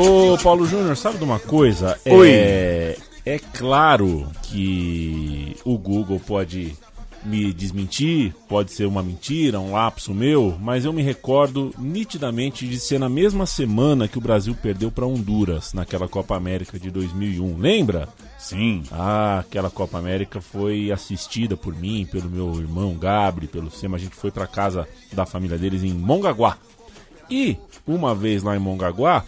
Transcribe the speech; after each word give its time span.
Ô, 0.00 0.38
Paulo 0.38 0.64
Júnior, 0.64 0.96
sabe 0.96 1.18
de 1.18 1.24
uma 1.24 1.38
coisa? 1.38 2.00
Oi. 2.06 2.30
É, 2.30 2.96
é 3.26 3.38
claro 3.38 4.26
que 4.44 5.54
o 5.62 5.76
Google 5.76 6.18
pode 6.18 6.74
me 7.22 7.52
desmentir, 7.52 8.34
pode 8.48 8.72
ser 8.72 8.86
uma 8.86 9.02
mentira, 9.02 9.60
um 9.60 9.72
lapso 9.72 10.14
meu, 10.14 10.56
mas 10.58 10.86
eu 10.86 10.92
me 10.94 11.02
recordo 11.02 11.74
nitidamente 11.78 12.66
de 12.66 12.80
ser 12.80 12.98
na 12.98 13.10
mesma 13.10 13.44
semana 13.44 14.08
que 14.08 14.16
o 14.16 14.22
Brasil 14.22 14.56
perdeu 14.62 14.90
para 14.90 15.04
Honduras 15.04 15.74
naquela 15.74 16.08
Copa 16.08 16.34
América 16.34 16.78
de 16.78 16.90
2001. 16.90 17.58
Lembra? 17.58 18.08
Sim. 18.38 18.84
Ah, 18.90 19.40
aquela 19.40 19.68
Copa 19.68 19.98
América 19.98 20.40
foi 20.40 20.90
assistida 20.90 21.58
por 21.58 21.76
mim, 21.76 22.08
pelo 22.10 22.30
meu 22.30 22.58
irmão 22.58 22.94
Gabri, 22.94 23.46
pelo 23.46 23.70
Sema. 23.70 23.98
A 23.98 24.00
gente 24.00 24.16
foi 24.16 24.30
para 24.30 24.46
casa 24.46 24.88
da 25.12 25.26
família 25.26 25.58
deles 25.58 25.84
em 25.84 25.92
Mongaguá. 25.92 26.56
E 27.30 27.58
uma 27.86 28.14
vez 28.14 28.42
lá 28.42 28.56
em 28.56 28.58
Mongaguá, 28.58 29.24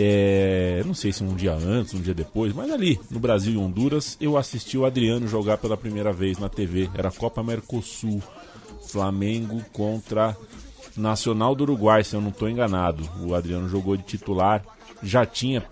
é, 0.00 0.80
não 0.86 0.94
sei 0.94 1.12
se 1.12 1.24
um 1.24 1.34
dia 1.34 1.52
antes, 1.52 1.92
um 1.92 2.00
dia 2.00 2.14
depois, 2.14 2.54
mas 2.54 2.70
ali 2.70 3.00
no 3.10 3.18
Brasil 3.18 3.54
e 3.54 3.56
Honduras, 3.56 4.16
eu 4.20 4.36
assisti 4.36 4.78
o 4.78 4.86
Adriano 4.86 5.26
jogar 5.26 5.58
pela 5.58 5.76
primeira 5.76 6.12
vez 6.12 6.38
na 6.38 6.48
TV. 6.48 6.88
Era 6.94 7.10
Copa 7.10 7.42
Mercosul, 7.42 8.22
Flamengo 8.86 9.60
contra 9.72 10.36
Nacional 10.96 11.52
do 11.56 11.62
Uruguai, 11.64 12.04
se 12.04 12.14
eu 12.14 12.20
não 12.20 12.28
estou 12.28 12.48
enganado. 12.48 13.08
O 13.20 13.34
Adriano 13.34 13.68
jogou 13.68 13.96
de 13.96 14.04
titular, 14.04 14.62
já 15.02 15.26
tinha, 15.26 15.64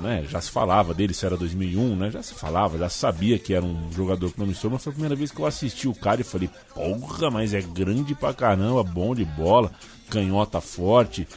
né, 0.00 0.24
já 0.30 0.40
se 0.40 0.50
falava 0.50 0.94
dele, 0.94 1.12
se 1.12 1.26
era 1.26 1.36
2001, 1.36 1.94
né? 1.94 2.10
Já 2.10 2.22
se 2.22 2.32
falava, 2.32 2.78
já 2.78 2.88
sabia 2.88 3.38
que 3.38 3.52
era 3.52 3.64
um 3.64 3.92
jogador 3.92 4.30
promissor, 4.32 4.70
mas 4.70 4.82
foi 4.82 4.92
a 4.92 4.94
primeira 4.94 5.14
vez 5.14 5.30
que 5.30 5.40
eu 5.40 5.46
assisti 5.46 5.86
o 5.88 5.94
cara 5.94 6.22
e 6.22 6.24
falei, 6.24 6.48
porra, 6.74 7.30
mas 7.30 7.52
é 7.52 7.60
grande 7.60 8.14
pra 8.14 8.32
caramba, 8.32 8.82
bom 8.82 9.14
de 9.14 9.26
bola, 9.26 9.70
canhota 10.08 10.58
forte. 10.58 11.28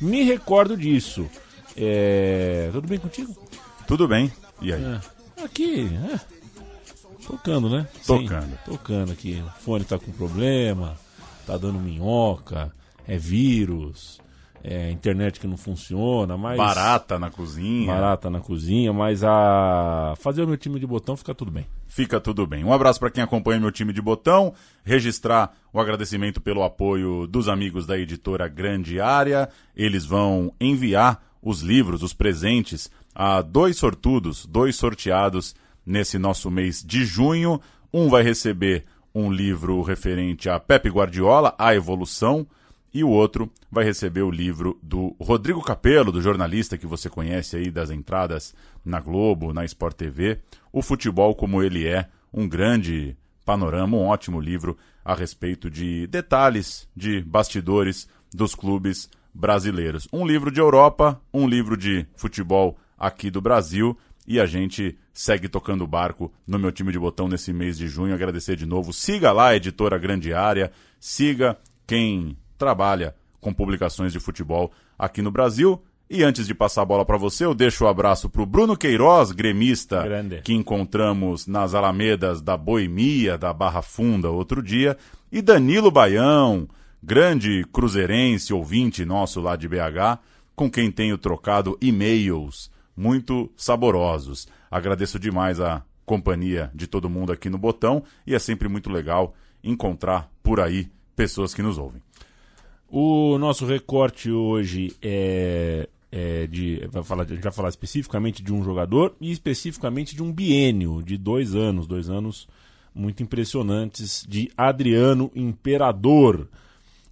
Me 0.00 0.24
recordo 0.24 0.76
disso. 0.76 1.28
É... 1.76 2.68
Tudo 2.72 2.88
bem 2.88 2.98
contigo? 2.98 3.34
Tudo 3.86 4.08
bem. 4.08 4.32
E 4.60 4.72
aí? 4.72 4.82
É. 4.82 5.44
Aqui, 5.44 5.90
é. 6.12 6.20
Tocando, 7.26 7.68
né? 7.68 7.86
Tocando. 8.06 8.50
Sim, 8.50 8.58
tocando 8.64 9.12
aqui. 9.12 9.42
O 9.46 9.60
fone 9.60 9.84
tá 9.84 9.98
com 9.98 10.10
problema, 10.12 10.96
tá 11.46 11.56
dando 11.56 11.78
minhoca, 11.78 12.72
é 13.06 13.16
vírus, 13.16 14.20
é 14.62 14.90
internet 14.90 15.40
que 15.40 15.46
não 15.46 15.56
funciona, 15.56 16.36
mas. 16.36 16.56
Barata 16.56 17.18
na 17.18 17.30
cozinha. 17.30 17.92
Barata 17.92 18.30
na 18.30 18.40
cozinha, 18.40 18.92
mas 18.92 19.24
a. 19.24 20.14
Fazer 20.18 20.42
o 20.42 20.46
meu 20.46 20.56
time 20.56 20.78
de 20.78 20.86
botão 20.86 21.16
fica 21.16 21.34
tudo 21.34 21.50
bem. 21.50 21.66
Fica 21.88 22.20
tudo 22.20 22.46
bem. 22.46 22.64
Um 22.64 22.72
abraço 22.72 22.98
para 22.98 23.10
quem 23.10 23.22
acompanha 23.22 23.60
meu 23.60 23.72
time 23.72 23.92
de 23.92 24.00
botão. 24.00 24.54
Registrar 24.84 25.52
o 25.72 25.80
agradecimento 25.80 26.40
pelo 26.40 26.62
apoio 26.62 27.26
dos 27.26 27.48
amigos 27.48 27.86
da 27.86 27.98
editora 27.98 28.48
Grande 28.48 29.00
Área. 29.00 29.48
Eles 29.76 30.04
vão 30.04 30.52
enviar 30.60 31.20
os 31.42 31.60
livros, 31.60 32.02
os 32.02 32.14
presentes, 32.14 32.90
a 33.14 33.42
dois 33.42 33.76
sortudos, 33.76 34.46
dois 34.46 34.76
sorteados 34.76 35.54
nesse 35.84 36.18
nosso 36.18 36.50
mês 36.50 36.82
de 36.82 37.04
junho. 37.04 37.60
Um 37.92 38.08
vai 38.08 38.22
receber 38.22 38.84
um 39.14 39.30
livro 39.30 39.82
referente 39.82 40.48
a 40.48 40.58
Pepe 40.58 40.88
Guardiola, 40.88 41.54
A 41.58 41.74
Evolução, 41.74 42.46
e 42.94 43.02
o 43.02 43.08
outro 43.08 43.50
vai 43.70 43.84
receber 43.84 44.22
o 44.22 44.30
livro 44.30 44.78
do 44.82 45.16
Rodrigo 45.18 45.62
Capello, 45.62 46.12
do 46.12 46.20
jornalista 46.20 46.76
que 46.76 46.86
você 46.86 47.08
conhece 47.08 47.56
aí 47.56 47.70
das 47.70 47.90
entradas 47.90 48.54
na 48.84 49.00
Globo, 49.00 49.52
na 49.52 49.64
Sport 49.64 49.96
TV, 49.96 50.40
O 50.72 50.82
Futebol 50.82 51.34
como 51.34 51.62
ele 51.62 51.86
é, 51.86 52.08
um 52.32 52.46
grande 52.46 53.16
panorama, 53.44 53.96
um 53.96 54.06
ótimo 54.06 54.40
livro 54.40 54.76
a 55.04 55.14
respeito 55.14 55.70
de 55.70 56.06
detalhes, 56.06 56.88
de 56.94 57.22
bastidores 57.22 58.08
dos 58.32 58.54
clubes 58.54 59.08
brasileiros. 59.34 60.08
Um 60.12 60.26
livro 60.26 60.50
de 60.50 60.60
Europa, 60.60 61.20
um 61.32 61.48
livro 61.48 61.76
de 61.76 62.06
futebol 62.16 62.76
aqui 62.98 63.30
do 63.30 63.40
Brasil 63.40 63.96
e 64.26 64.40
a 64.40 64.46
gente 64.46 64.96
segue 65.12 65.48
tocando 65.48 65.84
o 65.84 65.86
barco 65.86 66.32
no 66.46 66.58
meu 66.58 66.70
time 66.70 66.92
de 66.92 66.98
botão 66.98 67.28
nesse 67.28 67.52
mês 67.52 67.76
de 67.76 67.88
junho. 67.88 68.14
Agradecer 68.14 68.56
de 68.56 68.66
novo. 68.66 68.92
Siga 68.92 69.32
lá 69.32 69.48
a 69.48 69.56
editora 69.56 69.98
Grande 69.98 70.32
Área, 70.32 70.70
siga 71.00 71.58
quem 71.86 72.36
trabalha 72.56 73.14
com 73.40 73.52
publicações 73.52 74.12
de 74.12 74.20
futebol 74.20 74.72
aqui 74.98 75.20
no 75.20 75.30
Brasil. 75.30 75.82
E 76.08 76.22
antes 76.22 76.46
de 76.46 76.54
passar 76.54 76.82
a 76.82 76.84
bola 76.84 77.06
para 77.06 77.16
você, 77.16 77.44
eu 77.44 77.54
deixo 77.54 77.84
o 77.84 77.86
um 77.86 77.90
abraço 77.90 78.28
para 78.28 78.42
o 78.42 78.46
Bruno 78.46 78.76
Queiroz, 78.76 79.32
gremista, 79.32 80.02
Grande. 80.02 80.42
que 80.42 80.52
encontramos 80.52 81.46
nas 81.46 81.74
alamedas 81.74 82.42
da 82.42 82.54
Boemia, 82.54 83.38
da 83.38 83.50
Barra 83.50 83.80
Funda, 83.80 84.28
outro 84.28 84.62
dia, 84.62 84.96
e 85.32 85.40
Danilo 85.40 85.90
Baião, 85.90 86.68
grande 87.02 87.64
cruzeirense, 87.72 88.54
ouvinte 88.54 89.04
nosso 89.04 89.40
lá 89.40 89.56
de 89.56 89.68
BH, 89.68 90.20
com 90.54 90.70
quem 90.70 90.90
tenho 90.90 91.18
trocado 91.18 91.76
e-mails 91.80 92.70
muito 92.96 93.50
saborosos. 93.56 94.46
Agradeço 94.70 95.18
demais 95.18 95.60
a 95.60 95.82
companhia 96.04 96.70
de 96.74 96.86
todo 96.86 97.10
mundo 97.10 97.32
aqui 97.32 97.50
no 97.50 97.58
Botão 97.58 98.04
e 98.26 98.34
é 98.34 98.38
sempre 98.38 98.68
muito 98.68 98.90
legal 98.90 99.34
encontrar 99.64 100.30
por 100.42 100.60
aí 100.60 100.90
pessoas 101.16 101.54
que 101.54 101.62
nos 101.62 101.78
ouvem. 101.78 102.02
O 102.88 103.38
nosso 103.38 103.64
recorte 103.64 104.30
hoje 104.30 104.94
é, 105.00 105.88
é 106.10 106.46
de. 106.46 106.86
Vai 106.90 107.02
falar, 107.02 107.22
a 107.22 107.26
gente 107.26 107.42
vai 107.42 107.52
falar 107.52 107.70
especificamente 107.70 108.42
de 108.42 108.52
um 108.52 108.62
jogador 108.62 109.14
e 109.20 109.32
especificamente 109.32 110.14
de 110.14 110.22
um 110.22 110.30
biênio 110.30 111.02
de 111.02 111.16
dois 111.16 111.54
anos, 111.54 111.86
dois 111.86 112.10
anos 112.10 112.46
muito 112.94 113.22
impressionantes 113.22 114.26
de 114.28 114.50
Adriano 114.54 115.30
Imperador 115.34 116.46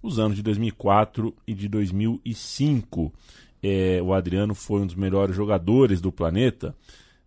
os 0.01 0.19
anos 0.19 0.35
de 0.35 0.43
2004 0.43 1.33
e 1.47 1.53
de 1.53 1.67
2005. 1.67 3.13
É, 3.61 4.01
o 4.01 4.13
Adriano 4.13 4.55
foi 4.55 4.81
um 4.81 4.85
dos 4.85 4.95
melhores 4.95 5.35
jogadores 5.35 6.01
do 6.01 6.11
planeta 6.11 6.75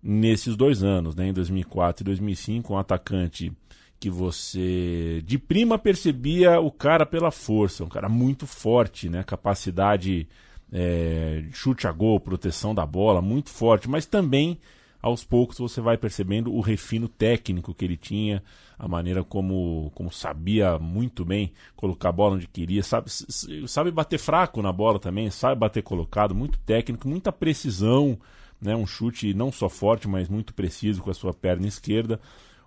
nesses 0.03 0.55
dois 0.57 0.83
anos, 0.83 1.15
né, 1.15 1.29
em 1.29 1.33
2004 1.33 2.03
e 2.03 2.05
2005, 2.05 2.75
um 2.75 2.79
atacante 2.79 3.51
que 3.99 4.11
você 4.11 5.23
de 5.25 5.39
prima 5.39 5.79
percebia 5.79 6.61
o 6.61 6.71
cara 6.71 7.07
pela 7.07 7.31
força, 7.31 7.85
um 7.85 7.89
cara 7.89 8.09
muito 8.09 8.47
forte, 8.47 9.09
né, 9.09 9.23
capacidade 9.23 10.29
é, 10.71 11.45
chute 11.53 11.87
a 11.87 11.93
gol, 11.93 12.21
proteção 12.21 12.75
da 12.75 12.85
bola, 12.85 13.23
muito 13.23 13.49
forte, 13.49 13.89
mas 13.89 14.05
também 14.05 14.59
aos 15.05 15.23
poucos 15.23 15.59
você 15.59 15.83
vai 15.83 15.99
percebendo 15.99 16.51
o 16.51 16.63
refino 16.63 17.07
técnico 17.09 17.75
que 17.75 17.85
ele 17.85 17.97
tinha, 17.97 18.43
a 18.79 18.89
maneira 18.89 19.23
como, 19.23 19.93
como 19.95 20.11
sabia 20.11 20.79
muito 20.79 21.27
bem 21.27 21.53
colocar 21.77 22.09
a 22.09 22.13
bola 22.13 22.37
onde 22.37 22.49
queria, 22.49 22.83
sabe, 22.83 23.11
sabe 23.69 23.91
bater 23.91 24.19
fraco 24.19 24.63
na 24.63 24.73
bola 24.73 24.99
também, 24.99 25.29
sabe 25.29 25.61
bater 25.61 25.83
colocado, 25.83 26.35
muito 26.35 26.59
técnico, 26.61 27.07
muita 27.07 27.31
precisão, 27.31 28.19
né, 28.59 28.75
um 28.75 28.87
chute 28.87 29.35
não 29.35 29.53
só 29.53 29.69
forte, 29.69 30.09
mas 30.09 30.27
muito 30.27 30.55
preciso 30.55 31.03
com 31.03 31.11
a 31.11 31.15
sua 31.15 31.35
perna 31.35 31.67
esquerda. 31.67 32.19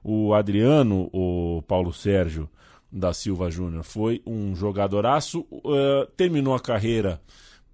O 0.04 0.31
Adriano, 0.36 1.10
o 1.12 1.63
Paulo 1.68 1.92
Sérgio 1.92 2.48
da 2.92 3.13
Silva 3.13 3.50
Júnior, 3.50 3.83
foi 3.83 4.22
um 4.28 4.56
jogadoraço, 4.56 5.40
uh, 5.51 6.06
terminou 6.16 6.54
a 6.54 6.60
carreira 6.60 7.19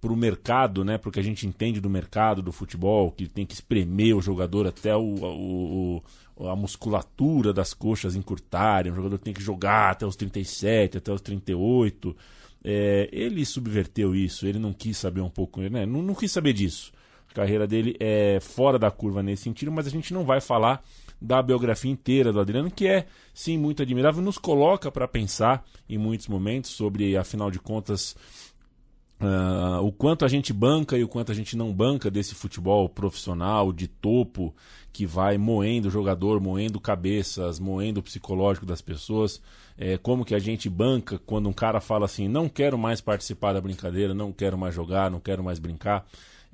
para 0.04 0.12
o 0.12 0.16
mercado, 0.16 0.84
né? 0.84 0.98
Porque 0.98 1.18
a 1.18 1.22
gente 1.22 1.46
entende 1.46 1.80
do 1.80 1.88
mercado 1.88 2.42
do 2.42 2.52
futebol 2.52 3.10
que 3.10 3.26
tem 3.26 3.46
que 3.46 3.54
espremer 3.54 4.14
o 4.14 4.20
jogador 4.20 4.66
até 4.66 4.94
o, 4.94 5.00
o, 5.00 6.02
o, 6.36 6.46
a 6.46 6.54
musculatura 6.54 7.54
das 7.54 7.72
coxas 7.72 8.14
encurtarem. 8.14 8.92
O 8.92 8.94
jogador 8.94 9.16
tem 9.16 9.32
que 9.32 9.40
jogar 9.40 9.92
até 9.92 10.04
os 10.04 10.14
37, 10.14 10.98
até 10.98 11.10
os 11.10 11.22
38. 11.22 12.14
É, 12.62 13.08
ele 13.10 13.46
subverteu 13.46 14.14
isso, 14.14 14.46
ele 14.46 14.58
não 14.58 14.74
quis 14.74 14.98
saber 14.98 15.22
um 15.22 15.30
pouco, 15.30 15.62
né? 15.62 15.86
Não, 15.86 16.02
não 16.02 16.14
quis 16.14 16.30
saber 16.30 16.52
disso. 16.52 16.92
A 17.30 17.32
carreira 17.32 17.66
dele 17.66 17.96
é 17.98 18.38
fora 18.42 18.78
da 18.78 18.90
curva 18.90 19.22
nesse 19.22 19.44
sentido, 19.44 19.72
mas 19.72 19.86
a 19.86 19.90
gente 19.90 20.12
não 20.12 20.22
vai 20.22 20.38
falar 20.38 20.84
da 21.18 21.40
biografia 21.40 21.90
inteira 21.90 22.30
do 22.30 22.40
Adriano, 22.40 22.70
que 22.70 22.86
é 22.86 23.06
sim 23.32 23.56
muito 23.56 23.82
admirável, 23.82 24.22
nos 24.22 24.36
coloca 24.36 24.92
para 24.92 25.08
pensar 25.08 25.64
em 25.88 25.96
muitos 25.96 26.28
momentos 26.28 26.72
sobre, 26.72 27.16
afinal 27.16 27.50
de 27.50 27.58
contas, 27.58 28.14
Uh, 29.24 29.80
o 29.80 29.90
quanto 29.90 30.22
a 30.22 30.28
gente 30.28 30.52
banca 30.52 30.98
e 30.98 31.02
o 31.02 31.08
quanto 31.08 31.32
a 31.32 31.34
gente 31.34 31.56
não 31.56 31.72
banca 31.72 32.10
desse 32.10 32.34
futebol 32.34 32.86
profissional 32.90 33.72
de 33.72 33.88
topo 33.88 34.54
que 34.92 35.06
vai 35.06 35.38
moendo 35.38 35.88
o 35.88 35.90
jogador, 35.90 36.40
moendo 36.40 36.78
cabeças, 36.78 37.58
moendo 37.58 38.00
o 38.00 38.02
psicológico 38.02 38.66
das 38.66 38.82
pessoas. 38.82 39.40
É, 39.78 39.96
como 39.96 40.26
que 40.26 40.34
a 40.34 40.38
gente 40.38 40.68
banca 40.68 41.18
quando 41.18 41.48
um 41.48 41.54
cara 41.54 41.80
fala 41.80 42.04
assim: 42.04 42.28
não 42.28 42.50
quero 42.50 42.76
mais 42.76 43.00
participar 43.00 43.54
da 43.54 43.62
brincadeira, 43.62 44.12
não 44.12 44.30
quero 44.30 44.58
mais 44.58 44.74
jogar, 44.74 45.10
não 45.10 45.20
quero 45.20 45.42
mais 45.42 45.58
brincar. 45.58 46.04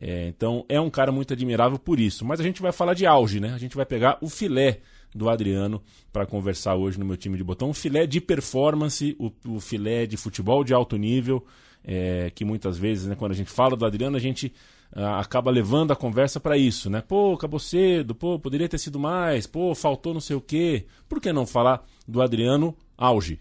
É, 0.00 0.28
então 0.28 0.64
é 0.68 0.80
um 0.80 0.88
cara 0.88 1.10
muito 1.10 1.32
admirável 1.32 1.78
por 1.78 1.98
isso. 1.98 2.24
Mas 2.24 2.38
a 2.38 2.44
gente 2.44 2.62
vai 2.62 2.70
falar 2.70 2.94
de 2.94 3.04
auge, 3.04 3.40
né? 3.40 3.52
A 3.52 3.58
gente 3.58 3.74
vai 3.74 3.84
pegar 3.84 4.16
o 4.20 4.28
filé 4.28 4.80
do 5.12 5.28
Adriano 5.28 5.82
para 6.12 6.24
conversar 6.24 6.76
hoje 6.76 7.00
no 7.00 7.04
meu 7.04 7.16
time 7.16 7.36
de 7.36 7.42
botão. 7.42 7.70
O 7.70 7.74
filé 7.74 8.06
de 8.06 8.20
performance, 8.20 9.16
o, 9.18 9.32
o 9.56 9.60
filé 9.60 10.06
de 10.06 10.16
futebol 10.16 10.62
de 10.62 10.72
alto 10.72 10.96
nível 10.96 11.44
é, 11.84 12.30
que 12.34 12.44
muitas 12.44 12.78
vezes, 12.78 13.06
né, 13.06 13.14
quando 13.14 13.32
a 13.32 13.36
gente 13.36 13.50
fala 13.50 13.76
do 13.76 13.84
Adriano, 13.84 14.16
a 14.16 14.20
gente 14.20 14.52
ah, 14.92 15.20
acaba 15.20 15.50
levando 15.50 15.92
a 15.92 15.96
conversa 15.96 16.40
para 16.40 16.56
isso, 16.56 16.90
né? 16.90 17.00
Pô, 17.00 17.34
acabou 17.34 17.60
cedo, 17.60 18.14
pô, 18.14 18.38
poderia 18.38 18.68
ter 18.68 18.78
sido 18.78 18.98
mais, 18.98 19.46
pô, 19.46 19.74
faltou 19.74 20.12
não 20.12 20.20
sei 20.20 20.36
o 20.36 20.40
quê. 20.40 20.86
Por 21.08 21.20
que 21.20 21.32
não 21.32 21.46
falar 21.46 21.86
do 22.06 22.20
Adriano 22.20 22.76
auge? 22.98 23.40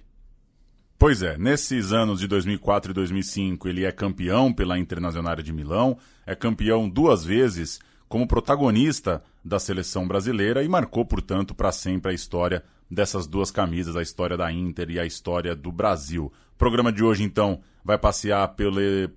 Pois 0.97 1.24
é, 1.24 1.38
nesses 1.38 1.94
anos 1.94 2.19
de 2.19 2.27
2004 2.27 2.91
e 2.91 2.94
2005 2.94 3.68
ele 3.69 3.86
é 3.86 3.91
campeão 3.91 4.51
pela 4.53 4.77
Internacional 4.77 5.38
de 5.38 5.53
Milão, 5.53 5.97
é 6.25 6.36
campeão 6.36 6.89
duas 6.89 7.24
vezes 7.24 7.80
como 8.07 8.27
protagonista 8.27 9.24
da 9.44 9.59
seleção 9.59 10.07
brasileira 10.07 10.63
e 10.63 10.68
marcou, 10.68 11.06
portanto, 11.06 11.56
para 11.56 11.71
sempre 11.71 12.12
a 12.12 12.13
história 12.13 12.63
dessas 12.89 13.27
duas 13.27 13.51
camisas, 13.51 13.95
a 13.95 14.01
história 14.01 14.36
da 14.36 14.51
Inter 14.51 14.89
e 14.89 15.00
a 15.00 15.06
história 15.06 15.56
do 15.56 15.71
Brasil. 15.71 16.31
O 16.53 16.57
programa 16.57 16.91
de 16.91 17.03
hoje, 17.03 17.24
então, 17.24 17.62
vai 17.83 17.97
passear 17.97 18.56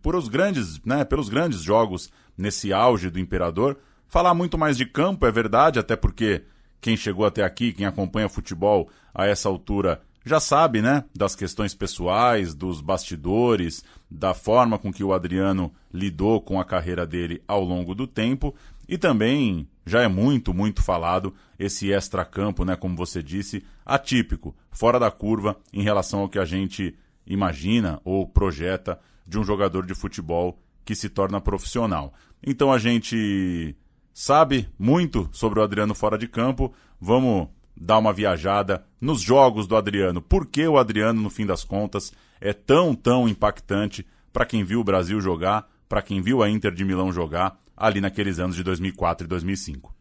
por 0.03 0.15
os 0.15 0.29
grandes, 0.29 0.81
né, 0.85 1.05
pelos 1.05 1.29
grandes 1.29 1.63
jogos 1.63 2.11
nesse 2.37 2.73
auge 2.73 3.11
do 3.11 3.19
Imperador. 3.19 3.79
Falar 4.07 4.35
muito 4.35 4.59
mais 4.59 4.77
de 4.77 4.85
campo, 4.85 5.27
é 5.27 5.31
verdade, 5.31 5.79
até 5.79 5.97
porque 5.97 6.45
quem 6.81 6.97
chegou 6.97 7.25
até 7.25 7.43
aqui, 7.43 7.73
quem 7.73 7.87
acompanha 7.87 8.29
futebol 8.29 8.91
a 9.15 9.27
essa 9.27 9.49
altura, 9.49 10.03
já 10.25 10.39
sabe, 10.39 10.81
né, 10.81 11.05
das 11.15 11.35
questões 11.35 11.75
pessoais, 11.75 12.55
dos 12.55 12.81
bastidores, 12.81 13.85
da 14.11 14.35
forma 14.35 14.79
com 14.79 14.93
que 14.93 15.03
o 15.03 15.13
Adriano 15.13 15.73
lidou 15.93 16.41
com 16.41 16.61
a 16.61 16.65
carreira 16.65 17.07
dele 17.07 17.43
ao 17.47 17.65
longo 17.65 17.95
do 17.95 18.07
tempo 18.07 18.55
e 18.89 18.97
também 18.99 19.67
já 19.85 20.03
é 20.03 20.09
muito, 20.09 20.55
muito 20.55 20.83
falado 20.83 21.35
esse 21.59 21.93
extra-campo, 21.93 22.65
né, 22.65 22.77
como 22.77 22.97
você 22.97 23.23
disse, 23.23 23.65
atípico, 23.85 24.55
fora 24.71 24.99
da 24.99 25.11
curva 25.11 25.57
em 25.73 25.83
relação 25.83 26.21
ao 26.21 26.29
que 26.29 26.39
a 26.39 26.45
gente 26.45 26.95
imagina 27.27 28.01
ou 28.05 28.27
projeta 28.27 28.99
de 29.27 29.39
um 29.39 29.45
jogador 29.45 29.87
de 29.87 29.95
futebol 29.95 30.59
que 30.85 30.95
se 30.95 31.09
torna 31.09 31.41
profissional. 31.41 32.13
Então 32.45 32.73
a 32.73 32.79
gente 32.79 33.77
sabe 34.13 34.69
muito 34.79 35.29
sobre 35.33 35.61
o 35.61 35.63
Adriano 35.63 35.95
fora 35.95 36.19
de 36.19 36.27
campo. 36.27 36.73
Vamos 37.01 37.49
dar 37.77 37.99
uma 37.99 38.13
viajada 38.13 38.85
nos 39.01 39.21
jogos 39.21 39.67
do 39.67 39.77
Adriano. 39.77 40.21
Por 40.21 40.47
que 40.47 40.67
o 40.67 40.79
Adriano, 40.79 41.21
no 41.21 41.31
fim 41.31 41.47
das 41.47 41.65
contas, 41.65 42.13
é 42.41 42.53
tão, 42.53 42.95
tão 42.95 43.29
impactante 43.29 44.07
para 44.33 44.47
quem 44.47 44.65
viu 44.65 44.81
o 44.81 44.85
Brasil 44.85 45.21
jogar, 45.21 45.69
para 45.89 46.03
quem 46.03 46.21
viu 46.21 46.43
a 46.43 46.51
Inter 46.51 46.73
de 46.73 46.85
Milão 46.85 47.13
jogar 47.13 47.62
ali 47.77 48.01
naqueles 48.01 48.39
anos 48.39 48.57
de 48.57 48.63
2004 48.63 49.27
e 49.27 49.29
2005? 49.29 49.95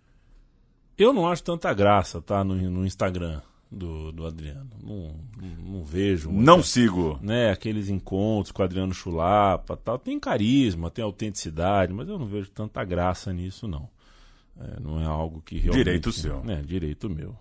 Eu 0.98 1.14
não 1.14 1.28
acho 1.28 1.44
tanta 1.44 1.74
graça, 1.74 2.22
tá, 2.22 2.44
no, 2.44 2.56
no 2.56 2.86
Instagram 2.86 3.42
do, 3.72 4.12
do 4.12 4.26
Adriano. 4.26 4.70
Não, 4.84 5.16
não, 5.42 5.74
não 5.74 5.84
vejo. 5.84 6.32
Não 6.32 6.62
sigo. 6.62 7.18
Né, 7.22 7.50
aqueles 7.50 7.90
encontros 7.90 8.52
com 8.52 8.62
o 8.62 8.66
Adriano 8.66 8.94
Chulapa 8.94 9.78
tal. 9.78 9.98
Tem 9.98 10.20
carisma, 10.20 10.92
tem 10.92 11.04
autenticidade, 11.04 11.94
mas 11.94 12.10
eu 12.10 12.20
não 12.20 12.26
vejo 12.26 12.52
tanta 12.52 12.84
graça 12.84 13.32
nisso, 13.32 13.68
não. 13.68 13.90
É, 14.60 14.80
não 14.80 15.02
é 15.02 15.06
algo 15.06 15.42
que 15.42 15.56
realmente. 15.56 15.84
Direito 15.84 16.12
seu. 16.12 16.44
É, 16.50 16.62
direito 16.62 17.10
meu. 17.10 17.36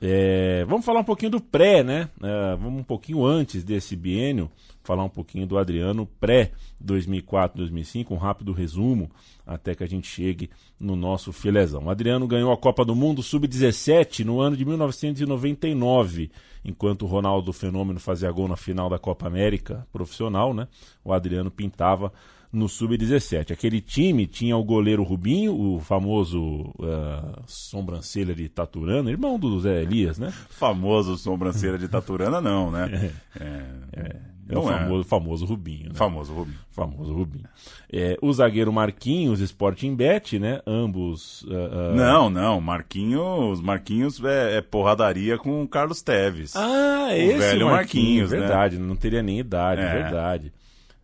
É, 0.00 0.64
vamos 0.66 0.84
falar 0.84 1.00
um 1.00 1.04
pouquinho 1.04 1.30
do 1.30 1.40
pré, 1.40 1.82
né? 1.82 2.08
É, 2.22 2.56
vamos 2.56 2.80
um 2.80 2.84
pouquinho 2.84 3.24
antes 3.24 3.64
desse 3.64 3.96
biênio, 3.96 4.50
falar 4.84 5.02
um 5.04 5.08
pouquinho 5.08 5.46
do 5.46 5.56
Adriano 5.56 6.06
pré 6.20 6.52
2004-2005, 6.84 8.10
um 8.10 8.16
rápido 8.16 8.52
resumo 8.52 9.10
até 9.46 9.74
que 9.74 9.82
a 9.82 9.86
gente 9.86 10.06
chegue 10.06 10.50
no 10.78 10.96
nosso 10.96 11.32
filezão. 11.32 11.84
O 11.84 11.90
Adriano 11.90 12.26
ganhou 12.26 12.52
a 12.52 12.56
Copa 12.56 12.84
do 12.84 12.94
Mundo 12.94 13.22
Sub-17 13.22 14.24
no 14.24 14.40
ano 14.40 14.56
de 14.56 14.64
1999, 14.64 16.30
enquanto 16.64 17.02
o 17.02 17.06
Ronaldo 17.06 17.52
Fenômeno 17.52 17.98
fazia 17.98 18.30
gol 18.30 18.48
na 18.48 18.56
final 18.56 18.90
da 18.90 18.98
Copa 18.98 19.26
América 19.26 19.86
profissional, 19.92 20.52
né? 20.52 20.68
O 21.02 21.12
Adriano 21.12 21.50
pintava 21.50 22.12
no 22.56 22.68
Sub-17. 22.68 23.52
Aquele 23.52 23.82
time 23.82 24.26
tinha 24.26 24.56
o 24.56 24.64
goleiro 24.64 25.02
Rubinho, 25.02 25.54
o 25.54 25.78
famoso 25.78 26.72
uh, 26.78 27.42
sobrancelha 27.46 28.34
de 28.34 28.48
Taturana, 28.48 29.10
irmão 29.10 29.38
do 29.38 29.60
Zé 29.60 29.82
Elias, 29.82 30.18
né? 30.18 30.32
Famoso 30.48 31.18
sobrancelha 31.18 31.76
de 31.76 31.86
Taturana, 31.86 32.40
não, 32.40 32.70
né? 32.70 33.12
É. 33.38 33.44
é, 33.44 34.00
é. 34.00 34.36
É 34.48 34.56
o 34.56 34.62
famoso, 34.62 35.00
é. 35.00 35.04
famoso 35.04 35.44
Rubinho. 35.44 35.88
Né? 35.88 35.94
Famoso 35.94 36.32
Rubinho. 36.32 36.58
Famoso 36.70 37.12
Rubinho. 37.12 37.48
É, 37.92 38.16
o 38.22 38.32
zagueiro 38.32 38.72
Marquinhos, 38.72 39.40
Sporting 39.40 39.96
Bet, 39.96 40.38
né? 40.38 40.60
Ambos. 40.64 41.42
Uh, 41.42 41.52
uh... 41.52 41.96
Não, 41.96 42.30
não. 42.30 42.60
Marquinhos. 42.60 43.60
Marquinhos 43.60 44.22
é, 44.24 44.58
é, 44.58 44.60
porradaria 44.60 45.36
com 45.36 45.62
o 45.62 45.68
Carlos 45.68 46.00
Teves. 46.00 46.54
Ah, 46.54 47.08
o 47.10 47.12
esse 47.12 47.38
velho 47.38 47.66
Marquinhos, 47.66 47.70
Marquinhos 47.70 48.30
né? 48.30 48.38
Verdade, 48.38 48.78
não 48.78 48.94
teria 48.94 49.22
nem 49.22 49.40
idade, 49.40 49.80
é. 49.80 49.92
verdade. 49.92 50.52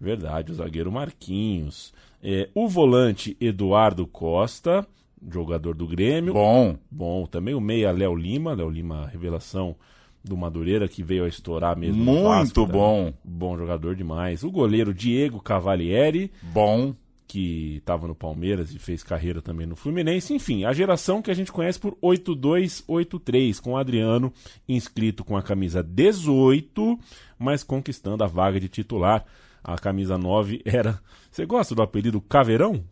Verdade, 0.02 0.50
o 0.50 0.54
zagueiro 0.56 0.90
Marquinhos. 0.90 1.94
É, 2.20 2.48
o 2.56 2.66
volante 2.66 3.36
Eduardo 3.40 4.04
Costa, 4.04 4.84
jogador 5.30 5.76
do 5.76 5.86
Grêmio. 5.86 6.32
Bom. 6.32 6.76
Bom. 6.90 7.24
Também 7.24 7.54
o 7.54 7.60
meia 7.60 7.92
Léo 7.92 8.16
Lima, 8.16 8.52
Léo 8.52 8.68
Lima, 8.68 9.06
revelação 9.06 9.76
do 10.24 10.36
Madureira, 10.36 10.88
que 10.88 11.04
veio 11.04 11.24
a 11.24 11.28
estourar 11.28 11.78
mesmo. 11.78 12.02
Muito 12.02 12.24
Vasco, 12.24 12.66
bom. 12.66 13.14
Bom 13.22 13.56
jogador 13.56 13.94
demais. 13.94 14.42
O 14.42 14.50
goleiro 14.50 14.92
Diego 14.92 15.40
Cavalieri. 15.40 16.32
Bom. 16.42 16.92
Que 17.28 17.76
estava 17.76 18.08
no 18.08 18.14
Palmeiras 18.14 18.74
e 18.74 18.80
fez 18.80 19.04
carreira 19.04 19.40
também 19.40 19.68
no 19.68 19.76
Fluminense. 19.76 20.34
Enfim, 20.34 20.64
a 20.64 20.72
geração 20.72 21.22
que 21.22 21.30
a 21.30 21.34
gente 21.34 21.52
conhece 21.52 21.78
por 21.78 21.96
8283, 22.02 23.60
com 23.60 23.74
o 23.74 23.76
Adriano 23.76 24.32
inscrito 24.68 25.24
com 25.24 25.36
a 25.36 25.42
camisa 25.42 25.80
18, 25.80 26.98
mas 27.38 27.62
conquistando 27.62 28.24
a 28.24 28.26
vaga 28.26 28.58
de 28.58 28.68
titular. 28.68 29.24
A 29.62 29.76
camisa 29.78 30.18
9 30.18 30.62
era. 30.64 31.00
Você 31.30 31.46
gosta 31.46 31.74
do 31.74 31.82
apelido 31.82 32.20
Caveirão? 32.20 32.84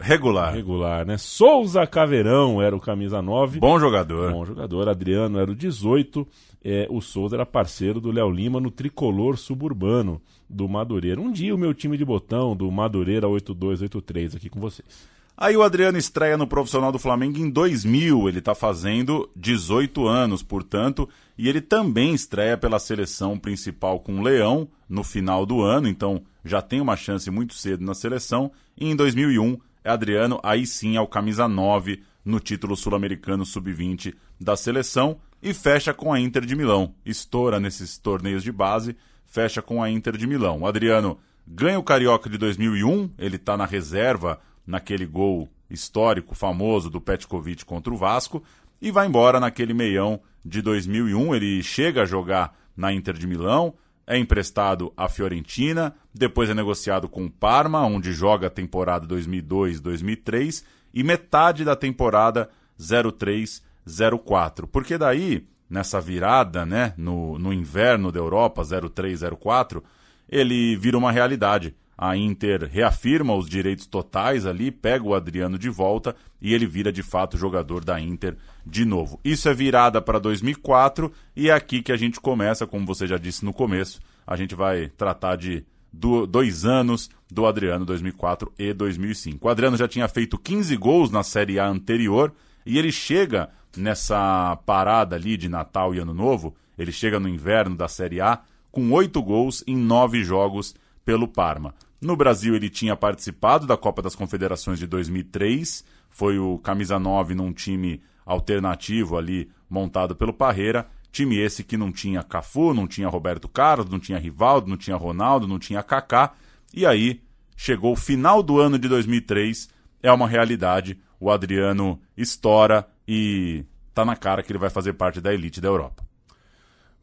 Regular. 0.00 0.52
Regular, 0.52 1.06
né? 1.06 1.16
Souza 1.16 1.86
Caveirão 1.86 2.60
era 2.60 2.74
o 2.74 2.80
camisa 2.80 3.22
9. 3.22 3.60
Bom 3.60 3.78
jogador. 3.78 4.32
Bom 4.32 4.44
jogador. 4.44 4.88
Adriano 4.88 5.38
era 5.38 5.50
o 5.50 5.54
18. 5.54 6.26
É, 6.62 6.86
o 6.90 7.00
Souza 7.00 7.36
era 7.36 7.46
parceiro 7.46 8.00
do 8.00 8.10
Léo 8.10 8.30
Lima 8.30 8.60
no 8.60 8.70
tricolor 8.70 9.38
suburbano 9.38 10.20
do 10.48 10.68
Madureira. 10.68 11.20
Um 11.20 11.30
dia 11.30 11.54
o 11.54 11.58
meu 11.58 11.72
time 11.72 11.96
de 11.96 12.04
botão 12.04 12.56
do 12.56 12.70
Madureira 12.70 13.28
8283 13.28 14.36
aqui 14.36 14.50
com 14.50 14.60
vocês. 14.60 15.13
Aí 15.36 15.56
o 15.56 15.64
Adriano 15.64 15.98
estreia 15.98 16.36
no 16.36 16.46
profissional 16.46 16.92
do 16.92 16.98
Flamengo 16.98 17.38
em 17.38 17.50
2000. 17.50 18.28
Ele 18.28 18.38
está 18.38 18.54
fazendo 18.54 19.28
18 19.34 20.06
anos, 20.06 20.44
portanto, 20.44 21.08
e 21.36 21.48
ele 21.48 21.60
também 21.60 22.14
estreia 22.14 22.56
pela 22.56 22.78
seleção 22.78 23.36
principal 23.36 23.98
com 23.98 24.20
o 24.20 24.22
Leão 24.22 24.68
no 24.88 25.02
final 25.02 25.44
do 25.44 25.60
ano, 25.60 25.88
então 25.88 26.22
já 26.44 26.62
tem 26.62 26.80
uma 26.80 26.96
chance 26.96 27.28
muito 27.30 27.54
cedo 27.54 27.84
na 27.84 27.94
seleção. 27.94 28.52
E 28.76 28.88
em 28.88 28.94
2001 28.94 29.58
é 29.82 29.90
Adriano, 29.90 30.38
aí 30.42 30.66
sim 30.66 30.96
é 30.96 31.00
o 31.00 31.06
camisa 31.06 31.48
9 31.48 32.00
no 32.24 32.38
título 32.38 32.76
sul-americano 32.76 33.44
sub-20 33.44 34.14
da 34.40 34.56
seleção 34.56 35.18
e 35.42 35.52
fecha 35.52 35.92
com 35.92 36.12
a 36.12 36.20
Inter 36.20 36.46
de 36.46 36.54
Milão. 36.54 36.94
Estoura 37.04 37.58
nesses 37.58 37.98
torneios 37.98 38.42
de 38.42 38.52
base, 38.52 38.96
fecha 39.26 39.60
com 39.60 39.82
a 39.82 39.90
Inter 39.90 40.16
de 40.16 40.26
Milão. 40.28 40.60
O 40.60 40.66
Adriano 40.66 41.18
ganha 41.46 41.78
o 41.78 41.82
Carioca 41.82 42.30
de 42.30 42.38
2001, 42.38 43.10
ele 43.18 43.36
está 43.36 43.56
na 43.56 43.66
reserva 43.66 44.40
naquele 44.66 45.06
gol 45.06 45.48
histórico, 45.68 46.34
famoso 46.34 46.90
do 46.90 47.00
Petkovic 47.00 47.64
contra 47.64 47.92
o 47.92 47.96
Vasco 47.96 48.42
e 48.80 48.90
vai 48.90 49.06
embora 49.06 49.40
naquele 49.40 49.72
meião 49.72 50.20
de 50.44 50.60
2001. 50.60 51.34
Ele 51.34 51.62
chega 51.62 52.02
a 52.02 52.06
jogar 52.06 52.56
na 52.76 52.92
Inter 52.92 53.14
de 53.14 53.26
Milão, 53.26 53.74
é 54.06 54.18
emprestado 54.18 54.92
à 54.96 55.08
Fiorentina, 55.08 55.94
depois 56.12 56.50
é 56.50 56.54
negociado 56.54 57.08
com 57.08 57.24
o 57.24 57.30
Parma, 57.30 57.84
onde 57.86 58.12
joga 58.12 58.48
a 58.48 58.50
temporada 58.50 59.06
2002-2003 59.06 60.64
e 60.92 61.02
metade 61.02 61.64
da 61.64 61.74
temporada 61.74 62.50
03-04. 62.78 64.66
Porque 64.70 64.98
daí, 64.98 65.46
nessa 65.68 66.00
virada, 66.00 66.66
né, 66.66 66.92
no, 66.96 67.38
no 67.38 67.52
inverno 67.52 68.12
da 68.12 68.18
Europa, 68.18 68.62
03-04, 68.62 69.82
ele 70.28 70.76
vira 70.76 70.98
uma 70.98 71.10
realidade. 71.10 71.74
A 71.96 72.16
Inter 72.16 72.68
reafirma 72.70 73.34
os 73.34 73.48
direitos 73.48 73.86
totais 73.86 74.46
ali, 74.46 74.70
pega 74.70 75.04
o 75.04 75.14
Adriano 75.14 75.58
de 75.58 75.68
volta 75.68 76.14
e 76.40 76.52
ele 76.52 76.66
vira 76.66 76.92
de 76.92 77.02
fato 77.02 77.38
jogador 77.38 77.84
da 77.84 78.00
Inter 78.00 78.36
de 78.66 78.84
novo. 78.84 79.20
Isso 79.24 79.48
é 79.48 79.54
virada 79.54 80.00
para 80.02 80.18
2004 80.18 81.12
e 81.36 81.48
é 81.48 81.52
aqui 81.52 81.82
que 81.82 81.92
a 81.92 81.96
gente 81.96 82.20
começa, 82.20 82.66
como 82.66 82.86
você 82.86 83.06
já 83.06 83.16
disse 83.16 83.44
no 83.44 83.52
começo, 83.52 84.00
a 84.26 84.36
gente 84.36 84.54
vai 84.54 84.88
tratar 84.88 85.36
de 85.36 85.64
do, 85.92 86.26
dois 86.26 86.64
anos 86.64 87.08
do 87.30 87.46
Adriano, 87.46 87.84
2004 87.84 88.52
e 88.58 88.72
2005. 88.72 89.46
O 89.46 89.50
Adriano 89.50 89.76
já 89.76 89.86
tinha 89.86 90.08
feito 90.08 90.36
15 90.36 90.76
gols 90.76 91.10
na 91.10 91.22
Série 91.22 91.58
A 91.58 91.68
anterior 91.68 92.32
e 92.66 92.78
ele 92.78 92.90
chega 92.90 93.50
nessa 93.76 94.56
parada 94.64 95.16
ali 95.16 95.36
de 95.36 95.48
Natal 95.48 95.94
e 95.94 95.98
Ano 95.98 96.14
Novo, 96.14 96.54
ele 96.78 96.92
chega 96.92 97.20
no 97.20 97.28
inverno 97.28 97.76
da 97.76 97.88
Série 97.88 98.20
A 98.20 98.40
com 98.70 98.90
oito 98.92 99.22
gols 99.22 99.62
em 99.66 99.76
nove 99.76 100.24
jogos 100.24 100.74
pelo 101.04 101.28
Parma. 101.28 101.74
No 102.00 102.16
Brasil, 102.16 102.54
ele 102.54 102.68
tinha 102.68 102.96
participado 102.96 103.66
da 103.66 103.76
Copa 103.76 104.02
das 104.02 104.14
Confederações 104.14 104.78
de 104.78 104.86
2003, 104.86 105.84
foi 106.10 106.38
o 106.38 106.58
camisa 106.58 106.98
9 106.98 107.34
num 107.34 107.52
time 107.52 108.02
alternativo 108.24 109.16
ali 109.16 109.50
montado 109.68 110.14
pelo 110.14 110.32
Parreira. 110.32 110.86
Time 111.10 111.38
esse 111.38 111.62
que 111.62 111.76
não 111.76 111.92
tinha 111.92 112.22
Cafu, 112.22 112.74
não 112.74 112.86
tinha 112.86 113.08
Roberto 113.08 113.48
Carlos, 113.48 113.88
não 113.88 113.98
tinha 113.98 114.18
Rivaldo, 114.18 114.68
não 114.68 114.76
tinha 114.76 114.96
Ronaldo, 114.96 115.46
não 115.46 115.58
tinha 115.58 115.82
Kaká. 115.82 116.32
E 116.72 116.84
aí 116.84 117.22
chegou 117.56 117.92
o 117.92 117.96
final 117.96 118.42
do 118.42 118.60
ano 118.60 118.78
de 118.78 118.88
2003, 118.88 119.68
é 120.02 120.12
uma 120.12 120.28
realidade. 120.28 120.98
O 121.18 121.30
Adriano 121.30 122.00
estoura 122.16 122.86
e 123.06 123.64
tá 123.94 124.04
na 124.04 124.16
cara 124.16 124.42
que 124.42 124.52
ele 124.52 124.58
vai 124.58 124.70
fazer 124.70 124.92
parte 124.94 125.20
da 125.20 125.32
elite 125.32 125.60
da 125.60 125.68
Europa. 125.68 126.04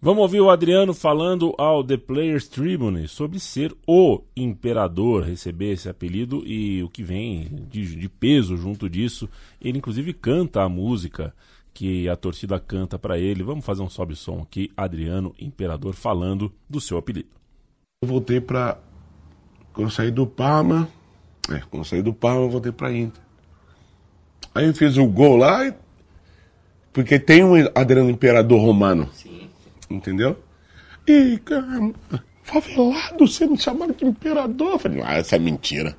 Vamos 0.04 0.24
ouvir 0.24 0.42
o 0.42 0.50
Adriano 0.50 0.96
falando 0.96 1.54
ao 1.60 1.84
The 1.84 1.96
Players 1.96 2.48
Tribune 2.48 3.08
sobre 3.08 3.40
ser 3.40 3.72
o 3.86 4.24
imperador, 4.36 5.22
receber 5.22 5.74
esse 5.74 5.88
apelido 5.88 6.42
e 6.44 6.82
o 6.82 6.90
que 6.90 7.04
vem 7.04 7.68
de, 7.70 7.96
de 7.96 8.10
peso 8.10 8.58
junto 8.58 8.90
disso. 8.90 9.30
Ele, 9.62 9.78
inclusive, 9.78 10.12
canta 10.12 10.64
a 10.64 10.68
música 10.68 11.32
que 11.72 12.10
a 12.10 12.16
torcida 12.16 12.60
canta 12.60 12.98
para 12.98 13.20
ele. 13.20 13.44
Vamos 13.44 13.64
fazer 13.64 13.84
um 13.84 13.90
sobe-som 13.92 14.42
aqui, 14.42 14.72
Adriano 14.76 15.36
Imperador, 15.40 15.94
falando 15.94 16.52
do 16.68 16.82
seu 16.82 16.98
apelido. 16.98 17.30
Eu 18.02 18.10
voltei 18.10 18.42
para. 18.42 18.80
Quando 19.72 19.86
eu 19.86 19.92
saí 19.92 20.10
do 20.10 20.26
Parma. 20.26 20.90
É, 21.48 21.60
quando 21.70 21.84
eu 21.84 21.86
saí 21.86 22.02
do 22.02 22.12
Parma, 22.12 22.42
eu 22.42 22.50
voltei 22.50 22.72
para 22.72 22.92
Inter. 22.92 23.22
Aí 24.56 24.66
eu 24.66 24.74
fiz 24.74 24.98
o 24.98 25.06
gol 25.06 25.38
lá, 25.38 25.68
e... 25.68 25.76
porque 26.92 27.20
tem 27.20 27.44
um 27.44 27.54
Adriano 27.76 28.10
Imperador 28.10 28.60
romano. 28.60 29.08
Sim 29.14 29.41
entendeu? 29.96 30.38
E, 31.08 31.40
favelado, 32.44 33.26
me 33.50 33.58
chamaram 33.58 33.94
de 33.94 34.06
imperador. 34.06 34.74
Eu 34.74 34.80
falei, 34.80 35.02
ah, 35.04 35.18
essa 35.18 35.36
é 35.36 35.40
mentira. 35.40 35.96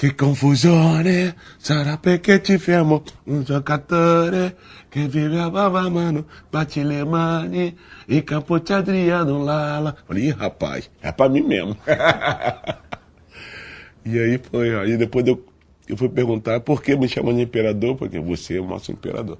Que 0.00 0.14
confusone, 0.14 1.34
sarà 1.58 1.98
perché 1.98 2.40
ti 2.40 2.56
fermo, 2.56 3.02
un 3.24 3.44
giocatore 3.44 4.56
che 4.88 5.06
vive 5.06 5.38
a 5.38 5.50
baba 5.50 5.90
mano, 5.90 6.24
bate 6.50 6.82
le 6.82 7.04
mani, 7.04 7.76
e 8.06 8.24
capote 8.24 8.72
Adriano 8.72 9.44
Lala. 9.44 9.94
Falei, 10.06 10.28
Ih, 10.28 10.30
rapaz, 10.30 10.90
é 11.02 11.12
pra 11.12 11.28
mim 11.28 11.42
mesmo. 11.42 11.76
e 14.06 14.18
aí 14.18 14.38
foi, 14.38 14.74
aí 14.74 14.96
depois 14.96 15.26
eu, 15.26 15.44
eu 15.86 15.98
fui 15.98 16.08
perguntar 16.08 16.60
por 16.60 16.82
que 16.82 16.96
me 16.96 17.06
chamam 17.06 17.36
de 17.36 17.42
imperador, 17.42 17.94
porque 17.94 18.18
você 18.18 18.56
é 18.56 18.60
o 18.60 18.66
nosso 18.66 18.90
imperador. 18.90 19.36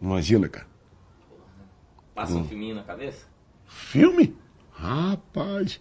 Imagina, 0.00 0.48
cara. 0.48 0.66
Passa 2.14 2.34
um, 2.34 2.40
um 2.40 2.44
filminho 2.44 2.74
na 2.74 2.82
cabeça? 2.82 3.26
Filme? 3.66 4.36
Rapaz, 4.72 5.80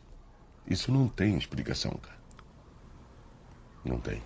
isso 0.68 0.92
não 0.92 1.08
tem 1.08 1.38
explicação, 1.38 1.92
cara. 1.92 2.18
Não 3.84 3.98
tem. 4.00 4.22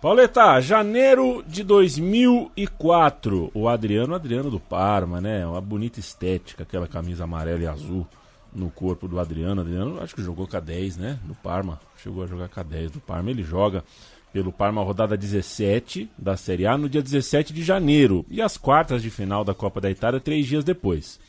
Pauleta, 0.00 0.60
janeiro 0.60 1.44
de 1.46 1.62
2004. 1.62 3.52
O 3.54 3.68
Adriano, 3.68 4.14
Adriano 4.14 4.50
do 4.50 4.58
Parma, 4.58 5.20
né? 5.20 5.46
Uma 5.46 5.60
bonita 5.60 6.00
estética, 6.00 6.64
aquela 6.64 6.88
camisa 6.88 7.24
amarela 7.24 7.62
e 7.62 7.66
azul 7.68 8.06
no 8.52 8.68
corpo 8.68 9.06
do 9.06 9.20
Adriano. 9.20 9.60
Adriano, 9.60 10.02
acho 10.02 10.14
que 10.14 10.22
jogou 10.22 10.48
com 10.48 10.56
a 10.56 10.60
10, 10.60 10.96
né? 10.96 11.20
Do 11.22 11.34
Parma. 11.34 11.80
Chegou 11.96 12.24
a 12.24 12.26
jogar 12.26 12.48
com 12.48 12.58
a 12.58 12.62
10 12.64 12.90
do 12.90 13.00
Parma. 13.00 13.30
Ele 13.30 13.44
joga 13.44 13.84
pelo 14.32 14.52
Parma 14.52 14.82
rodada 14.82 15.16
17 15.16 16.08
da 16.16 16.36
Série 16.36 16.66
A 16.66 16.78
no 16.78 16.88
dia 16.88 17.02
17 17.02 17.52
de 17.52 17.62
janeiro 17.62 18.24
e 18.30 18.40
as 18.40 18.56
quartas 18.56 19.02
de 19.02 19.10
final 19.10 19.44
da 19.44 19.54
Copa 19.54 19.80
da 19.80 19.90
Itália 19.90 20.20
três 20.20 20.46
dias 20.46 20.64
depois. 20.64 21.20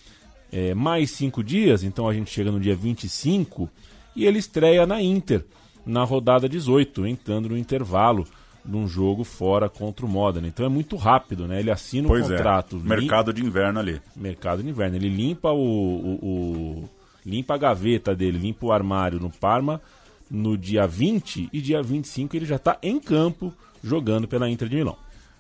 É, 0.52 0.74
mais 0.74 1.12
cinco 1.12 1.44
dias, 1.44 1.84
então 1.84 2.08
a 2.08 2.14
gente 2.14 2.32
chega 2.32 2.52
no 2.52 2.60
dia 2.60 2.76
25 2.76 3.70
e 4.16 4.26
ele 4.26 4.40
estreia 4.40 4.86
na 4.86 5.02
Inter 5.02 5.44
na 5.86 6.04
rodada 6.04 6.48
18, 6.48 7.06
entrando 7.08 7.50
no 7.50 7.58
intervalo 7.58 8.26
num 8.64 8.88
jogo 8.88 9.24
fora 9.24 9.68
contra 9.68 10.06
o 10.06 10.10
Modena. 10.10 10.48
Então 10.48 10.66
é 10.66 10.70
muito 10.70 10.96
rápido, 10.96 11.48
né? 11.48 11.60
Ele 11.60 11.72
assina 11.72 12.08
pois 12.08 12.30
o 12.30 12.34
é. 12.34 12.38
contrato. 12.38 12.78
É. 12.78 12.88
Mercado 12.88 13.34
de 13.34 13.44
inverno 13.44 13.80
ali. 13.80 14.02
Mercado 14.16 14.64
de 14.64 14.70
inverno. 14.70 14.96
Ele 14.96 15.10
limpa 15.10 15.52
o, 15.52 15.60
o, 15.60 16.20
o 16.22 16.90
limpa 17.26 17.56
a 17.56 17.58
gaveta 17.58 18.16
dele, 18.16 18.38
limpa 18.38 18.68
o 18.68 18.72
armário 18.72 19.20
no 19.20 19.30
Parma 19.30 19.82
no 20.30 20.58
dia 20.58 20.88
20 20.88 21.50
e 21.52 21.62
dia 21.62 21.82
25 21.82 22.36
ele 22.36 22.46
já 22.46 22.56
está 22.56 22.78
em 22.82 23.00
campo 23.00 23.54
jogando 23.84 24.28
pela 24.28 24.50
Inter 24.50 24.68
de 24.68 24.76
Milão. 24.78 24.98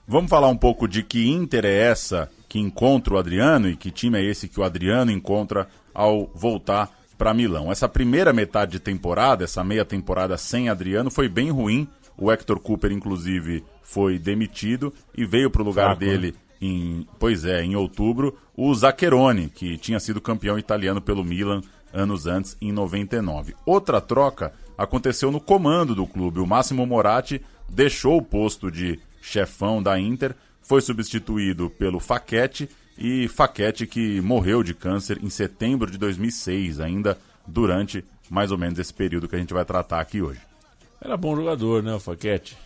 Vamos 0.07 0.29
falar 0.29 0.49
um 0.49 0.57
pouco 0.57 0.87
de 0.87 1.01
que 1.01 1.29
Inter 1.29 1.65
é 1.65 1.73
essa 1.73 2.29
que 2.49 2.59
encontra 2.59 3.13
o 3.13 3.17
Adriano 3.17 3.69
e 3.69 3.75
que 3.75 3.89
time 3.89 4.19
é 4.19 4.23
esse 4.23 4.49
que 4.49 4.59
o 4.59 4.63
Adriano 4.63 5.11
encontra 5.11 5.67
ao 5.93 6.29
voltar 6.35 6.91
para 7.17 7.33
Milão. 7.33 7.71
Essa 7.71 7.87
primeira 7.87 8.33
metade 8.33 8.73
de 8.73 8.79
temporada, 8.79 9.45
essa 9.45 9.63
meia 9.63 9.85
temporada 9.85 10.37
sem 10.37 10.67
Adriano, 10.67 11.09
foi 11.09 11.29
bem 11.29 11.49
ruim. 11.49 11.87
O 12.17 12.31
Hector 12.31 12.59
Cooper, 12.59 12.91
inclusive, 12.91 13.63
foi 13.81 14.19
demitido 14.19 14.93
e 15.17 15.25
veio 15.25 15.49
para 15.49 15.61
o 15.61 15.65
lugar 15.65 15.95
Fraco, 15.95 15.99
dele 16.01 16.31
né? 16.33 16.37
em, 16.61 17.07
pois 17.17 17.45
é, 17.45 17.63
em 17.63 17.75
outubro, 17.75 18.37
o 18.55 18.73
Zaccheroni, 18.75 19.49
que 19.49 19.77
tinha 19.77 19.99
sido 19.99 20.21
campeão 20.21 20.59
italiano 20.59 21.01
pelo 21.01 21.23
Milan 21.23 21.61
anos 21.93 22.25
antes, 22.27 22.57
em 22.61 22.71
99. 22.71 23.55
Outra 23.65 24.01
troca 24.01 24.51
aconteceu 24.77 25.31
no 25.31 25.39
comando 25.39 25.95
do 25.95 26.05
clube. 26.05 26.39
O 26.39 26.47
Máximo 26.47 26.85
Moratti 26.85 27.41
deixou 27.69 28.17
o 28.17 28.21
posto 28.21 28.71
de 28.71 28.99
chefão 29.21 29.81
da 29.81 29.99
Inter, 29.99 30.35
foi 30.61 30.81
substituído 30.81 31.69
pelo 31.69 31.99
Faquete 31.99 32.69
e 32.97 33.27
Faquete 33.27 33.87
que 33.87 34.21
morreu 34.21 34.63
de 34.63 34.73
câncer 34.73 35.19
em 35.23 35.29
setembro 35.29 35.89
de 35.89 35.97
2006, 35.97 36.79
ainda 36.79 37.17
durante 37.47 38.03
mais 38.29 38.51
ou 38.51 38.57
menos 38.57 38.79
esse 38.79 38.93
período 38.93 39.27
que 39.27 39.35
a 39.35 39.39
gente 39.39 39.53
vai 39.53 39.65
tratar 39.65 39.99
aqui 39.99 40.21
hoje. 40.21 40.39
Era 41.01 41.17
bom 41.17 41.35
jogador, 41.35 41.83
né, 41.83 41.93
o 41.93 41.99
Faquete? 41.99 42.57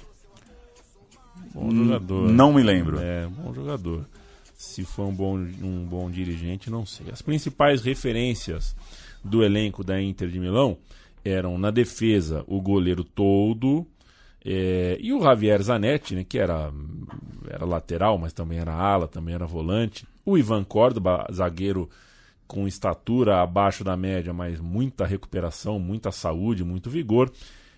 Bom 1.54 1.72
jogador. 1.72 2.30
Não 2.30 2.54
me 2.54 2.62
lembro. 2.62 3.00
É, 3.00 3.28
bom 3.28 3.54
jogador. 3.54 4.06
Se 4.56 4.84
foi 4.84 5.06
um 5.06 5.14
bom, 5.14 5.36
um 5.36 5.86
bom 5.86 6.10
dirigente, 6.10 6.70
não 6.70 6.86
sei. 6.86 7.08
As 7.12 7.22
principais 7.22 7.82
referências 7.82 8.76
do 9.24 9.44
elenco 9.44 9.84
da 9.84 10.02
Inter 10.02 10.30
de 10.30 10.40
Milão 10.40 10.78
eram 11.28 11.58
na 11.58 11.72
defesa 11.72 12.44
o 12.48 12.62
goleiro 12.62 13.04
todo 13.04 13.86
é, 14.50 14.98
e 15.02 15.12
o 15.12 15.22
Javier 15.22 15.62
Zanetti, 15.62 16.16
né, 16.16 16.24
que 16.24 16.38
era, 16.38 16.72
era 17.50 17.66
lateral, 17.66 18.18
mas 18.18 18.32
também 18.32 18.60
era 18.60 18.74
ala, 18.74 19.06
também 19.06 19.36
era 19.36 19.46
volante. 19.46 20.08
O 20.26 20.38
Ivan 20.38 20.64
Córdoba, 20.64 21.28
zagueiro 21.34 21.90
com 22.48 22.66
estatura 22.66 23.42
abaixo 23.42 23.84
da 23.84 23.98
média, 23.98 24.32
mas 24.34 24.58
muita 24.62 25.06
recuperação, 25.06 25.78
muita 25.80 26.14
saúde, 26.14 26.64
muito 26.64 26.90
vigor. 26.90 27.30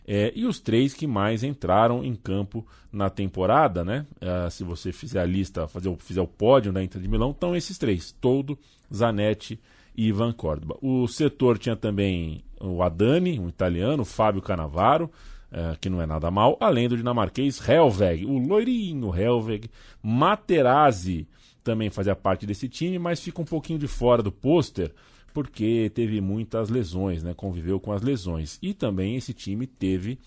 É, 0.08 0.32
e 0.36 0.46
os 0.46 0.60
três 0.60 0.94
que 0.94 1.08
mais 1.08 1.44
entraram 1.44 2.04
em 2.04 2.14
campo 2.14 2.66
na 2.92 3.10
temporada, 3.10 3.84
né? 3.84 4.06
É, 4.22 4.48
se 4.52 4.64
você 4.64 4.92
fizer 4.92 5.22
a 5.22 5.26
lista, 5.26 5.68
fazer, 5.68 5.96
fizer 5.98 6.22
o 6.22 6.28
pódio 6.28 6.72
da 6.72 6.84
Inter 6.84 7.02
de 7.02 7.08
Milão, 7.08 7.32
estão 7.32 7.56
esses 7.56 7.80
três: 7.80 8.12
Todo, 8.22 8.58
Zanetti 8.94 9.60
e 9.96 10.08
Ivan 10.08 10.34
Córdoba. 10.34 10.78
O 10.82 11.08
setor 11.08 11.58
tinha 11.58 11.76
também 11.76 12.44
o 12.60 12.82
Adani, 12.84 13.40
um 13.40 13.48
italiano, 13.48 14.04
o 14.04 14.06
Fábio 14.06 14.42
Canavaro, 14.42 15.10
é, 15.52 15.76
que 15.80 15.90
não 15.90 16.02
é 16.02 16.06
nada 16.06 16.30
mal, 16.30 16.58
além 16.60 16.88
do 16.88 16.98
dinamarquês 16.98 17.60
Helveg, 17.68 18.26
o 18.26 18.38
loirinho 18.38 19.16
Helveg, 19.16 19.70
Materazzi 20.02 21.28
também 21.64 21.90
fazia 21.90 22.16
parte 22.16 22.46
desse 22.46 22.70
time, 22.70 22.98
mas 22.98 23.20
fica 23.20 23.42
um 23.42 23.46
pouquinho 23.46 23.80
de 23.80 23.88
fora 23.88 24.24
do 24.24 24.32
pôster 24.32 24.94
porque 25.34 25.92
teve 25.94 26.22
muitas 26.22 26.70
lesões, 26.70 27.24
né? 27.24 27.34
conviveu 27.34 27.80
com 27.80 27.92
as 27.92 28.02
lesões. 28.02 28.58
E 28.62 28.74
também 28.74 29.16
esse 29.16 29.34
time 29.34 29.68
teve 29.68 30.20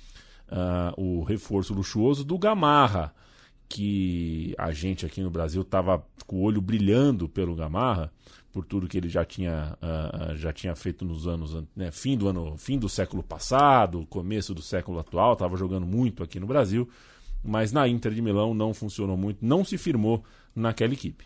uh, 0.48 1.00
o 1.00 1.22
reforço 1.22 1.74
luxuoso 1.74 2.24
do 2.24 2.38
Gamarra, 2.38 3.14
que 3.68 4.54
a 4.58 4.72
gente 4.72 5.04
aqui 5.04 5.20
no 5.20 5.30
Brasil 5.30 5.62
estava 5.62 6.04
com 6.26 6.36
o 6.36 6.42
olho 6.42 6.60
brilhando 6.60 7.28
pelo 7.28 7.54
Gamarra, 7.54 8.12
por 8.52 8.64
tudo 8.64 8.86
que 8.86 8.98
ele 8.98 9.08
já 9.08 9.24
tinha, 9.24 9.76
uh, 9.82 10.36
já 10.36 10.52
tinha 10.52 10.76
feito 10.76 11.04
nos 11.04 11.26
anos, 11.26 11.56
né, 11.74 11.90
fim 11.90 12.16
do 12.16 12.28
ano, 12.28 12.56
fim 12.58 12.78
do 12.78 12.88
século 12.88 13.22
passado, 13.22 14.06
começo 14.10 14.54
do 14.54 14.60
século 14.60 14.98
atual, 14.98 15.32
estava 15.32 15.56
jogando 15.56 15.86
muito 15.86 16.22
aqui 16.22 16.38
no 16.38 16.46
Brasil, 16.46 16.88
mas 17.42 17.72
na 17.72 17.88
Inter 17.88 18.12
de 18.12 18.20
Milão 18.20 18.52
não 18.52 18.74
funcionou 18.74 19.16
muito, 19.16 19.38
não 19.40 19.64
se 19.64 19.78
firmou 19.78 20.22
naquela 20.54 20.92
equipe. 20.92 21.24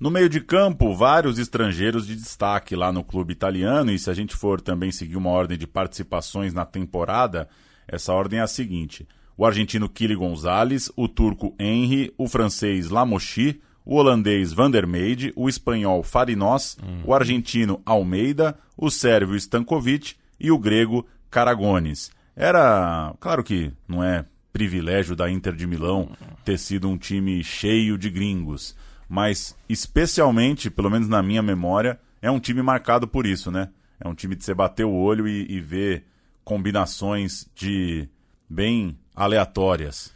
No 0.00 0.10
meio 0.10 0.28
de 0.28 0.40
campo, 0.40 0.94
vários 0.94 1.38
estrangeiros 1.38 2.06
de 2.06 2.16
destaque 2.16 2.74
lá 2.74 2.92
no 2.92 3.04
clube 3.04 3.32
italiano, 3.32 3.92
e 3.92 3.98
se 3.98 4.10
a 4.10 4.14
gente 4.14 4.34
for 4.34 4.60
também 4.60 4.90
seguir 4.90 5.16
uma 5.16 5.30
ordem 5.30 5.56
de 5.56 5.68
participações 5.68 6.52
na 6.52 6.64
temporada, 6.64 7.48
essa 7.86 8.12
ordem 8.12 8.40
é 8.40 8.42
a 8.42 8.48
seguinte: 8.48 9.06
o 9.36 9.46
argentino 9.46 9.88
Kili 9.88 10.16
Gonzalez, 10.16 10.90
o 10.96 11.06
turco 11.06 11.54
Henry, 11.60 12.12
o 12.18 12.26
francês 12.26 12.90
Lamochi, 12.90 13.60
o 13.84 13.96
holandês 13.96 14.52
Van 14.52 14.70
der 14.70 14.86
Meide, 14.86 15.32
o 15.36 15.48
espanhol 15.48 16.02
Farinós, 16.02 16.76
o 17.04 17.14
argentino 17.14 17.80
Almeida, 17.84 18.58
o 18.76 18.90
sérvio 18.90 19.36
Stankovic 19.36 20.14
e 20.40 20.50
o 20.50 20.58
grego 20.58 21.06
Caragones. 21.30 22.10
Era, 22.34 23.14
claro 23.20 23.44
que 23.44 23.72
não 23.86 24.02
é 24.02 24.24
privilégio 24.52 25.14
da 25.14 25.30
Inter 25.30 25.54
de 25.54 25.66
Milão 25.66 26.10
ter 26.44 26.58
sido 26.58 26.88
um 26.88 26.96
time 26.96 27.42
cheio 27.42 27.98
de 27.98 28.08
gringos, 28.08 28.76
mas 29.08 29.56
especialmente, 29.68 30.70
pelo 30.70 30.90
menos 30.90 31.08
na 31.08 31.22
minha 31.22 31.42
memória, 31.42 31.98
é 32.22 32.30
um 32.30 32.40
time 32.40 32.62
marcado 32.62 33.06
por 33.06 33.26
isso, 33.26 33.50
né? 33.50 33.68
É 34.00 34.08
um 34.08 34.14
time 34.14 34.34
de 34.34 34.44
você 34.44 34.54
bater 34.54 34.84
o 34.84 34.92
olho 34.92 35.28
e, 35.28 35.46
e 35.50 35.60
ver 35.60 36.04
combinações 36.44 37.46
de 37.54 38.08
bem 38.48 38.96
aleatórias. 39.14 40.12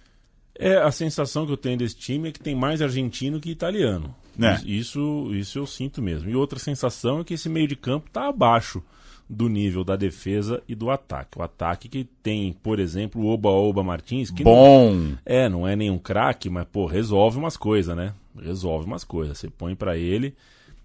É, 0.58 0.76
a 0.76 0.90
sensação 0.90 1.46
que 1.46 1.52
eu 1.52 1.56
tenho 1.56 1.78
desse 1.78 1.96
time 1.96 2.28
é 2.28 2.32
que 2.32 2.40
tem 2.40 2.54
mais 2.54 2.82
argentino 2.82 3.40
que 3.40 3.50
italiano. 3.50 4.14
É. 4.40 4.60
Isso, 4.64 5.30
isso 5.32 5.58
eu 5.58 5.66
sinto 5.66 6.02
mesmo. 6.02 6.28
E 6.28 6.36
outra 6.36 6.58
sensação 6.58 7.20
é 7.20 7.24
que 7.24 7.34
esse 7.34 7.48
meio 7.48 7.68
de 7.68 7.76
campo 7.76 8.08
está 8.08 8.28
abaixo 8.28 8.82
do 9.28 9.48
nível 9.48 9.84
da 9.84 9.94
defesa 9.94 10.62
e 10.66 10.74
do 10.74 10.90
ataque. 10.90 11.38
O 11.38 11.42
ataque 11.42 11.88
que 11.88 12.04
tem, 12.22 12.52
por 12.52 12.78
exemplo, 12.78 13.20
o 13.20 13.28
Oba-Oba 13.28 13.82
Martins, 13.82 14.30
que 14.30 14.42
Bom! 14.42 14.94
Não, 14.94 15.18
é, 15.24 15.48
não 15.48 15.68
é 15.68 15.76
nenhum 15.76 15.98
craque, 15.98 16.48
mas, 16.48 16.66
pô, 16.66 16.86
resolve 16.86 17.36
umas 17.36 17.56
coisas, 17.56 17.94
né? 17.94 18.14
Resolve 18.40 18.86
umas 18.86 19.04
coisas. 19.04 19.36
Você 19.36 19.50
põe 19.50 19.74
para 19.74 19.98
ele, 19.98 20.34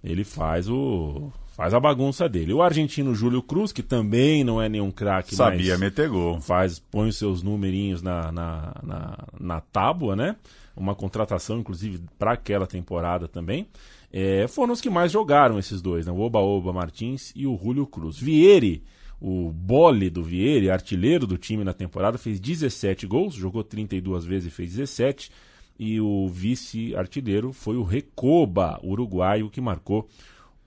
ele 0.04 0.24
faz 0.24 0.68
o 0.68 1.32
faz 1.54 1.74
a 1.74 1.80
bagunça 1.80 2.28
dele. 2.28 2.52
O 2.52 2.62
argentino 2.62 3.14
Júlio 3.14 3.42
Cruz, 3.42 3.72
que 3.72 3.84
também 3.84 4.44
não 4.44 4.62
é 4.62 4.68
nenhum 4.68 4.92
craque, 4.92 5.36
Sabia 5.36 5.78
meter 5.78 6.10
gol. 6.10 6.42
faz, 6.42 6.80
põe 6.80 7.10
os 7.10 7.18
seus 7.18 7.44
numerinhos 7.44 8.02
na, 8.02 8.32
na, 8.32 8.76
na, 8.84 9.18
na 9.40 9.62
tábua, 9.62 10.16
né? 10.16 10.36
Uma 10.76 10.96
contratação, 10.96 11.60
inclusive, 11.60 12.02
para 12.18 12.32
aquela 12.32 12.66
temporada 12.66 13.28
também. 13.28 13.68
É, 14.12 14.48
foram 14.48 14.74
os 14.74 14.82
que 14.82 14.90
mais 14.90 15.12
jogaram 15.12 15.60
esses 15.60 15.80
dois, 15.80 16.08
né? 16.08 16.12
O 16.12 16.20
Oba-Oba 16.20 16.74
Martins 16.74 17.32
e 17.36 17.46
o 17.46 17.56
Júlio 17.56 17.86
Cruz. 17.86 18.18
Vieri, 18.18 18.84
o 19.22 19.52
bole 19.52 20.10
do 20.10 20.24
Vieri, 20.24 20.72
artilheiro 20.72 21.28
do 21.28 21.38
time 21.38 21.64
na 21.64 21.72
temporada, 21.74 22.18
fez 22.18 22.40
17 22.40 23.06
gols, 23.06 23.36
jogou 23.36 23.64
32 23.64 24.26
vezes 24.26 24.48
e 24.52 24.56
fez 24.56 24.72
17. 24.72 25.32
E 25.80 26.00
o 26.02 26.28
vice-artilheiro 26.28 27.54
foi 27.54 27.78
o 27.78 27.84
Recoba, 27.84 28.80
uruguaio, 28.84 29.50
que 29.50 29.62
marcou 29.62 30.08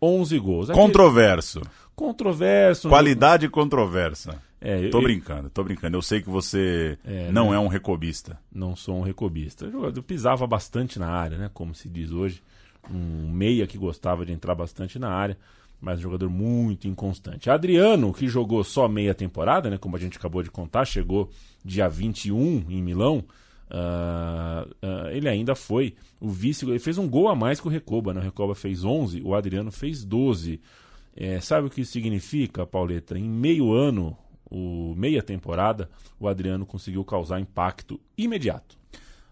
11 0.00 0.38
gols. 0.38 0.70
Aquele- 0.70 0.86
Controverso. 0.86 1.62
Controverso. 1.94 2.88
Qualidade 2.88 3.48
controversa. 3.48 4.40
É, 4.60 4.88
Tô 4.88 4.98
eu- 4.98 5.02
brincando, 5.02 5.50
tô 5.50 5.62
brincando. 5.64 5.96
Eu 5.96 6.02
sei 6.02 6.20
que 6.22 6.28
você 6.30 6.98
É, 7.04 7.30
não 7.30 7.50
né? 7.50 7.56
é 7.56 7.58
um 7.58 7.68
recobista. 7.68 8.38
não 8.52 8.74
sou 8.76 8.98
um 8.98 9.02
recobista. 9.02 9.66
O 9.66 9.70
jogador 9.70 10.02
pisava 10.02 10.46
bastante 10.46 10.98
na 10.98 11.08
área, 11.08 11.36
né? 11.38 11.50
Como 11.52 11.74
se 11.74 11.88
diz 11.88 12.10
hoje. 12.10 12.42
Um 12.90 13.28
meia 13.30 13.66
que 13.66 13.76
gostava 13.76 14.24
de 14.24 14.32
entrar 14.32 14.54
bastante 14.54 14.98
na 14.98 15.08
área, 15.10 15.36
mas 15.80 15.98
um 15.98 16.02
jogador 16.02 16.30
muito 16.30 16.86
inconstante. 16.86 17.50
Adriano, 17.50 18.12
que 18.12 18.28
jogou 18.28 18.62
só 18.62 18.86
meia 18.88 19.14
temporada, 19.14 19.68
né? 19.68 19.76
Como 19.76 19.96
a 19.96 19.98
gente 19.98 20.16
acabou 20.18 20.42
de 20.42 20.50
contar, 20.50 20.84
chegou 20.84 21.28
dia 21.64 21.88
21 21.88 22.64
em 22.68 22.80
Milão. 22.82 23.24
Ah, 23.70 24.66
ah, 24.82 25.08
ele 25.12 25.28
ainda 25.28 25.54
foi 25.54 25.94
o 26.20 26.28
vice. 26.28 26.64
Ele 26.64 26.78
fez 26.78 26.98
um 26.98 27.08
gol 27.08 27.28
a 27.28 27.34
mais 27.34 27.60
que 27.60 27.66
o 27.66 27.70
Recoba, 27.70 28.12
né? 28.14 28.20
O 28.20 28.24
Recoba 28.24 28.54
fez 28.54 28.84
11, 28.84 29.22
o 29.22 29.34
Adriano 29.34 29.70
fez 29.70 30.04
12. 30.04 30.60
É, 31.16 31.40
sabe 31.40 31.66
o 31.66 31.70
que 31.70 31.80
isso 31.80 31.92
significa, 31.92 32.66
Pauleta? 32.66 33.18
Em 33.18 33.28
meio 33.28 33.72
ano, 33.72 34.16
o 34.50 34.94
meia 34.96 35.22
temporada, 35.22 35.88
o 36.20 36.28
Adriano 36.28 36.66
conseguiu 36.66 37.04
causar 37.04 37.40
impacto 37.40 37.98
imediato. 38.16 38.76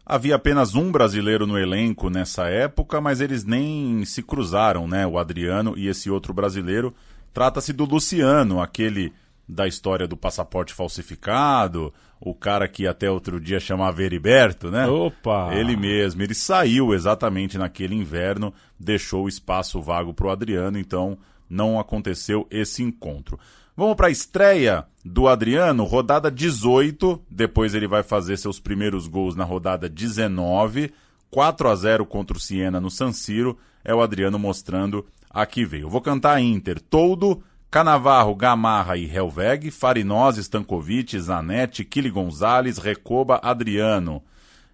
Havia 0.06 0.34
apenas 0.34 0.74
um 0.74 0.92
brasileiro 0.92 1.46
no 1.46 1.58
elenco 1.58 2.10
nessa 2.10 2.46
época, 2.48 3.00
mas 3.00 3.22
eles 3.22 3.44
nem 3.44 4.04
se 4.04 4.22
cruzaram, 4.22 4.86
né? 4.86 5.06
O 5.06 5.18
Adriano 5.18 5.74
e 5.78 5.88
esse 5.88 6.10
outro 6.10 6.34
brasileiro. 6.34 6.94
Trata-se 7.32 7.72
do 7.72 7.84
Luciano, 7.84 8.60
aquele 8.60 9.12
da 9.48 9.66
história 9.66 10.06
do 10.06 10.16
passaporte 10.16 10.72
falsificado, 10.72 11.92
o 12.20 12.34
cara 12.34 12.66
que 12.66 12.86
até 12.86 13.10
outro 13.10 13.38
dia 13.38 13.60
chamava 13.60 14.02
Heriberto, 14.02 14.70
né? 14.70 14.86
Opa! 14.86 15.54
Ele 15.54 15.76
mesmo, 15.76 16.22
ele 16.22 16.34
saiu 16.34 16.94
exatamente 16.94 17.58
naquele 17.58 17.94
inverno, 17.94 18.52
deixou 18.78 19.24
o 19.24 19.28
espaço 19.28 19.82
vago 19.82 20.14
para 20.14 20.26
o 20.26 20.30
Adriano, 20.30 20.78
então 20.78 21.18
não 21.48 21.78
aconteceu 21.78 22.46
esse 22.50 22.82
encontro. 22.82 23.38
Vamos 23.76 23.96
para 23.96 24.06
a 24.06 24.10
estreia 24.10 24.86
do 25.04 25.28
Adriano, 25.28 25.84
rodada 25.84 26.30
18, 26.30 27.20
depois 27.28 27.74
ele 27.74 27.88
vai 27.88 28.02
fazer 28.02 28.38
seus 28.38 28.58
primeiros 28.60 29.06
gols 29.06 29.34
na 29.34 29.44
rodada 29.44 29.88
19, 29.88 30.92
4 31.30 31.68
a 31.68 31.74
0 31.74 32.06
contra 32.06 32.36
o 32.36 32.40
Siena 32.40 32.80
no 32.80 32.90
San 32.90 33.12
Siro, 33.12 33.58
é 33.84 33.94
o 33.94 34.00
Adriano 34.00 34.38
mostrando 34.38 35.04
a 35.28 35.44
que 35.44 35.64
veio. 35.64 35.90
Vou 35.90 36.00
cantar 36.00 36.40
Inter, 36.40 36.80
Toldo, 36.80 37.42
Canavarro, 37.74 38.36
Gamarra 38.36 38.96
e 38.96 39.04
Helveg, 39.04 39.68
Farinós, 39.68 40.36
Stankovic, 40.36 41.18
Zanetti, 41.18 41.84
Kili 41.84 42.08
Gonzalez, 42.08 42.78
Recoba, 42.78 43.40
Adriano. 43.42 44.22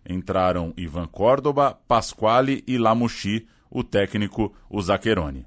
Entraram 0.07 0.75
Ivan 0.77 1.07
Córdoba, 1.07 1.79
Pasquale 1.89 2.63
e 2.67 2.77
Lamuchi, 2.77 3.49
o 3.71 3.83
técnico, 3.83 4.55
o 4.69 4.83
Zaccheroni. 4.83 5.47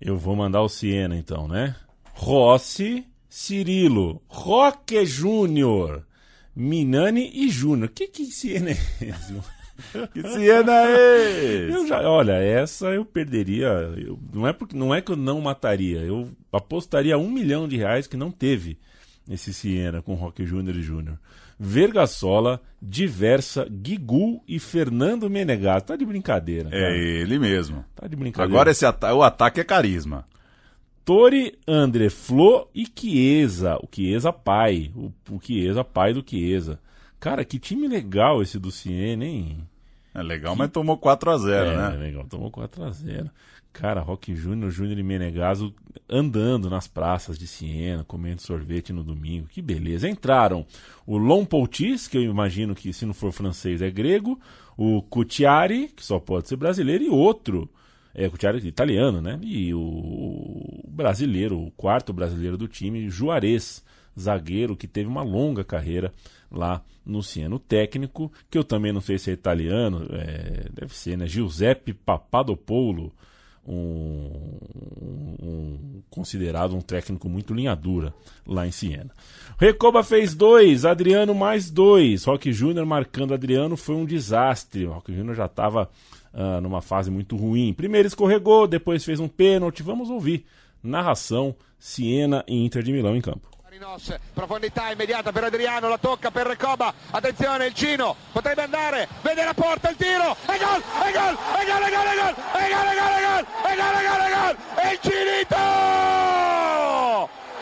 Eu 0.00 0.16
vou 0.16 0.36
mandar 0.36 0.62
o 0.62 0.68
Siena 0.68 1.16
então, 1.16 1.48
né? 1.48 1.74
Rossi, 2.12 3.04
Cirilo, 3.28 4.22
Roque 4.28 5.04
Júnior, 5.04 6.06
Minani 6.54 7.32
e 7.34 7.50
Júnior. 7.50 7.88
Que 7.88 8.06
que 8.06 8.26
Siena 8.26 8.70
é 8.70 8.74
esse? 9.00 9.57
Que 10.12 10.22
Siena 10.28 10.72
é 10.72 11.68
Eu 11.70 11.86
já, 11.86 12.00
olha, 12.10 12.32
essa 12.32 12.86
eu 12.88 13.04
perderia. 13.04 13.68
eu- 13.96 14.18
não, 14.34 14.46
é 14.46 14.52
porque, 14.52 14.76
não 14.76 14.94
é 14.94 15.00
que 15.00 15.12
eu 15.12 15.16
não 15.16 15.40
mataria. 15.40 16.00
Eu 16.00 16.28
apostaria 16.52 17.16
um 17.16 17.30
milhão 17.30 17.68
de 17.68 17.76
reais 17.76 18.06
que 18.06 18.16
não 18.16 18.30
teve 18.30 18.76
esse 19.30 19.52
Siena 19.54 20.02
com 20.02 20.14
Roque 20.14 20.44
Júnior 20.44 20.76
e 20.76 20.82
Júnior. 20.82 21.18
Vergassola, 21.60 22.60
Diversa, 22.80 23.66
Guigu 23.70 24.42
e 24.48 24.58
Fernando 24.58 25.28
Menegato. 25.28 25.88
Tá 25.88 25.96
de 25.96 26.04
brincadeira. 26.04 26.68
É 26.68 26.80
cara. 26.80 26.96
ele 26.96 27.38
mesmo. 27.38 27.84
Tá 27.94 28.06
de 28.06 28.16
brincadeira. 28.16 28.52
Agora 28.54 28.70
esse 28.70 28.86
ata 28.86 29.12
o 29.14 29.22
ataque 29.22 29.60
é 29.60 29.64
carisma. 29.64 30.24
Tori, 31.04 31.58
André 31.66 32.10
Flo 32.10 32.68
e 32.74 32.86
Chiesa. 32.86 33.76
O 33.76 33.88
Chiesa 33.92 34.32
pai. 34.32 34.90
O, 34.94 35.10
o 35.30 35.40
Chiesa 35.42 35.82
pai 35.82 36.12
do 36.12 36.22
Chiesa. 36.28 36.78
Cara, 37.20 37.44
que 37.44 37.58
time 37.58 37.88
legal 37.88 38.42
esse 38.42 38.58
do 38.58 38.70
Siena, 38.70 39.24
hein? 39.24 39.58
É 40.14 40.22
legal, 40.22 40.56
mas 40.56 40.70
tomou 40.70 40.96
4 40.96 41.30
a 41.30 41.38
0 41.38 41.70
é, 41.70 41.76
né? 41.76 41.88
legal. 41.96 42.26
Tomou 42.28 42.50
4x0. 42.50 43.30
Cara, 43.72 44.00
Rock 44.00 44.34
Júnior, 44.34 44.70
Júnior 44.70 44.98
e 44.98 45.02
Menegaso 45.02 45.72
andando 46.08 46.68
nas 46.70 46.88
praças 46.88 47.38
de 47.38 47.46
Siena, 47.46 48.02
comendo 48.02 48.42
sorvete 48.42 48.92
no 48.92 49.04
domingo. 49.04 49.46
Que 49.46 49.62
beleza. 49.62 50.08
Entraram 50.08 50.66
o 51.06 51.16
Lompoutis, 51.16 52.08
que 52.08 52.16
eu 52.16 52.22
imagino 52.22 52.74
que 52.74 52.92
se 52.92 53.06
não 53.06 53.14
for 53.14 53.30
francês 53.30 53.82
é 53.82 53.90
grego, 53.90 54.40
o 54.76 55.02
Cutiari, 55.02 55.88
que 55.88 56.04
só 56.04 56.18
pode 56.18 56.48
ser 56.48 56.56
brasileiro, 56.56 57.04
e 57.04 57.08
outro, 57.08 57.70
é 58.14 58.28
Cutiari 58.28 58.66
italiano, 58.66 59.20
né? 59.20 59.38
E 59.42 59.72
o, 59.72 59.80
o 59.80 60.84
brasileiro, 60.88 61.60
o 61.60 61.70
quarto 61.72 62.12
brasileiro 62.12 62.56
do 62.56 62.66
time, 62.66 63.08
Juarez, 63.08 63.84
zagueiro 64.18 64.76
que 64.76 64.88
teve 64.88 65.08
uma 65.08 65.22
longa 65.22 65.62
carreira 65.62 66.12
lá 66.50 66.82
no 67.04 67.22
Siena. 67.22 67.54
O 67.54 67.58
técnico, 67.58 68.30
que 68.50 68.56
eu 68.58 68.64
também 68.64 68.92
não 68.92 69.00
sei 69.00 69.18
se 69.18 69.30
é 69.30 69.32
italiano, 69.32 70.06
é, 70.10 70.66
deve 70.72 70.94
ser, 70.94 71.16
né? 71.16 71.26
Giuseppe 71.26 71.92
Papadopoulou, 71.92 73.12
um, 73.66 74.30
um- 75.42 76.02
considerado 76.10 76.74
um 76.74 76.80
técnico 76.80 77.28
muito 77.28 77.52
linha 77.54 77.74
dura 77.74 78.14
lá 78.46 78.66
em 78.66 78.70
Siena. 78.70 79.10
Recoba 79.58 80.02
fez 80.02 80.34
dois, 80.34 80.84
Adriano 80.84 81.34
mais 81.34 81.70
dois. 81.70 82.24
Roque 82.24 82.52
Júnior 82.52 82.86
marcando 82.86 83.34
Adriano 83.34 83.76
foi 83.76 83.94
um 83.94 84.04
desastre. 84.04 84.84
Roque 84.86 85.14
Júnior 85.14 85.36
já 85.36 85.46
estava 85.46 85.90
numa 86.62 86.80
fase 86.80 87.10
muito 87.10 87.36
ruim. 87.36 87.72
Primeiro 87.72 88.06
escorregou, 88.06 88.66
depois 88.68 89.04
fez 89.04 89.18
um 89.20 89.28
pênalti. 89.28 89.82
Vamos 89.82 90.08
ouvir. 90.08 90.44
Narração 90.82 91.54
Siena 91.78 92.44
e 92.46 92.64
Inter 92.64 92.82
de 92.82 92.92
Milão 92.92 93.16
em 93.16 93.20
campo. 93.20 93.48
Marinos, 93.78 94.12
profondità 94.34 94.90
immediata 94.90 95.30
per 95.30 95.44
Adriano, 95.44 95.88
la 95.88 95.98
tocca 95.98 96.32
per 96.32 96.48
Recoba, 96.48 96.92
attenzione 97.12 97.66
il 97.66 97.74
Cino, 97.74 98.16
potrebbe 98.32 98.62
andare, 98.62 99.06
vede 99.22 99.44
la 99.44 99.54
porta, 99.54 99.88
il 99.88 99.96
tiro, 99.96 100.34
e 100.46 100.58
gol, 100.58 100.82
e 101.06 101.12
gol, 101.12 101.38
e 101.60 101.64
gol, 101.64 101.82
e 101.84 101.90
gol, 101.90 102.06
e 102.06 102.16
gol, 102.16 102.34
e 102.54 102.68
gol, 102.74 102.88
e 102.88 102.96
gol, 102.98 103.14
e 103.14 103.22
gol, 103.22 103.46
e 103.62 103.76
gol, 103.76 103.94
e 103.94 104.02
gol, 104.02 104.20
e 104.20 104.30
gol, 104.34 104.56
e 104.74 104.90
il 104.90 104.98
Cinito! 105.00 105.56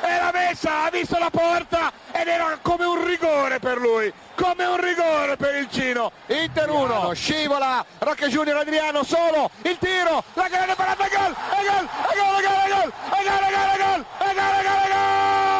E 0.00 0.16
l'ha 0.16 0.30
messa, 0.32 0.84
ha 0.84 0.90
visto 0.90 1.18
la 1.18 1.30
porta 1.30 1.92
ed 2.12 2.28
era 2.28 2.58
come 2.62 2.86
un 2.86 3.04
rigore 3.04 3.58
per 3.58 3.76
lui, 3.76 4.10
come 4.36 4.64
un 4.64 4.80
rigore 4.80 5.36
per 5.36 5.54
il 5.56 5.68
Cino. 5.70 6.12
Inter 6.28 6.70
1, 6.70 7.12
scivola, 7.12 7.84
Rocche 7.98 8.28
Junior 8.28 8.56
Adriano 8.56 9.04
solo, 9.04 9.50
il 9.62 9.76
tiro, 9.78 10.24
la 10.32 10.48
grande 10.48 10.74
parata, 10.76 11.08
gol, 11.08 11.36
e 11.58 11.64
gol, 11.66 11.84
e 11.84 12.16
gol, 12.16 12.38
e 12.38 12.42
gol, 12.42 12.56
e 12.56 12.72
gol, 12.72 12.92
e 13.04 13.24
gol, 13.24 13.44
e 13.44 13.60
gol, 13.66 13.66
e 13.66 13.74
gol, 13.76 14.04
e 14.18 14.34
gol, 14.34 14.54
e 14.56 14.62
gol, 14.62 14.80
e 14.80 14.88
gol, 14.88 14.96
Dinamite! 14.96 15.55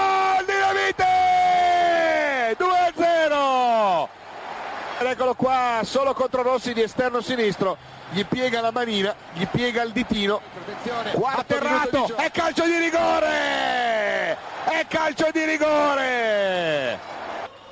Ed 5.07 5.13
eccolo 5.13 5.35
qua, 5.35 5.83
solo 5.85 6.15
contro 6.15 6.43
Rossi 6.43 6.73
di 6.73 6.83
esterno 6.83 7.21
sinistro, 7.21 7.77
gli 8.11 8.25
piega 8.25 8.61
la 8.61 8.73
manina, 8.73 9.15
gli 9.35 9.47
piega 9.47 9.83
il 9.83 9.93
ditino, 9.93 10.41
atterrato, 11.23 12.17
è 12.17 12.29
calcio 12.33 12.65
di 12.65 12.77
rigore! 12.77 14.37
È 14.65 14.85
calcio 14.89 15.29
di 15.33 15.45
rigore! 15.45 16.99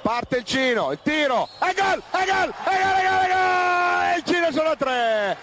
Parte 0.01 0.37
il 0.37 0.45
Cino, 0.45 0.93
il 0.93 1.01
tiro, 1.03 1.49
è 1.59 1.75
gol, 1.75 2.01
è 2.09 2.25
gol, 2.25 2.55
è 2.63 2.77
gol, 2.77 3.03
è 3.03 3.03
gol, 3.03 3.21
è 3.25 3.29
gol! 3.29 4.15
E 4.15 4.17
il 4.19 4.25
Cino 4.25 4.53
sono 4.53 4.69
a 4.69 4.77
tre! 4.77 5.37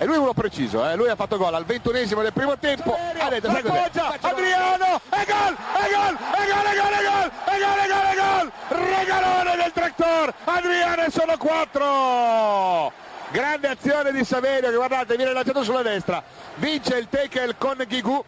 E 0.00 0.06
lui 0.06 0.14
è 0.14 0.18
uno 0.18 0.32
preciso, 0.32 0.88
eh? 0.88 0.96
lui 0.96 1.10
ha 1.10 1.14
fatto 1.14 1.36
gol 1.36 1.52
al 1.52 1.66
ventunesimo 1.66 2.22
del 2.22 2.32
primo 2.32 2.56
tempo. 2.56 2.96
Ha 3.18 3.28
detto, 3.28 3.50
sai 3.50 3.60
cos'è? 3.60 3.90
Adriano, 4.22 4.98
è 5.10 5.26
gol, 5.26 5.54
è 5.54 5.90
gol, 5.92 6.16
è 6.32 6.46
gol, 6.48 6.64
è 6.64 6.74
gol, 6.74 6.94
è 6.94 7.04
gol, 7.04 7.30
è 7.44 7.58
gol, 7.60 7.76
è 7.76 7.86
gol, 7.86 8.06
è 8.06 8.16
gol! 8.16 8.52
Regalone 8.78 9.56
del 9.56 9.72
tractor, 9.74 10.34
Adriano 10.44 11.02
e 11.02 11.10
sono 11.10 11.36
quattro! 11.36 12.92
Grande 13.30 13.68
azione 13.68 14.12
di 14.12 14.24
Saverio 14.24 14.70
che 14.70 14.76
guardate 14.76 15.16
viene 15.16 15.34
lanciato 15.34 15.62
sulla 15.62 15.82
destra, 15.82 16.22
vince 16.54 16.96
il 16.96 17.06
tackle 17.10 17.56
con 17.58 17.84
Ghigù, 17.86 18.24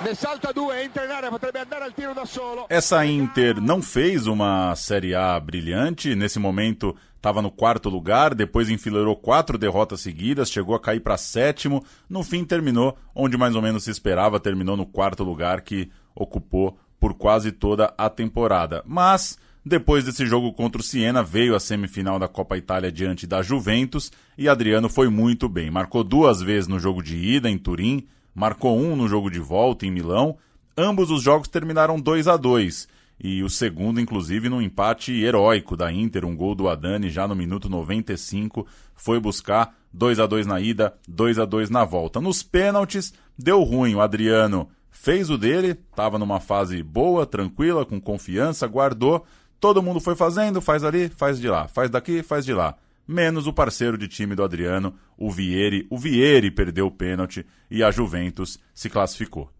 ne 0.00 0.14
salta 0.16 0.50
due, 0.50 0.82
entra 0.82 1.04
in 1.04 1.10
area, 1.12 1.28
potrebbe 1.28 1.60
andare 1.60 1.84
al 1.84 1.94
tiro 1.94 2.12
da 2.12 2.24
solo. 2.24 2.66
Essa 2.68 3.04
Inter 3.04 3.60
não 3.60 3.80
fez 3.80 4.26
uma 4.26 4.74
Série 4.74 5.14
A 5.14 5.40
brilhante, 5.40 6.16
nesse 6.16 6.40
momento 6.40 6.98
estava 7.24 7.40
no 7.40 7.50
quarto 7.50 7.88
lugar, 7.88 8.34
depois 8.34 8.68
enfileirou 8.68 9.16
quatro 9.16 9.56
derrotas 9.56 10.02
seguidas, 10.02 10.50
chegou 10.50 10.74
a 10.74 10.80
cair 10.80 11.00
para 11.00 11.16
sétimo, 11.16 11.82
no 12.06 12.22
fim 12.22 12.44
terminou 12.44 12.98
onde 13.14 13.38
mais 13.38 13.56
ou 13.56 13.62
menos 13.62 13.84
se 13.84 13.90
esperava, 13.90 14.38
terminou 14.38 14.76
no 14.76 14.84
quarto 14.84 15.24
lugar 15.24 15.62
que 15.62 15.90
ocupou 16.14 16.76
por 17.00 17.14
quase 17.14 17.50
toda 17.50 17.94
a 17.96 18.10
temporada. 18.10 18.82
Mas 18.86 19.38
depois 19.64 20.04
desse 20.04 20.26
jogo 20.26 20.52
contra 20.52 20.82
o 20.82 20.84
Siena, 20.84 21.22
veio 21.22 21.56
a 21.56 21.60
semifinal 21.60 22.18
da 22.18 22.28
Copa 22.28 22.58
Itália 22.58 22.92
diante 22.92 23.26
da 23.26 23.40
Juventus 23.40 24.12
e 24.36 24.46
Adriano 24.46 24.90
foi 24.90 25.08
muito 25.08 25.48
bem. 25.48 25.70
Marcou 25.70 26.04
duas 26.04 26.42
vezes 26.42 26.68
no 26.68 26.78
jogo 26.78 27.02
de 27.02 27.16
ida 27.16 27.48
em 27.48 27.56
Turim, 27.56 28.06
marcou 28.34 28.78
um 28.78 28.94
no 28.94 29.08
jogo 29.08 29.30
de 29.30 29.38
volta 29.38 29.86
em 29.86 29.90
Milão. 29.90 30.36
Ambos 30.76 31.10
os 31.10 31.22
jogos 31.22 31.48
terminaram 31.48 31.98
2 31.98 32.28
a 32.28 32.36
2 32.36 32.86
e 33.18 33.42
o 33.42 33.48
segundo, 33.48 34.00
inclusive, 34.00 34.48
num 34.48 34.60
empate 34.60 35.12
heróico 35.12 35.76
da 35.76 35.92
Inter, 35.92 36.24
um 36.24 36.36
gol 36.36 36.54
do 36.54 36.68
Adani 36.68 37.08
já 37.08 37.28
no 37.28 37.34
minuto 37.34 37.68
95, 37.68 38.66
foi 38.94 39.20
buscar 39.20 39.74
2 39.92 40.18
a 40.18 40.26
2 40.26 40.46
na 40.46 40.60
ida, 40.60 40.94
2 41.08 41.38
a 41.38 41.44
2 41.44 41.70
na 41.70 41.84
volta. 41.84 42.20
Nos 42.20 42.42
pênaltis, 42.42 43.14
deu 43.38 43.62
ruim, 43.62 43.94
o 43.94 44.00
Adriano 44.00 44.68
fez 44.90 45.30
o 45.30 45.38
dele, 45.38 45.78
estava 45.90 46.18
numa 46.18 46.40
fase 46.40 46.82
boa, 46.82 47.26
tranquila, 47.26 47.84
com 47.84 48.00
confiança, 48.00 48.66
guardou, 48.66 49.24
todo 49.60 49.82
mundo 49.82 50.00
foi 50.00 50.16
fazendo, 50.16 50.60
faz 50.60 50.82
ali, 50.82 51.08
faz 51.08 51.40
de 51.40 51.48
lá, 51.48 51.68
faz 51.68 51.90
daqui, 51.90 52.22
faz 52.22 52.44
de 52.44 52.52
lá. 52.52 52.76
Menos 53.06 53.46
o 53.46 53.52
parceiro 53.52 53.98
de 53.98 54.08
time 54.08 54.34
do 54.34 54.42
Adriano, 54.42 54.94
o 55.16 55.30
Vieri. 55.30 55.86
O 55.90 55.98
Vieri 55.98 56.50
perdeu 56.50 56.86
o 56.86 56.90
pênalti 56.90 57.44
e 57.70 57.82
a 57.82 57.90
Juventus 57.90 58.58
se 58.72 58.88
classificou. 58.88 59.50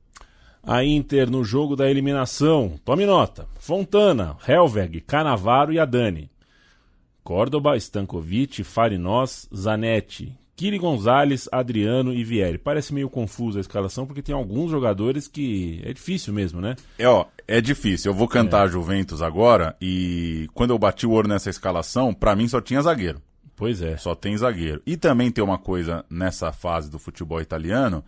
A 0.67 0.85
Inter 0.85 1.31
no 1.31 1.45
jogo 1.45 1.77
da 1.77 1.91
eliminação. 1.91 2.75
Tome 2.85 3.05
nota. 3.05 3.47
Fontana, 3.59 4.37
Helveg, 4.47 5.01
Canavaro 5.01 5.73
e 5.73 5.79
Adani. 5.79 6.31
Córdoba, 7.23 7.77
Stankovic, 7.77 8.63
Farinós, 8.65 9.49
Zanetti, 9.55 10.33
Kiri 10.57 10.79
Gonzalez, 10.79 11.49
Adriano 11.51 12.13
e 12.13 12.23
Vieri. 12.23 12.59
Parece 12.59 12.95
meio 12.95 13.11
confusa 13.11 13.59
a 13.59 13.61
escalação 13.61 14.07
porque 14.07 14.23
tem 14.23 14.35
alguns 14.35 14.71
jogadores 14.71 15.27
que 15.27 15.81
é 15.85 15.93
difícil 15.93 16.33
mesmo, 16.33 16.61
né? 16.61 16.77
É, 16.99 17.09
ó, 17.09 17.27
é 17.49 17.61
difícil. 17.61 18.13
Eu 18.13 18.17
vou 18.17 18.29
cantar 18.29 18.69
Juventus 18.69 19.21
agora 19.21 19.77
e 19.81 20.49
quando 20.55 20.71
eu 20.71 20.79
bati 20.79 21.07
o 21.07 21.13
olho 21.13 21.29
nessa 21.29 21.51
escalação, 21.51 22.15
pra 22.15 22.37
mim 22.37 22.47
só 22.47 22.61
tinha 22.61 22.81
zagueiro. 22.83 23.21
Pois 23.57 23.83
é. 23.83 23.97
Só 23.97 24.15
tem 24.15 24.37
zagueiro. 24.37 24.83
E 24.87 24.97
também 24.97 25.31
tem 25.31 25.43
uma 25.43 25.59
coisa 25.59 26.05
nessa 26.11 26.53
fase 26.53 26.91
do 26.91 26.99
futebol 26.99 27.41
italiano 27.41 28.05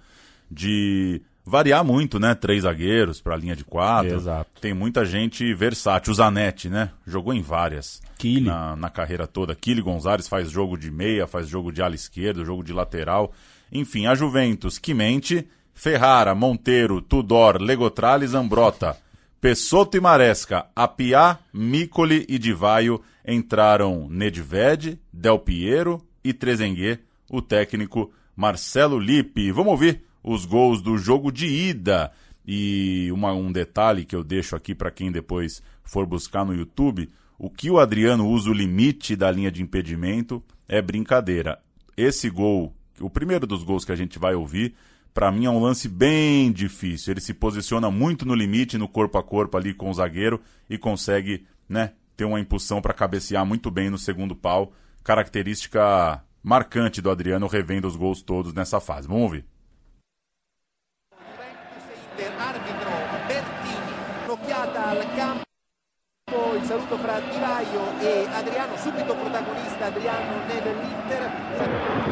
de 0.51 1.23
variar 1.47 1.85
muito, 1.85 2.19
né? 2.19 2.35
Três 2.35 2.65
zagueiros 2.65 3.21
para 3.21 3.37
linha 3.37 3.55
de 3.55 3.65
quatro. 3.65 4.17
Exato. 4.17 4.61
Tem 4.61 4.75
muita 4.75 5.07
gente 5.07 5.55
versátil. 5.55 6.13
O 6.13 6.15
Zanetti, 6.15 6.69
né? 6.69 6.91
Jogou 7.07 7.33
em 7.33 7.41
várias. 7.41 8.03
Kili. 8.19 8.47
Na, 8.47 8.75
na 8.75 8.91
carreira 8.91 9.27
toda. 9.29 9.55
Kili 9.55 9.81
Gonzalez 9.81 10.27
faz 10.27 10.51
jogo 10.51 10.77
de 10.77 10.91
meia, 10.91 11.29
faz 11.29 11.49
jogo 11.49 11.71
de 11.71 11.81
ala 11.81 11.95
esquerda, 11.95 12.45
jogo 12.45 12.65
de 12.65 12.73
lateral. 12.73 13.33
Enfim, 13.71 14.07
a 14.07 14.15
Juventus, 14.15 14.79
Quimente, 14.79 15.47
Ferrara, 15.73 16.35
Monteiro, 16.35 17.01
Tudor, 17.01 17.61
Legotrales, 17.61 18.35
Ambrota, 18.35 18.97
Pessotto 19.41 19.97
e 19.97 20.01
Maresca, 20.01 20.67
Apiá, 20.75 21.39
Micoli 21.53 22.27
e 22.29 22.39
Divaio 22.39 23.01
entraram 23.25 24.09
Nedved, 24.09 24.99
Del 25.13 25.39
Piero 25.39 26.03
e 26.25 26.33
Trezenguet, 26.33 27.01
o 27.31 27.43
técnico 27.43 28.13
Marcelo 28.35 28.99
Lippi. 28.99 29.51
Vamos 29.51 29.73
ouvir 29.73 30.06
os 30.27 30.45
gols 30.45 30.83
do 30.83 30.99
jogo 30.99 31.31
de 31.31 31.47
ida. 31.47 32.11
E 32.45 33.09
uma, 33.13 33.33
um 33.33 33.51
detalhe 33.51 34.05
que 34.05 34.15
eu 34.15 34.25
deixo 34.25 34.57
aqui 34.57 34.75
para 34.75 34.91
quem 34.91 35.11
depois 35.11 35.63
for 35.85 36.05
buscar 36.05 36.45
no 36.45 36.55
YouTube: 36.55 37.09
o 37.39 37.49
que 37.49 37.71
o 37.71 37.79
Adriano 37.79 38.29
usa 38.29 38.51
o 38.51 38.53
limite 38.53 39.15
da 39.15 39.31
linha 39.31 39.51
de 39.51 39.63
impedimento 39.63 40.43
é 40.69 40.83
brincadeira. 40.83 41.61
Esse 41.97 42.29
gol, 42.29 42.75
o 43.01 43.09
primeiro 43.09 43.47
dos 43.47 43.63
gols 43.63 43.85
que 43.85 43.93
a 43.93 43.97
gente 43.97 44.19
vai 44.19 44.35
ouvir, 44.35 44.75
para 45.15 45.33
mim 45.33 45.47
é 45.47 45.51
um 45.51 45.63
lance 45.63 45.89
bem 45.89 46.53
difícil. 46.53 47.13
Ele 47.13 47.21
se 47.21 47.33
posiciona 47.33 47.91
muito 47.91 48.27
no 48.27 48.35
limite, 48.35 48.77
no 48.77 48.89
corpo 48.89 49.17
a 49.17 49.23
corpo 49.23 49.57
ali 49.57 49.73
com 49.73 49.89
o 49.89 49.95
zagueiro 49.95 50.41
e 50.69 50.77
consegue, 50.77 51.47
né, 51.69 51.93
ter 52.17 52.25
uma 52.25 52.41
impulsão 52.41 52.83
para 52.83 52.93
cabecear 52.93 53.47
muito 53.47 53.71
bem 53.71 53.89
no 53.89 53.99
segundo 53.99 54.37
pau. 54.37 54.73
Característica 55.03 56.23
marcante 56.43 57.01
do 57.01 57.11
Adriano 57.11 57.47
revendo 57.47 57.89
os 57.89 57.97
gols 57.97 58.23
todos 58.23 58.53
nessa 58.53 58.79
fase. 58.79 59.09
Vamos 59.09 59.23
ouvir. 59.23 59.56
Il 66.57 66.65
saluto 66.65 66.97
fra 66.97 67.21
Di 67.21 67.39
Vaio 67.39 68.01
e 68.01 68.27
Adriano, 68.33 68.77
subito 68.77 69.15
protagonista 69.15 69.87
Adriano 69.87 70.41
nell'Inter, 70.47 71.31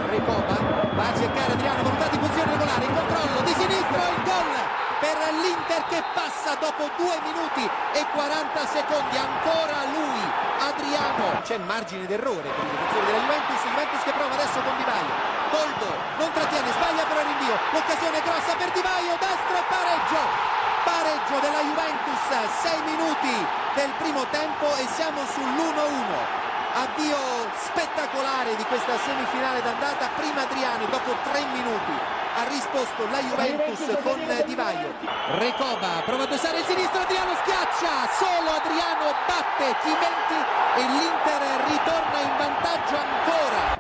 Recoba 0.09 0.57
va 0.93 1.07
a 1.09 1.17
cercare 1.17 1.53
Adriano, 1.53 1.83
volontà 1.83 2.09
di 2.09 2.19
posizione 2.19 2.53
regolare, 2.53 2.85
in 2.85 2.95
controllo 2.95 3.41
di 3.41 3.55
sinistro, 3.57 4.01
il 4.05 4.23
gol 4.25 4.53
per 5.01 5.17
l'Inter 5.41 5.81
che 5.89 6.01
passa 6.13 6.57
dopo 6.61 6.89
2 6.97 7.21
minuti 7.25 7.65
e 7.65 8.01
40 8.13 8.67
secondi, 8.69 9.17
ancora 9.17 9.89
lui, 9.97 10.23
Adriano, 10.61 11.41
c'è 11.43 11.57
margine 11.59 12.07
d'errore 12.07 12.49
per 12.49 12.65
i 12.65 12.69
difensori 12.69 13.05
della 13.09 13.25
Juventus, 13.25 13.61
Juventus 13.65 14.03
che 14.05 14.13
prova 14.13 14.35
adesso 14.35 14.61
con 14.61 14.77
Di 14.77 14.85
Vaio, 14.85 15.15
Toldo, 15.51 15.89
non 16.21 16.31
trattiene, 16.33 16.69
sbaglia 16.69 17.05
però 17.09 17.21
rinvio, 17.25 17.57
l'occasione 17.73 18.21
grossa 18.21 18.53
per 18.61 18.71
Di 18.77 18.83
Vaio, 18.85 19.17
destro 19.17 19.59
pareggio, 19.73 20.64
pareggio 20.85 21.41
della 21.41 21.61
Juventus, 21.65 22.23
6 22.63 22.83
minuti 22.85 23.35
del 23.75 23.91
primo 23.99 24.25
tempo 24.31 24.67
e 24.77 24.87
siamo 24.95 25.23
sull'1-1. 25.25 26.45
Avvio 26.75 27.17
spettacolare 27.57 28.57
di 28.57 28.65
questa 28.65 28.99
semifinale 28.99 29.63
d'andata, 29.63 30.11
prima 30.17 30.43
Adriano, 30.43 30.87
dopo 30.87 31.17
3 31.33 31.45
minuti 31.53 32.23
ha 32.37 32.45
risposto 32.49 33.07
la 33.11 33.21
Juventus 33.21 33.79
con 34.03 34.19
Di 34.45 34.55
Vaio. 34.55 34.93
Recoba 35.39 36.03
prova 36.05 36.25
a 36.25 36.27
dosare 36.27 36.59
il 36.59 36.65
sinistro, 36.65 37.01
Adriano 37.01 37.35
schiaccia, 37.43 38.11
solo 38.19 38.51
Adriano 38.59 39.15
batte 39.27 39.77
Chimenti 39.83 40.41
e 40.77 40.83
l'Inter 40.83 41.43
ritorna 41.69 42.19
in 42.21 42.37
vantaggio 42.37 42.97
ancora. 42.97 43.79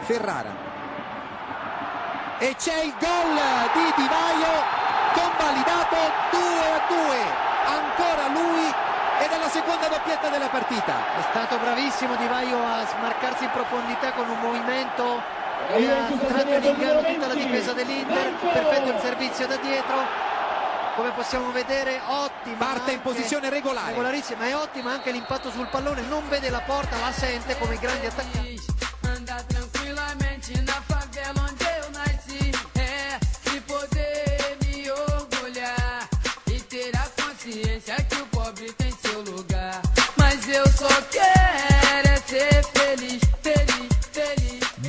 Ferrara. 0.00 0.70
E 2.38 2.56
c'è 2.56 2.82
il 2.82 2.94
gol 2.98 3.38
di 3.74 3.92
Di 3.94 4.08
Vaio, 4.08 4.81
convalidato 5.12 5.96
2 6.30 6.40
a 6.40 6.80
2. 6.88 7.16
Ancora 7.62 8.26
lui 8.28 8.66
ed 9.22 9.30
è 9.30 9.38
la 9.38 9.48
seconda 9.48 9.88
doppietta 9.88 10.28
della 10.28 10.48
partita. 10.48 10.92
È 11.18 11.22
stato 11.30 11.56
bravissimo 11.58 12.16
Di 12.16 12.26
Vaio 12.26 12.58
a 12.58 12.84
smarcarsi 12.86 13.44
in 13.44 13.50
profondità 13.50 14.12
con 14.12 14.28
un 14.28 14.38
movimento 14.40 15.22
e 15.68 15.90
ha 15.90 16.08
tratto 16.26 16.54
in 16.54 16.64
inganno 16.64 17.02
tutta 17.02 17.26
la 17.28 17.34
difesa 17.34 17.72
dell'Inter. 17.72 18.32
Perfetto 18.34 18.88
il 18.90 19.00
servizio 19.00 19.46
da 19.46 19.56
dietro. 19.56 20.30
Come 20.96 21.10
possiamo 21.12 21.50
vedere, 21.52 22.00
ottima. 22.04 22.56
Parte 22.58 22.92
in 22.92 23.00
posizione 23.00 23.48
regolare. 23.48 23.88
Regolarissima, 23.90 24.46
è 24.46 24.54
ottima 24.54 24.92
anche 24.92 25.10
l'impatto 25.10 25.50
sul 25.50 25.68
pallone. 25.68 26.02
Non 26.02 26.28
vede 26.28 26.50
la 26.50 26.60
porta, 26.60 26.98
la 26.98 27.12
sente 27.12 27.56
come 27.58 27.74
i 27.74 27.78
grandi 27.78 28.06
attaccanti. 28.06 28.71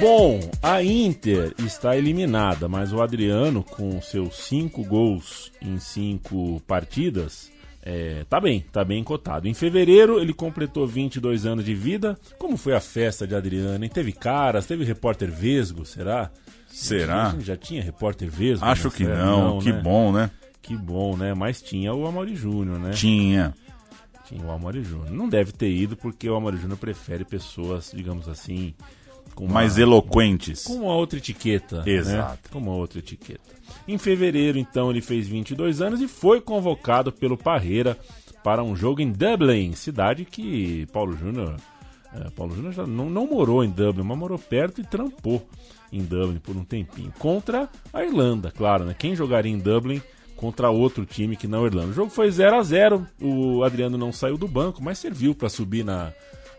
Bom, 0.03 0.37
a 0.61 0.83
Inter 0.83 1.53
está 1.59 1.95
eliminada, 1.95 2.67
mas 2.67 2.91
o 2.91 3.01
Adriano, 3.01 3.63
com 3.63 4.01
seus 4.01 4.35
cinco 4.35 4.83
gols 4.83 5.49
em 5.61 5.79
cinco 5.79 6.61
partidas, 6.67 7.49
é, 7.81 8.25
tá 8.29 8.37
bem, 8.41 8.65
tá 8.69 8.83
bem 8.83 9.01
cotado. 9.01 9.47
Em 9.47 9.53
fevereiro 9.53 10.19
ele 10.19 10.33
completou 10.33 10.85
22 10.85 11.45
anos 11.45 11.63
de 11.63 11.73
vida. 11.73 12.19
Como 12.37 12.57
foi 12.57 12.75
a 12.75 12.81
festa 12.81 13.25
de 13.25 13.33
Adriano? 13.33 13.87
Teve 13.87 14.11
caras, 14.11 14.65
teve 14.65 14.83
repórter 14.83 15.31
Vesgo, 15.31 15.85
será? 15.85 16.29
Será? 16.67 17.33
Já 17.39 17.55
tinha 17.55 17.81
repórter 17.81 18.29
Vesgo? 18.29 18.65
Acho 18.65 18.91
que 18.91 19.03
época? 19.03 19.23
não, 19.23 19.59
que 19.59 19.71
né? 19.71 19.81
bom, 19.81 20.11
né? 20.11 20.29
Que 20.61 20.75
bom, 20.75 21.15
né? 21.15 21.33
Mas 21.33 21.61
tinha 21.61 21.93
o 21.93 22.05
Amori 22.05 22.35
Júnior, 22.35 22.77
né? 22.77 22.91
Tinha. 22.91 23.53
Tinha 24.25 24.45
o 24.45 24.51
Amori 24.51 24.83
Júnior. 24.83 25.11
Não 25.11 25.29
deve 25.29 25.53
ter 25.53 25.71
ido 25.71 25.95
porque 25.95 26.29
o 26.29 26.35
Amori 26.35 26.57
Júnior 26.57 26.77
prefere 26.77 27.23
pessoas, 27.23 27.93
digamos 27.95 28.27
assim, 28.27 28.73
com 29.35 29.45
uma- 29.45 29.53
Mais 29.55 29.77
eloquentes. 29.77 30.63
com 30.63 30.73
uma 30.75 30.93
outra 30.95 31.17
etiqueta. 31.19 31.83
Exato. 31.85 32.31
Né? 32.43 32.49
Com 32.51 32.59
uma 32.59 32.73
outra 32.73 32.99
etiqueta. 32.99 33.41
Em 33.87 33.97
fevereiro, 33.97 34.57
então, 34.57 34.89
ele 34.91 35.01
fez 35.01 35.27
22 35.27 35.81
anos 35.81 36.01
e 36.01 36.07
foi 36.07 36.39
convocado 36.41 37.11
pelo 37.11 37.37
Parreira 37.37 37.97
para 38.43 38.63
um 38.63 38.75
jogo 38.75 39.01
em 39.01 39.11
Dublin, 39.11 39.73
cidade 39.73 40.25
que 40.25 40.85
Paulo 40.93 41.15
Júnior. 41.17 41.55
eh, 42.15 42.29
Paulo 42.35 42.55
Júnior 42.55 42.73
já 42.73 42.85
não, 42.85 43.09
não 43.09 43.25
morou 43.25 43.63
em 43.63 43.69
Dublin, 43.69 44.03
mas 44.03 44.17
morou 44.17 44.37
perto 44.37 44.81
e 44.81 44.83
trampou 44.83 45.45
em 45.91 46.03
Dublin 46.03 46.37
por 46.39 46.55
um 46.55 46.63
tempinho. 46.63 47.11
Contra 47.17 47.67
a 47.91 48.03
Irlanda, 48.03 48.51
claro, 48.51 48.83
né? 48.85 48.95
Quem 48.97 49.15
jogaria 49.15 49.51
em 49.51 49.57
Dublin 49.57 50.01
contra 50.35 50.69
outro 50.69 51.05
time 51.05 51.35
que 51.37 51.47
não 51.47 51.63
a 51.63 51.67
Irlanda? 51.67 51.87
O 51.89 51.93
jogo 51.93 52.09
foi 52.11 52.29
0 52.29 52.57
a 52.57 52.61
0 52.63 53.07
O 53.21 53.63
Adriano 53.63 53.97
não 53.97 54.11
saiu 54.11 54.37
do 54.37 54.47
banco, 54.47 54.83
mas 54.83 54.99
serviu 54.99 55.33
para 55.33 55.49
subir 55.49 55.83
na, 55.85 56.11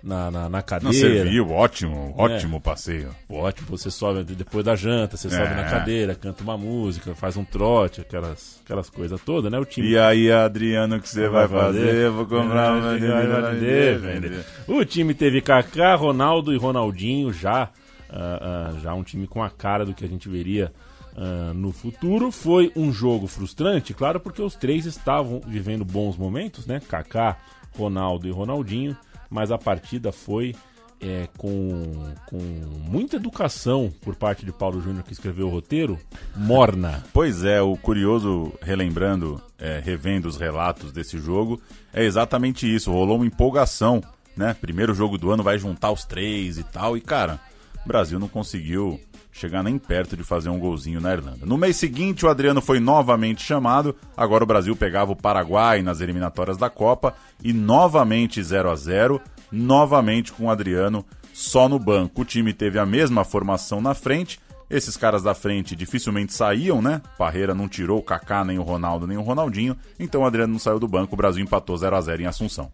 na, 0.04 0.30
na, 0.30 0.48
na 0.50 0.62
cadeira. 0.62 0.92
Não 1.08 1.14
serviu, 1.14 1.50
ótimo, 1.50 2.14
ótimo 2.16 2.60
passeio. 2.60 3.08
Ótimo, 3.28 3.68
você 3.70 3.90
sobe 3.90 4.22
depois 4.22 4.64
da 4.64 4.76
janta, 4.76 5.16
você 5.16 5.30
sobe 5.30 5.42
É. 5.42 5.54
na 5.54 5.64
cadeira, 5.64 6.14
canta 6.14 6.42
uma 6.42 6.58
música, 6.58 7.14
faz 7.14 7.36
um 7.36 7.44
trote, 7.44 8.02
aquelas, 8.02 8.60
aquelas 8.64 8.90
coisas 8.90 9.18
todas, 9.22 9.50
né? 9.50 9.58
O 9.58 9.64
time 9.64 9.88
E 9.88 9.98
aí, 9.98 10.30
Adriano, 10.30 10.96
o 10.96 11.00
que 11.00 11.08
você 11.08 11.26
vai 11.28 11.48
fazer? 11.48 11.94
Eu 11.94 12.12
vou 12.12 12.26
comprar 12.26 12.76
uma 12.76 12.92
vender, 12.98 13.98
vender. 13.98 14.44
O 14.68 14.84
time 14.84 15.14
teve 15.14 15.40
Kaká, 15.40 15.94
Ronaldo 15.94 16.52
e 16.52 16.56
Ronaldinho 16.58 17.32
já, 17.32 17.70
ah, 18.10 18.70
ah, 18.72 18.74
já 18.82 18.92
um 18.94 19.02
time 19.02 19.26
com 19.26 19.42
a 19.42 19.48
cara 19.48 19.86
do 19.86 19.94
que 19.94 20.04
a 20.04 20.08
gente 20.08 20.28
veria 20.28 20.70
ah, 21.16 21.52
no 21.54 21.72
futuro. 21.72 22.30
Foi 22.30 22.70
um 22.76 22.92
jogo 22.92 23.26
frustrante, 23.26 23.94
claro, 23.94 24.20
porque 24.20 24.42
os 24.42 24.54
três 24.54 24.84
estavam 24.84 25.40
vivendo 25.46 25.84
bons 25.84 26.16
momentos, 26.18 26.66
né? 26.66 26.80
Kaká, 26.86 27.38
Ronaldo 27.76 28.28
e 28.28 28.30
Ronaldinho, 28.30 28.94
mas 29.30 29.50
a 29.50 29.58
partida 29.58 30.12
foi 30.12 30.54
é, 31.00 31.28
com, 31.37 32.14
com 32.26 32.38
muita 32.38 33.16
educação 33.16 33.92
por 34.00 34.16
parte 34.16 34.44
de 34.44 34.52
Paulo 34.52 34.80
Júnior 34.80 35.04
que 35.04 35.12
escreveu 35.12 35.48
o 35.48 35.50
roteiro, 35.50 35.98
morna. 36.34 37.04
Pois 37.12 37.44
é, 37.44 37.60
o 37.60 37.76
curioso, 37.76 38.52
relembrando, 38.62 39.40
é, 39.58 39.80
revendo 39.84 40.28
os 40.28 40.37
relatos 40.37 40.92
desse 40.92 41.18
jogo, 41.18 41.60
é 41.92 42.04
exatamente 42.04 42.72
isso. 42.72 42.90
Rolou 42.90 43.16
uma 43.16 43.26
empolgação, 43.26 44.02
né? 44.37 44.56
Primeiro 44.58 44.94
jogo 44.94 45.18
do 45.18 45.30
ano 45.30 45.42
vai 45.42 45.58
juntar 45.58 45.90
os 45.90 46.04
três 46.04 46.58
e 46.58 46.64
tal. 46.64 46.96
E, 46.96 47.00
cara, 47.00 47.38
o 47.84 47.88
Brasil 47.88 48.18
não 48.18 48.28
conseguiu 48.28 48.98
chegar 49.35 49.64
nem 49.64 49.77
perto 49.77 50.16
de 50.16 50.23
fazer 50.23 50.49
um 50.49 50.61
golzinho 50.61 51.01
na 51.01 51.12
Irlanda. 51.12 51.44
No 51.44 51.59
mês 51.59 51.77
seguinte, 51.77 52.25
o 52.25 52.29
Adriano 52.29 52.61
foi 52.61 52.79
novamente 52.79 53.42
chamado. 53.42 53.94
Agora 54.16 54.44
o 54.44 54.47
Brasil 54.47 54.77
pegava 54.77 55.11
o 55.11 55.16
Paraguai 55.16 55.83
nas 55.83 56.01
eliminatórias 56.01 56.57
da 56.57 56.70
Copa. 56.70 57.14
E 57.42 57.53
novamente 57.53 58.40
0 58.40 58.70
a 58.70 58.77
0 58.77 59.20
novamente 59.51 60.33
com 60.33 60.47
o 60.47 60.51
Adriano 60.51 61.05
só 61.33 61.68
no 61.68 61.81
banco. 61.81 62.23
O 62.23 62.25
time 62.25 62.53
teve 62.53 62.79
a 62.79 62.87
mesma 62.87 63.25
formação 63.25 63.81
na 63.81 63.92
frente. 63.92 64.38
Esses 64.70 64.97
caras 64.97 65.23
da 65.25 65.35
frente 65.35 65.75
dificilmente 65.75 66.33
saíam, 66.33 66.81
né? 66.81 67.03
Parreira 67.18 67.55
não 67.55 67.68
tirou 67.68 67.99
o 67.99 68.03
Kaká, 68.03 68.44
nem 68.44 68.59
o 68.59 68.62
Ronaldo, 68.62 69.07
nem 69.07 69.18
o 69.18 69.23
Ronaldinho. 69.23 69.77
Então 69.99 70.23
o 70.23 70.27
Adriano 70.27 70.53
não 70.53 70.61
saiu 70.61 70.79
do 70.79 70.88
banco. 70.88 71.14
O 71.14 71.18
Brasil 71.18 71.42
empatou 71.42 71.77
0 71.77 71.97
a 71.97 72.01
0 72.01 72.23
em 72.23 72.27
Assunção. 72.27 72.70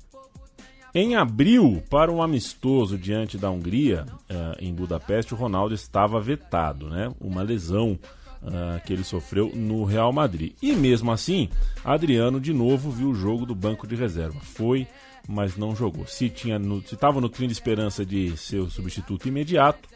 Em 0.95 1.15
abril, 1.15 1.83
para 1.89 2.11
um 2.11 2.21
amistoso 2.21 2.99
diante 2.99 3.39
da 3.39 3.51
Hungria, 3.51 4.07
eh, 4.29 4.57
em 4.61 4.75
Budapeste, 4.75 5.35
o 5.35 5.37
Ronaldo 5.37 5.75
estava 5.75 6.21
vetado, 6.21 6.89
né? 6.89 7.13
Uma 7.21 7.43
lesão 7.43 7.99
ah, 8.43 8.81
que 8.85 8.93
ele 8.93 9.05
sofreu 9.05 9.53
no 9.55 9.85
Real 9.85 10.13
Madrid. 10.13 10.55
E 10.63 10.73
mesmo 10.73 11.13
assim, 11.13 11.49
Adriano 11.85 12.41
de 12.41 12.53
novo 12.53 12.91
viu 12.91 13.11
o 13.11 13.15
jogo 13.15 13.45
do 13.45 13.55
banco 13.55 13.87
de 13.87 13.95
reserva. 13.95 14.41
Foi, 14.41 14.87
mas 15.29 15.57
não 15.57 15.77
jogou. 15.77 16.07
Se 16.07 16.31
tinha 16.31 16.59
no, 16.59 16.79
estava 16.79 17.21
no 17.21 17.29
trem 17.29 17.47
de 17.47 17.53
esperança 17.53 18.05
de 18.05 18.37
ser 18.39 18.61
o 18.61 18.71
substituto 18.71 19.29
imediato, 19.29 19.87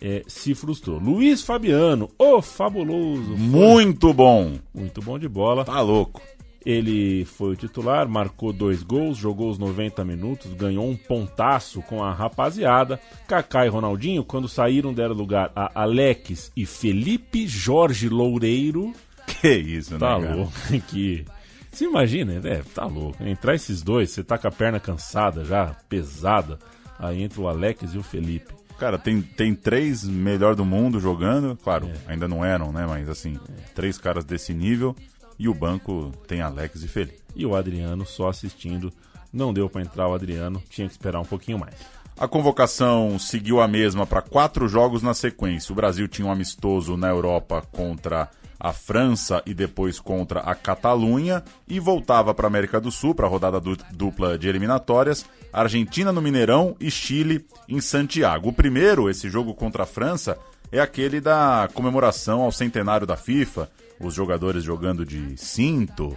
eh, 0.00 0.24
se 0.26 0.52
frustrou. 0.54 0.98
Luiz 0.98 1.42
Fabiano, 1.42 2.10
o 2.18 2.42
fabuloso, 2.42 3.36
Muito 3.36 4.12
bom! 4.12 4.58
muito 4.74 5.00
bom 5.00 5.18
de 5.18 5.28
bola. 5.28 5.64
Tá 5.64 5.80
louco. 5.80 6.20
Ele 6.64 7.24
foi 7.24 7.52
o 7.52 7.56
titular, 7.56 8.06
marcou 8.08 8.52
dois 8.52 8.82
gols, 8.82 9.16
jogou 9.16 9.50
os 9.50 9.58
90 9.58 10.04
minutos, 10.04 10.52
ganhou 10.52 10.86
um 10.88 10.94
pontaço 10.96 11.80
com 11.82 12.02
a 12.04 12.12
rapaziada. 12.12 13.00
Kaká 13.26 13.64
e 13.64 13.68
Ronaldinho, 13.70 14.22
quando 14.24 14.46
saíram, 14.48 14.92
deram 14.92 15.14
lugar 15.14 15.50
a 15.56 15.82
Alex 15.82 16.52
e 16.54 16.66
Felipe 16.66 17.46
Jorge 17.48 18.08
Loureiro. 18.08 18.92
Que 19.26 19.54
isso, 19.54 19.98
Tá 19.98 20.18
né, 20.18 20.24
cara? 20.26 20.36
louco. 20.36 20.52
Que... 20.88 21.24
Se 21.72 21.84
imagina, 21.84 22.34
é, 22.46 22.62
tá 22.74 22.84
louco. 22.84 23.22
Entrar 23.24 23.54
esses 23.54 23.80
dois, 23.80 24.10
você 24.10 24.24
tá 24.24 24.36
com 24.36 24.48
a 24.48 24.50
perna 24.50 24.80
cansada 24.80 25.44
já, 25.44 25.66
pesada. 25.88 26.58
Aí 26.98 27.22
entra 27.22 27.40
o 27.40 27.48
Alex 27.48 27.94
e 27.94 27.98
o 27.98 28.02
Felipe. 28.02 28.52
Cara, 28.76 28.98
tem, 28.98 29.22
tem 29.22 29.54
três 29.54 30.04
melhor 30.04 30.54
do 30.56 30.64
mundo 30.64 30.98
jogando. 30.98 31.56
Claro, 31.62 31.88
ainda 32.08 32.26
não 32.26 32.44
eram, 32.44 32.72
né? 32.72 32.86
Mas 32.88 33.08
assim, 33.08 33.38
três 33.74 33.96
caras 33.98 34.24
desse 34.24 34.52
nível. 34.52 34.96
E 35.40 35.48
o 35.48 35.54
banco 35.54 36.12
tem 36.28 36.42
Alex 36.42 36.82
e 36.84 36.88
Felipe. 36.88 37.18
E 37.34 37.46
o 37.46 37.56
Adriano 37.56 38.04
só 38.04 38.28
assistindo. 38.28 38.92
Não 39.32 39.54
deu 39.54 39.70
pra 39.70 39.80
entrar 39.80 40.06
o 40.06 40.12
Adriano, 40.12 40.62
tinha 40.68 40.86
que 40.86 40.92
esperar 40.92 41.18
um 41.18 41.24
pouquinho 41.24 41.58
mais. 41.58 41.74
A 42.18 42.28
convocação 42.28 43.18
seguiu 43.18 43.58
a 43.58 43.66
mesma 43.66 44.06
para 44.06 44.20
quatro 44.20 44.68
jogos 44.68 45.02
na 45.02 45.14
sequência. 45.14 45.72
O 45.72 45.76
Brasil 45.76 46.06
tinha 46.06 46.28
um 46.28 46.30
amistoso 46.30 46.94
na 46.94 47.08
Europa 47.08 47.62
contra 47.72 48.28
a 48.58 48.74
França 48.74 49.42
e 49.46 49.54
depois 49.54 49.98
contra 49.98 50.40
a 50.40 50.54
Catalunha 50.54 51.42
e 51.66 51.80
voltava 51.80 52.34
para 52.34 52.46
a 52.46 52.48
América 52.48 52.78
do 52.78 52.90
Sul 52.90 53.14
para 53.14 53.26
a 53.26 53.30
rodada 53.30 53.58
du- 53.58 53.78
dupla 53.92 54.36
de 54.36 54.46
eliminatórias. 54.46 55.24
Argentina 55.50 56.12
no 56.12 56.20
Mineirão 56.20 56.76
e 56.78 56.90
Chile 56.90 57.46
em 57.66 57.80
Santiago. 57.80 58.50
O 58.50 58.52
primeiro, 58.52 59.08
esse 59.08 59.30
jogo 59.30 59.54
contra 59.54 59.84
a 59.84 59.86
França, 59.86 60.36
é 60.70 60.78
aquele 60.78 61.18
da 61.18 61.70
comemoração 61.72 62.42
ao 62.42 62.52
centenário 62.52 63.06
da 63.06 63.16
FIFA. 63.16 63.70
Os 64.00 64.14
jogadores 64.14 64.64
jogando 64.64 65.04
de 65.04 65.36
cinto, 65.36 66.16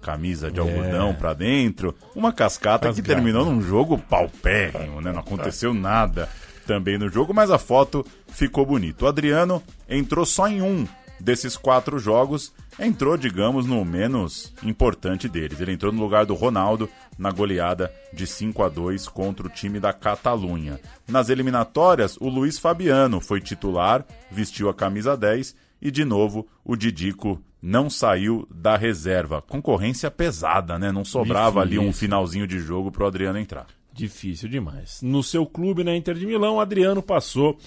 camisa 0.00 0.50
de 0.50 0.60
algodão 0.60 1.14
pra 1.14 1.34
dentro. 1.34 1.94
Uma 2.14 2.32
cascata 2.32 2.92
que 2.92 3.02
terminou 3.02 3.44
num 3.44 3.60
jogo 3.60 3.98
paupérrimo, 3.98 5.00
né? 5.00 5.10
Não 5.12 5.20
aconteceu 5.20 5.74
nada 5.74 6.28
também 6.66 6.98
no 6.98 7.08
jogo, 7.08 7.34
mas 7.34 7.50
a 7.50 7.58
foto 7.58 8.06
ficou 8.28 8.64
bonita. 8.64 9.04
O 9.04 9.08
Adriano 9.08 9.62
entrou 9.88 10.24
só 10.24 10.46
em 10.46 10.62
um 10.62 10.86
desses 11.18 11.56
quatro 11.56 11.98
jogos, 11.98 12.52
entrou, 12.78 13.16
digamos, 13.16 13.66
no 13.66 13.84
menos 13.84 14.52
importante 14.62 15.28
deles. 15.28 15.60
Ele 15.60 15.72
entrou 15.72 15.92
no 15.92 16.02
lugar 16.02 16.26
do 16.26 16.34
Ronaldo 16.34 16.88
na 17.18 17.30
goleada 17.30 17.92
de 18.12 18.26
5 18.26 18.62
a 18.62 18.68
2 18.68 19.08
contra 19.08 19.46
o 19.46 19.50
time 19.50 19.80
da 19.80 19.92
Catalunha. 19.92 20.78
Nas 21.08 21.28
eliminatórias, 21.28 22.16
o 22.20 22.28
Luiz 22.28 22.58
Fabiano 22.58 23.20
foi 23.20 23.40
titular, 23.40 24.04
vestiu 24.30 24.68
a 24.68 24.74
camisa 24.74 25.16
10 25.16 25.54
e 25.84 25.90
de 25.90 26.04
novo 26.04 26.48
o 26.64 26.74
Didico 26.74 27.40
não 27.62 27.88
saiu 27.90 28.48
da 28.50 28.76
reserva. 28.76 29.42
Concorrência 29.42 30.10
pesada, 30.10 30.78
né? 30.78 30.90
Não 30.90 31.04
sobrava 31.04 31.60
ali 31.60 31.78
um 31.78 31.82
Difícil. 31.82 32.00
finalzinho 32.00 32.46
de 32.46 32.58
jogo 32.58 32.90
pro 32.90 33.06
Adriano 33.06 33.38
entrar. 33.38 33.66
Difícil 33.92 34.48
demais. 34.48 35.00
No 35.02 35.22
seu 35.22 35.46
clube, 35.46 35.84
na 35.84 35.94
Inter 35.94 36.14
de 36.14 36.26
Milão, 36.26 36.58
Adriano 36.58 37.02
passou 37.02 37.58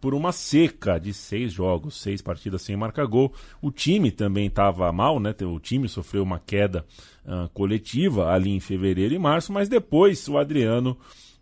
por 0.00 0.14
uma 0.14 0.32
seca 0.32 0.98
de 0.98 1.12
seis 1.12 1.52
jogos, 1.52 2.00
seis 2.00 2.20
partidas 2.20 2.62
sem 2.62 2.76
marcar 2.76 3.06
gol. 3.06 3.32
O 3.60 3.70
time 3.70 4.10
também 4.10 4.46
estava 4.46 4.90
mal, 4.92 5.18
né? 5.20 5.34
O 5.42 5.58
time 5.58 5.88
sofreu 5.88 6.22
uma 6.22 6.38
queda 6.38 6.84
ah, 7.26 7.48
coletiva 7.52 8.30
ali 8.30 8.50
em 8.50 8.60
fevereiro 8.60 9.14
e 9.14 9.18
março, 9.18 9.52
mas 9.52 9.68
depois 9.68 10.26
o 10.28 10.36
Adriano 10.36 10.96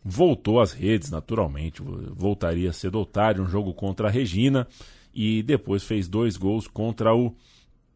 voltou 0.04 0.60
às 0.60 0.72
redes, 0.72 1.10
naturalmente. 1.10 1.82
Voltaria 1.82 2.72
cedo 2.72 2.98
ou 2.98 3.06
tarde, 3.06 3.40
um 3.40 3.48
jogo 3.48 3.72
contra 3.72 4.08
a 4.08 4.10
Regina. 4.10 4.66
E 5.14 5.42
depois 5.42 5.82
fez 5.84 6.08
dois 6.08 6.36
gols 6.36 6.66
contra 6.66 7.14
o 7.14 7.34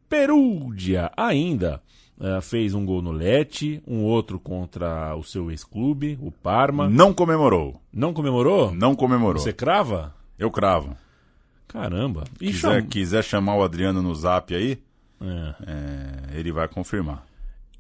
Perúdia 0.09 1.11
ainda. 1.17 1.83
eh, 2.19 2.41
fez 2.41 2.73
um 2.73 2.87
gol 2.87 3.03
no 3.03 3.13
Lete, 3.13 3.83
um 3.87 4.03
outro 4.03 4.39
contra 4.39 5.15
o 5.17 5.23
seu 5.23 5.51
ex-clube, 5.51 6.19
o 6.23 6.31
Parma. 6.31 6.89
Não 6.89 7.13
comemorou. 7.13 7.79
Não 7.93 8.15
comemorou? 8.15 8.75
Não 8.75 8.95
comemorou. 8.95 9.43
Você 9.43 9.53
crava? 9.53 10.15
Eu 10.39 10.51
cravo. 10.51 10.97
Caramba. 11.69 12.25
E 12.41 12.47
Quiser, 12.47 12.87
quiser 12.87 13.23
chamar 13.23 13.57
o 13.57 13.63
Adriano 13.63 14.01
no 14.01 14.15
zap 14.15 14.55
aí, 14.55 14.79
É. 15.21 15.55
é, 15.67 16.39
ele 16.39 16.53
vai 16.53 16.67
confirmar. 16.69 17.27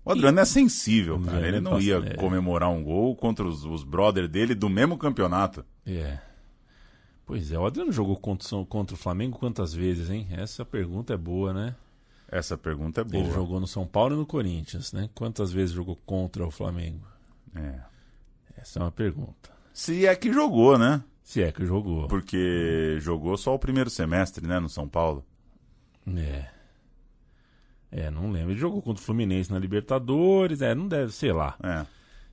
O 0.04 0.12
Adriano 0.12 0.38
é 0.38 0.44
sensível, 0.44 1.18
cara. 1.20 1.46
Ele 1.48 1.56
é 1.56 1.60
não 1.60 1.80
ia 1.80 1.96
é. 1.96 2.14
comemorar 2.14 2.68
um 2.70 2.82
gol 2.82 3.16
contra 3.16 3.44
os, 3.46 3.64
os 3.64 3.82
brother 3.82 4.28
dele 4.28 4.54
do 4.54 4.68
mesmo 4.68 4.98
campeonato. 4.98 5.64
É. 5.86 6.18
Pois 7.26 7.50
é, 7.50 7.58
o 7.58 7.66
Adriano 7.66 7.90
jogou 7.90 8.16
contra, 8.16 8.48
contra 8.66 8.94
o 8.94 8.98
Flamengo 8.98 9.36
quantas 9.36 9.74
vezes, 9.74 10.08
hein? 10.08 10.28
Essa 10.30 10.64
pergunta 10.64 11.12
é 11.12 11.16
boa, 11.16 11.52
né? 11.52 11.74
Essa 12.28 12.56
pergunta 12.56 13.00
é 13.00 13.04
boa. 13.04 13.24
Ele 13.24 13.32
jogou 13.32 13.58
no 13.58 13.66
São 13.66 13.84
Paulo 13.84 14.14
e 14.14 14.18
no 14.18 14.24
Corinthians, 14.24 14.92
né? 14.92 15.10
Quantas 15.12 15.52
vezes 15.52 15.74
jogou 15.74 15.96
contra 16.06 16.46
o 16.46 16.50
Flamengo? 16.52 17.04
É. 17.54 17.80
Essa 18.56 18.78
é 18.78 18.82
uma 18.82 18.92
pergunta. 18.92 19.50
Se 19.72 20.06
é 20.06 20.14
que 20.14 20.32
jogou, 20.32 20.78
né? 20.78 21.02
Se 21.22 21.42
é 21.42 21.50
que 21.50 21.66
jogou. 21.66 22.06
Porque 22.06 22.96
jogou 23.00 23.36
só 23.36 23.54
o 23.54 23.58
primeiro 23.58 23.90
semestre, 23.90 24.46
né, 24.46 24.60
no 24.60 24.68
São 24.68 24.88
Paulo. 24.88 25.24
É. 26.16 26.46
É, 27.90 28.10
não 28.10 28.30
lembro. 28.30 28.52
Ele 28.52 28.60
jogou 28.60 28.80
contra 28.80 29.02
o 29.02 29.04
Fluminense 29.04 29.50
na 29.50 29.58
Libertadores, 29.58 30.62
é, 30.62 30.74
não 30.74 30.86
deve, 30.86 31.12
sei 31.12 31.32
lá. 31.32 31.56
É. 31.60 31.86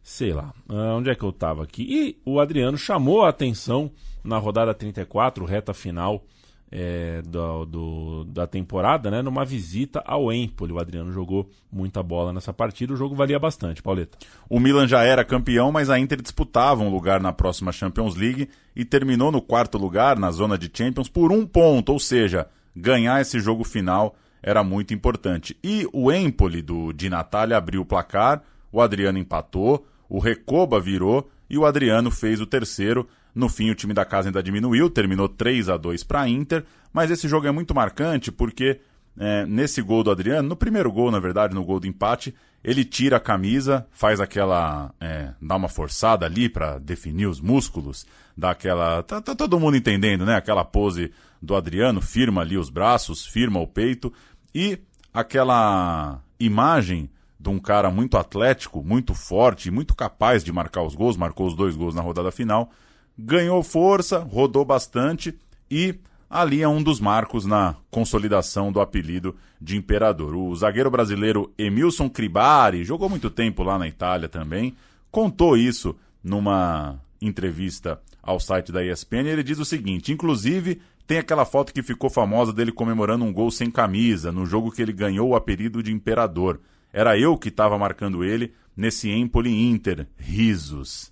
Sei 0.04 0.34
lá. 0.34 0.54
Ah, 0.70 0.96
onde 0.96 1.10
é 1.10 1.16
que 1.16 1.24
eu 1.24 1.32
tava 1.32 1.64
aqui? 1.64 1.84
E 1.90 2.18
o 2.30 2.40
Adriano 2.40 2.78
chamou 2.78 3.24
a 3.24 3.30
atenção 3.30 3.90
na 4.24 4.38
rodada 4.38 4.74
34, 4.74 5.46
reta 5.46 5.74
final 5.74 6.24
é, 6.70 7.22
do, 7.22 7.66
do- 7.66 8.24
da 8.26 8.46
temporada, 8.48 9.10
né? 9.10 9.22
Numa 9.22 9.46
visita 9.46 10.02
ao 10.06 10.32
Empoli. 10.34 10.74
O 10.74 10.80
Adriano 10.80 11.12
jogou 11.12 11.48
muita 11.72 12.02
bola 12.04 12.34
nessa 12.34 12.52
partida, 12.52 12.92
o 12.94 12.98
jogo 12.98 13.16
valia 13.16 13.40
bastante, 13.40 13.82
Pauleta. 13.82 14.18
O 14.50 14.60
Milan 14.60 14.88
já 14.88 15.04
era 15.04 15.24
campeão, 15.24 15.72
mas 15.72 15.90
a 15.90 15.98
Inter 16.00 16.22
disputava 16.22 16.82
um 16.84 16.90
lugar 16.90 17.22
na 17.22 17.32
próxima 17.32 17.72
Champions 17.72 18.16
League 18.16 18.50
e 18.76 18.84
terminou 18.84 19.32
no 19.32 19.42
quarto 19.42 19.78
lugar 19.78 20.18
na 20.20 20.32
zona 20.32 20.58
de 20.58 20.70
Champions 20.74 21.08
por 21.08 21.32
um 21.32 21.46
ponto, 21.46 21.94
ou 21.94 22.00
seja, 22.00 22.48
ganhar 22.76 23.22
esse 23.22 23.40
jogo 23.40 23.64
final 23.64 24.16
era 24.42 24.64
muito 24.64 24.94
importante. 24.94 25.56
E 25.64 25.88
o 25.94 26.12
Empoli 26.12 26.62
do 26.62 26.92
Di 26.92 27.10
Natale 27.10 27.54
abriu 27.54 27.82
o 27.82 27.86
placar, 27.86 28.42
o 28.72 28.82
Adriano 28.82 29.20
empatou, 29.20 29.86
o 30.14 30.20
Recoba 30.20 30.80
virou 30.80 31.28
e 31.50 31.58
o 31.58 31.66
Adriano 31.66 32.12
fez 32.12 32.40
o 32.40 32.46
terceiro. 32.46 33.10
No 33.34 33.50
fim, 33.50 33.72
o 33.72 33.76
time 33.76 33.96
da 33.96 34.06
casa 34.06 34.30
ainda 34.30 34.44
diminuiu, 34.44 34.88
terminou 34.88 35.28
3 35.28 35.70
a 35.70 35.76
2 35.76 36.04
para 36.04 36.22
a 36.22 36.30
Inter, 36.30 36.64
mas 36.94 37.10
esse 37.10 37.28
jogo 37.28 37.48
é 37.48 37.52
muito 37.52 37.74
marcante 37.74 38.32
porque 38.32 38.80
é, 39.18 39.44
nesse 39.48 39.82
gol 39.82 40.04
do 40.04 40.12
Adriano, 40.12 40.48
no 40.48 40.56
primeiro 40.56 40.92
gol, 40.92 41.10
na 41.10 41.18
verdade, 41.18 41.56
no 41.56 41.64
gol 41.64 41.80
do 41.80 41.88
empate, 41.88 42.32
ele 42.64 42.86
tira 42.86 43.18
a 43.18 43.20
camisa, 43.20 43.88
faz 43.90 44.20
aquela. 44.20 44.94
É, 45.02 45.34
dá 45.42 45.56
uma 45.56 45.68
forçada 45.68 46.28
ali 46.28 46.48
para 46.48 46.78
definir 46.78 47.26
os 47.26 47.42
músculos, 47.42 48.06
dá 48.38 48.52
aquela. 48.52 49.02
Tá, 49.02 49.20
tá 49.20 49.36
todo 49.36 49.60
mundo 49.60 49.76
entendendo, 49.76 50.28
né? 50.28 50.36
Aquela 50.36 50.64
pose 50.64 51.12
do 51.42 51.56
Adriano, 51.56 52.02
firma 52.02 52.42
ali 52.42 52.56
os 52.56 52.70
braços, 52.70 53.26
firma 53.26 53.60
o 53.60 53.66
peito, 53.66 54.14
e 54.54 54.78
aquela 55.12 56.22
imagem 56.40 57.10
de 57.44 57.50
um 57.50 57.60
cara 57.60 57.92
muito 57.92 58.16
atlético, 58.16 58.82
muito 58.82 59.14
forte, 59.14 59.70
muito 59.70 59.94
capaz 59.94 60.46
de 60.46 60.52
marcar 60.54 60.82
os 60.82 60.96
gols, 60.96 61.18
marcou 61.18 61.46
os 61.46 61.56
dois 61.56 61.76
gols 61.76 61.94
na 61.94 62.02
rodada 62.02 62.32
final, 62.32 62.72
ganhou 63.20 63.62
força, 63.62 64.20
rodou 64.20 64.64
bastante 64.64 65.38
e 65.70 65.94
ali 66.30 66.62
é 66.62 66.68
um 66.68 66.82
dos 66.82 67.02
marcos 67.02 67.46
na 67.46 67.76
consolidação 67.92 68.72
do 68.72 68.80
apelido 68.80 69.36
de 69.60 69.76
Imperador. 69.76 70.34
O 70.34 70.56
zagueiro 70.56 70.90
brasileiro 70.90 71.52
Emilson 71.58 72.10
Cribari, 72.10 72.86
jogou 72.86 73.10
muito 73.10 73.30
tempo 73.30 73.62
lá 73.62 73.78
na 73.78 73.90
Itália 73.90 74.30
também, 74.30 74.74
contou 75.12 75.58
isso 75.58 75.94
numa 76.24 76.98
entrevista 77.22 78.00
ao 78.22 78.40
site 78.40 78.72
da 78.72 78.86
ESPN. 78.86 79.28
Ele 79.28 79.44
diz 79.44 79.60
o 79.60 79.66
seguinte: 79.66 80.14
inclusive, 80.14 80.80
tem 81.06 81.18
aquela 81.18 81.44
foto 81.44 81.74
que 81.74 81.84
ficou 81.84 82.10
famosa 82.10 82.54
dele 82.54 82.72
comemorando 82.72 83.26
um 83.26 83.34
gol 83.34 83.52
sem 83.52 83.70
camisa, 83.70 84.32
no 84.32 84.46
jogo 84.46 84.72
que 84.72 84.82
ele 84.82 84.94
ganhou 84.94 85.28
o 85.28 85.36
apelido 85.36 85.84
de 85.84 85.92
Imperador. 85.92 86.62
Era 86.94 87.18
eu 87.18 87.36
que 87.36 87.50
estava 87.50 87.78
marcando 87.78 88.24
ele 88.24 88.54
nesse 88.78 89.10
Empoli 89.10 89.52
Inter. 89.70 90.08
Risos. 90.16 91.12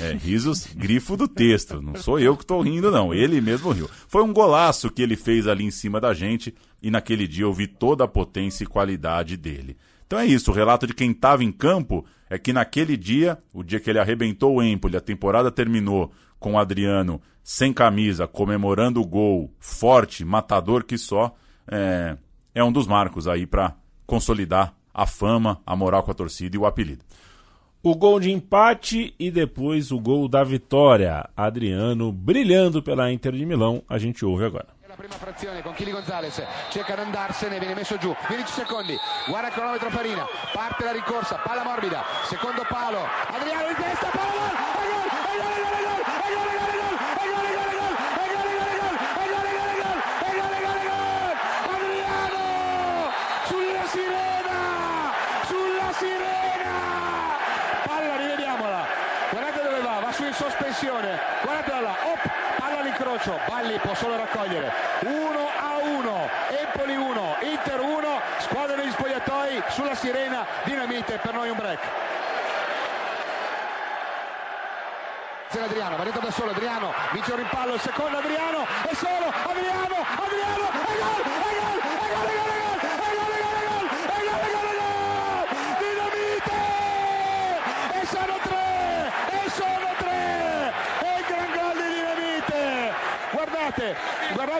É, 0.00 0.12
risos, 0.12 0.66
grifo 0.74 1.16
do 1.16 1.28
texto. 1.28 1.80
Não 1.80 1.94
sou 1.94 2.18
eu 2.18 2.36
que 2.36 2.44
tô 2.44 2.60
rindo, 2.60 2.90
não. 2.90 3.14
Ele 3.14 3.40
mesmo 3.40 3.70
riu. 3.70 3.88
Foi 4.08 4.22
um 4.22 4.32
golaço 4.32 4.90
que 4.90 5.00
ele 5.00 5.16
fez 5.16 5.46
ali 5.46 5.64
em 5.64 5.70
cima 5.70 6.00
da 6.00 6.12
gente 6.12 6.54
e 6.82 6.90
naquele 6.90 7.28
dia 7.28 7.44
eu 7.44 7.52
vi 7.52 7.66
toda 7.66 8.04
a 8.04 8.08
potência 8.08 8.64
e 8.64 8.66
qualidade 8.66 9.36
dele. 9.36 9.76
Então 10.06 10.18
é 10.18 10.26
isso, 10.26 10.50
o 10.50 10.54
relato 10.54 10.88
de 10.88 10.94
quem 10.94 11.12
estava 11.12 11.44
em 11.44 11.52
campo 11.52 12.04
é 12.28 12.36
que 12.36 12.52
naquele 12.52 12.96
dia, 12.96 13.38
o 13.52 13.62
dia 13.62 13.78
que 13.78 13.88
ele 13.88 13.98
arrebentou 13.98 14.56
o 14.56 14.62
Empoli, 14.62 14.96
a 14.96 15.00
temporada 15.00 15.52
terminou 15.52 16.12
com 16.38 16.54
o 16.54 16.58
Adriano 16.58 17.20
sem 17.44 17.72
camisa, 17.72 18.26
comemorando 18.26 19.00
o 19.00 19.06
gol, 19.06 19.54
forte, 19.60 20.24
matador 20.24 20.84
que 20.84 20.98
só, 20.98 21.34
é, 21.70 22.16
é 22.54 22.64
um 22.64 22.72
dos 22.72 22.88
marcos 22.88 23.28
aí 23.28 23.46
para 23.46 23.76
consolidar 24.04 24.74
a 24.92 25.06
fama, 25.06 25.60
a 25.64 25.74
moral 25.76 26.02
com 26.02 26.10
a 26.10 26.14
torcida 26.14 26.56
e 26.56 26.58
o 26.58 26.66
apelido. 26.66 27.04
O 27.82 27.94
gol 27.94 28.20
de 28.20 28.30
empate 28.30 29.14
e 29.18 29.30
depois 29.30 29.90
o 29.90 29.98
gol 29.98 30.28
da 30.28 30.44
vitória. 30.44 31.28
Adriano 31.34 32.12
brilhando 32.12 32.82
pela 32.82 33.10
Inter 33.10 33.32
de 33.32 33.46
Milão. 33.46 33.82
A 33.88 33.96
gente 33.96 34.24
ouve 34.24 34.44
agora. 34.44 34.68
La 34.86 34.96
prima 34.96 35.14
frazione 35.14 35.62
con 35.62 35.72
Chili 35.74 35.92
Gonzalez, 35.92 36.42
cerca 36.68 36.96
di 36.96 37.00
andarsene, 37.02 37.60
viene 37.60 37.76
messo 37.76 37.96
giù, 37.96 38.12
15 38.26 38.52
secondi, 38.52 38.98
guarda 39.28 39.46
il 39.46 39.54
cronometro 39.54 39.88
Farina, 39.88 40.26
parte 40.52 40.82
la 40.82 40.90
rincorsa, 40.90 41.36
palla 41.36 41.62
morbida, 41.62 42.02
secondo 42.24 42.66
palo, 42.68 42.98
Adriano 43.28 43.68
in 43.68 43.76
testa, 43.76 44.10
sospensione, 60.50 61.18
guardatela 61.42 61.80
là, 61.80 61.96
op, 62.02 62.20
palla 62.58 62.78
all'incrocio, 62.80 63.38
Balli 63.46 63.78
può 63.78 63.94
solo 63.94 64.16
raccogliere, 64.16 64.72
1 65.00 65.48
a 65.58 65.76
1, 65.78 66.28
Empoli 66.48 66.96
1, 66.96 67.36
Inter 67.42 67.80
1, 67.80 68.20
squadra 68.38 68.76
degli 68.76 68.90
spogliatoi 68.90 69.62
sulla 69.68 69.94
sirena, 69.94 70.44
dinamite 70.64 71.18
per 71.18 71.32
noi 71.32 71.50
un 71.50 71.56
break. 71.56 71.78
Adriano, 75.62 75.96
va 75.96 76.04
dentro 76.04 76.22
da 76.22 76.30
solo, 76.30 76.52
Adriano, 76.52 76.92
vince 77.12 77.32
un 77.32 77.36
rimpallo, 77.38 77.74
il 77.74 77.80
secondo 77.80 78.16
Adriano, 78.16 78.66
è 78.82 78.94
solo, 78.94 79.28
Adriano, 79.28 79.96
Adriano, 80.16 80.70
e 80.88 80.96
gol, 80.96 81.20
e 81.20 81.60
gol, 81.60 81.79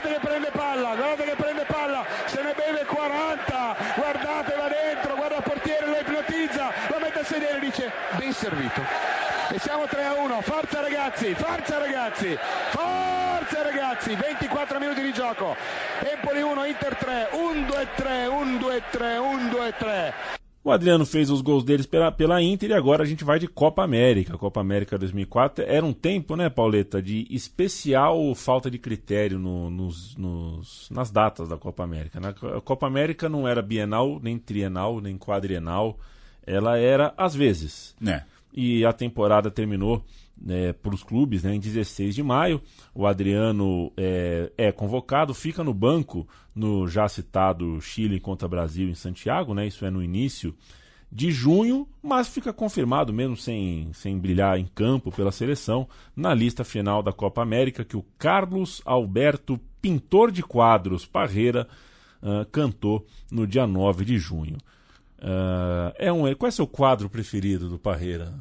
guardate 0.00 0.12
che 0.14 0.26
prende 0.26 0.50
palla, 0.50 0.94
guardate 0.94 1.24
che 1.24 1.36
prende 1.36 1.64
palla, 1.64 2.04
se 2.24 2.42
ne 2.42 2.54
beve 2.54 2.84
40, 2.84 3.76
guardate 3.94 4.54
va 4.56 4.68
dentro, 4.68 5.14
guarda 5.14 5.36
il 5.36 5.42
portiere, 5.42 5.86
lo 5.86 5.98
ipnotizza, 5.98 6.72
lo 6.88 6.98
mette 6.98 7.20
a 7.20 7.24
sedere 7.24 7.56
e 7.58 7.60
dice 7.60 7.92
ben 8.16 8.32
servito. 8.32 8.82
E 9.52 9.58
siamo 9.58 9.86
3 9.86 10.04
a 10.04 10.12
1, 10.14 10.40
forza 10.40 10.80
ragazzi, 10.80 11.34
forza 11.34 11.78
ragazzi, 11.78 12.38
forza 12.70 13.62
ragazzi, 13.62 14.14
24 14.14 14.78
minuti 14.78 15.02
di 15.02 15.12
gioco, 15.12 15.54
Empoli 16.00 16.40
1, 16.40 16.64
Inter 16.64 16.96
3, 16.96 17.28
1, 17.32 17.66
2, 17.66 17.88
3, 17.94 18.26
1, 18.26 18.58
2, 18.58 18.82
3, 18.90 19.16
1, 19.16 19.48
2, 19.48 19.74
3. 19.76 20.39
O 20.62 20.70
Adriano 20.70 21.06
fez 21.06 21.30
os 21.30 21.40
gols 21.40 21.64
deles 21.64 21.86
pela, 21.86 22.12
pela 22.12 22.42
Inter 22.42 22.68
e 22.70 22.74
agora 22.74 23.02
a 23.02 23.06
gente 23.06 23.24
vai 23.24 23.38
de 23.38 23.48
Copa 23.48 23.82
América. 23.82 24.36
Copa 24.36 24.60
América 24.60 24.98
2004 24.98 25.64
era 25.66 25.84
um 25.86 25.92
tempo, 25.92 26.36
né, 26.36 26.50
Pauleta, 26.50 27.00
de 27.00 27.26
especial 27.30 28.34
falta 28.34 28.70
de 28.70 28.78
critério 28.78 29.38
no- 29.38 29.70
nos, 29.70 30.14
nos- 30.16 30.88
nas 30.90 31.10
datas 31.10 31.48
da 31.48 31.56
Copa 31.56 31.82
América. 31.82 32.20
né? 32.20 32.34
A 32.56 32.60
Copa 32.60 32.86
América 32.86 33.26
não 33.26 33.48
era 33.48 33.62
bienal, 33.62 34.20
nem 34.22 34.38
trienal, 34.38 35.00
nem 35.00 35.16
quadrienal. 35.16 35.98
Ela 36.46 36.76
era 36.78 37.14
às 37.16 37.34
vezes. 37.34 37.94
Né? 38.00 38.24
E 38.52 38.84
a 38.84 38.92
temporada 38.92 39.50
terminou 39.50 40.04
para 40.82 40.94
os 40.94 41.02
clubes 41.02 41.42
né, 41.42 41.54
em 41.54 41.60
16 41.60 42.14
de 42.14 42.22
maio. 42.22 42.60
O 42.94 43.06
Adriano 43.06 43.92
é, 43.96 44.50
é 44.56 44.72
convocado, 44.72 45.34
fica 45.34 45.62
no 45.62 45.74
banco 45.74 46.26
no 46.54 46.88
já 46.88 47.08
citado 47.08 47.80
Chile 47.80 48.18
contra 48.18 48.48
Brasil 48.48 48.88
em 48.88 48.94
Santiago, 48.94 49.54
né, 49.54 49.66
isso 49.66 49.84
é 49.84 49.90
no 49.90 50.02
início 50.02 50.54
de 51.12 51.32
junho, 51.32 51.88
mas 52.00 52.28
fica 52.28 52.52
confirmado, 52.52 53.12
mesmo 53.12 53.36
sem, 53.36 53.92
sem 53.92 54.16
brilhar 54.16 54.58
em 54.58 54.66
campo 54.66 55.10
pela 55.10 55.32
seleção, 55.32 55.88
na 56.14 56.32
lista 56.32 56.62
final 56.62 57.02
da 57.02 57.12
Copa 57.12 57.42
América, 57.42 57.84
que 57.84 57.96
o 57.96 58.04
Carlos 58.16 58.80
Alberto 58.84 59.58
Pintor 59.82 60.30
de 60.30 60.42
Quadros 60.42 61.04
Parreira 61.04 61.66
ah, 62.22 62.46
cantou 62.52 63.04
no 63.30 63.46
dia 63.46 63.66
9 63.66 64.04
de 64.04 64.18
junho. 64.18 64.58
Ah, 65.20 65.92
é 65.98 66.12
um, 66.12 66.22
qual 66.34 66.48
é 66.48 66.48
o 66.48 66.52
seu 66.52 66.66
quadro 66.66 67.08
preferido 67.10 67.68
do 67.68 67.78
Parreira? 67.78 68.32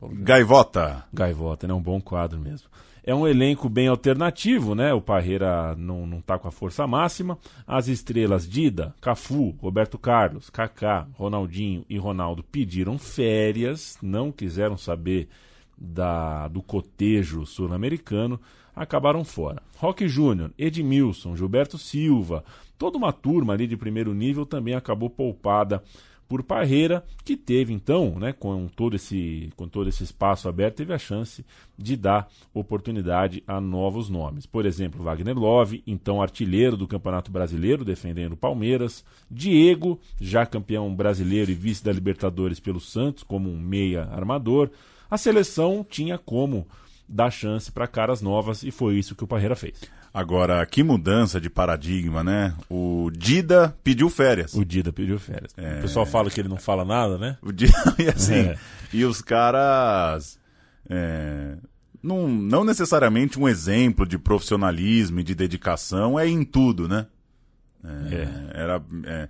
Gaivota. 0.00 1.04
Gaivota, 1.12 1.66
né? 1.66 1.74
Um 1.74 1.82
bom 1.82 2.00
quadro 2.00 2.38
mesmo. 2.38 2.68
É 3.04 3.12
um 3.12 3.26
elenco 3.26 3.68
bem 3.68 3.88
alternativo, 3.88 4.76
né? 4.76 4.92
O 4.94 5.00
Parreira 5.00 5.74
não, 5.76 6.06
não 6.06 6.20
tá 6.20 6.38
com 6.38 6.46
a 6.46 6.52
força 6.52 6.86
máxima. 6.86 7.36
As 7.66 7.88
estrelas 7.88 8.48
Dida, 8.48 8.94
Cafu, 9.00 9.56
Roberto 9.60 9.98
Carlos, 9.98 10.48
Kaká, 10.48 11.08
Ronaldinho 11.14 11.84
e 11.88 11.98
Ronaldo 11.98 12.44
pediram 12.44 12.98
férias, 12.98 13.98
não 14.00 14.30
quiseram 14.30 14.76
saber 14.76 15.28
da, 15.76 16.46
do 16.46 16.62
cotejo 16.62 17.44
sul-americano. 17.44 18.40
acabaram 18.74 19.24
fora. 19.24 19.60
Roque 19.76 20.06
Júnior, 20.06 20.52
Edmilson, 20.56 21.36
Gilberto 21.36 21.78
Silva, 21.78 22.44
toda 22.78 22.98
uma 22.98 23.12
turma 23.12 23.52
ali 23.52 23.66
de 23.66 23.76
primeiro 23.76 24.14
nível 24.14 24.46
também 24.46 24.74
acabou 24.74 25.10
poupada 25.10 25.82
por 26.32 26.42
Parreira, 26.42 27.04
que 27.26 27.36
teve 27.36 27.74
então, 27.74 28.18
né, 28.18 28.32
com 28.32 28.66
todo 28.66 28.96
esse 28.96 29.52
com 29.54 29.68
todo 29.68 29.90
esse 29.90 30.02
espaço 30.02 30.48
aberto, 30.48 30.76
teve 30.76 30.94
a 30.94 30.98
chance 30.98 31.44
de 31.76 31.94
dar 31.94 32.26
oportunidade 32.54 33.44
a 33.46 33.60
novos 33.60 34.08
nomes. 34.08 34.46
Por 34.46 34.64
exemplo, 34.64 35.04
Wagner 35.04 35.38
Love, 35.38 35.82
então 35.86 36.22
artilheiro 36.22 36.74
do 36.74 36.88
Campeonato 36.88 37.30
Brasileiro, 37.30 37.84
defendendo 37.84 38.32
o 38.32 38.36
Palmeiras, 38.38 39.04
Diego, 39.30 40.00
já 40.18 40.46
campeão 40.46 40.94
brasileiro 40.94 41.50
e 41.50 41.54
vice 41.54 41.84
da 41.84 41.92
Libertadores 41.92 42.58
pelo 42.58 42.80
Santos, 42.80 43.22
como 43.22 43.50
um 43.50 43.60
meia 43.60 44.04
armador. 44.04 44.70
A 45.10 45.18
seleção 45.18 45.84
tinha 45.86 46.16
como 46.16 46.66
dar 47.06 47.30
chance 47.30 47.70
para 47.70 47.86
caras 47.86 48.22
novas 48.22 48.62
e 48.62 48.70
foi 48.70 48.96
isso 48.96 49.14
que 49.14 49.24
o 49.24 49.28
Parreira 49.28 49.54
fez. 49.54 49.82
Agora, 50.14 50.64
que 50.66 50.82
mudança 50.82 51.40
de 51.40 51.48
paradigma, 51.48 52.22
né? 52.22 52.54
O 52.68 53.10
Dida 53.10 53.74
pediu 53.82 54.10
férias. 54.10 54.52
O 54.54 54.62
Dida 54.64 54.92
pediu 54.92 55.18
férias. 55.18 55.52
O 55.52 55.80
pessoal 55.82 56.04
fala 56.04 56.30
que 56.30 56.38
ele 56.38 56.48
não 56.50 56.58
fala 56.58 56.84
nada, 56.84 57.16
né? 57.16 57.38
O 57.40 57.50
Dida, 57.50 57.72
e 57.98 58.08
assim, 58.08 58.34
É. 58.34 58.58
e 58.92 59.04
os 59.06 59.22
caras. 59.22 60.38
é, 60.90 61.56
não, 62.02 62.28
não 62.28 62.62
necessariamente 62.64 63.38
um 63.38 63.48
exemplo 63.48 64.04
de 64.06 64.18
profissionalismo 64.18 65.20
e 65.20 65.24
de 65.24 65.34
dedicação 65.34 66.18
é 66.18 66.28
em 66.28 66.44
tudo, 66.44 66.86
né? 66.88 67.06
É, 67.84 68.60
Era, 68.60 68.82
é, 69.04 69.28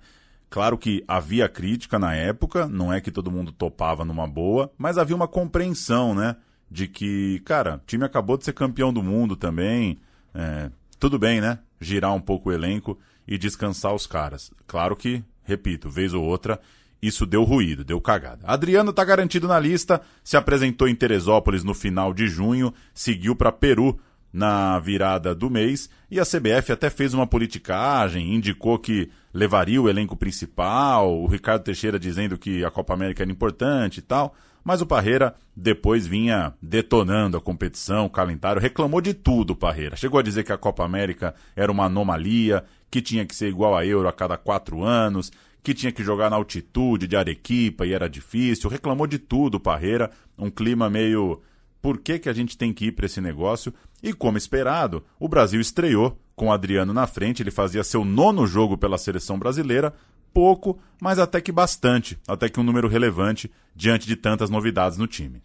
claro 0.49 0.77
que 0.77 1.03
havia 1.07 1.47
crítica 1.47 1.97
na 1.97 2.13
época, 2.13 2.67
não 2.67 2.91
é 2.91 2.99
que 2.99 3.09
todo 3.11 3.31
mundo 3.31 3.51
topava 3.51 4.03
numa 4.03 4.27
boa, 4.27 4.71
mas 4.77 4.97
havia 4.97 5.15
uma 5.15 5.27
compreensão, 5.29 6.13
né? 6.13 6.35
De 6.69 6.87
que, 6.87 7.39
cara, 7.45 7.75
o 7.75 7.81
time 7.87 8.03
acabou 8.03 8.37
de 8.37 8.43
ser 8.45 8.53
campeão 8.53 8.91
do 8.91 9.01
mundo 9.01 9.35
também. 9.35 9.97
É, 10.33 10.69
tudo 10.99 11.19
bem, 11.19 11.41
né? 11.41 11.59
Girar 11.79 12.13
um 12.13 12.21
pouco 12.21 12.49
o 12.49 12.53
elenco 12.53 12.97
e 13.27 13.37
descansar 13.37 13.93
os 13.93 14.07
caras. 14.07 14.51
Claro 14.67 14.95
que, 14.95 15.23
repito, 15.43 15.89
vez 15.89 16.13
ou 16.13 16.23
outra, 16.23 16.59
isso 17.01 17.25
deu 17.25 17.43
ruído, 17.43 17.83
deu 17.83 17.99
cagada. 17.99 18.45
Adriano 18.45 18.93
tá 18.93 19.03
garantido 19.03 19.47
na 19.47 19.59
lista, 19.59 20.01
se 20.23 20.37
apresentou 20.37 20.87
em 20.87 20.95
Teresópolis 20.95 21.63
no 21.63 21.73
final 21.73 22.13
de 22.13 22.27
junho, 22.27 22.73
seguiu 22.93 23.35
para 23.35 23.51
Peru 23.51 23.99
na 24.31 24.79
virada 24.79 25.35
do 25.35 25.49
mês 25.49 25.89
e 26.09 26.19
a 26.19 26.25
CBF 26.25 26.71
até 26.71 26.89
fez 26.89 27.13
uma 27.13 27.27
politicagem, 27.27 28.33
indicou 28.33 28.79
que 28.79 29.11
levaria 29.33 29.81
o 29.81 29.87
elenco 29.87 30.15
principal, 30.15 31.21
o 31.21 31.27
Ricardo 31.27 31.63
Teixeira 31.63 31.99
dizendo 31.99 32.37
que 32.37 32.65
a 32.65 32.71
Copa 32.71 32.93
América 32.93 33.21
era 33.21 33.31
importante 33.31 33.97
e 33.97 34.01
tal, 34.01 34.33
mas 34.63 34.81
o 34.81 34.85
Parreira 34.85 35.35
depois 35.55 36.07
vinha 36.07 36.53
detonando 36.61 37.37
a 37.37 37.41
competição, 37.41 38.05
o 38.05 38.09
calendário, 38.09 38.61
reclamou 38.61 39.01
de 39.01 39.13
tudo 39.13 39.51
o 39.51 39.55
Parreira. 39.55 39.95
Chegou 39.95 40.19
a 40.19 40.23
dizer 40.23 40.43
que 40.43 40.53
a 40.53 40.57
Copa 40.57 40.83
América 40.83 41.35
era 41.55 41.71
uma 41.71 41.85
anomalia, 41.85 42.63
que 42.89 43.01
tinha 43.01 43.25
que 43.25 43.35
ser 43.35 43.49
igual 43.49 43.75
a 43.75 43.85
Euro 43.85 44.07
a 44.07 44.13
cada 44.13 44.37
quatro 44.37 44.83
anos, 44.83 45.31
que 45.61 45.73
tinha 45.73 45.91
que 45.91 46.03
jogar 46.03 46.29
na 46.29 46.35
altitude 46.35 47.07
de 47.07 47.15
Arequipa 47.15 47.85
e 47.85 47.93
era 47.93 48.09
difícil, 48.09 48.69
reclamou 48.69 49.07
de 49.07 49.17
tudo 49.17 49.55
o 49.55 49.59
Parreira, 49.59 50.11
um 50.37 50.49
clima 50.49 50.89
meio 50.89 51.41
por 51.83 51.97
que, 51.97 52.17
que 52.17 52.29
a 52.29 52.33
gente 52.33 52.57
tem 52.57 52.71
que 52.71 52.85
ir 52.85 52.91
para 52.93 53.07
esse 53.07 53.19
negócio? 53.19 53.73
E 54.01 54.13
como 54.13 54.37
esperado, 54.37 55.03
o 55.19 55.27
Brasil 55.27 55.59
estreou 55.59 56.17
com 56.33 56.47
o 56.47 56.51
Adriano 56.51 56.93
na 56.93 57.05
frente, 57.05 57.43
ele 57.43 57.51
fazia 57.51 57.83
seu 57.83 58.05
nono 58.05 58.47
jogo 58.47 58.77
pela 58.77 58.97
seleção 58.97 59.37
brasileira, 59.37 59.93
pouco, 60.33 60.79
mas 60.99 61.19
até 61.19 61.39
que 61.39 61.51
bastante, 61.51 62.17
até 62.27 62.49
que 62.49 62.59
um 62.59 62.63
número 62.63 62.87
relevante 62.87 63.51
diante 63.75 64.07
de 64.07 64.15
tantas 64.15 64.49
novidades 64.49 64.97
no 64.97 65.07
time. 65.07 65.41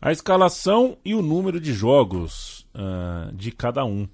A 0.00 0.10
escalação 0.12 0.96
e 1.04 1.14
o 1.14 1.20
número 1.20 1.60
de 1.60 1.74
jogos 1.74 2.66
ah, 2.74 3.30
de 3.34 3.52
cada 3.52 3.84
um 3.84 4.08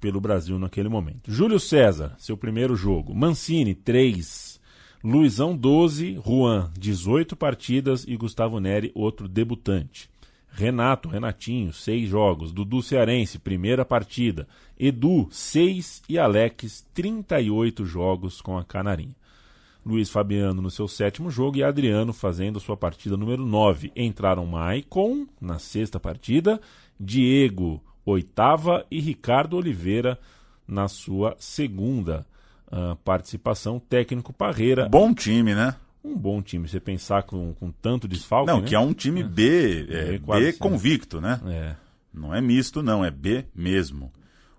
pelo 0.00 0.20
Brasil 0.20 0.58
naquele 0.58 0.88
momento. 0.88 1.30
Júlio 1.30 1.60
César, 1.60 2.14
seu 2.18 2.36
primeiro 2.36 2.76
jogo. 2.76 3.14
Mancini, 3.14 3.74
3. 3.74 4.60
Luizão, 5.04 5.56
12. 5.56 6.20
Juan, 6.24 6.70
18 6.78 7.36
partidas. 7.36 8.04
E 8.06 8.16
Gustavo 8.16 8.60
Neri, 8.60 8.90
outro 8.94 9.28
debutante. 9.28 10.08
Renato, 10.50 11.08
Renatinho, 11.08 11.72
6 11.72 12.08
jogos. 12.08 12.52
Dudu 12.52 12.82
Cearense, 12.82 13.38
primeira 13.38 13.84
partida. 13.84 14.48
Edu, 14.78 15.28
6. 15.30 16.02
E 16.08 16.18
Alex, 16.18 16.86
38 16.94 17.84
jogos 17.84 18.40
com 18.40 18.56
a 18.56 18.64
Canarinha. 18.64 19.14
Luiz 19.86 20.10
Fabiano 20.10 20.60
no 20.60 20.68
seu 20.68 20.88
sétimo 20.88 21.30
jogo 21.30 21.58
e 21.58 21.62
Adriano 21.62 22.12
fazendo 22.12 22.58
sua 22.58 22.76
partida 22.76 23.16
número 23.16 23.46
9. 23.46 23.92
Entraram 23.94 24.44
Maicon 24.44 25.28
na 25.40 25.60
sexta 25.60 26.00
partida, 26.00 26.60
Diego, 26.98 27.80
oitava 28.04 28.84
e 28.90 28.98
Ricardo 28.98 29.56
Oliveira 29.56 30.18
na 30.66 30.88
sua 30.88 31.36
segunda 31.38 32.26
ah, 32.68 32.96
participação. 33.04 33.78
Técnico 33.78 34.32
Parreira. 34.32 34.88
Bom 34.88 35.14
time, 35.14 35.54
né? 35.54 35.76
Um 36.02 36.16
bom 36.16 36.42
time. 36.42 36.68
Você 36.68 36.80
pensar 36.80 37.22
com, 37.22 37.54
com 37.54 37.70
tanto 37.70 38.08
desfalque. 38.08 38.50
Não, 38.50 38.62
né? 38.62 38.66
que 38.66 38.74
é 38.74 38.80
um 38.80 38.92
time 38.92 39.22
B, 39.22 39.86
é, 39.88 40.04
B 40.12 40.18
quase 40.18 40.46
B 40.46 40.52
sim. 40.52 40.58
convicto, 40.58 41.20
né? 41.20 41.40
É. 41.46 41.76
Não 42.12 42.34
é 42.34 42.40
misto, 42.40 42.82
não, 42.82 43.04
é 43.04 43.10
B 43.10 43.44
mesmo. 43.54 44.10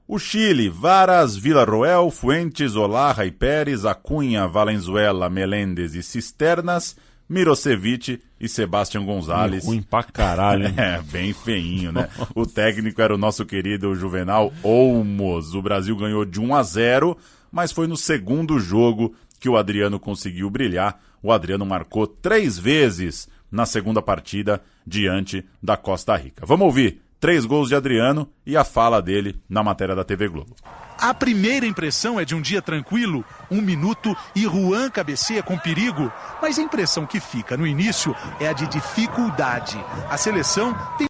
O 0.09 0.17
Chile, 0.17 0.69
Varas, 0.69 1.35
Villarroel, 1.35 2.09
Fuentes, 2.09 2.77
Olarra 2.77 3.25
e 3.25 3.31
Pérez, 3.31 3.83
Acunha, 3.83 4.47
Valenzuela, 4.47 5.29
Meléndez 5.29 5.95
e 5.95 6.01
Cisternas, 6.01 6.95
Mirosevic 7.27 8.21
e 8.39 8.47
Sebastião 8.47 9.05
Gonzalez. 9.05 9.65
Ruim 9.65 9.81
pra 9.81 10.03
caralho, 10.03 10.65
hein? 10.65 10.73
É, 10.79 11.01
bem 11.01 11.33
feinho, 11.33 11.91
né? 11.91 12.07
O 12.33 12.45
técnico 12.45 13.01
era 13.01 13.13
o 13.13 13.17
nosso 13.17 13.45
querido 13.45 13.93
Juvenal 13.95 14.53
Olmos. 14.63 15.53
O 15.53 15.61
Brasil 15.61 15.93
ganhou 15.97 16.23
de 16.23 16.39
1 16.39 16.55
a 16.55 16.63
0, 16.63 17.17
mas 17.51 17.73
foi 17.73 17.85
no 17.85 17.97
segundo 17.97 18.57
jogo 18.59 19.13
que 19.41 19.49
o 19.49 19.57
Adriano 19.57 19.99
conseguiu 19.99 20.49
brilhar. 20.49 21.01
O 21.21 21.33
Adriano 21.33 21.65
marcou 21.65 22.07
três 22.07 22.57
vezes 22.57 23.27
na 23.51 23.65
segunda 23.65 24.01
partida 24.01 24.61
diante 24.85 25.43
da 25.61 25.75
Costa 25.75 26.15
Rica. 26.15 26.45
Vamos 26.45 26.65
ouvir 26.65 27.01
três 27.19 27.45
gols 27.45 27.69
de 27.69 27.75
Adriano 27.75 28.29
e 28.45 28.55
a 28.55 28.63
fala 28.63 29.01
dele 29.01 29.39
na 29.49 29.63
matéria 29.63 29.95
da 29.95 30.03
TV 30.03 30.27
Globo. 30.27 30.55
A 30.99 31.13
primeira 31.13 31.65
impressão 31.65 32.19
é 32.19 32.25
de 32.25 32.33
um 32.33 32.41
dia 32.41 32.61
tranquilo, 32.61 33.23
um 33.51 33.61
minuto 33.61 34.15
e 34.35 34.43
Juan 34.43 34.89
cabeceia 34.89 35.43
com 35.43 35.57
perigo. 35.57 36.11
Mas 36.41 36.57
a 36.57 36.61
impressão 36.61 37.05
que 37.05 37.19
fica 37.19 37.55
no 37.55 37.67
início 37.67 38.15
é 38.39 38.47
a 38.47 38.53
de 38.53 38.65
dificuldade. 38.67 39.77
A 40.09 40.17
seleção 40.17 40.75
tem 40.97 41.07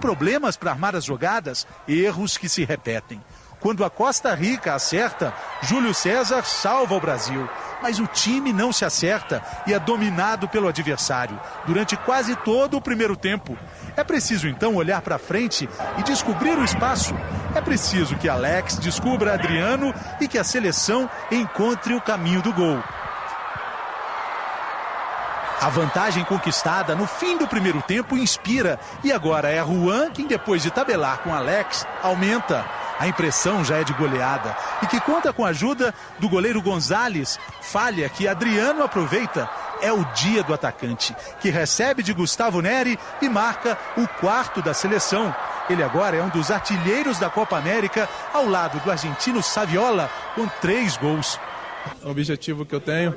problemas 0.00 0.56
para 0.56 0.72
armar 0.72 0.96
as 0.96 1.04
jogadas, 1.04 1.66
erros 1.86 2.36
que 2.36 2.48
se 2.48 2.64
repetem. 2.64 3.22
Quando 3.60 3.84
a 3.84 3.90
Costa 3.90 4.34
Rica 4.34 4.74
acerta, 4.74 5.32
Júlio 5.62 5.94
César 5.94 6.42
salva 6.44 6.96
o 6.96 7.00
Brasil. 7.00 7.48
Mas 7.82 7.98
o 7.98 8.06
time 8.06 8.52
não 8.52 8.72
se 8.72 8.84
acerta 8.84 9.42
e 9.66 9.74
é 9.74 9.78
dominado 9.78 10.48
pelo 10.48 10.68
adversário 10.68 11.38
durante 11.66 11.96
quase 11.96 12.36
todo 12.36 12.76
o 12.76 12.80
primeiro 12.80 13.16
tempo. 13.16 13.58
É 13.96 14.04
preciso 14.04 14.46
então 14.46 14.76
olhar 14.76 15.02
para 15.02 15.18
frente 15.18 15.68
e 15.98 16.02
descobrir 16.04 16.56
o 16.56 16.64
espaço. 16.64 17.14
É 17.54 17.60
preciso 17.60 18.16
que 18.16 18.28
Alex 18.28 18.76
descubra 18.76 19.34
Adriano 19.34 19.92
e 20.20 20.28
que 20.28 20.38
a 20.38 20.44
seleção 20.44 21.10
encontre 21.30 21.94
o 21.94 22.00
caminho 22.00 22.40
do 22.40 22.52
gol. 22.52 22.82
A 25.62 25.68
vantagem 25.68 26.24
conquistada 26.24 26.96
no 26.96 27.06
fim 27.06 27.36
do 27.36 27.46
primeiro 27.46 27.80
tempo 27.82 28.16
inspira. 28.16 28.80
E 29.04 29.12
agora 29.12 29.48
é 29.48 29.64
Juan 29.64 30.10
quem, 30.10 30.26
depois 30.26 30.60
de 30.60 30.72
tabelar 30.72 31.18
com 31.18 31.32
Alex, 31.32 31.86
aumenta. 32.02 32.64
A 32.98 33.08
impressão 33.08 33.64
já 33.64 33.78
é 33.78 33.84
de 33.84 33.92
goleada 33.94 34.56
e 34.82 34.86
que 34.86 35.00
conta 35.00 35.32
com 35.32 35.44
a 35.44 35.48
ajuda 35.48 35.94
do 36.18 36.28
goleiro 36.28 36.62
Gonzalez. 36.62 37.38
Falha 37.60 38.08
que 38.08 38.28
Adriano 38.28 38.82
aproveita. 38.82 39.48
É 39.80 39.92
o 39.92 40.04
dia 40.14 40.44
do 40.44 40.54
atacante, 40.54 41.14
que 41.40 41.50
recebe 41.50 42.04
de 42.04 42.12
Gustavo 42.12 42.60
Neri 42.60 42.96
e 43.20 43.28
marca 43.28 43.76
o 43.96 44.06
quarto 44.06 44.62
da 44.62 44.72
seleção. 44.72 45.34
Ele 45.68 45.82
agora 45.82 46.16
é 46.16 46.22
um 46.22 46.28
dos 46.28 46.52
artilheiros 46.52 47.18
da 47.18 47.28
Copa 47.28 47.58
América, 47.58 48.08
ao 48.32 48.46
lado 48.46 48.78
do 48.80 48.90
argentino 48.90 49.42
Saviola, 49.42 50.08
com 50.36 50.46
três 50.60 50.96
gols. 50.96 51.38
É 52.04 52.08
objetivo 52.08 52.64
que 52.64 52.74
eu 52.74 52.80
tenho. 52.80 53.16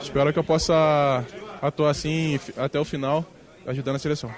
Espero 0.00 0.32
que 0.32 0.38
eu 0.38 0.44
possa 0.44 1.22
atuar 1.60 1.90
assim 1.90 2.40
até 2.56 2.80
o 2.80 2.84
final, 2.84 3.24
ajudando 3.66 3.96
a 3.96 3.98
seleção. 3.98 4.30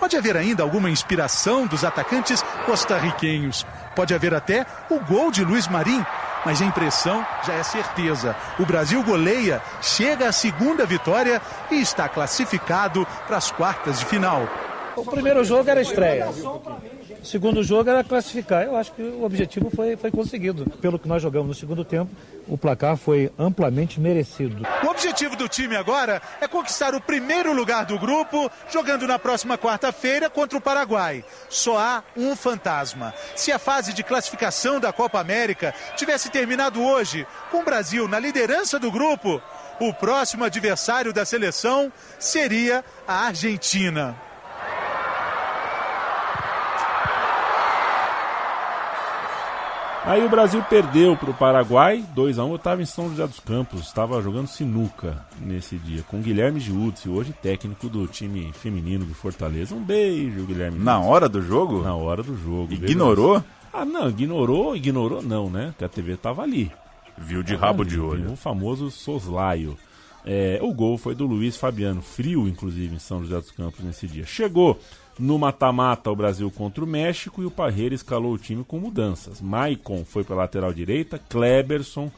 Pode 0.00 0.16
haver 0.16 0.34
ainda 0.34 0.62
alguma 0.62 0.88
inspiração 0.88 1.66
dos 1.66 1.84
atacantes 1.84 2.42
costarriquenhos. 2.64 3.66
Pode 3.94 4.14
haver 4.14 4.32
até 4.32 4.64
o 4.88 4.98
gol 4.98 5.30
de 5.30 5.44
Luiz 5.44 5.68
Marim. 5.68 6.02
Mas 6.42 6.62
a 6.62 6.64
impressão 6.64 7.24
já 7.46 7.52
é 7.52 7.62
certeza. 7.62 8.34
O 8.58 8.64
Brasil 8.64 9.02
goleia, 9.02 9.60
chega 9.82 10.26
à 10.26 10.32
segunda 10.32 10.86
vitória 10.86 11.42
e 11.70 11.82
está 11.82 12.08
classificado 12.08 13.06
para 13.26 13.36
as 13.36 13.50
quartas 13.50 13.98
de 13.98 14.06
final. 14.06 14.48
O 15.00 15.04
primeiro 15.10 15.42
jogo 15.42 15.68
era 15.70 15.80
estreia. 15.80 16.28
O 16.28 17.24
segundo 17.24 17.62
jogo 17.62 17.88
era 17.88 18.04
classificar. 18.04 18.64
Eu 18.64 18.76
acho 18.76 18.92
que 18.92 19.02
o 19.02 19.24
objetivo 19.24 19.70
foi, 19.70 19.96
foi 19.96 20.10
conseguido. 20.10 20.64
Pelo 20.80 20.98
que 20.98 21.08
nós 21.08 21.22
jogamos 21.22 21.48
no 21.48 21.54
segundo 21.54 21.84
tempo, 21.84 22.10
o 22.46 22.58
placar 22.58 22.96
foi 22.96 23.32
amplamente 23.38 23.98
merecido. 23.98 24.66
O 24.84 24.86
objetivo 24.88 25.36
do 25.36 25.48
time 25.48 25.74
agora 25.74 26.20
é 26.40 26.46
conquistar 26.46 26.94
o 26.94 27.00
primeiro 27.00 27.52
lugar 27.54 27.86
do 27.86 27.98
grupo, 27.98 28.50
jogando 28.70 29.06
na 29.06 29.18
próxima 29.18 29.56
quarta-feira 29.56 30.28
contra 30.28 30.58
o 30.58 30.60
Paraguai. 30.60 31.24
Só 31.48 31.78
há 31.78 32.02
um 32.14 32.36
fantasma. 32.36 33.14
Se 33.34 33.50
a 33.50 33.58
fase 33.58 33.94
de 33.94 34.02
classificação 34.02 34.78
da 34.78 34.92
Copa 34.92 35.18
América 35.18 35.74
tivesse 35.96 36.30
terminado 36.30 36.82
hoje, 36.82 37.26
com 37.50 37.60
o 37.60 37.64
Brasil 37.64 38.06
na 38.06 38.18
liderança 38.18 38.78
do 38.78 38.90
grupo, 38.90 39.40
o 39.80 39.94
próximo 39.94 40.44
adversário 40.44 41.12
da 41.12 41.24
seleção 41.24 41.90
seria 42.18 42.84
a 43.08 43.26
Argentina. 43.26 44.29
Aí 50.02 50.24
o 50.24 50.30
Brasil 50.30 50.62
perdeu 50.62 51.14
para 51.14 51.30
o 51.30 51.34
Paraguai, 51.34 52.02
2x1. 52.16 52.48
Eu 52.48 52.56
estava 52.56 52.82
em 52.82 52.86
São 52.86 53.10
José 53.10 53.26
dos 53.26 53.38
Campos, 53.38 53.82
estava 53.82 54.20
jogando 54.22 54.46
sinuca 54.46 55.24
nesse 55.38 55.76
dia, 55.76 56.02
com 56.02 56.22
Guilherme 56.22 56.58
Giudice, 56.58 57.08
hoje 57.08 57.34
técnico 57.34 57.88
do 57.88 58.06
time 58.06 58.50
feminino 58.54 59.04
de 59.04 59.12
Fortaleza. 59.12 59.74
Um 59.74 59.82
beijo, 59.82 60.46
Guilherme. 60.46 60.78
Na 60.78 60.98
hora 60.98 61.28
do 61.28 61.42
jogo? 61.42 61.82
Na 61.82 61.94
hora 61.94 62.22
do 62.22 62.34
jogo. 62.36 62.72
Ignorou? 62.72 63.44
Ah, 63.72 63.84
não, 63.84 64.08
ignorou, 64.08 64.74
ignorou 64.74 65.22
não, 65.22 65.50
né? 65.50 65.66
Porque 65.68 65.84
a 65.84 65.88
TV 65.88 66.16
tava 66.16 66.42
ali. 66.42 66.72
Viu 67.18 67.42
de 67.42 67.52
Tava 67.52 67.66
rabo 67.66 67.82
ali, 67.82 67.90
de 67.90 68.00
olho. 68.00 68.32
O 68.32 68.36
famoso 68.36 68.90
soslaio. 68.90 69.76
É, 70.24 70.58
o 70.62 70.72
gol 70.72 70.98
foi 70.98 71.14
do 71.14 71.26
Luiz 71.26 71.56
Fabiano, 71.56 72.02
frio 72.02 72.48
inclusive 72.48 72.94
em 72.94 72.98
São 72.98 73.22
José 73.22 73.36
dos 73.36 73.50
Campos 73.50 73.84
nesse 73.84 74.06
dia. 74.06 74.24
Chegou 74.24 74.78
no 75.18 75.38
mata-mata 75.38 76.10
o 76.10 76.16
Brasil 76.16 76.50
contra 76.50 76.82
o 76.82 76.86
México 76.86 77.42
e 77.42 77.46
o 77.46 77.50
Parreira 77.50 77.94
escalou 77.94 78.32
o 78.32 78.38
time 78.38 78.64
com 78.64 78.78
mudanças. 78.78 79.40
Maicon 79.40 80.04
foi 80.04 80.24
para 80.24 80.36
lateral 80.36 80.72
direita, 80.72 81.18
Kleberson 81.18 82.10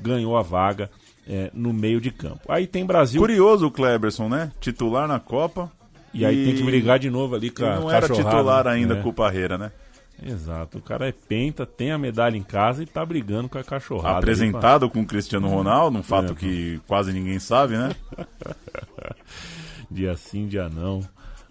ganhou 0.00 0.36
a 0.36 0.42
vaga 0.42 0.90
é, 1.26 1.50
no 1.54 1.72
meio 1.72 2.00
de 2.00 2.10
campo. 2.10 2.40
Aí 2.48 2.66
tem 2.66 2.84
Brasil. 2.84 3.20
Curioso 3.20 3.66
o 3.66 3.70
Kleberson, 3.70 4.28
né? 4.28 4.52
Titular 4.60 5.06
na 5.06 5.20
Copa. 5.20 5.70
E 6.12 6.24
aí 6.24 6.44
tem 6.44 6.56
que 6.56 6.62
brigar 6.62 6.98
de 6.98 7.08
novo 7.08 7.36
ali 7.36 7.50
com 7.50 7.62
e 7.62 7.66
a 7.66 7.76
não 7.76 7.90
era 7.90 8.08
titular 8.08 8.66
ainda 8.66 8.96
né? 8.96 9.02
com 9.02 9.10
o 9.10 9.12
Parreira, 9.12 9.56
né? 9.56 9.70
Exato, 10.22 10.78
o 10.78 10.82
cara 10.82 11.08
é 11.08 11.12
penta, 11.12 11.64
tem 11.64 11.92
a 11.92 11.96
medalha 11.96 12.36
em 12.36 12.42
casa 12.42 12.82
e 12.82 12.86
tá 12.86 13.04
brigando 13.06 13.48
com 13.48 13.56
a 13.56 13.64
cachorrada. 13.64 14.18
Apresentado 14.18 14.90
com 14.90 15.00
o 15.00 15.06
Cristiano 15.06 15.48
Ronaldo, 15.48 15.98
um 15.98 16.02
fato 16.02 16.32
É. 16.32 16.34
que 16.34 16.80
quase 16.86 17.10
ninguém 17.12 17.38
sabe, 17.38 17.78
né? 17.78 17.94
dia 19.90 20.14
sim, 20.16 20.46
dia 20.46 20.68
não, 20.68 21.00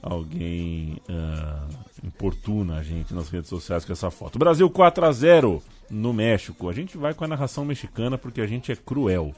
alguém 0.02 0.98
ah, 1.10 1.68
importuna 2.04 2.78
a 2.78 2.84
gente 2.84 3.14
nas 3.14 3.30
redes 3.30 3.50
sociais 3.50 3.86
com 3.86 3.92
essa 3.94 4.10
foto. 4.10 4.40
Brasil 4.40 4.70
4 4.70 5.06
a 5.06 5.12
0 5.12 5.62
no 5.90 6.14
México. 6.14 6.70
A 6.70 6.74
gente 6.74 6.98
vai 6.98 7.14
com 7.14 7.24
a 7.26 7.28
narração 7.28 7.66
mexicana 7.66 8.18
porque 8.18 8.42
a 8.42 8.48
gente 8.48 8.72
é 8.72 8.76
cruel. 8.76 9.34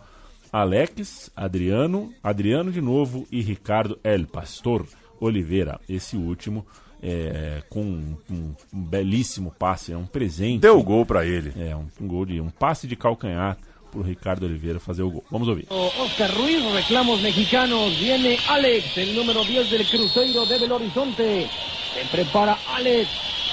Alex, 0.52 1.32
Adriano, 1.36 2.14
Adriano 2.22 2.72
de 2.72 2.82
novo 2.82 3.26
e 3.32 3.42
Ricardo 3.42 3.98
El 4.04 4.26
Pastor 4.28 4.86
Oliveira. 5.20 5.80
Esse 5.88 6.18
último 6.18 6.66
é, 7.02 7.64
com 7.70 7.82
um, 7.82 8.18
um- 8.30 8.54
um 8.74 8.84
belíssimo 8.84 9.52
passe, 9.58 9.92
é 9.94 9.98
um 9.98 10.06
presente. 10.06 10.62
Deu 10.62 10.84
gol 10.84 11.06
pra 11.06 11.26
ele. 11.26 11.54
É, 11.58 11.76
um, 11.76 11.86
um 12.02 12.08
gol 12.08 12.26
de 12.26 12.40
um 12.42 12.50
passe 12.50 12.86
de 12.86 12.96
calcanhar 12.96 13.58
pro 13.92 14.02
Ricardo 14.02 14.46
Oliveira 14.46 14.80
fazer 14.80 15.04
o 15.04 15.10
gol. 15.10 15.24
Vamos 15.30 15.48
ouvir. 15.48 15.68
Oscar 15.70 16.34
Ruiz, 16.36 16.64
reclamos 16.72 17.22
mexicanos. 17.22 18.00
Viene 18.00 18.40
Alex, 18.48 18.98
el 18.98 19.16
número 19.16 19.44
10 19.44 19.70
del 19.70 19.86
Cruzeiro 19.86 20.46
de 20.46 20.58
Belo 20.60 20.76
Horizonte. 20.76 21.50
Se 21.94 22.06
prepara 22.06 22.58
Alex. 22.74 23.10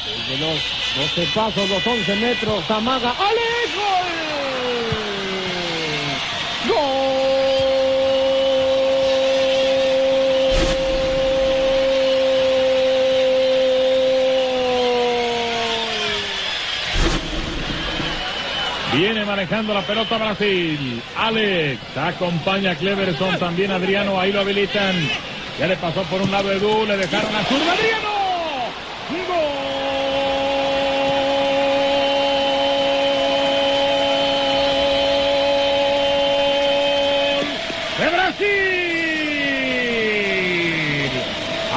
Desde 0.07 0.39
los 0.39 0.59
12 0.97 1.29
pasos, 1.35 1.69
los 1.69 1.87
11 1.87 2.17
metros, 2.17 2.71
amaga. 2.71 3.11
¡Alex! 3.11 3.75
¡Gol! 6.69 7.28
Viene 18.99 19.25
manejando 19.25 19.73
la 19.73 19.83
pelota 19.83 20.19
Brasil. 20.19 21.01
Alex 21.17 21.79
acompaña 21.97 22.73
a 22.73 22.75
Cleverson, 22.75 23.39
también 23.39 23.71
Adriano, 23.71 24.19
ahí 24.19 24.33
lo 24.33 24.41
habilitan. 24.41 24.93
Ya 25.57 25.69
le 25.69 25.77
pasó 25.77 26.03
por 26.03 26.21
un 26.21 26.33
lado 26.33 26.51
Edu, 26.51 26.85
le 26.85 26.97
dejaron 26.97 27.33
a 27.37 27.45
zurda 27.45 27.75
Adriano. 27.75 28.09
¡Gol! 29.29 29.37
¡De 38.01 38.09
Brasil! 38.17 38.49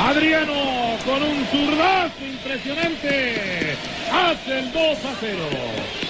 Adriano 0.10 0.98
con 1.06 1.22
un 1.22 1.46
zurdazo 1.52 2.26
impresionante. 2.26 3.78
Hace 4.12 4.58
el 4.58 4.72
2 4.72 4.82
a 5.06 5.14
0. 5.20 6.01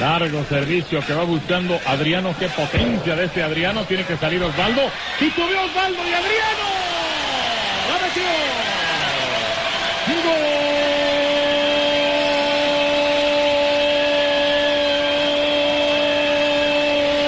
Largo 0.00 0.42
servicio 0.48 1.04
que 1.06 1.12
va 1.12 1.24
buscando 1.24 1.78
Adriano. 1.84 2.34
Qué 2.38 2.48
potencia 2.48 3.14
de 3.14 3.26
este 3.26 3.42
Adriano. 3.42 3.84
Tiene 3.84 4.04
que 4.04 4.16
salir 4.16 4.42
Osvaldo. 4.42 4.80
Titubeó 5.18 5.62
Osvaldo 5.64 5.98
y 5.98 6.14
Adriano. 6.14 6.64
La 7.86 7.98
metió. 8.06 8.22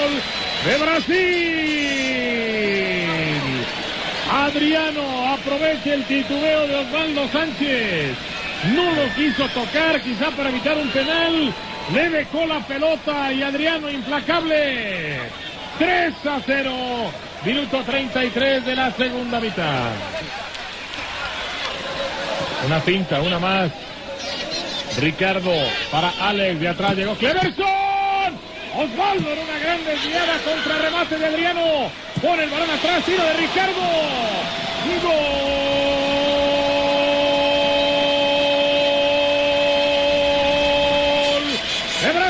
Gol 0.01 0.21
de 0.65 0.77
Brasil. 0.83 1.23
Adriano 4.31 5.31
aprovecha 5.31 5.93
el 5.93 6.03
titubeo 6.05 6.67
de 6.67 6.75
Osvaldo 6.77 7.27
Sánchez. 7.31 8.17
No 8.73 8.93
lo 8.93 9.13
quiso 9.13 9.47
tocar, 9.49 10.01
quizá 10.01 10.31
para 10.31 10.49
evitar 10.49 10.75
un 10.75 10.89
penal. 10.89 11.53
Le 11.91 12.09
dejó 12.09 12.45
la 12.45 12.59
pelota 12.61 13.33
y 13.33 13.43
Adriano 13.43 13.89
implacable. 13.89 15.17
3 15.77 16.13
a 16.25 16.39
0. 16.45 16.71
Minuto 17.45 17.83
33 17.83 18.65
de 18.65 18.75
la 18.75 18.91
segunda 18.91 19.39
mitad. 19.39 19.89
Una 22.65 22.79
finta, 22.79 23.21
una 23.21 23.39
más. 23.39 23.71
Ricardo 24.99 25.51
para 25.91 26.13
Alex. 26.21 26.59
De 26.59 26.67
atrás 26.69 26.95
llegó 26.95 27.15
Cleverson. 27.15 27.65
Osvaldo 28.75 29.31
en 29.31 29.39
una 29.39 29.59
gran 29.59 29.85
desviada 29.85 30.37
contra 30.45 30.77
remate 30.77 31.17
de 31.17 31.25
Adriano. 31.25 31.61
Pone 32.21 32.43
el 32.43 32.49
balón 32.49 32.69
atrás, 32.69 33.03
tiro 33.03 33.23
de 33.23 33.33
Ricardo. 33.33 33.81
Gol 35.03 35.52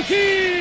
Brasil. 0.08 0.54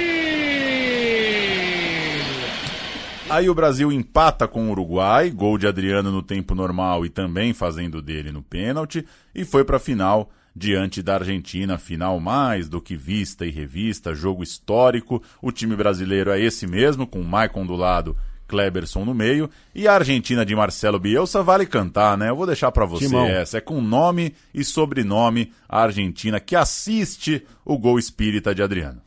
Aí 3.32 3.48
o 3.48 3.54
Brasil 3.54 3.90
empata 3.90 4.46
com 4.46 4.68
o 4.68 4.70
Uruguai, 4.72 5.30
gol 5.30 5.56
de 5.56 5.66
Adriano 5.66 6.12
no 6.12 6.22
tempo 6.22 6.54
normal 6.54 7.06
e 7.06 7.08
também 7.08 7.54
fazendo 7.54 8.02
dele 8.02 8.30
no 8.30 8.42
pênalti, 8.42 9.06
e 9.34 9.42
foi 9.42 9.64
para 9.64 9.78
a 9.78 9.80
final 9.80 10.30
diante 10.54 11.02
da 11.02 11.14
Argentina, 11.14 11.78
final 11.78 12.20
mais 12.20 12.68
do 12.68 12.78
que 12.78 12.94
vista 12.94 13.46
e 13.46 13.50
revista, 13.50 14.14
jogo 14.14 14.42
histórico. 14.42 15.22
O 15.40 15.50
time 15.50 15.74
brasileiro 15.74 16.30
é 16.30 16.38
esse 16.38 16.66
mesmo, 16.66 17.06
com 17.06 17.22
o 17.22 17.24
Maicon 17.24 17.64
do 17.64 17.74
lado, 17.74 18.14
Kleberson 18.46 19.02
no 19.02 19.14
meio, 19.14 19.48
e 19.74 19.88
a 19.88 19.94
Argentina 19.94 20.44
de 20.44 20.54
Marcelo 20.54 20.98
Bielsa 20.98 21.42
vale 21.42 21.64
cantar, 21.64 22.18
né? 22.18 22.28
Eu 22.28 22.36
vou 22.36 22.44
deixar 22.44 22.70
para 22.70 22.84
você 22.84 23.06
Timão. 23.06 23.26
essa, 23.26 23.56
é 23.56 23.60
com 23.62 23.80
nome 23.80 24.34
e 24.52 24.62
sobrenome 24.62 25.50
a 25.66 25.80
Argentina 25.84 26.38
que 26.38 26.54
assiste 26.54 27.46
o 27.64 27.78
gol 27.78 27.98
espírita 27.98 28.54
de 28.54 28.62
Adriano. 28.62 29.00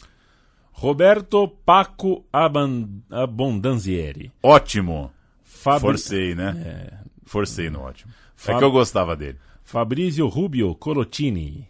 Roberto 0.77 1.47
Paco 1.47 2.25
Aban- 2.33 3.01
Abondanzieri. 3.09 4.31
Ótimo. 4.43 5.11
Fabri- 5.43 5.81
Forcei, 5.81 6.35
né? 6.35 6.53
É. 6.65 6.97
Forcei 7.25 7.69
no 7.69 7.81
ótimo. 7.81 8.11
É 8.11 8.15
Fab- 8.35 8.59
que 8.59 8.63
eu 8.63 8.71
gostava 8.71 9.15
dele. 9.15 9.37
Fabrizio 9.63 10.27
Rubio 10.27 10.75
Colotini. 10.75 11.67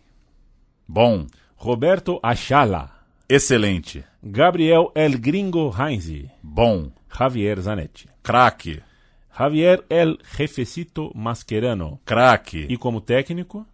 Bom. 0.88 1.28
Roberto 1.56 2.20
Achala. 2.22 2.92
Excelente. 3.30 4.04
Gabriel 4.24 4.92
El 4.96 5.18
Gringo 5.20 5.72
Heinze. 5.78 6.30
Bom. 6.44 6.92
Javier 7.08 7.60
Zanetti. 7.62 8.08
Craque. 8.24 8.82
Javier 9.30 9.84
El 9.90 10.18
Jefecito 10.36 11.12
Mascherano. 11.16 12.00
Craque. 12.06 12.66
E 12.70 12.76
como 12.78 13.02
técnico? 13.02 13.66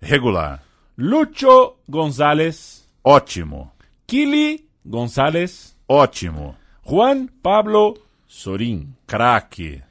Regular. 0.00 0.62
Lucho 0.96 1.78
González. 1.88 2.86
Ótimo. 3.02 3.72
Kili 4.08 4.64
González. 4.86 5.76
Ótimo. 5.86 6.56
Juan 6.82 7.28
Pablo 7.42 7.94
Sorin. 8.26 8.88
Craque. 9.06 9.82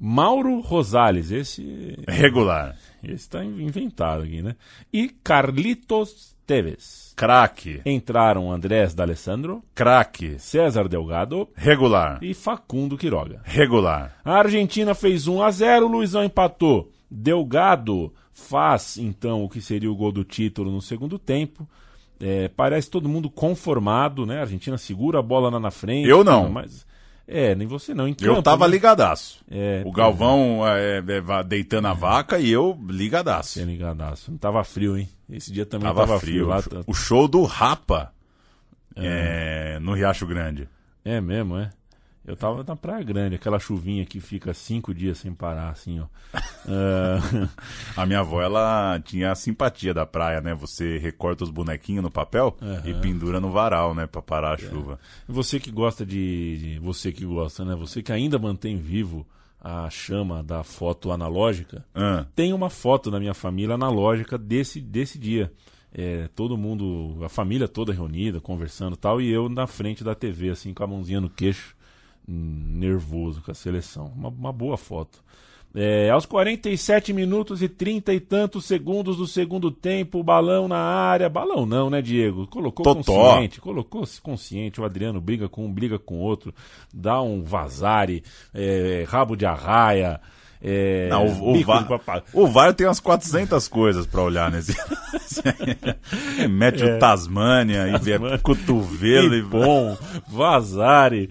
Mauro 0.00 0.58
Rosales, 0.58 1.30
esse. 1.30 1.96
Regular. 2.08 2.76
Esse 3.04 3.30
tá 3.30 3.44
inventado 3.44 4.24
aqui, 4.24 4.42
né? 4.42 4.56
E 4.92 5.08
Carlitos 5.08 6.34
Teves. 6.44 7.12
Craque. 7.14 7.80
Entraram 7.86 8.50
Andrés 8.50 8.94
D'Alessandro, 8.94 9.62
Craque. 9.76 10.40
César 10.40 10.88
Delgado 10.88 11.48
Regular. 11.54 12.18
e 12.20 12.34
Facundo 12.34 12.98
Quiroga. 12.98 13.42
Regular. 13.44 14.16
A 14.24 14.38
Argentina 14.38 14.92
fez 14.92 15.28
1 15.28 15.40
a 15.40 15.50
0, 15.52 15.86
o 15.86 15.88
Luizão 15.88 16.24
empatou. 16.24 16.90
Delgado 17.08 18.12
faz 18.32 18.98
então 18.98 19.44
o 19.44 19.48
que 19.48 19.60
seria 19.60 19.90
o 19.90 19.94
gol 19.94 20.10
do 20.10 20.24
título 20.24 20.72
no 20.72 20.82
segundo 20.82 21.16
tempo. 21.16 21.68
É, 22.24 22.46
parece 22.48 22.88
todo 22.88 23.08
mundo 23.08 23.28
conformado, 23.28 24.24
né? 24.24 24.38
A 24.38 24.42
Argentina 24.42 24.78
segura 24.78 25.18
a 25.18 25.22
bola 25.22 25.50
lá 25.50 25.58
na 25.58 25.72
frente. 25.72 26.08
Eu 26.08 26.22
não. 26.22 26.48
Mas, 26.48 26.86
é, 27.26 27.52
nem 27.56 27.66
você 27.66 27.92
não. 27.94 28.06
Em 28.06 28.14
Eu 28.20 28.34
campo, 28.34 28.42
tava 28.42 28.66
né? 28.68 28.70
ligadaço. 28.72 29.40
É, 29.50 29.82
o 29.84 29.90
Galvão 29.90 30.60
é, 30.64 30.98
é, 30.98 31.20
va- 31.20 31.42
deitando 31.42 31.88
a 31.88 31.92
vaca 31.92 32.38
e 32.38 32.48
eu 32.48 32.78
ligadaço. 32.88 33.58
É 33.58 33.64
ligadaço. 33.64 34.30
Não 34.30 34.38
tava 34.38 34.62
frio, 34.62 34.96
hein? 34.96 35.08
Esse 35.28 35.52
dia 35.52 35.66
também 35.66 35.88
Tava, 35.88 36.06
tava, 36.06 36.20
frio. 36.20 36.46
Lá, 36.46 36.58
O 36.58 36.62
show- 36.62 36.84
O 36.88 36.94
show 36.94 37.26
do 37.28 37.42
Rapa 37.42 38.12
é, 38.94 39.78
no 39.80 39.92
Riacho 39.94 40.26
Grande. 40.26 40.68
É 41.04 41.20
mesmo, 41.20 41.56
é? 41.58 41.70
Eu 42.24 42.36
tava 42.36 42.62
na 42.62 42.76
Praia 42.76 43.02
Grande, 43.02 43.34
aquela 43.34 43.58
chuvinha 43.58 44.04
que 44.06 44.20
fica 44.20 44.54
cinco 44.54 44.94
dias 44.94 45.18
sem 45.18 45.34
parar, 45.34 45.70
assim, 45.70 45.98
ó. 46.00 46.06
Ah, 46.68 47.48
A 47.96 48.06
minha 48.06 48.20
avó, 48.20 48.40
ela 48.40 49.00
tinha 49.04 49.32
a 49.32 49.34
simpatia 49.34 49.92
da 49.92 50.06
praia, 50.06 50.40
né? 50.40 50.54
Você 50.54 50.98
recorta 50.98 51.42
os 51.42 51.50
bonequinhos 51.50 52.02
no 52.02 52.10
papel 52.10 52.56
e 52.84 52.90
Aham. 52.92 53.00
pendura 53.00 53.40
no 53.40 53.50
varal, 53.50 53.92
né? 53.94 54.06
Pra 54.06 54.22
parar 54.22 54.54
a 54.54 54.58
chuva. 54.58 55.00
Você 55.28 55.58
que 55.58 55.70
gosta 55.72 56.06
de, 56.06 56.78
Você 56.80 57.10
que 57.10 57.24
gosta, 57.24 57.64
né? 57.64 57.74
Você 57.74 58.02
que 58.02 58.12
ainda 58.12 58.38
mantém 58.38 58.76
vivo 58.76 59.26
a 59.60 59.88
chama 59.90 60.42
da 60.42 60.62
foto 60.62 61.10
analógica, 61.12 61.84
Ah. 61.94 62.26
tem 62.34 62.52
uma 62.52 62.70
foto 62.70 63.10
da 63.10 63.18
minha 63.20 63.34
família 63.34 63.74
analógica 63.74 64.36
desse, 64.38 64.80
desse 64.80 65.18
dia. 65.18 65.52
É, 65.94 66.28
todo 66.34 66.56
mundo, 66.56 67.18
a 67.24 67.28
família 67.28 67.68
toda 67.68 67.92
reunida, 67.92 68.40
conversando 68.40 68.94
e 68.94 68.96
tal, 68.96 69.20
e 69.20 69.28
eu 69.30 69.48
na 69.48 69.66
frente 69.66 70.02
da 70.02 70.14
TV, 70.14 70.50
assim, 70.50 70.72
com 70.72 70.82
a 70.82 70.86
mãozinha 70.86 71.20
no 71.20 71.28
queixo, 71.28 71.76
nervoso 72.26 73.42
com 73.42 73.50
a 73.50 73.54
seleção. 73.54 74.12
Uma, 74.16 74.28
uma 74.28 74.52
boa 74.52 74.76
foto. 74.76 75.22
É, 75.74 76.10
aos 76.10 76.26
47 76.26 77.14
minutos 77.14 77.62
e 77.62 77.68
30 77.68 78.12
e 78.12 78.20
tantos 78.20 78.66
segundos 78.66 79.16
do 79.16 79.26
segundo 79.26 79.70
tempo, 79.70 80.22
balão 80.22 80.68
na 80.68 80.76
área. 80.76 81.30
Balão 81.30 81.64
não, 81.64 81.88
né, 81.88 82.02
Diego? 82.02 82.46
Colocou 82.46 82.84
Totó. 82.84 83.00
consciente, 83.00 83.60
colocou-se 83.60 84.20
consciente. 84.20 84.80
O 84.80 84.84
Adriano 84.84 85.20
briga 85.20 85.48
com 85.48 85.64
um, 85.64 85.72
briga 85.72 85.98
com 85.98 86.18
outro, 86.18 86.54
dá 86.92 87.22
um 87.22 87.42
vazare, 87.42 88.22
é, 88.52 89.04
rabo 89.08 89.34
de 89.34 89.46
arraia. 89.46 90.20
É, 90.64 91.08
Não, 91.08 91.26
o, 91.26 91.56
o, 91.58 91.64
VAR, 91.64 91.88
o 92.32 92.46
VAR 92.46 92.72
tem 92.72 92.86
umas 92.86 93.00
400 93.00 93.66
coisas 93.66 94.06
pra 94.06 94.22
olhar 94.22 94.48
nesse. 94.48 94.76
Mete 96.48 96.84
É. 96.84 96.94
o 96.94 96.98
Tasmânia 97.00 97.88
e 97.88 97.98
vê 97.98 98.16
cotovelo 98.38 99.34
e. 99.34 99.42
bom, 99.42 99.98
vazare, 100.28 101.28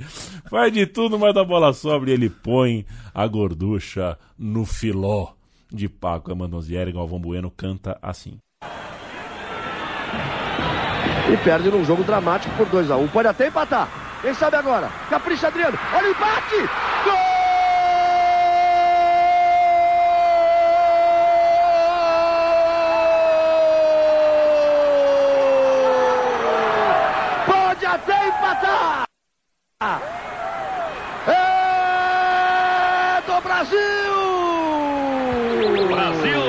faz 0.50 0.74
de 0.74 0.86
tudo, 0.86 1.18
mas 1.18 1.34
da 1.34 1.46
bola 1.46 1.72
sobra 1.72 2.10
e 2.10 2.14
ele 2.14 2.30
põe 2.30 2.86
a 3.14 3.26
gorducha 3.26 4.18
no 4.38 4.66
filó 4.66 5.30
de 5.72 5.88
Paco 5.88 6.34
Amandonzieri. 6.34 6.92
Galvão 6.92 7.20
Bueno 7.20 7.50
canta 7.50 7.98
assim. 8.02 8.38
E 11.32 11.38
perde 11.38 11.72
num 11.72 11.86
jogo 11.86 12.04
dramático 12.04 12.54
por 12.58 12.68
2 12.68 12.92
a 12.92 12.98
1 12.98 13.08
Pode 13.08 13.30
até 13.30 13.48
empatar. 13.48 13.88
Quem 14.22 14.34
sabe 14.34 14.58
agora? 14.58 14.90
Capricha 15.10 15.48
Adriano. 15.48 15.78
Olha 15.96 16.08
o 16.10 16.12
empate! 16.12 16.56
Gol! 17.06 17.31
É 29.84 29.98
do 33.26 33.42
Brasil! 33.42 33.80
Brasil! 35.88 36.42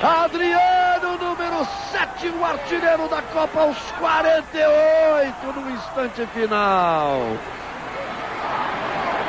Adriano, 0.00 1.18
número 1.18 1.66
7, 1.92 2.30
o 2.30 2.44
artilheiro 2.46 3.08
da 3.08 3.20
Copa 3.20 3.60
aos 3.60 3.76
48 3.98 5.52
no 5.52 5.70
instante 5.70 6.26
final. 6.32 7.36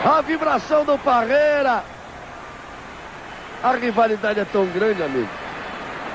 A 0.06 0.22
vibração 0.22 0.86
do 0.86 0.98
Parreira. 1.00 1.84
A 3.62 3.74
rivalidade 3.74 4.40
é 4.40 4.46
tão 4.46 4.66
grande, 4.68 5.04
amigo, 5.04 5.28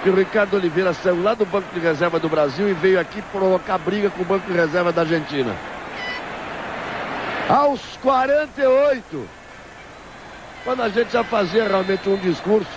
que 0.05 0.11
o 0.11 0.15
Ricardo 0.15 0.55
Oliveira 0.55 0.93
saiu 0.93 1.23
lá 1.23 1.33
do 1.33 1.47
Banco 1.47 1.73
de 1.73 1.81
Reserva 1.81 2.21
do 2.21 2.29
Brasil 2.29 2.69
e 2.69 2.75
veio 2.75 3.01
aqui 3.01 3.23
provocar 3.33 3.79
briga 3.79 4.11
com 4.11 4.21
o 4.21 4.25
Banco 4.27 4.47
de 4.47 4.53
Reserva 4.53 4.93
da 4.93 5.01
Argentina. 5.01 5.57
Aos 7.49 7.81
48, 8.03 9.27
quando 10.63 10.83
a 10.83 10.91
gente 10.91 11.11
já 11.11 11.25
fazia 11.25 11.67
realmente 11.67 12.07
um 12.07 12.19
discurso 12.19 12.71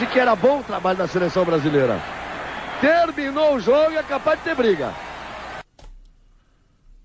de 0.00 0.06
que 0.06 0.18
era 0.18 0.34
bom 0.34 0.58
o 0.58 0.64
trabalho 0.64 0.98
da 0.98 1.06
seleção 1.06 1.44
brasileira. 1.44 2.00
Terminou 2.80 3.54
o 3.54 3.60
jogo 3.60 3.92
e 3.92 3.96
é 3.96 4.02
capaz 4.02 4.40
de 4.40 4.44
ter 4.44 4.56
briga. 4.56 4.92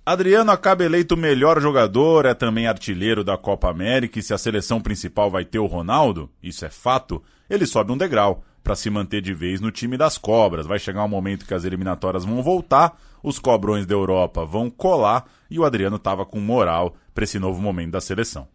Adriano 0.03 0.49
acaba 0.51 0.83
eleito 0.83 1.13
o 1.13 1.17
melhor 1.17 1.61
jogador, 1.61 2.25
é 2.25 2.33
também 2.33 2.65
artilheiro 2.65 3.23
da 3.23 3.37
Copa 3.37 3.69
América 3.69 4.17
e 4.17 4.23
se 4.23 4.33
a 4.33 4.39
seleção 4.39 4.81
principal 4.81 5.29
vai 5.29 5.45
ter 5.45 5.59
o 5.59 5.67
Ronaldo, 5.67 6.31
isso 6.41 6.65
é 6.65 6.69
fato, 6.69 7.21
ele 7.47 7.67
sobe 7.67 7.91
um 7.91 7.97
degrau 7.97 8.43
para 8.67 8.75
se 8.75 8.89
manter 8.89 9.21
de 9.21 9.33
vez 9.33 9.61
no 9.61 9.71
time 9.71 9.95
das 9.95 10.17
cobras. 10.17 10.65
Vai 10.67 10.77
chegar 10.77 11.01
um 11.01 11.07
momento 11.07 11.45
que 11.45 11.53
as 11.53 11.63
eliminatórias 11.63 12.25
vão 12.25 12.43
voltar, 12.43 12.99
os 13.23 13.39
cobrões 13.39 13.85
da 13.85 13.93
Europa 13.93 14.43
vão 14.43 14.69
colar 14.69 15.25
e 15.49 15.57
o 15.57 15.63
Adriano 15.63 15.97
tava 15.97 16.25
com 16.25 16.41
moral 16.41 16.93
para 17.15 17.23
esse 17.23 17.39
novo 17.39 17.61
momento 17.61 17.91
da 17.91 18.01
seleção. 18.01 18.45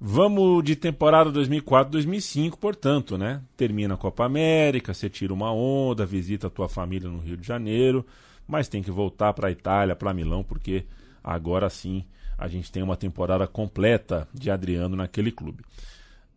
Vamos 0.00 0.64
de 0.64 0.74
temporada 0.74 1.30
2004-2005, 1.30 2.56
portanto, 2.58 3.16
né? 3.16 3.40
Termina 3.56 3.94
a 3.94 3.96
Copa 3.96 4.24
América, 4.24 4.92
você 4.92 5.08
tira 5.08 5.32
uma 5.32 5.52
onda, 5.52 6.04
visita 6.04 6.48
a 6.48 6.50
tua 6.50 6.68
família 6.68 7.08
no 7.08 7.20
Rio 7.20 7.36
de 7.36 7.46
Janeiro, 7.46 8.04
mas 8.44 8.66
tem 8.66 8.82
que 8.82 8.90
voltar 8.90 9.32
para 9.34 9.46
a 9.46 9.52
Itália, 9.52 9.94
para 9.94 10.12
Milão, 10.12 10.42
porque 10.42 10.84
agora 11.22 11.70
sim 11.70 12.04
a 12.36 12.48
gente 12.48 12.72
tem 12.72 12.82
uma 12.82 12.96
temporada 12.96 13.46
completa 13.46 14.26
de 14.34 14.50
Adriano 14.50 14.96
naquele 14.96 15.30
clube. 15.30 15.62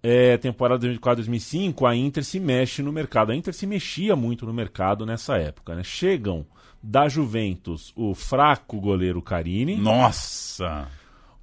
É, 0.01 0.37
temporada 0.37 0.87
2004-2005, 0.87 1.89
a 1.89 1.95
Inter 1.95 2.23
se 2.23 2.39
mexe 2.39 2.81
no 2.81 2.91
mercado. 2.91 3.31
A 3.31 3.35
Inter 3.35 3.53
se 3.53 3.67
mexia 3.67 4.15
muito 4.15 4.45
no 4.45 4.53
mercado 4.53 5.05
nessa 5.05 5.37
época. 5.37 5.75
Né? 5.75 5.83
Chegam 5.83 6.45
da 6.81 7.09
Juventus 7.09 7.91
o 7.95 8.13
fraco 8.15 8.79
goleiro 8.79 9.21
Carini. 9.21 9.75
Nossa! 9.75 10.87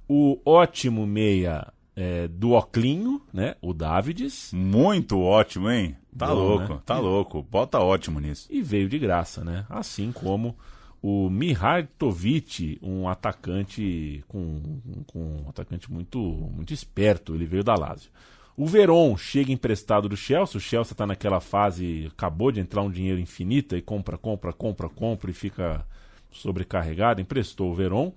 O 0.09 0.39
ótimo 0.45 1.05
meia 1.05 1.67
é, 1.95 2.27
do 2.27 2.51
Oclinho, 2.51 3.21
né? 3.33 3.55
O 3.61 3.73
Davides. 3.73 4.51
Muito 4.53 5.19
ótimo, 5.19 5.69
hein? 5.69 5.95
Tá 6.17 6.27
Bom, 6.27 6.33
louco, 6.35 6.73
né? 6.73 6.81
tá 6.85 6.97
louco. 6.97 7.43
Bota 7.43 7.79
ótimo 7.79 8.19
nisso. 8.19 8.47
E 8.49 8.61
veio 8.61 8.89
de 8.89 8.97
graça, 8.97 9.43
né? 9.43 9.65
Assim 9.69 10.11
como 10.11 10.55
o 11.01 11.29
Mihajtovic, 11.29 12.79
um 12.81 13.07
atacante 13.07 14.23
com, 14.27 14.79
com 15.05 15.43
um 15.45 15.49
atacante 15.49 15.91
muito, 15.91 16.19
muito 16.19 16.73
esperto, 16.73 17.35
ele 17.35 17.45
veio 17.45 17.63
da 17.63 17.75
Lazio. 17.75 18.09
O 18.57 18.65
Veron 18.65 19.15
chega 19.15 19.51
emprestado 19.51 20.09
do 20.09 20.17
Chelsea, 20.17 20.57
o 20.57 20.59
Chelsea 20.59 20.93
está 20.93 21.05
naquela 21.05 21.39
fase, 21.39 22.07
acabou 22.11 22.51
de 22.51 22.59
entrar 22.59 22.81
um 22.81 22.89
dinheiro 22.89 23.19
infinito 23.19 23.77
e 23.77 23.81
compra, 23.83 24.17
compra, 24.17 24.51
compra, 24.51 24.89
compra 24.89 25.29
e 25.29 25.33
fica 25.33 25.85
sobrecarregado, 26.31 27.21
emprestou 27.21 27.69
o 27.69 27.75
Veron 27.75 28.11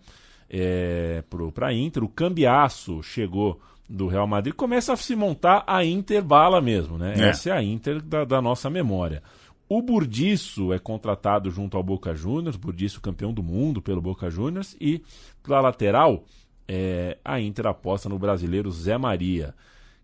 é, 0.48 1.22
para 1.52 1.68
a 1.68 1.74
Inter. 1.74 2.02
O 2.02 2.08
Cambiaço 2.08 3.02
chegou 3.02 3.60
do 3.86 4.06
Real 4.06 4.26
Madrid, 4.26 4.54
começa 4.54 4.94
a 4.94 4.96
se 4.96 5.14
montar 5.14 5.62
a 5.66 5.84
Inter 5.84 6.24
bala 6.24 6.58
mesmo, 6.58 6.96
né? 6.96 7.14
É. 7.18 7.28
Essa 7.28 7.50
é 7.50 7.52
a 7.52 7.62
Inter 7.62 8.00
da, 8.00 8.24
da 8.24 8.40
nossa 8.40 8.70
memória. 8.70 9.22
O 9.68 9.82
Burdiço 9.82 10.72
é 10.72 10.78
contratado 10.78 11.50
junto 11.50 11.76
ao 11.76 11.82
Boca 11.82 12.14
Juniors, 12.14 12.56
Burdiço 12.56 13.00
campeão 13.00 13.32
do 13.32 13.42
mundo 13.42 13.82
pelo 13.82 14.00
Boca 14.00 14.30
Juniors, 14.30 14.74
e 14.80 15.02
para 15.42 15.60
lateral, 15.60 16.24
é, 16.66 17.18
a 17.22 17.38
Inter 17.38 17.66
aposta 17.66 18.08
no 18.08 18.18
brasileiro 18.18 18.70
Zé 18.70 18.96
Maria, 18.96 19.54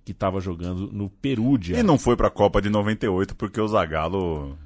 que 0.06 0.12
estava 0.12 0.40
jogando 0.40 0.88
no 0.92 1.10
Perúdia. 1.10 1.76
E 1.76 1.82
não 1.82 1.98
foi 1.98 2.16
pra 2.16 2.30
Copa 2.30 2.62
de 2.62 2.70
98 2.70 3.34
porque 3.34 3.60
o 3.60 3.66
Zagallo 3.66 4.56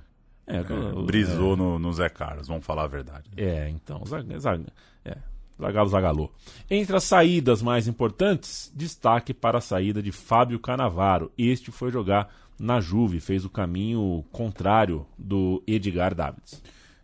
É, 0.46 0.58
é, 0.58 0.62
brisou 1.06 1.54
é. 1.54 1.56
no, 1.56 1.78
no 1.78 1.92
Zé 1.94 2.10
Carlos, 2.10 2.46
vamos 2.46 2.66
falar 2.66 2.84
a 2.84 2.88
verdade. 2.88 3.30
É, 3.38 3.66
então, 3.70 4.04
Zag- 4.06 4.38
Zag- 4.38 4.66
é, 5.02 5.16
Zagalo 5.58 5.88
Zagalou. 5.88 6.32
Entre 6.70 6.94
as 6.94 7.04
saídas 7.04 7.62
mais 7.62 7.88
importantes, 7.88 8.70
destaque 8.76 9.32
para 9.32 9.56
a 9.58 9.62
saída 9.62 10.02
de 10.02 10.12
Fábio 10.12 10.58
Canavaro. 10.58 11.32
Este 11.38 11.70
foi 11.70 11.90
jogar 11.90 12.28
na 12.58 12.78
Juve, 12.78 13.18
fez 13.18 13.42
o 13.42 13.48
caminho 13.50 14.22
contrário 14.30 15.06
do 15.18 15.62
Edgar 15.66 16.14
Davids. 16.14 16.62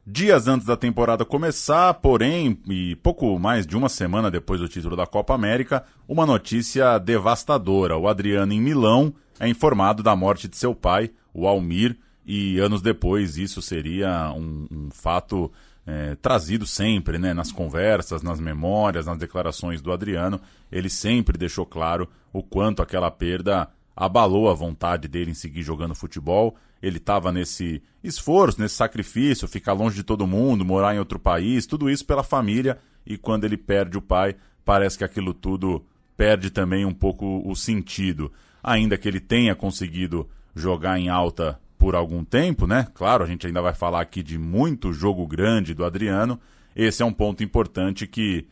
Dias 0.09 0.47
antes 0.47 0.65
da 0.65 0.77
temporada 0.77 1.25
começar, 1.25 1.93
porém, 1.95 2.57
e 2.69 2.95
pouco 2.95 3.37
mais 3.41 3.67
de 3.67 3.77
uma 3.77 3.89
semana 3.89 4.31
depois 4.31 4.61
do 4.61 4.69
título 4.69 4.95
da 4.95 5.05
Copa 5.05 5.35
América, 5.35 5.83
uma 6.07 6.25
notícia 6.25 6.97
devastadora. 6.99 7.99
O 7.99 8.07
Adriano, 8.07 8.53
em 8.53 8.61
Milão, 8.61 9.13
é 9.41 9.49
informado 9.49 10.05
da 10.05 10.15
morte 10.15 10.47
de 10.47 10.57
seu 10.57 10.77
pai, 10.77 11.11
o 11.35 11.49
Almir, 11.49 11.99
e 12.25 12.57
anos 12.61 12.81
depois 12.81 13.37
isso 13.37 13.61
seria 13.61 14.31
um, 14.31 14.69
um 14.71 14.91
fato 14.93 15.51
é, 15.85 16.15
trazido 16.15 16.69
sempre, 16.69 17.19
né, 17.19 17.35
nas 17.35 17.51
conversas, 17.51 18.23
nas 18.23 18.39
memórias, 18.39 19.07
nas 19.07 19.19
declarações 19.19 19.83
do 19.83 19.91
Adriano. 19.91 20.41
Ele 20.71 20.89
sempre 20.89 21.37
deixou 21.37 21.67
claro 21.67 22.09
o 22.33 22.45
quanto 22.45 22.81
aquela 22.81 23.11
perda 23.11 23.69
abalou 23.97 24.51
a 24.51 24.55
vontade 24.55 25.09
dele 25.09 25.31
em 25.31 25.35
seguir 25.35 25.63
jogando 25.63 25.95
futebol. 25.95 26.55
Ele 26.83 26.99
estava 26.99 27.33
nesse 27.33 27.83
esforço, 28.05 28.61
nesse 28.61 28.75
sacrifício, 28.75 29.49
ficar 29.49 29.73
longe 29.73 29.97
de 29.97 30.03
todo 30.03 30.27
mundo, 30.27 30.65
morar 30.65 30.95
em 30.95 30.99
outro 30.99 31.19
país, 31.19 31.67
tudo 31.67 31.89
isso 31.89 32.05
pela 32.05 32.23
família. 32.23 32.79
E 33.07 33.17
quando 33.17 33.45
ele 33.45 33.57
perde 33.57 33.97
o 33.97 34.03
pai, 34.03 34.37
parece 34.65 34.99
que 34.99 35.05
aquilo 35.05 35.33
tudo 35.33 35.85
perde 36.17 36.51
também 36.51 36.85
um 36.85 36.93
pouco 36.93 37.43
o 37.49 37.57
sentido. 37.57 38.31
Ainda 38.63 38.99
que 38.99 39.09
ele 39.09 39.21
tenha 39.21 39.55
conseguido 39.55 40.29
jogar 40.55 40.99
em 40.99 41.09
alta 41.09 41.59
por 41.79 41.95
algum 41.95 42.25
tempo, 42.25 42.67
né? 42.67 42.87
Claro, 42.95 43.25
a 43.25 43.27
gente 43.27 43.47
ainda 43.47 43.63
vai 43.63 43.75
falar 43.75 44.01
aqui 44.01 44.23
de 44.23 44.39
muito 44.39 44.93
jogo 44.93 45.27
grande 45.27 45.73
do 45.73 45.85
Adriano. 45.85 46.39
Esse 46.75 47.03
é 47.03 47.07
um 47.07 47.13
ponto 47.13 47.43
importante 47.45 48.07
que 48.07 48.47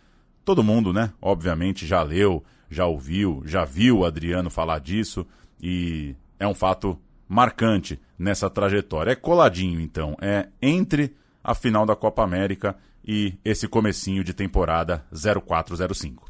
todo 0.44 0.62
mundo, 0.62 0.92
né? 0.92 1.12
Obviamente 1.20 1.86
já 1.86 2.02
leu, 2.02 2.44
já 2.74 2.86
ouviu, 2.86 3.42
já 3.46 3.64
viu 3.64 3.98
o 3.98 4.04
Adriano 4.04 4.50
falar 4.50 4.80
disso 4.80 5.26
e 5.62 6.14
é 6.38 6.46
um 6.46 6.54
fato 6.54 6.98
marcante 7.28 7.98
nessa 8.18 8.50
trajetória. 8.50 9.12
É 9.12 9.16
coladinho, 9.16 9.80
então, 9.80 10.16
é 10.20 10.48
entre 10.60 11.14
a 11.42 11.54
final 11.54 11.86
da 11.86 11.96
Copa 11.96 12.22
América 12.22 12.76
e 13.06 13.34
esse 13.44 13.68
comecinho 13.68 14.24
de 14.24 14.34
temporada 14.34 15.04
0405. 15.12 16.28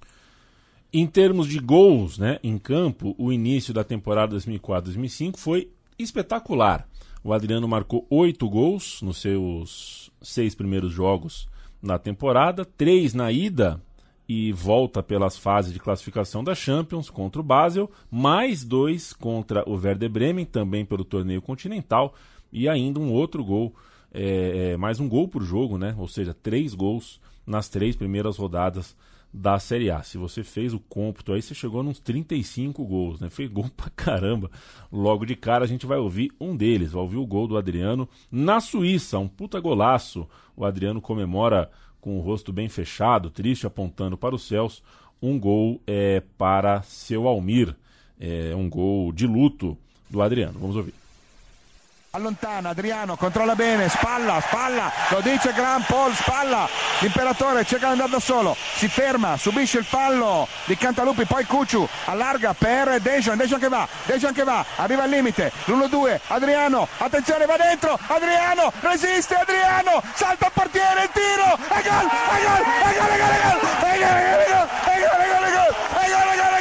Em 0.92 1.06
termos 1.06 1.48
de 1.48 1.58
gols, 1.58 2.18
né, 2.18 2.38
em 2.42 2.56
campo, 2.58 3.14
o 3.18 3.32
início 3.32 3.74
da 3.74 3.82
temporada 3.82 4.36
2004-2005 4.36 5.36
foi 5.36 5.70
espetacular. 5.98 6.86
O 7.22 7.32
Adriano 7.32 7.66
marcou 7.66 8.06
oito 8.10 8.48
gols 8.48 9.00
nos 9.02 9.20
seus 9.20 10.12
seis 10.22 10.54
primeiros 10.54 10.92
jogos 10.92 11.48
na 11.82 11.98
temporada, 11.98 12.64
três 12.64 13.14
na 13.14 13.32
ida 13.32 13.80
e 14.28 14.52
volta 14.52 15.02
pelas 15.02 15.36
fases 15.36 15.72
de 15.72 15.78
classificação 15.78 16.42
da 16.42 16.54
Champions 16.54 17.10
contra 17.10 17.40
o 17.40 17.44
Basel, 17.44 17.90
mais 18.10 18.64
dois 18.64 19.12
contra 19.12 19.68
o 19.68 19.74
Werder 19.74 20.10
Bremen, 20.10 20.46
também 20.46 20.84
pelo 20.84 21.04
torneio 21.04 21.42
continental, 21.42 22.14
e 22.52 22.68
ainda 22.68 22.98
um 23.00 23.12
outro 23.12 23.44
gol, 23.44 23.74
é, 24.12 24.72
é, 24.72 24.76
mais 24.76 25.00
um 25.00 25.08
gol 25.08 25.28
por 25.28 25.42
jogo, 25.42 25.76
né? 25.76 25.94
Ou 25.98 26.08
seja, 26.08 26.32
três 26.32 26.74
gols 26.74 27.20
nas 27.46 27.68
três 27.68 27.94
primeiras 27.96 28.36
rodadas 28.36 28.96
da 29.34 29.58
Série 29.58 29.90
A. 29.90 30.00
Se 30.04 30.16
você 30.16 30.44
fez 30.44 30.72
o 30.72 30.78
cômputo 30.78 31.32
aí, 31.32 31.42
você 31.42 31.52
chegou 31.52 31.82
nos 31.82 31.98
35 31.98 32.84
gols, 32.84 33.20
né? 33.20 33.28
Fez 33.28 33.50
gol 33.50 33.68
pra 33.76 33.90
caramba. 33.90 34.48
Logo 34.92 35.26
de 35.26 35.34
cara 35.34 35.64
a 35.64 35.66
gente 35.66 35.84
vai 35.84 35.98
ouvir 35.98 36.32
um 36.40 36.56
deles, 36.56 36.92
vai 36.92 37.02
ouvir 37.02 37.16
o 37.16 37.26
gol 37.26 37.48
do 37.48 37.56
Adriano 37.56 38.08
na 38.30 38.60
Suíça, 38.60 39.18
um 39.18 39.26
puta 39.26 39.58
golaço. 39.58 40.28
O 40.56 40.64
Adriano 40.64 41.00
comemora 41.00 41.68
com 42.04 42.18
o 42.18 42.20
rosto 42.20 42.52
bem 42.52 42.68
fechado, 42.68 43.30
triste, 43.30 43.66
apontando 43.66 44.14
para 44.14 44.34
os 44.34 44.46
céus, 44.46 44.82
um 45.22 45.40
gol 45.40 45.80
é, 45.86 46.22
para 46.36 46.82
seu 46.82 47.26
Almir, 47.26 47.74
é, 48.20 48.54
um 48.54 48.68
gol 48.68 49.10
de 49.10 49.26
luto 49.26 49.74
do 50.10 50.20
Adriano. 50.20 50.58
Vamos 50.58 50.76
ouvir. 50.76 51.03
Allontana 52.14 52.68
Adriano, 52.68 53.16
controlla 53.16 53.56
bene, 53.56 53.88
spalla, 53.88 54.40
spalla, 54.40 54.88
lo 55.08 55.18
dice 55.20 55.52
Gran 55.52 55.82
Paul, 55.84 56.14
spalla, 56.14 56.68
l'imperatore 57.00 57.64
cerca 57.64 57.86
di 57.86 57.92
andare 57.92 58.10
da 58.10 58.20
solo, 58.20 58.54
si 58.76 58.86
ferma, 58.86 59.36
subisce 59.36 59.78
il 59.78 59.84
fallo 59.84 60.46
di 60.66 60.76
Cantalupi, 60.76 61.24
poi 61.24 61.44
Cucciu, 61.44 61.88
allarga 62.04 62.54
per 62.56 63.00
Dejan, 63.00 63.36
Dejan 63.36 63.58
che 63.58 63.68
va, 63.68 63.88
Dejan 64.04 64.32
che 64.32 64.44
va, 64.44 64.64
arriva 64.76 65.02
al 65.02 65.10
limite, 65.10 65.50
l'1-2, 65.64 66.20
Adriano, 66.28 66.86
attenzione 66.98 67.46
va 67.46 67.56
dentro, 67.56 67.98
Adriano, 68.06 68.72
resiste 68.78 69.34
Adriano, 69.34 70.00
salta 70.14 70.46
il 70.46 70.52
portiere, 70.54 71.02
il 71.02 71.10
tiro, 71.12 71.58
e 71.66 71.82
gol, 71.82 72.06
e 72.06 72.44
gol, 72.44 72.62
e 72.62 72.94
gol, 72.94 73.10
e 73.10 73.18
gol, 73.18 73.18
e 73.18 73.24
gol, 73.24 73.58
e 73.58 73.58
gol, 73.58 73.60
e 73.60 73.60
gol, 73.64 73.64
e 73.64 73.68
gol, 73.68 73.68
e 74.76 74.86
gol, 74.86 74.86
e 74.86 75.02
gol, 75.02 75.18
e 75.18 75.26
gol, 75.26 75.44
e 75.44 75.50
gol, 75.50 75.74
e 75.98 76.10
gol, 76.10 76.30
e 76.30 76.36
gol, 76.36 76.53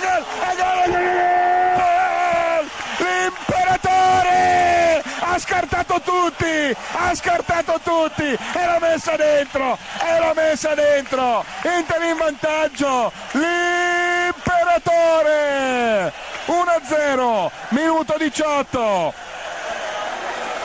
ha 5.34 5.40
scartato 5.40 6.00
tutti, 6.02 6.76
ha 6.92 7.16
scartato 7.16 7.80
tutti, 7.84 8.24
e 8.24 8.66
l'ha 8.66 8.78
messa 8.80 9.16
dentro, 9.16 9.80
e 10.00 10.20
l'ha 10.20 10.34
messa 10.36 10.76
dentro, 10.76 11.44
Inter 11.64 12.04
in 12.04 12.18
vantaggio, 12.18 13.12
l'imperatore, 13.34 16.14
1-0, 16.46 17.52
minuto 17.70 18.16
18. 18.16 19.32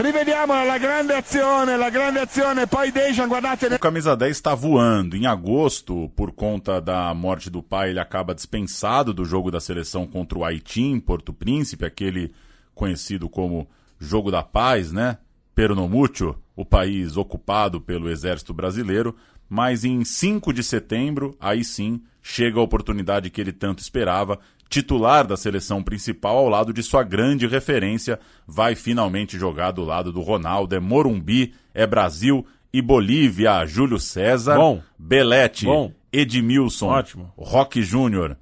Rivediamo 0.01 0.65
la 0.65 0.79
grande 0.79 1.15
azione, 1.15 1.77
la 1.77 1.89
grande 1.89 2.21
azione, 2.21 2.67
poi 2.67 2.93
Dejan, 2.93 3.27
guardate... 3.27 3.67
O 3.67 3.79
camisa 3.81 4.15
10 4.15 4.31
está 4.31 4.55
voando. 4.55 5.17
Em 5.17 5.27
agosto, 5.27 6.09
por 6.15 6.33
conta 6.33 6.81
da 6.81 7.13
morte 7.15 7.51
do 7.51 7.65
pai, 7.65 7.91
ele 7.91 7.99
acaba 7.99 8.33
dispensado 8.35 9.15
do 9.15 9.25
jogo 9.25 9.51
da 9.51 9.61
seleção 9.61 10.07
contra 10.07 10.39
o 10.39 10.45
Haiti 10.45 10.83
em 10.83 11.01
Porto 11.01 11.33
Príncipe, 11.33 11.85
aquele 11.85 12.33
conhecido 12.75 13.29
como 13.29 13.69
Jogo 13.99 14.31
da 14.31 14.43
Paz, 14.43 14.93
né? 14.93 15.19
Pernomúcio, 15.55 16.37
o 16.55 16.65
país 16.65 17.17
ocupado 17.17 17.81
pelo 17.81 18.09
exército 18.09 18.55
brasileiro, 18.55 19.15
mas 19.49 19.85
em 19.85 20.05
5 20.05 20.53
de 20.53 20.63
setembro, 20.63 21.37
aí 21.41 21.65
sim, 21.65 22.03
chega 22.23 22.61
a 22.61 22.63
oportunidade 22.63 23.31
que 23.31 23.41
ele 23.41 23.53
tanto 23.53 23.81
esperava, 23.81 24.39
titular 24.69 25.27
da 25.27 25.37
seleção 25.37 25.83
principal 25.83 26.37
ao 26.37 26.49
lado 26.49 26.73
de 26.73 26.83
sua 26.83 27.03
grande 27.03 27.47
referência, 27.47 28.21
vai 28.47 28.75
finalmente 28.75 29.39
jogar 29.39 29.71
do 29.71 29.83
lado 29.83 30.13
do 30.13 30.21
Ronaldo, 30.21 30.77
é 30.77 30.81
Morumbi, 30.81 31.55
é 31.73 31.87
Brasil 31.87 32.47
e 32.73 32.83
Bolívia, 32.83 33.65
Júlio 33.67 33.99
César, 33.99 34.57
Bom. 34.57 34.83
Belete, 34.99 35.65
Bom. 35.65 35.93
Edmilson, 36.13 36.89
Ótimo. 36.89 37.33
Roque 37.37 37.83
Júnior. 37.83 38.37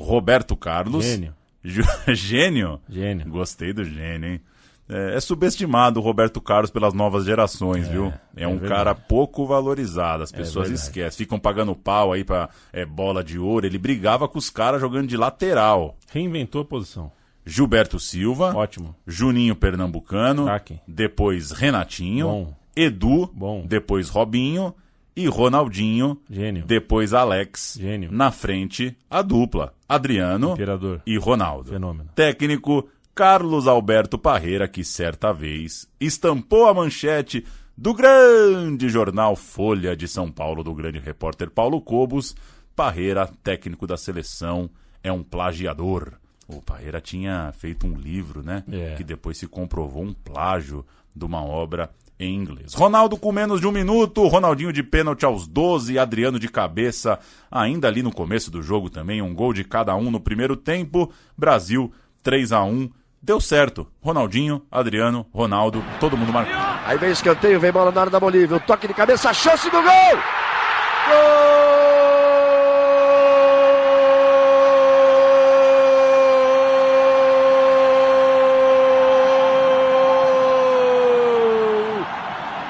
Roberto 0.00 0.56
Carlos, 0.56 1.04
Gênio. 1.04 1.34
Gênio? 2.08 2.80
Gênio. 2.88 3.28
Gostei 3.28 3.72
do 3.72 3.84
gênio, 3.84 4.30
hein? 4.30 4.40
É, 4.88 5.16
é 5.16 5.20
subestimado 5.20 6.00
o 6.00 6.02
Roberto 6.02 6.40
Carlos 6.40 6.70
pelas 6.70 6.92
novas 6.92 7.24
gerações, 7.24 7.88
viu? 7.88 8.12
É, 8.36 8.44
é 8.44 8.48
um 8.48 8.58
verdade. 8.58 8.68
cara 8.74 8.94
pouco 8.94 9.46
valorizado. 9.46 10.22
As 10.22 10.32
pessoas 10.32 10.68
verdade. 10.68 10.86
esquecem. 10.88 11.18
Ficam 11.18 11.38
pagando 11.38 11.74
pau 11.74 12.12
aí 12.12 12.24
pra 12.24 12.48
é, 12.72 12.84
bola 12.84 13.22
de 13.24 13.38
ouro. 13.38 13.64
Ele 13.66 13.78
brigava 13.78 14.28
com 14.28 14.38
os 14.38 14.50
caras 14.50 14.80
jogando 14.80 15.06
de 15.08 15.16
lateral. 15.16 15.96
Reinventou 16.10 16.62
a 16.62 16.64
posição. 16.64 17.10
Gilberto 17.44 17.98
Silva. 17.98 18.54
Ótimo. 18.54 18.94
Juninho 19.06 19.56
Pernambucano. 19.56 20.44
Craque. 20.44 20.78
Depois 20.86 21.50
Renatinho. 21.50 22.26
Bom. 22.26 22.54
Edu. 22.76 23.30
Bom. 23.32 23.64
Depois 23.66 24.08
Robinho. 24.08 24.74
E 25.14 25.26
Ronaldinho. 25.26 26.18
Gênio. 26.30 26.64
Depois 26.64 27.12
Alex. 27.12 27.76
Gênio. 27.78 28.10
Na 28.10 28.30
frente, 28.30 28.96
a 29.10 29.20
dupla. 29.20 29.74
Adriano 29.86 30.52
Imperador. 30.52 31.02
e 31.06 31.18
Ronaldo. 31.18 31.70
Fenômeno. 31.70 32.08
Técnico 32.14 32.88
Carlos 33.14 33.66
Alberto 33.66 34.18
Parreira, 34.18 34.66
que 34.66 34.82
certa 34.82 35.32
vez 35.32 35.86
estampou 36.00 36.66
a 36.66 36.72
manchete 36.72 37.44
do 37.76 37.92
grande 37.92 38.88
jornal 38.88 39.36
Folha 39.36 39.94
de 39.94 40.08
São 40.08 40.32
Paulo, 40.32 40.64
do 40.64 40.74
grande 40.74 40.98
repórter 40.98 41.50
Paulo 41.50 41.80
Cobos. 41.80 42.34
Parreira, 42.74 43.28
técnico 43.44 43.86
da 43.86 43.98
seleção, 43.98 44.70
é 45.04 45.12
um 45.12 45.22
plagiador. 45.22 46.14
O 46.48 46.62
Parreira 46.62 47.02
tinha 47.02 47.52
feito 47.52 47.86
um 47.86 47.94
livro, 47.94 48.42
né? 48.42 48.64
É. 48.72 48.94
Que 48.94 49.04
depois 49.04 49.36
se 49.36 49.46
comprovou 49.46 50.02
um 50.02 50.14
plágio 50.14 50.84
de 51.14 51.24
uma 51.26 51.44
obra 51.44 51.90
em 52.18 52.34
inglês. 52.34 52.72
Ronaldo 52.72 53.18
com 53.18 53.30
menos 53.30 53.60
de 53.60 53.66
um 53.66 53.72
minuto, 53.72 54.26
Ronaldinho 54.26 54.72
de 54.72 54.82
pênalti 54.82 55.26
aos 55.26 55.46
12, 55.46 55.98
Adriano 55.98 56.38
de 56.38 56.48
cabeça, 56.48 57.18
ainda 57.50 57.88
ali 57.88 58.02
no 58.02 58.12
começo 58.12 58.50
do 58.50 58.62
jogo 58.62 58.88
também, 58.88 59.20
um 59.20 59.34
gol 59.34 59.52
de 59.52 59.64
cada 59.64 59.94
um 59.96 60.10
no 60.10 60.20
primeiro 60.20 60.56
tempo. 60.56 61.12
Brasil 61.36 61.92
3 62.22 62.52
a 62.52 62.62
1 62.62 62.88
Deu 63.22 63.40
certo. 63.40 63.86
Ronaldinho, 64.02 64.62
Adriano, 64.68 65.24
Ronaldo, 65.32 65.84
todo 66.00 66.16
mundo 66.16 66.32
marcou. 66.32 66.52
Aí 66.84 66.98
vem 66.98 67.12
escanteio, 67.12 67.60
vem 67.60 67.70
bola 67.70 67.92
na 67.92 68.00
área 68.00 68.10
da 68.10 68.18
Bolívia. 68.18 68.56
O 68.56 68.60
toque 68.60 68.88
de 68.88 68.94
cabeça, 68.94 69.30
a 69.30 69.32
chance 69.32 69.70
do 69.70 69.80
gol! 69.80 69.82
Gol! 69.84 71.52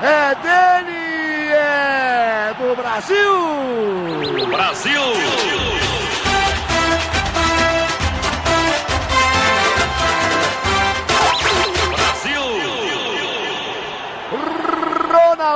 É 0.02 0.34
dele! 0.34 1.52
É 1.54 2.54
do 2.58 2.76
Brasil! 2.76 4.48
Brasil! 4.50 5.21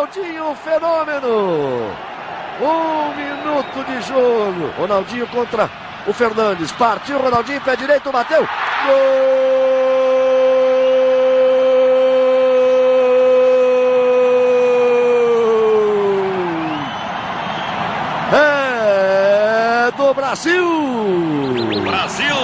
Ronaldinho, 0.07 0.55
fenômeno! 0.57 1.91
Um 2.61 3.15
minuto 3.17 3.85
de 3.85 4.03
jogo. 4.03 4.73
Ronaldinho 4.79 5.27
contra 5.27 5.69
o 6.07 6.13
Fernandes. 6.13 6.71
Partiu 6.73 7.19
Ronaldinho, 7.19 7.61
pé 7.61 7.75
direito, 7.75 8.13
bateu. 8.13 8.47
Gol! 8.47 8.97
É 18.33 19.91
do 19.97 20.15
Brasil! 20.15 20.65
Brasil! 21.83 22.36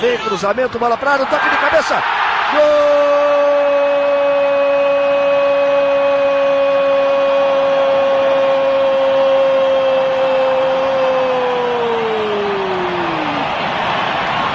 Vem 0.00 0.16
cruzamento, 0.18 0.78
bola 0.78 0.96
para 0.96 1.12
área, 1.12 1.26
toque 1.26 1.48
de 1.48 1.56
cabeça. 1.58 2.02
Gol! 2.52 2.60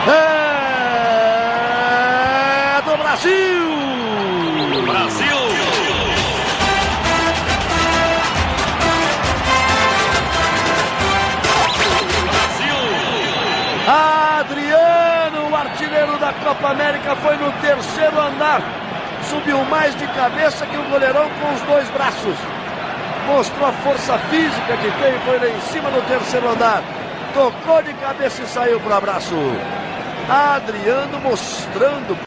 É! 0.08 0.46
Brasil! 2.98 3.65
Copa 16.66 16.82
América, 16.82 17.16
foi 17.18 17.38
no 17.38 17.52
terceiro 17.62 18.20
andar. 18.20 18.60
Subiu 19.30 19.64
mais 19.66 19.96
de 19.98 20.08
cabeça 20.08 20.66
que 20.66 20.76
o 20.76 20.90
goleirão 20.90 21.30
com 21.40 21.54
os 21.54 21.62
dois 21.62 21.88
braços. 21.90 22.36
Mostrou 23.28 23.70
a 23.70 23.72
força 23.72 24.18
física 24.32 24.76
que 24.78 24.92
tem, 25.00 25.20
foi 25.26 25.38
lá 25.38 25.48
em 25.48 25.62
cima 25.72 25.92
do 25.92 26.02
terceiro 26.08 26.50
andar. 26.50 26.82
Tocou 27.36 27.84
de 27.84 27.94
cabeça 27.94 28.42
e 28.42 28.48
saiu 28.48 28.80
para 28.80 28.94
o 28.94 28.98
abraço. 28.98 29.36
Adriano 30.28 31.20
mostrando. 31.20 32.18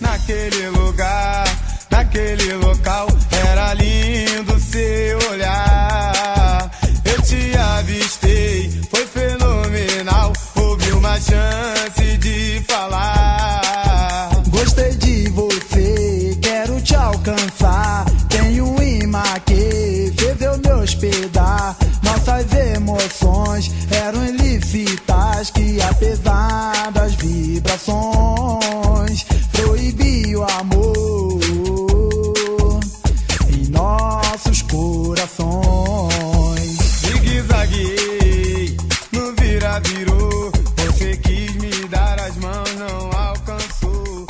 Naquele 0.00 0.68
lugar, 0.68 1.44
naquele 1.90 2.52
local, 2.52 2.95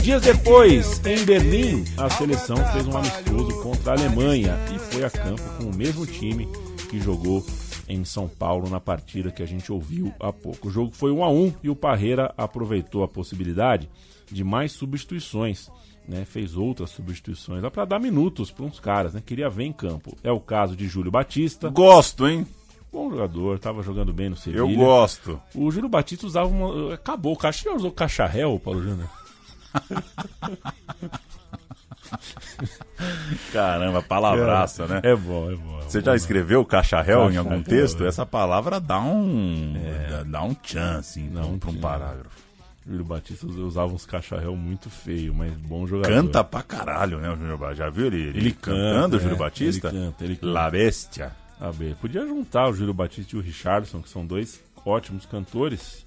Dias 0.07 0.23
depois, 0.23 1.05
em 1.05 1.25
Berlim, 1.25 1.85
a 1.99 2.09
seleção 2.09 2.57
fez 2.73 2.87
um 2.87 2.97
amistoso 2.97 3.61
contra 3.61 3.91
a 3.91 3.97
Alemanha 3.97 4.57
e 4.73 4.79
foi 4.79 5.03
a 5.03 5.11
campo 5.11 5.43
com 5.59 5.65
o 5.65 5.77
mesmo 5.77 6.07
time 6.07 6.47
que 6.89 7.01
jogou 7.01 7.45
em 7.89 8.05
São 8.05 8.29
Paulo 8.29 8.71
na 8.71 8.79
partida 8.79 9.33
que 9.33 9.43
a 9.43 9.47
gente 9.47 9.73
ouviu 9.73 10.15
há 10.21 10.33
pouco. 10.33 10.69
O 10.69 10.71
jogo 10.71 10.93
foi 10.93 11.11
1 11.11 11.25
a 11.25 11.29
1 11.29 11.55
e 11.65 11.69
o 11.69 11.75
Parreira 11.75 12.33
aproveitou 12.39 13.03
a 13.03 13.09
possibilidade 13.09 13.91
de 14.31 14.45
mais 14.45 14.71
substituições. 14.71 15.69
Né, 16.07 16.25
fez 16.25 16.57
outras 16.57 16.91
substituições 16.91 17.69
para 17.73 17.85
dar 17.85 17.99
minutos 17.99 18.53
para 18.53 18.65
uns 18.65 18.79
caras, 18.79 19.13
né? 19.13 19.21
Queria 19.27 19.51
ver 19.51 19.65
em 19.65 19.73
campo. 19.73 20.17
É 20.23 20.31
o 20.31 20.39
caso 20.39 20.77
de 20.77 20.87
Júlio 20.87 21.11
Batista. 21.11 21.69
Gosto, 21.69 22.29
hein? 22.29 22.47
Bom 22.93 23.11
jogador, 23.11 23.59
tava 23.59 23.83
jogando 23.83 24.13
bem 24.13 24.29
no 24.29 24.37
Sevilha. 24.37 24.61
Eu 24.61 24.69
gosto. 24.69 25.43
O 25.53 25.69
Júlio 25.69 25.89
Batista 25.89 26.29
usava 26.29 26.47
uma. 26.47 26.95
Acabou. 26.95 27.37
O 27.37 27.53
já 27.53 27.75
usou 27.75 27.91
cacharel, 27.91 28.61
Paulo 28.61 28.81
Júnior. 28.81 29.26
Caramba, 33.53 34.03
palavraça, 34.03 34.87
né? 34.87 35.01
É 35.03 35.15
bom, 35.15 35.51
é 35.51 35.55
bom. 35.57 35.81
Você 35.83 36.01
já 36.01 36.15
escreveu 36.17 36.65
cacharel 36.65 37.31
em 37.31 37.37
algum 37.37 37.63
texto? 37.63 38.05
é. 38.05 38.09
Essa 38.09 38.25
palavra 38.27 38.81
dá 38.81 39.01
um. 39.01 39.75
dá- 40.11 40.23
dá 40.25 40.43
um 40.45 40.57
chance 40.63 41.21
Não, 41.21 41.59
para 41.59 41.69
um 41.69 41.73
tinha. 41.73 41.83
parágrafo. 41.83 42.47
Júlio 42.89 43.05
Batista 43.05 43.47
usava 43.47 43.93
uns 43.93 44.07
cacharel 44.07 44.55
muito 44.55 44.89
feio, 44.89 45.35
mas 45.35 45.53
bom 45.55 45.87
jogador. 45.87 46.13
Canta 46.15 46.45
pra 46.45 46.63
caralho, 46.63 47.19
né, 47.19 47.29
o 47.31 47.37
Júlio 47.37 47.59
Batista? 47.59 47.85
Já 47.85 47.91
viu 47.91 48.07
ele, 48.07 48.17
ele, 48.29 48.39
Ele 48.39 48.53
cantando, 48.53 49.03
canta, 49.03 49.17
o 49.17 49.21
Júlio 49.21 49.35
é, 49.35 49.39
Batista? 49.39 49.89
ele 49.89 49.99
canta, 49.99 50.25
ele 50.25 50.37
canta. 50.37 50.53
La 50.53 50.71
Bestia. 50.71 51.33
Ah, 51.61 51.71
podia 52.01 52.25
juntar 52.27 52.69
o 52.69 52.73
Júlio 52.73 52.95
Batista 52.95 53.35
e 53.35 53.39
o 53.39 53.43
Richardson, 53.43 54.01
que 54.03 54.09
são 54.09 54.25
dois 54.25 54.63
ótimos 54.85 55.27
cantores, 55.27 56.07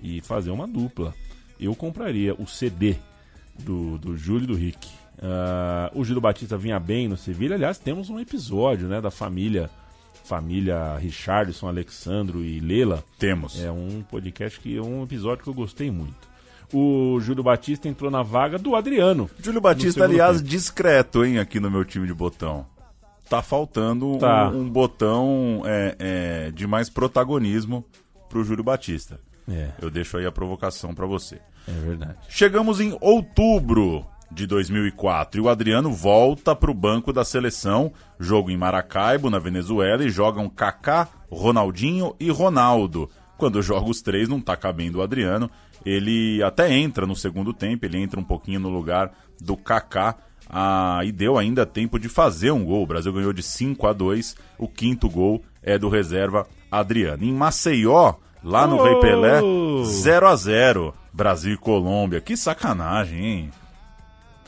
e 0.00 0.20
fazer 0.20 0.50
uma 0.50 0.68
dupla. 0.68 1.12
Eu 1.58 1.74
compraria 1.74 2.32
o 2.34 2.46
CD 2.46 2.96
do, 3.60 3.98
do 3.98 4.16
Júlio 4.16 4.44
e 4.44 4.46
do 4.46 4.54
Rick. 4.54 4.88
Ah, 5.22 5.90
o 5.94 6.04
Júlio 6.04 6.20
Batista 6.20 6.56
vinha 6.56 6.78
bem 6.80 7.06
no 7.08 7.16
Sevilha. 7.16 7.54
Aliás, 7.54 7.78
temos 7.78 8.08
um 8.10 8.18
episódio 8.18 8.88
né, 8.88 9.00
da 9.00 9.10
família 9.10 9.70
família 10.24 10.96
Richardson, 10.96 11.66
Alexandro 11.66 12.44
e 12.44 12.60
Lela. 12.60 13.02
Temos. 13.18 13.60
É 13.60 13.70
um 13.70 14.02
podcast 14.08 14.60
que 14.60 14.76
é 14.76 14.80
um 14.80 15.02
episódio 15.02 15.42
que 15.42 15.50
eu 15.50 15.54
gostei 15.54 15.90
muito. 15.90 16.30
O 16.72 17.18
Júlio 17.20 17.42
Batista 17.42 17.88
entrou 17.88 18.12
na 18.12 18.22
vaga 18.22 18.56
do 18.56 18.76
Adriano. 18.76 19.28
Júlio 19.42 19.60
Batista, 19.60 20.04
aliás, 20.04 20.36
tempo. 20.36 20.48
discreto, 20.48 21.24
hein, 21.24 21.40
aqui 21.40 21.58
no 21.58 21.68
meu 21.68 21.84
time 21.84 22.06
de 22.06 22.14
botão. 22.14 22.64
Tá 23.28 23.42
faltando 23.42 24.18
Tá. 24.18 24.48
Um, 24.50 24.60
um 24.60 24.70
botão 24.70 25.62
é, 25.64 25.96
é, 25.98 26.50
de 26.52 26.64
mais 26.66 26.88
protagonismo 26.88 27.84
pro 28.28 28.44
Júlio 28.44 28.62
Batista. 28.62 29.18
É. 29.48 29.70
Eu 29.82 29.90
deixo 29.90 30.16
aí 30.16 30.26
a 30.26 30.30
provocação 30.30 30.94
pra 30.94 31.06
você. 31.06 31.40
É 31.70 31.86
verdade. 31.86 32.16
Chegamos 32.28 32.80
em 32.80 32.96
outubro 33.00 34.06
de 34.30 34.46
2004 34.46 35.40
e 35.40 35.44
o 35.44 35.48
Adriano 35.48 35.92
volta 35.92 36.54
pro 36.54 36.72
banco 36.72 37.12
da 37.12 37.24
seleção, 37.24 37.92
jogo 38.18 38.50
em 38.50 38.56
Maracaibo, 38.56 39.30
na 39.30 39.38
Venezuela, 39.38 40.04
e 40.04 40.10
jogam 40.10 40.48
Kaká, 40.48 41.08
Ronaldinho 41.30 42.14
e 42.18 42.30
Ronaldo. 42.30 43.10
Quando 43.36 43.62
joga 43.62 43.88
os 43.88 44.02
três, 44.02 44.28
não 44.28 44.40
tá 44.40 44.56
cabendo 44.56 44.98
o 44.98 45.02
Adriano. 45.02 45.50
Ele 45.84 46.42
até 46.42 46.72
entra 46.72 47.06
no 47.06 47.16
segundo 47.16 47.52
tempo, 47.52 47.86
ele 47.86 47.98
entra 47.98 48.20
um 48.20 48.24
pouquinho 48.24 48.60
no 48.60 48.68
lugar 48.68 49.12
do 49.40 49.56
Kaká. 49.56 50.16
Ah, 50.52 51.00
e 51.04 51.12
deu 51.12 51.38
ainda 51.38 51.64
tempo 51.64 51.98
de 51.98 52.08
fazer 52.08 52.50
um 52.50 52.64
gol. 52.64 52.82
O 52.82 52.86
Brasil 52.86 53.12
ganhou 53.12 53.32
de 53.32 53.42
5 53.42 53.86
a 53.86 53.92
2. 53.92 54.36
O 54.58 54.68
quinto 54.68 55.08
gol 55.08 55.42
é 55.62 55.78
do 55.78 55.88
reserva 55.88 56.46
Adriano. 56.70 57.24
Em 57.24 57.32
Maceió, 57.32 58.14
lá 58.42 58.66
no 58.66 58.76
Oh! 58.76 58.84
Rei 58.84 59.00
Pelé, 59.00 59.40
0 59.84 60.26
a 60.28 60.36
0 60.36 60.94
Brasil 61.12 61.54
e 61.54 61.56
Colômbia. 61.56 62.20
Que 62.20 62.36
sacanagem, 62.36 63.24
hein? 63.24 63.50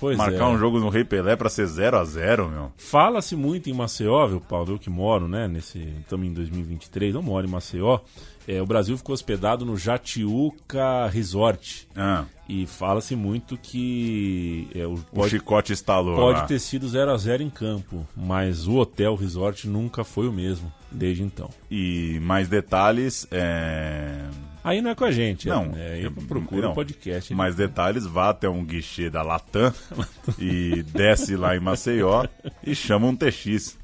Pois 0.03 0.19
Marcar 0.19 0.47
é. 0.47 0.49
um 0.49 0.59
jogo 0.59 0.81
no 0.81 0.89
Rei 0.89 1.05
Pelé 1.05 1.37
pra 1.37 1.49
ser 1.49 1.65
0 1.65 1.97
a 1.97 2.05
0 2.05 2.49
meu. 2.49 2.73
Fala-se 2.77 3.37
muito 3.37 3.71
em 3.71 3.73
Maceió, 3.73 4.27
viu, 4.27 4.41
Paulo? 4.41 4.73
Eu 4.73 4.79
que 4.79 4.91
moro, 4.91 5.29
né? 5.29 5.47
Nesse, 5.47 5.79
estamos 6.01 6.27
em 6.27 6.33
2023, 6.33 7.15
eu 7.15 7.23
moro 7.23 7.47
em 7.47 7.51
Maceió. 7.51 8.01
É, 8.47 8.61
o 8.61 8.67
Brasil 8.67 8.97
ficou 8.97 9.13
hospedado 9.15 9.65
no 9.65 9.77
Jatiuca 9.77 11.07
Resort. 11.09 11.89
Ah. 11.97 12.25
E 12.49 12.67
fala-se 12.67 13.15
muito 13.17 13.57
que 13.57 14.69
é, 14.75 14.87
o, 14.87 14.99
O 15.13 15.29
chicote 15.29 15.73
estalou 15.73 16.17
Pode 16.17 16.41
lá. 16.41 16.47
ter 16.47 16.59
sido 16.59 16.87
0 16.89 17.11
a 17.13 17.17
0 17.17 17.43
em 17.43 17.49
campo, 17.51 18.07
mas 18.17 18.67
o 18.67 18.77
hotel 18.77 19.15
resort 19.15 19.67
nunca 19.69 20.05
foi 20.05 20.29
o 20.29 20.33
mesmo 20.33 20.71
desde 20.91 21.23
então. 21.23 21.49
E 21.71 22.19
mais 22.21 22.49
detalhes, 22.49 23.27
é... 23.31 24.19
Aí 24.63 24.81
não 24.83 24.91
é 24.91 24.95
com 24.95 25.05
a 25.05 25.11
gente, 25.11 25.49
Não, 25.49 25.73
é, 25.77 25.95
aí 25.95 26.03
eu- 26.05 26.13
procura 26.13 26.63
não. 26.63 26.73
o 26.73 26.75
podcast. 26.75 27.33
Mais 27.35 27.55
detalhes, 27.57 28.05
vá 28.07 28.29
até 28.29 28.49
um 28.49 28.65
guichê 28.65 29.09
da 29.09 29.23
Latam 29.23 29.73
e 30.39 30.83
desce 30.85 31.35
lá 31.37 31.57
em 31.57 31.61
Maceió 31.61 32.27
e 32.65 32.75
chama 32.75 33.07
um 33.07 33.17
TX 33.17 33.79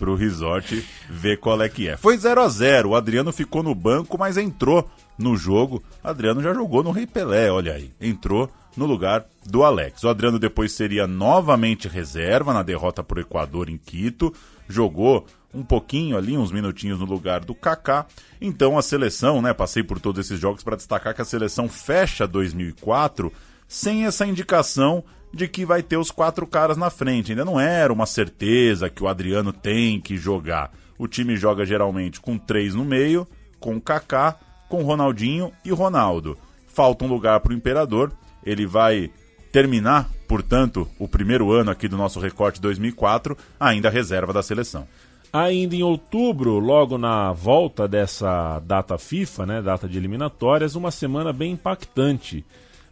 pro 0.00 0.14
resort 0.14 0.82
ver 1.10 1.38
qual 1.38 1.60
é 1.60 1.68
que 1.68 1.86
é. 1.86 1.94
Foi 1.94 2.16
0 2.16 2.40
a 2.40 2.48
0 2.48 2.88
o 2.88 2.94
Adriano 2.96 3.30
ficou 3.30 3.62
no 3.62 3.74
banco, 3.74 4.16
mas 4.16 4.38
entrou 4.38 4.88
no 5.18 5.36
jogo. 5.36 5.82
Adriano 6.02 6.40
já 6.40 6.54
jogou 6.54 6.82
no 6.82 6.90
Rei 6.90 7.06
Pelé, 7.06 7.52
olha 7.52 7.74
aí. 7.74 7.92
Entrou 8.00 8.50
no 8.74 8.86
lugar 8.86 9.26
do 9.44 9.62
Alex. 9.62 10.02
O 10.02 10.08
Adriano 10.08 10.38
depois 10.38 10.72
seria 10.72 11.06
novamente 11.06 11.86
reserva 11.86 12.54
na 12.54 12.62
derrota 12.62 13.04
pro 13.04 13.20
Equador 13.20 13.68
em 13.68 13.76
Quito. 13.76 14.32
jogou 14.66 15.26
um 15.52 15.62
pouquinho 15.62 16.16
ali, 16.16 16.38
uns 16.38 16.50
minutinhos 16.50 16.98
no 16.98 17.04
lugar 17.04 17.44
do 17.44 17.54
Kaká. 17.54 18.06
Então 18.40 18.78
a 18.78 18.82
seleção, 18.82 19.42
né, 19.42 19.52
passei 19.52 19.82
por 19.82 20.00
todos 20.00 20.24
esses 20.24 20.40
jogos 20.40 20.62
para 20.62 20.76
destacar 20.76 21.14
que 21.14 21.20
a 21.20 21.26
seleção 21.26 21.68
fecha 21.68 22.26
2004 22.26 23.30
sem 23.70 24.04
essa 24.04 24.26
indicação 24.26 25.04
de 25.32 25.46
que 25.46 25.64
vai 25.64 25.80
ter 25.80 25.96
os 25.96 26.10
quatro 26.10 26.44
caras 26.44 26.76
na 26.76 26.90
frente. 26.90 27.30
Ainda 27.30 27.44
não 27.44 27.58
era 27.58 27.92
uma 27.92 28.04
certeza 28.04 28.90
que 28.90 29.00
o 29.00 29.06
Adriano 29.06 29.52
tem 29.52 30.00
que 30.00 30.16
jogar. 30.16 30.72
O 30.98 31.06
time 31.06 31.36
joga 31.36 31.64
geralmente 31.64 32.20
com 32.20 32.36
três 32.36 32.74
no 32.74 32.84
meio, 32.84 33.28
com 33.60 33.80
Kaká, 33.80 34.34
com 34.68 34.82
Ronaldinho 34.82 35.52
e 35.64 35.70
Ronaldo. 35.70 36.36
Falta 36.66 37.04
um 37.04 37.08
lugar 37.08 37.38
para 37.38 37.52
o 37.52 37.56
Imperador. 37.56 38.12
Ele 38.44 38.66
vai 38.66 39.08
terminar, 39.52 40.10
portanto, 40.26 40.88
o 40.98 41.06
primeiro 41.06 41.52
ano 41.52 41.70
aqui 41.70 41.86
do 41.86 41.96
nosso 41.96 42.18
recorte 42.18 42.60
2004, 42.60 43.38
ainda 43.58 43.88
reserva 43.88 44.32
da 44.32 44.42
seleção. 44.42 44.86
Ainda 45.32 45.76
em 45.76 45.82
outubro, 45.84 46.58
logo 46.58 46.98
na 46.98 47.32
volta 47.32 47.86
dessa 47.86 48.58
data 48.66 48.98
FIFA, 48.98 49.46
né, 49.46 49.62
data 49.62 49.88
de 49.88 49.96
eliminatórias, 49.96 50.74
uma 50.74 50.90
semana 50.90 51.32
bem 51.32 51.52
impactante. 51.52 52.44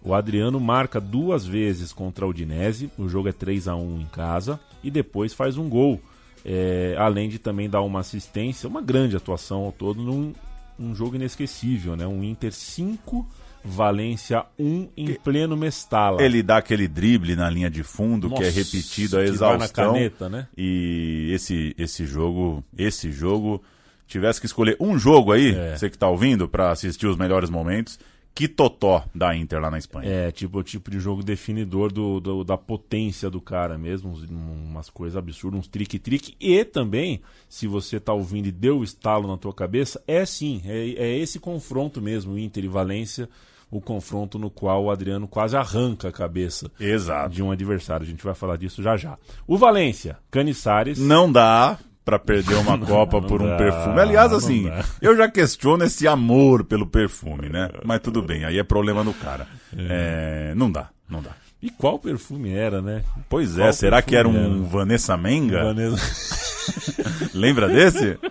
O 0.02 0.14
Adriano 0.14 0.58
marca 0.60 1.00
duas 1.00 1.44
vezes 1.46 1.92
contra 1.92 2.24
a 2.24 2.28
Udinese, 2.28 2.90
o 2.96 3.08
jogo 3.08 3.28
é 3.28 3.32
3 3.32 3.68
a 3.68 3.74
1 3.76 4.00
em 4.00 4.06
casa, 4.06 4.58
e 4.82 4.90
depois 4.90 5.32
faz 5.34 5.56
um 5.56 5.68
gol. 5.68 6.00
É, 6.44 6.94
além 6.98 7.28
de 7.28 7.38
também 7.38 7.68
dar 7.68 7.82
uma 7.82 8.00
assistência, 8.00 8.68
uma 8.68 8.80
grande 8.80 9.16
atuação 9.16 9.64
ao 9.64 9.72
todo 9.72 10.00
num 10.02 10.32
um 10.78 10.94
jogo 10.94 11.16
inesquecível, 11.16 11.96
né? 11.96 12.06
Um 12.06 12.22
Inter 12.22 12.52
5, 12.52 13.26
Valência 13.64 14.44
1 14.56 14.88
em 14.96 15.14
pleno 15.14 15.56
Mestala. 15.56 16.22
Ele 16.22 16.40
dá 16.42 16.58
aquele 16.58 16.86
drible 16.86 17.34
na 17.34 17.50
linha 17.50 17.68
de 17.68 17.82
fundo 17.82 18.28
Nossa, 18.28 18.42
que 18.42 18.48
é 18.48 18.50
repetido 18.52 19.18
a 19.18 19.24
que 19.24 19.30
exaustão. 19.30 19.92
caneta, 19.92 20.28
né? 20.28 20.46
E 20.56 21.30
esse 21.34 21.74
esse 21.76 22.06
jogo, 22.06 22.62
esse 22.78 23.10
jogo 23.10 23.60
tivesse 24.06 24.40
que 24.40 24.46
escolher 24.46 24.76
um 24.80 24.96
jogo 24.96 25.32
aí, 25.32 25.52
É. 25.54 25.76
você 25.76 25.90
que 25.90 25.98
tá 25.98 26.08
ouvindo 26.08 26.48
para 26.48 26.70
assistir 26.70 27.06
os 27.08 27.16
melhores 27.16 27.50
momentos, 27.50 27.98
que 28.38 28.46
totó 28.46 29.04
da 29.12 29.34
Inter 29.34 29.60
lá 29.60 29.68
na 29.68 29.78
Espanha. 29.78 30.08
É, 30.08 30.30
tipo 30.30 30.58
o 30.60 30.62
tipo 30.62 30.92
de 30.92 31.00
jogo 31.00 31.24
definidor 31.24 31.90
do, 31.92 32.20
do- 32.20 32.44
da 32.44 32.56
potência 32.56 33.28
do 33.28 33.40
cara 33.40 33.76
mesmo, 33.76 34.10
uns- 34.12 34.22
umas 34.30 34.88
coisas 34.88 35.16
absurdas, 35.16 35.58
uns 35.58 35.66
trique-trique. 35.66 36.36
E 36.38 36.64
também, 36.64 37.20
se 37.48 37.66
você 37.66 37.98
tá 37.98 38.12
ouvindo 38.12 38.46
e 38.46 38.52
deu 38.52 38.78
o 38.78 38.84
estalo 38.84 39.26
na 39.26 39.36
tua 39.36 39.52
cabeça, 39.52 40.00
é 40.06 40.24
sim, 40.24 40.62
é, 40.64 40.88
é 40.90 41.18
esse 41.18 41.40
confronto 41.40 42.00
mesmo, 42.00 42.38
Inter 42.38 42.64
e 42.64 42.68
Valência, 42.68 43.28
o 43.72 43.80
confronto 43.80 44.38
no 44.38 44.48
qual 44.50 44.84
o 44.84 44.90
Adriano 44.92 45.26
quase 45.26 45.56
arranca 45.56 46.06
a 46.08 46.12
cabeça 46.12 46.70
Exato. 46.78 47.34
de 47.34 47.42
um 47.42 47.50
adversário. 47.50 48.06
A 48.06 48.08
gente 48.08 48.22
vai 48.22 48.34
falar 48.36 48.56
disso 48.56 48.80
já 48.84 48.96
já. 48.96 49.18
O 49.48 49.58
Valência, 49.58 50.16
Caniçares. 50.30 50.96
Não 51.00 51.30
dá 51.30 51.76
pra 52.08 52.18
perder 52.18 52.54
uma 52.54 52.74
Não 52.78 52.86
Copa 52.86 53.20
por 53.20 53.42
um 53.42 53.46
dá, 53.48 53.56
perfume. 53.58 54.00
Aliás, 54.00 54.32
assim, 54.32 54.70
eu 55.02 55.14
já 55.14 55.28
questiono 55.30 55.84
esse 55.84 56.08
amor 56.08 56.64
pelo 56.64 56.86
perfume, 56.86 57.50
né? 57.50 57.68
Mas 57.84 58.00
tudo 58.00 58.22
bem, 58.22 58.46
aí 58.46 58.58
é 58.58 58.64
problema 58.64 59.04
do 59.04 59.12
cara. 59.12 59.46
É, 59.76 60.54
não 60.56 60.72
dá, 60.72 60.88
não 61.06 61.20
dá. 61.20 61.32
E 61.60 61.68
qual 61.68 61.98
perfume 61.98 62.50
era, 62.54 62.80
né? 62.80 63.02
Pois 63.28 63.58
é, 63.58 63.62
Qual 63.64 63.72
será 63.74 64.00
que 64.00 64.16
era 64.16 64.26
um 64.26 64.62
Vanessa 64.64 65.18
Menga? 65.18 65.64
Vanessa- 65.64 67.30
Lembra 67.34 67.68
desse? 67.68 68.18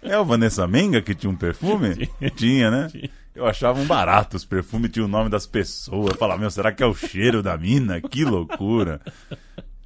É 0.00 0.18
o 0.18 0.24
Vanessa 0.24 0.66
Menga 0.66 1.02
que 1.02 1.14
tinha 1.14 1.28
um 1.30 1.36
perfume? 1.36 2.08
Tinha, 2.34 2.70
né? 2.70 2.88
Eu 3.34 3.44
achava 3.46 3.78
um 3.78 3.84
barato, 3.84 4.38
os 4.38 4.44
perfumes 4.44 4.90
tinham 4.90 5.04
o 5.04 5.10
nome 5.10 5.28
das 5.28 5.46
pessoas. 5.46 6.12
Eu 6.12 6.16
falava, 6.16 6.40
meu, 6.40 6.50
será 6.50 6.72
que 6.72 6.82
é 6.82 6.86
o 6.86 6.94
cheiro 6.94 7.42
da 7.42 7.58
mina? 7.58 8.00
Que 8.00 8.24
loucura. 8.24 9.02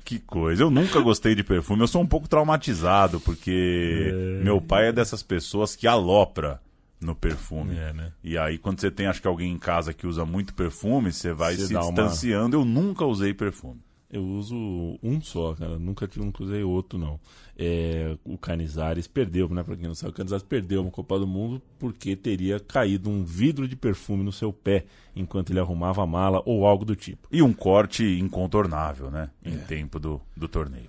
Que 0.04 0.18
coisa. 0.18 0.62
Eu 0.62 0.70
nunca 0.70 1.00
gostei 1.00 1.34
de 1.34 1.44
perfume. 1.44 1.82
Eu 1.82 1.86
sou 1.88 2.02
um 2.02 2.06
pouco 2.06 2.28
traumatizado, 2.28 3.20
porque 3.20 4.12
meu 4.42 4.60
pai 4.60 4.88
é 4.88 4.92
dessas 4.92 5.22
pessoas 5.22 5.76
que 5.76 5.86
alopra 5.86 6.60
no 7.00 7.14
perfume. 7.14 7.76
É, 7.76 7.92
né? 7.92 8.12
E 8.22 8.36
aí, 8.38 8.58
quando 8.58 8.80
você 8.80 8.90
tem, 8.90 9.06
acho 9.06 9.20
que 9.20 9.26
alguém 9.28 9.52
em 9.52 9.58
casa 9.58 9.92
que 9.92 10.06
usa 10.06 10.24
muito 10.24 10.54
perfume, 10.54 11.12
você 11.12 11.32
vai 11.32 11.54
Você 11.56 11.66
se 11.68 11.72
dá 11.72 11.80
uma- 11.80 11.88
distanciando. 11.88 12.56
Eu 12.56 12.64
nunca 12.64 13.04
usei 13.04 13.32
perfume. 13.34 13.80
Eu 14.10 14.22
uso 14.24 14.54
um 15.02 15.20
só, 15.22 15.54
cara. 15.54 15.78
Nunca, 15.78 16.08
nunca 16.16 16.42
usei 16.42 16.62
outro, 16.62 16.98
não. 16.98 17.18
É, 17.58 18.16
o 18.24 18.38
Canizares 18.38 19.06
perdeu, 19.06 19.48
né? 19.50 19.62
Pra 19.62 19.76
quem 19.76 19.86
não 19.86 19.94
sabe, 19.94 20.12
o 20.12 20.16
Canizares 20.16 20.42
perdeu 20.44 20.80
uma 20.82 20.90
Copa 20.90 21.18
do 21.18 21.26
Mundo 21.26 21.60
porque 21.78 22.16
teria 22.16 22.58
caído 22.58 23.10
um 23.10 23.22
vidro 23.24 23.68
de 23.68 23.76
perfume 23.76 24.24
no 24.24 24.32
seu 24.32 24.52
pé 24.52 24.84
enquanto 25.14 25.50
ele 25.50 25.60
arrumava 25.60 26.02
a 26.02 26.06
mala 26.06 26.42
ou 26.46 26.66
algo 26.66 26.84
do 26.84 26.96
tipo. 26.96 27.28
E 27.30 27.42
um 27.42 27.52
corte 27.52 28.04
incontornável, 28.18 29.10
né? 29.10 29.30
Em 29.44 29.54
É. 29.54 29.58
tempo 29.58 30.00
do, 30.00 30.20
do 30.36 30.48
torneio. 30.48 30.88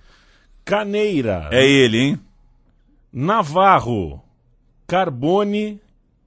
Caneira. 0.64 1.48
É 1.52 1.66
ele, 1.66 1.98
hein? 1.98 2.20
Navarro. 3.12 4.22
Carbone 4.86 5.80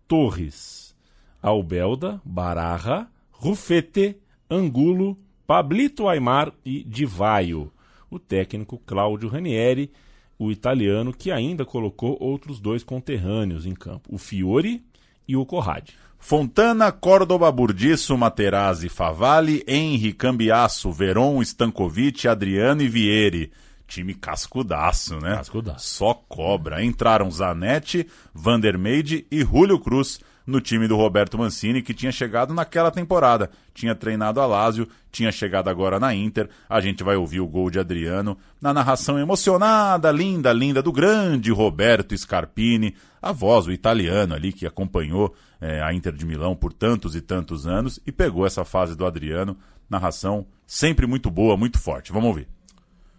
Torres. 0.08 0.96
Albelda, 1.42 2.22
Bararra, 2.26 3.10
Rufete, 3.32 4.18
Angulo, 4.50 5.18
Pablito 5.46 6.08
Aymar 6.08 6.52
e 6.66 6.84
Divaio. 6.84 7.72
O 8.10 8.18
técnico 8.20 8.78
Cláudio 8.86 9.30
Ranieri, 9.30 9.92
o 10.40 10.52
italiano 10.52 11.14
que 11.14 11.32
ainda 11.32 11.66
colocou 11.66 12.18
outros 12.20 12.60
dois 12.60 12.84
conterrâneos 12.84 13.66
em 13.66 13.74
campo, 13.74 14.14
o 14.14 14.18
Fiore 14.18 14.84
e 15.28 15.36
o 15.36 15.46
Corrade. 15.46 15.96
Fontana, 16.20 16.92
Córdoba, 16.92 17.52
Burdiço, 17.52 18.18
Materazzi, 18.18 18.90
Favalli, 18.90 19.64
Henri, 19.68 20.14
Cambiasso, 20.14 20.92
Veron, 20.92 21.42
Stankovic, 21.42 22.28
Adriano 22.28 22.82
e 22.82 22.90
Vieri. 22.90 23.52
Time 23.88 24.14
cascudaço, 24.14 25.20
né? 25.20 25.38
Cascudaço. 25.38 25.88
Só 25.88 26.14
cobra. 26.14 26.84
Entraram 26.84 27.32
Zanetti, 27.32 28.08
Vandermeide 28.34 29.26
e 29.32 29.42
Julio 29.42 29.80
Cruz 29.80 30.20
no 30.48 30.62
time 30.62 30.88
do 30.88 30.96
Roberto 30.96 31.38
Mancini, 31.38 31.82
que 31.82 31.94
tinha 31.94 32.12
chegado 32.12 32.54
naquela 32.54 32.90
temporada. 32.90 33.52
Tinha 33.74 33.94
treinado 33.94 34.40
a 34.40 34.46
Lazio, 34.46 34.88
tinha 35.12 35.30
chegado 35.30 35.70
agora 35.70 36.00
na 36.00 36.16
Inter. 36.16 36.50
A 36.70 36.80
gente 36.80 37.04
vai 37.04 37.18
ouvir 37.18 37.42
o 37.42 37.48
gol 37.48 37.70
de 37.70 37.78
Adriano 37.78 38.38
na 38.62 38.74
narração 38.74 39.20
emocionada, 39.20 40.10
linda, 40.10 40.54
linda, 40.54 40.82
do 40.82 40.94
grande 40.94 41.52
Roberto 41.52 42.18
Scarpini, 42.18 42.96
a 43.22 43.34
voz, 43.34 43.68
o 43.68 43.72
italiano 43.74 44.34
ali 44.34 44.54
que 44.54 44.66
acompanhou 44.66 45.36
eh, 45.60 45.82
a 45.84 45.94
Inter 45.94 46.14
de 46.14 46.26
Milão 46.26 46.56
por 46.56 46.72
tantos 46.72 47.14
e 47.14 47.20
tantos 47.20 47.68
anos 47.68 48.00
e 48.08 48.12
pegou 48.12 48.48
essa 48.48 48.64
fase 48.64 48.96
do 48.96 49.06
Adriano. 49.06 49.58
Narração 49.90 50.46
sempre 50.66 51.06
muito 51.06 51.30
boa, 51.30 51.58
muito 51.58 51.78
forte. 51.78 52.14
Vamos 52.14 52.30
ouvir. 52.30 52.57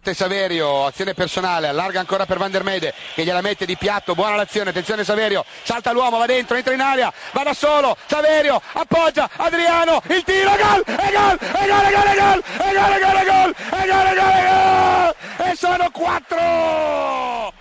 Saverio, 0.01 0.85
azione 0.85 1.13
personale, 1.13 1.67
allarga 1.67 1.99
ancora 1.99 2.25
per 2.25 2.37
Van 2.37 2.49
der 2.49 2.63
Mede 2.63 2.93
che 3.13 3.23
gliela 3.23 3.41
mette 3.41 3.65
di 3.65 3.77
piatto, 3.77 4.15
buona 4.15 4.35
l'azione, 4.35 4.71
attenzione 4.71 5.03
Saverio, 5.03 5.45
salta 5.63 5.91
l'uomo, 5.91 6.17
va 6.17 6.25
dentro, 6.25 6.55
entra 6.55 6.73
in 6.73 6.81
aria, 6.81 7.13
va 7.31 7.43
da 7.43 7.53
solo, 7.53 7.95
Saverio, 8.07 8.59
appoggia, 8.73 9.29
Adriano, 9.35 10.01
il 10.09 10.23
tiro, 10.23 10.49
gol, 10.49 10.83
e 10.85 11.11
gol, 11.11 11.37
e 11.39 11.67
gol, 11.67 11.85
e 11.85 11.91
gol, 11.93 12.07
e 12.07 12.15
gol, 12.15 12.43
e 12.57 12.73
gol, 12.73 12.93
e 12.93 12.99
gol, 12.99 13.17
e 13.17 13.25
gol, 13.25 13.53
e 13.59 13.87
gol, 13.87 14.07
e 14.07 14.15
gol, 14.15 14.33
e 14.35 14.45
gol, 14.47 15.51
e 15.51 15.55
sono 15.55 15.91
quattro! 15.91 17.53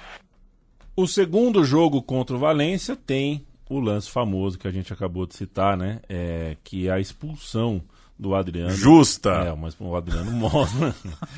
O 0.97 1.07
segundo 1.07 1.62
jogo 1.64 2.03
contra 2.03 2.34
o 2.34 2.39
Valência 2.39 2.97
tem 2.97 3.47
o 3.68 3.78
lance 3.78 4.11
famoso 4.11 4.59
que 4.59 4.66
a 4.66 4.70
gente 4.70 4.93
acabou 4.93 5.26
de 5.26 5.36
citar, 5.36 5.76
né? 5.76 6.01
É, 6.09 6.57
que 6.64 6.89
é 6.89 6.93
a 6.93 6.99
expulsão 6.99 7.82
do 8.18 8.34
Adriano. 8.34 8.70
Justa. 8.72 9.30
É, 9.30 9.54
mas 9.54 9.76
o 9.78 9.94
Adriano 9.94 10.30
mostra. 10.32 10.94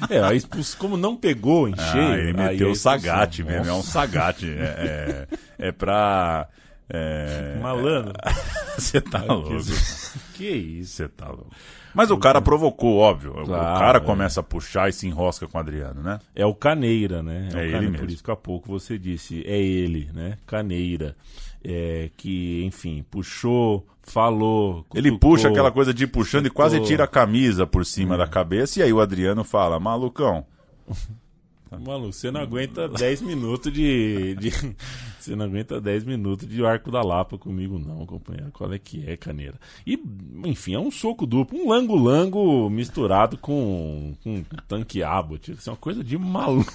é, 0.08 0.20
a 0.20 0.32
expulsão, 0.34 0.78
como 0.78 0.96
não 0.96 1.14
pegou 1.16 1.68
em 1.68 1.76
cheio. 1.76 2.02
Ah, 2.12 2.16
ele 2.18 2.28
aí 2.40 2.52
meteu 2.52 2.70
o 2.70 2.74
sagate 2.74 3.44
mesmo, 3.44 3.68
é 3.68 3.72
um 3.74 3.82
sagate. 3.82 4.46
É, 4.48 5.26
é, 5.58 5.66
é 5.68 5.72
pra. 5.72 6.48
É... 6.88 7.58
Malandro. 7.62 8.12
Você 8.76 9.00
tá 9.00 9.20
Ai, 9.20 9.28
louco. 9.28 9.50
que- 9.62 10.18
Que 10.34 10.48
isso? 10.48 10.94
Você 10.96 11.08
tá 11.08 11.28
louco. 11.28 11.50
Mas 11.94 12.10
o 12.10 12.16
cara 12.18 12.40
provocou, 12.40 12.96
óbvio. 12.98 13.32
o 13.32 13.44
Claro, 13.44 13.78
cara 13.78 13.98
é. 13.98 14.00
começa 14.00 14.40
a 14.40 14.42
puxar 14.42 14.88
e 14.88 14.92
se 14.92 15.06
enrosca 15.06 15.46
com 15.46 15.58
o 15.58 15.60
Adriano, 15.60 16.02
né? 16.02 16.18
É 16.34 16.46
o 16.46 16.54
Caneira, 16.54 17.22
né? 17.22 17.48
É 17.52 17.56
o 17.56 17.58
ele 17.60 17.72
Caneira, 17.72 17.80
mesmo. 17.92 17.98
Por 18.06 18.10
isso 18.12 18.24
que 18.24 18.30
há 18.30 18.36
pouco 18.36 18.68
você 18.68 18.96
disse, 18.98 19.42
é 19.46 19.60
ele, 19.60 20.08
né? 20.14 20.38
Caneira. 20.46 21.16
É, 21.62 22.10
que, 22.16 22.62
enfim, 22.64 23.04
puxou, 23.10 23.86
falou. 24.10 24.84
Ele 24.94 25.10
cutucou, 25.10 25.30
puxa 25.30 25.48
aquela 25.48 25.70
coisa 25.70 25.94
de 25.94 26.04
ir 26.04 26.08
puxando 26.08 26.46
e 26.46 26.50
quase 26.50 26.80
tira 26.80 27.04
a 27.04 27.08
camisa 27.08 27.66
por 27.66 27.84
cima 27.86 28.16
da 28.16 28.26
cabeça. 28.26 28.80
E 28.80 28.82
aí 28.82 28.92
o 28.92 29.00
Adriano 29.00 29.44
fala: 29.44 29.78
Malucão, 29.80 30.44
Maluco, 31.78 32.12
você 32.12 32.32
não 32.32 32.40
aguenta 32.40 32.88
10 32.88 33.22
minutos 33.22 33.72
de, 33.72 34.34
de- 34.34 34.50
Você 35.20 35.36
não 35.36 35.44
aguenta 35.44 35.78
10 35.80 36.04
minutos 36.04 36.48
de 36.48 36.64
arco 36.64 36.90
da 36.90 37.02
Lapa 37.02 37.36
comigo, 37.36 37.78
não, 37.78 38.06
companheiro. 38.06 38.50
Qual 38.52 38.72
é 38.72 38.78
que 38.78 39.04
é, 39.06 39.16
caneira? 39.18 39.54
E, 39.86 40.02
enfim, 40.46 40.74
é 40.74 40.78
um 40.78 40.90
soco 40.90 41.26
duplo, 41.26 41.58
um 41.58 41.68
lango-lango 41.68 42.68
misturado 42.70 43.36
com, 43.36 44.14
com 44.24 44.42
tanque 44.66 45.02
Abbott. 45.02 45.52
Isso 45.52 45.68
é 45.68 45.72
uma 45.72 45.78
coisa 45.78 46.02
de 46.02 46.16
maluco. 46.16 46.72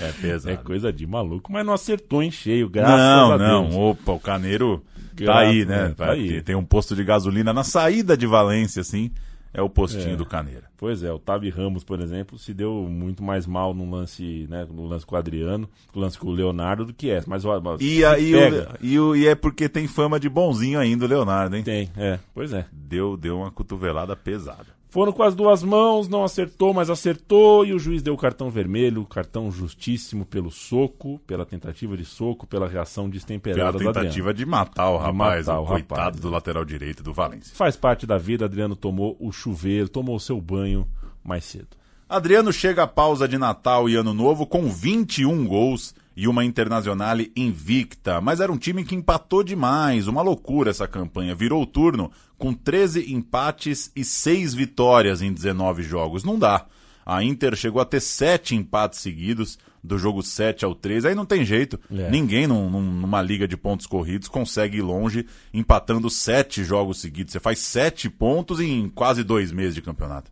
é 0.00 0.12
pesado. 0.12 0.54
É 0.54 0.56
coisa 0.56 0.92
de 0.92 1.06
maluco, 1.06 1.52
mas 1.52 1.66
não 1.66 1.72
acertou 1.74 2.22
em 2.22 2.30
cheio, 2.30 2.70
graças 2.70 2.96
não, 2.96 3.32
a 3.32 3.38
não. 3.38 3.62
Deus. 3.64 3.74
Opa, 3.74 4.12
o 4.12 4.20
Caneiro 4.20 4.82
tá 5.24 5.38
aí, 5.38 5.64
né? 5.64 5.86
é, 5.86 5.88
tá 5.90 6.06
Vai 6.06 6.16
aí. 6.16 6.28
ter- 6.28 6.42
Tem 6.42 6.54
um 6.54 6.64
posto 6.64 6.96
de 6.96 7.04
gasolina 7.04 7.52
na 7.52 7.62
saída 7.64 8.16
de 8.16 8.26
Valência, 8.26 8.80
assim. 8.80 9.10
é 9.56 9.62
o 9.62 9.68
postinho 9.70 10.14
É. 10.14 10.16
do 10.16 10.26
Caneira. 10.26 10.64
Pois 10.76 11.04
é, 11.04 11.12
o 11.12 11.18
Tavi 11.20 11.48
Ramos, 11.48 11.84
por 11.84 12.00
exemplo, 12.00 12.36
se 12.36 12.52
deu 12.52 12.88
muito 12.90 13.22
mais 13.22 13.46
mal 13.46 13.72
no 13.72 13.88
lance, 13.88 14.48
né, 14.50 14.66
no 14.68 14.84
lance 14.84 15.06
com 15.06 15.14
o 15.14 15.18
Adriano, 15.18 15.68
no 15.94 16.00
lance 16.00 16.18
com 16.18 16.26
o 16.26 16.32
Leonardo 16.32 16.84
do 16.86 16.92
que 16.92 17.08
essa. 17.08 17.30
Mas, 17.30 17.44
mas 17.44 17.80
E, 17.80 18.04
aí 18.04 18.32
pega. 18.32 18.76
o, 18.82 18.84
e, 18.84 18.98
o- 18.98 19.14
e 19.14 19.28
é 19.28 19.34
porque 19.36 19.68
tem 19.68 19.86
fama 19.86 20.18
de 20.18 20.28
bonzinho 20.28 20.80
ainda 20.80 21.04
o 21.04 21.08
Leonardo, 21.08 21.54
hein? 21.56 21.62
Tem, 21.62 21.88
é, 21.96 22.18
pois 22.34 22.52
é. 22.52 22.66
Deu, 22.72 23.16
deu 23.16 23.38
uma 23.38 23.50
cotovelada 23.52 24.16
pesada. 24.16 24.66
Foram 24.94 25.10
com 25.10 25.24
as 25.24 25.34
duas 25.34 25.60
mãos, 25.64 26.06
não 26.06 26.22
acertou, 26.22 26.72
mas 26.72 26.88
acertou, 26.88 27.66
e 27.66 27.74
o 27.74 27.80
juiz 27.80 28.00
deu 28.00 28.14
o 28.14 28.16
cartão 28.16 28.48
vermelho, 28.48 29.04
cartão 29.04 29.50
justíssimo 29.50 30.24
pelo 30.24 30.52
soco, 30.52 31.20
pela 31.26 31.44
tentativa 31.44 31.96
de 31.96 32.04
soco, 32.04 32.46
pela 32.46 32.68
reação 32.68 33.06
Pela 33.06 33.14
destemperada 33.14 33.72
do 33.72 33.78
tentativa 33.78 34.32
de 34.32 34.46
matar 34.46 34.90
o 34.90 34.96
rapaz, 34.96 35.48
matar 35.48 35.58
o 35.58 35.64
o 35.64 35.66
coitado 35.66 36.00
rapaz. 36.00 36.20
do 36.20 36.30
lateral 36.30 36.64
direito 36.64 37.02
do 37.02 37.12
Valência. 37.12 37.56
Faz 37.56 37.74
parte 37.74 38.06
da 38.06 38.18
vida, 38.18 38.44
Adriano 38.44 38.76
tomou 38.76 39.16
o 39.18 39.32
chuveiro, 39.32 39.88
tomou 39.88 40.14
o 40.14 40.20
seu 40.20 40.40
banho 40.40 40.86
mais 41.24 41.44
cedo. 41.44 41.76
Adriano 42.08 42.52
chega 42.52 42.84
à 42.84 42.86
pausa 42.86 43.26
de 43.26 43.36
Natal 43.36 43.88
e 43.88 43.96
Ano 43.96 44.14
Novo 44.14 44.46
com 44.46 44.68
21 44.68 45.44
gols 45.44 45.92
e 46.16 46.28
uma 46.28 46.44
Internazionale 46.44 47.32
invicta, 47.34 48.20
mas 48.20 48.40
era 48.40 48.52
um 48.52 48.56
time 48.56 48.84
que 48.84 48.94
empatou 48.94 49.42
demais, 49.42 50.06
uma 50.06 50.22
loucura 50.22 50.70
essa 50.70 50.86
campanha. 50.86 51.34
Virou 51.34 51.60
o 51.60 51.66
turno 51.66 52.12
com 52.44 52.52
13 52.52 53.10
empates 53.10 53.90
e 53.96 54.04
6 54.04 54.52
vitórias 54.52 55.22
em 55.22 55.32
19 55.32 55.82
jogos. 55.82 56.24
Não 56.24 56.38
dá. 56.38 56.66
A 57.06 57.24
Inter 57.24 57.56
chegou 57.56 57.80
a 57.80 57.86
ter 57.86 58.00
7 58.00 58.54
empates 58.54 58.98
seguidos, 59.00 59.58
do 59.82 59.96
jogo 59.98 60.22
7 60.22 60.62
ao 60.62 60.74
13. 60.74 61.08
Aí 61.08 61.14
não 61.14 61.24
tem 61.24 61.42
jeito. 61.42 61.80
É. 61.90 62.10
Ninguém 62.10 62.46
num- 62.46 62.68
num- 62.68 62.82
numa 63.00 63.22
liga 63.22 63.48
de 63.48 63.56
pontos 63.56 63.86
corridos 63.86 64.28
consegue 64.28 64.78
ir 64.78 64.82
longe 64.82 65.24
empatando 65.54 66.10
7 66.10 66.62
jogos 66.64 67.00
seguidos. 67.00 67.32
Você 67.32 67.40
faz 67.40 67.60
7 67.60 68.10
pontos 68.10 68.60
em 68.60 68.90
quase 68.90 69.22
dois 69.24 69.50
meses 69.50 69.74
de 69.74 69.80
campeonato. 69.80 70.30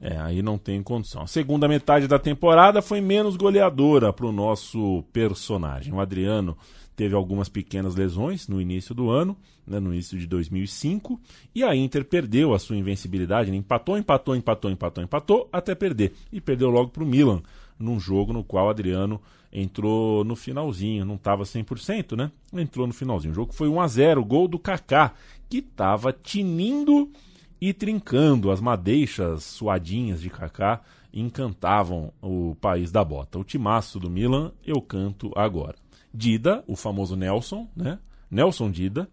É, 0.00 0.16
aí 0.18 0.42
não 0.42 0.58
tem 0.58 0.80
condição. 0.80 1.22
A 1.22 1.26
segunda 1.26 1.66
metade 1.66 2.06
da 2.06 2.20
temporada 2.20 2.80
foi 2.80 3.00
menos 3.00 3.34
goleadora 3.36 4.12
para 4.12 4.26
o 4.26 4.32
nosso 4.32 5.02
personagem. 5.12 5.92
O 5.92 6.00
Adriano 6.00 6.56
teve 6.98 7.14
algumas 7.14 7.48
pequenas 7.48 7.94
lesões 7.94 8.48
no 8.48 8.60
início 8.60 8.92
do 8.92 9.08
ano, 9.08 9.36
né, 9.64 9.78
no 9.78 9.94
início 9.94 10.18
de 10.18 10.26
2005, 10.26 11.20
e 11.54 11.62
a 11.62 11.72
Inter 11.72 12.04
perdeu 12.04 12.52
a 12.52 12.58
sua 12.58 12.76
invencibilidade. 12.76 13.52
né? 13.52 13.56
Empatou, 13.56 13.96
empatou, 13.96 14.34
empatou, 14.34 14.68
empatou, 14.68 15.04
empatou, 15.04 15.48
até 15.52 15.76
perder. 15.76 16.12
E 16.32 16.40
perdeu 16.40 16.68
logo 16.68 16.90
para 16.90 17.04
o 17.04 17.06
Milan, 17.06 17.40
num 17.78 18.00
jogo 18.00 18.32
no 18.32 18.42
qual 18.42 18.68
Adriano 18.68 19.20
entrou 19.52 20.24
no 20.24 20.34
finalzinho, 20.34 21.04
não 21.04 21.14
estava 21.14 21.44
100%, 21.44 22.16
né? 22.16 22.32
Entrou 22.52 22.84
no 22.84 22.92
finalzinho. 22.92 23.30
O 23.30 23.34
jogo 23.36 23.54
foi 23.54 23.68
1 23.68 23.80
a 23.80 23.86
0 23.86 24.24
gol 24.24 24.48
do 24.48 24.58
Kaká, 24.58 25.14
que 25.48 25.58
estava 25.58 26.12
tinindo 26.12 27.12
e 27.60 27.72
trincando 27.72 28.50
as 28.50 28.60
madeixas 28.60 29.44
suadinhas 29.44 30.20
de 30.20 30.30
Kaká 30.30 30.80
encantavam 31.12 32.12
o 32.20 32.56
país 32.60 32.90
da 32.90 33.04
bota. 33.04 33.38
O 33.38 33.44
timaço 33.44 34.00
do 34.00 34.10
Milan, 34.10 34.50
eu 34.66 34.82
canto 34.82 35.30
agora. 35.36 35.76
Dida, 36.12 36.64
o 36.66 36.76
famoso 36.76 37.16
Nelson, 37.16 37.68
né? 37.76 37.98
Nelson 38.30 38.70
Dida, 38.70 39.08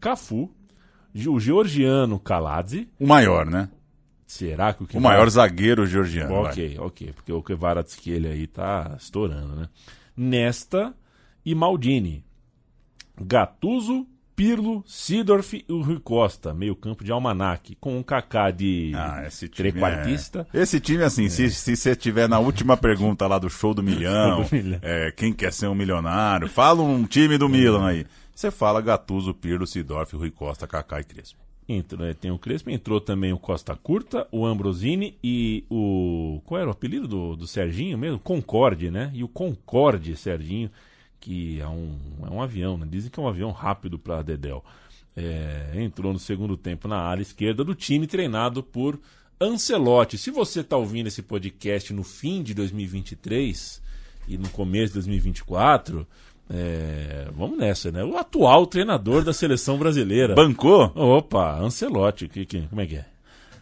Cafu, 0.00 0.50
o 1.28 1.40
georgiano 1.40 2.18
Kaladze. 2.18 2.88
O 2.98 3.06
maior, 3.06 3.46
né? 3.46 3.68
Será 4.26 4.72
que 4.74 4.82
o 4.82 4.98
O 4.98 5.00
maior 5.00 5.30
zagueiro 5.30 5.86
georgiano. 5.86 6.34
Ok, 6.34 6.76
ok, 6.78 7.12
porque 7.12 7.32
o 7.32 7.42
Kvaratskhelia 7.42 8.32
aí 8.32 8.46
tá 8.46 8.96
estourando, 8.98 9.54
né? 9.54 9.68
Nesta 10.16 10.94
e 11.44 11.54
Maldini. 11.54 12.24
Gattuso, 13.18 14.06
Pirlo, 14.36 14.84
Sidorf 14.86 15.64
e 15.66 15.72
o 15.72 15.80
Rui 15.80 15.98
Costa, 15.98 16.52
meio 16.52 16.76
campo 16.76 17.02
de 17.02 17.10
almanac, 17.10 17.74
com 17.80 17.96
um 17.98 18.02
Kaká 18.02 18.50
de 18.50 18.92
Ah, 18.94 19.24
esse 19.26 19.48
trequartista. 19.48 20.46
É... 20.52 20.60
Esse 20.60 20.78
time, 20.78 21.02
assim, 21.02 21.30
se, 21.30 21.50
se 21.50 21.74
você 21.74 21.96
tiver 21.96 22.28
na 22.28 22.38
última 22.38 22.76
pergunta 22.76 23.26
lá 23.26 23.38
do 23.38 23.48
show 23.48 23.72
do 23.72 23.82
milhão, 23.82 24.42
do 24.42 24.54
milhão. 24.54 24.78
é, 24.82 25.10
quem 25.10 25.32
quer 25.32 25.52
ser 25.54 25.68
um 25.68 25.74
milionário, 25.74 26.48
fala 26.50 26.82
um 26.82 27.04
time 27.04 27.38
do 27.38 27.48
Milan 27.48 27.86
aí. 27.86 28.06
Você 28.34 28.50
fala 28.50 28.82
Gattuso, 28.82 29.32
Pirlo, 29.32 29.66
Sidorf, 29.66 30.14
Rui 30.14 30.30
Costa, 30.30 30.66
Kaká 30.66 31.00
e 31.00 31.04
Crespo. 31.04 31.38
Entrou, 31.68 32.06
né, 32.06 32.14
tem 32.14 32.30
o 32.30 32.38
Crespo, 32.38 32.70
entrou 32.70 33.00
também 33.00 33.32
o 33.32 33.38
Costa 33.38 33.74
Curta, 33.74 34.28
o 34.30 34.44
Ambrosini 34.46 35.16
e 35.24 35.64
o. 35.70 36.40
Qual 36.44 36.60
era 36.60 36.68
o 36.68 36.72
apelido 36.72 37.08
do, 37.08 37.34
do 37.34 37.46
Serginho 37.46 37.96
mesmo? 37.98 38.18
Concorde, 38.20 38.88
né? 38.90 39.10
E 39.14 39.24
o 39.24 39.28
Concorde 39.28 40.14
Serginho, 40.14 40.70
que 41.20 41.60
é 41.60 41.66
um, 41.66 41.98
é 42.26 42.30
um 42.30 42.42
avião, 42.42 42.76
né? 42.76 42.86
Dizem 42.88 43.10
que 43.10 43.18
é 43.18 43.22
um 43.22 43.28
avião 43.28 43.50
rápido 43.50 43.98
para 43.98 44.22
Dedel. 44.22 44.64
É, 45.16 45.72
entrou 45.74 46.12
no 46.12 46.18
segundo 46.18 46.56
tempo 46.56 46.86
na 46.86 46.98
ala 46.98 47.22
esquerda 47.22 47.64
do 47.64 47.74
time 47.74 48.06
treinado 48.06 48.62
por 48.62 49.00
Ancelotti. 49.40 50.18
Se 50.18 50.30
você 50.30 50.60
está 50.60 50.76
ouvindo 50.76 51.06
esse 51.06 51.22
podcast 51.22 51.92
no 51.92 52.02
fim 52.02 52.42
de 52.42 52.54
2023 52.54 53.82
e 54.28 54.36
no 54.36 54.48
começo 54.50 54.88
de 54.88 54.94
2024. 54.94 56.06
é, 56.50 57.28
vamos 57.34 57.58
nessa, 57.58 57.90
né? 57.90 58.04
O 58.04 58.16
atual 58.16 58.66
treinador 58.66 59.24
da 59.24 59.32
seleção 59.32 59.78
brasileira. 59.78 60.34
Bancou? 60.34 60.92
Opa, 60.94 61.58
Ancelotti, 61.58 62.28
que, 62.28 62.44
que, 62.44 62.62
como 62.62 62.80
é 62.80 62.86
que 62.86 62.96
é? 62.96 63.06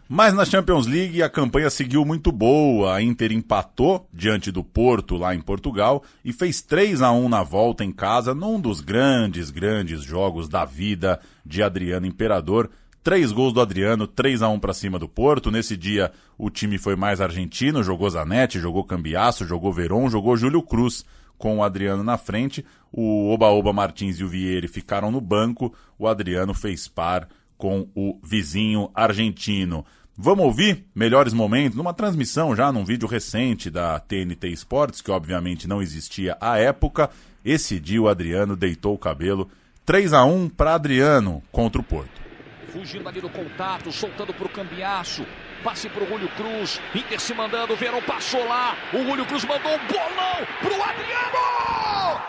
Mas 0.06 0.34
na 0.34 0.44
Champions 0.44 0.86
League 0.86 1.22
a 1.22 1.30
campanha 1.30 1.70
seguiu 1.70 2.04
muito 2.04 2.30
boa. 2.30 2.94
A 2.94 3.02
Inter 3.02 3.32
empatou 3.32 4.06
diante 4.12 4.52
do 4.52 4.62
Porto 4.62 5.16
lá 5.16 5.34
em 5.34 5.40
Portugal 5.40 6.02
e 6.22 6.30
fez 6.30 6.60
3 6.60 7.00
a 7.00 7.10
1 7.10 7.28
na 7.28 7.42
volta 7.42 7.82
em 7.82 7.90
casa 7.90 8.34
num 8.34 8.60
dos 8.60 8.82
grandes, 8.82 9.50
grandes 9.50 10.02
jogos 10.02 10.46
da 10.46 10.66
vida 10.66 11.18
de 11.44 11.62
Adriano 11.62 12.06
Imperador. 12.06 12.68
Três 13.02 13.32
gols 13.32 13.54
do 13.54 13.62
Adriano, 13.62 14.06
3 14.06 14.42
a 14.42 14.48
1 14.48 14.58
para 14.58 14.74
cima 14.74 14.98
do 14.98 15.08
Porto. 15.08 15.50
Nesse 15.50 15.74
dia 15.74 16.12
o 16.36 16.50
time 16.50 16.76
foi 16.76 16.96
mais 16.96 17.22
argentino, 17.22 17.82
jogou 17.82 18.08
Zanetti, 18.10 18.60
jogou 18.60 18.84
Cambiasso, 18.84 19.46
jogou 19.46 19.72
Veron, 19.72 20.10
jogou 20.10 20.36
Júlio 20.36 20.62
Cruz 20.62 21.02
com 21.38 21.58
o 21.58 21.62
Adriano 21.62 22.04
na 22.04 22.18
frente. 22.18 22.64
O 22.92 23.32
Oba-Oba 23.32 23.72
Martins 23.72 24.20
e 24.20 24.24
o 24.24 24.28
Vieri 24.28 24.68
ficaram 24.68 25.10
no 25.10 25.20
banco. 25.20 25.74
O 25.98 26.06
Adriano 26.06 26.52
fez 26.52 26.88
par 26.88 27.26
com 27.56 27.88
o 27.94 28.18
vizinho 28.22 28.90
argentino. 28.94 29.84
Vamos 30.16 30.44
ouvir 30.44 30.86
melhores 30.94 31.32
momentos 31.32 31.76
numa 31.76 31.92
transmissão 31.92 32.54
já 32.54 32.70
num 32.72 32.84
vídeo 32.84 33.08
recente 33.08 33.68
da 33.68 33.98
TNT 33.98 34.48
Sports, 34.50 35.00
que 35.00 35.10
obviamente 35.10 35.66
não 35.66 35.82
existia 35.82 36.36
à 36.40 36.58
época. 36.58 37.10
Esse 37.44 37.80
dia 37.80 38.00
o 38.00 38.08
Adriano 38.08 38.54
deitou 38.56 38.94
o 38.94 38.98
cabelo. 38.98 39.50
3 39.84 40.12
a 40.12 40.24
1 40.24 40.48
para 40.50 40.74
Adriano 40.74 41.42
contra 41.50 41.80
o 41.80 41.84
Porto. 41.84 42.22
Fugindo 42.68 43.08
ali 43.08 43.20
do 43.20 43.28
contato, 43.28 43.90
soltando 43.92 44.32
pro 44.32 44.48
Cambiaço. 44.48 45.26
Passe 45.62 45.88
pro 45.88 46.06
Julio 46.06 46.28
Cruz. 46.36 46.80
Inter 46.94 47.20
se 47.20 47.34
mandando, 47.34 47.72
o 47.72 47.76
Verão 47.76 48.02
passou 48.02 48.46
lá. 48.46 48.76
O 48.92 49.02
Julio 49.02 49.24
Cruz 49.26 49.44
mandou 49.44 49.72
um 49.72 49.86
bolão 49.86 50.46
pro 50.60 50.74
Adriano! 50.82 52.20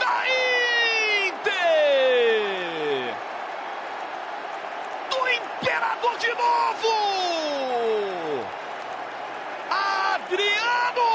Da 0.00 0.16
Inter! 1.28 3.14
Do 5.10 5.20
Imperador 5.28 6.18
de 6.18 6.28
novo! 6.28 6.92
Adriano! 9.70 11.10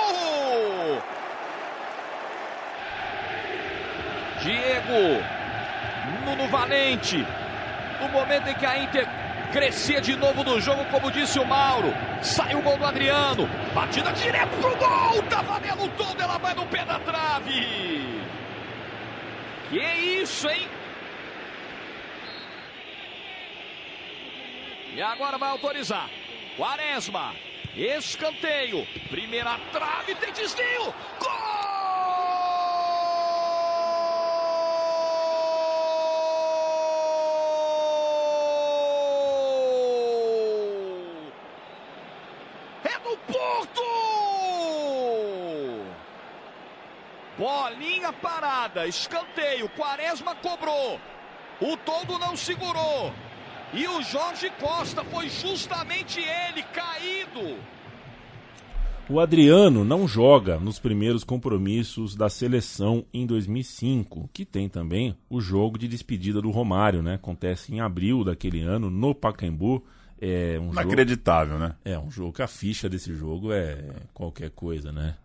Diego, 4.41 5.21
Nuno 6.28 6.47
Valente, 6.49 7.25
no 8.01 8.09
momento 8.09 8.49
em 8.49 8.53
que 8.55 8.65
a 8.65 8.78
Inter 8.78 9.07
crescia 9.51 10.01
de 10.01 10.15
novo 10.15 10.43
no 10.43 10.60
jogo, 10.60 10.84
como 10.85 11.10
disse 11.11 11.39
o 11.39 11.45
Mauro, 11.45 11.93
saiu 12.22 12.60
o 12.60 12.61
gol 12.61 12.77
do 12.77 12.85
Adriano, 12.85 13.47
batida 13.73 14.11
direto 14.11 14.56
pro 14.57 14.76
gol, 14.76 15.23
tá 15.30 15.41
valendo 15.41 15.85
o 15.85 15.89
tom, 15.89 16.14
ela 16.19 16.38
vai 16.38 16.53
no 16.53 16.65
pé 16.65 16.84
da 16.84 16.99
trave. 16.99 18.22
Que 19.69 19.84
isso, 20.22 20.49
hein? 20.49 20.68
E 24.93 25.01
agora 25.01 25.38
vai 25.38 25.49
autorizar. 25.51 26.10
Quaresma. 26.57 27.35
Escanteio. 27.76 28.88
Primeira 29.10 29.60
trave, 29.72 30.15
tem 30.15 30.34
desvio. 30.34 30.93
Gol! 31.19 31.68
É 42.84 42.99
do 42.99 43.18
Porto! 43.31 43.84
Bolinha 47.38 48.06
parada, 48.22 48.88
escanteio. 48.88 49.69
Quaresma 49.69 50.35
cobrou. 50.35 50.99
O 51.61 51.76
todo 51.77 52.19
não 52.19 52.35
segurou. 52.35 53.11
E 53.73 53.88
o 53.88 54.02
Jorge 54.02 54.49
Costa 54.60 55.03
foi 55.03 55.30
justamente 55.30 56.19
ele 56.19 56.64
caído. 56.64 57.57
O 59.10 59.22
Adriano 59.22 59.85
não 59.85 60.06
joga 60.06 60.60
nos 60.60 60.80
primeiros 60.80 61.23
compromissos 61.23 62.14
da 62.14 62.30
seleção 62.30 63.06
em 63.14 63.26
2005, 63.26 64.30
que 64.34 64.44
tem 64.44 64.68
também 64.68 65.15
o 65.30 65.39
jogo 65.39 65.77
de 65.77 65.88
despedida 65.88 66.41
do 66.41 66.52
Romário, 66.52 67.02
né? 67.02 67.14
Acontece 67.14 67.73
em 67.73 67.80
abril 67.80 68.26
daquele 68.26 68.61
ano 68.61 68.89
no 68.89 69.15
Pacaembu. 69.15 69.81
É 70.19 70.60
um 70.60 70.72
Inacreditável, 70.72 71.57
jogo... 71.57 71.68
né? 71.69 71.76
É 71.85 71.98
um 71.98 72.11
jogo 72.11 72.34
que 72.34 72.41
a 72.41 72.48
ficha 72.48 72.89
desse 72.89 73.14
jogo 73.14 73.53
é 73.53 73.81
qualquer 74.14 74.49
coisa, 74.49 74.91
né? 74.91 75.15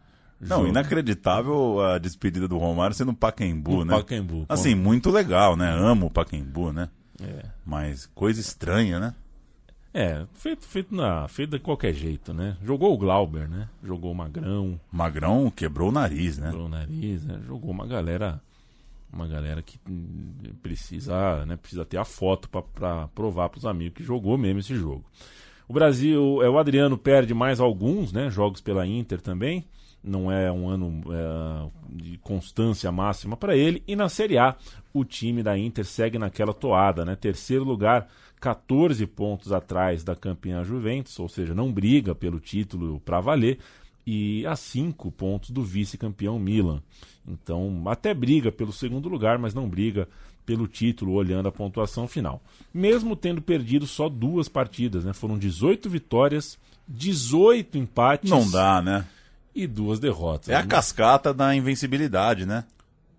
Não, 0.43 0.59
Jogo- 0.59 0.69
inacreditável 0.69 1.81
a 1.81 1.99
despedida 1.99 2.49
do 2.49 2.59
Romário 2.59 2.95
sendo 2.97 3.15
Pacaembu, 3.15 3.79
No 3.79 3.85
né? 3.85 3.97
Pacaembu, 3.97 4.45
Assim, 4.49 4.75
muito 4.75 5.11
legal, 5.11 5.57
né? 5.57 5.71
Amo 5.73 6.07
o 6.07 6.11
Pacaembu, 6.11 6.73
né? 6.73 6.89
É. 7.23 7.45
Mas 7.65 8.07
coisa 8.07 8.41
estranha, 8.41 8.99
né? 8.99 9.15
É, 9.95 10.25
feito, 10.35 10.67
feito, 10.67 10.95
na, 10.95 11.29
feito 11.29 11.51
de 11.51 11.59
qualquer 11.59 11.93
jeito, 11.93 12.33
né? 12.33 12.57
Jogou 12.65 12.95
o 12.95 12.99
Glauber, 12.99 13.47
né? 13.49 13.69
Jogou 13.85 14.11
o 14.11 14.15
Magrão. 14.15 14.81
Magrão 14.91 15.51
quebrou 15.55 15.91
o 15.91 15.93
nariz, 15.93 16.39
né? 16.39 16.47
Quebrou 16.49 16.67
o 16.67 16.71
nariz, 16.71 17.25
né? 17.25 17.41
Jogou 17.47 17.71
uma 17.71 17.87
galera. 17.87 18.41
Uma 19.13 19.29
galera 19.29 19.61
que 19.61 19.79
precisa, 20.63 21.45
né, 21.45 21.57
precisa 21.57 21.85
ter 21.85 21.99
a 21.99 22.05
foto 22.05 22.49
pra 22.49 23.09
provar 23.09 23.49
pros 23.51 23.67
amigos 23.67 23.95
que 23.99 24.03
jogou 24.03 24.39
mesmo 24.39 24.61
esse 24.61 24.75
jogo. 24.75 25.05
O 25.69 25.73
Brasil, 25.75 26.43
é, 26.43 26.49
o 26.49 26.59
Adriano 26.59 26.97
perde 26.99 27.35
mais 27.35 27.61
alguns, 27.61 28.13
né? 28.13 28.31
Jogos 28.31 28.61
pela 28.61 28.87
Inter 28.87 29.21
também. 29.21 29.65
Não 30.03 30.33
é 30.33 30.51
um 30.51 30.69
ano 30.69 31.03
é, 31.11 31.71
de 31.91 32.19
constância 32.19 32.91
máxima 32.91 33.37
para 33.37 33.57
ele. 33.57 33.83
E 33.87 33.95
na 33.95 34.09
Série 34.09 34.37
A, 34.37 34.57
o 34.93 35.05
time 35.05 35.43
da 35.43 35.57
Inter 35.57 35.85
segue 35.85 36.19
naquela 36.19 36.53
toada, 36.53 37.05
né? 37.05 37.15
Terceiro 37.15 37.63
lugar, 37.63 38.09
14 38.41 39.07
pontos 39.07 39.53
atrás 39.53 40.03
da 40.03 40.17
campeã 40.17 40.65
Juventus, 40.65 41.19
ou 41.21 41.29
seja, 41.29 41.55
não 41.55 41.73
briga 41.73 42.15
pelo 42.15 42.41
título 42.41 43.01
para 43.01 43.21
valer, 43.21 43.59
e 44.05 44.45
a 44.47 44.57
5 44.57 45.13
pontos 45.13 45.51
do 45.51 45.63
vice-campeão 45.63 46.39
Milan. 46.39 46.83
Então, 47.27 47.85
até 47.87 48.13
briga 48.13 48.51
pelo 48.51 48.73
segundo 48.73 49.09
lugar, 49.09 49.39
mas 49.39 49.55
não 49.55 49.69
briga 49.69 50.09
pelo 50.45 50.67
título, 50.67 51.13
olhando 51.13 51.49
a 51.49 51.53
pontuação 51.53 52.09
final. 52.09 52.43
Mesmo 52.75 53.15
tendo 53.15 53.41
perdido 53.41 53.87
só 53.87 54.09
duas 54.09 54.49
partidas, 54.49 55.05
né? 55.05 55.13
Foram 55.13 55.39
18 55.39 55.89
vitórias, 55.89 56.59
18 56.89 57.79
empates. 57.79 58.29
Não 58.29 58.51
dá, 58.51 58.83
né? 58.83 59.07
E 59.55 59.67
duas 59.67 60.01
derrotas. 60.01 60.49
É 60.49 60.57
a 60.57 60.65
cascata 60.65 61.33
da 61.33 61.55
invencibilidade, 61.55 62.47
né? 62.47 62.65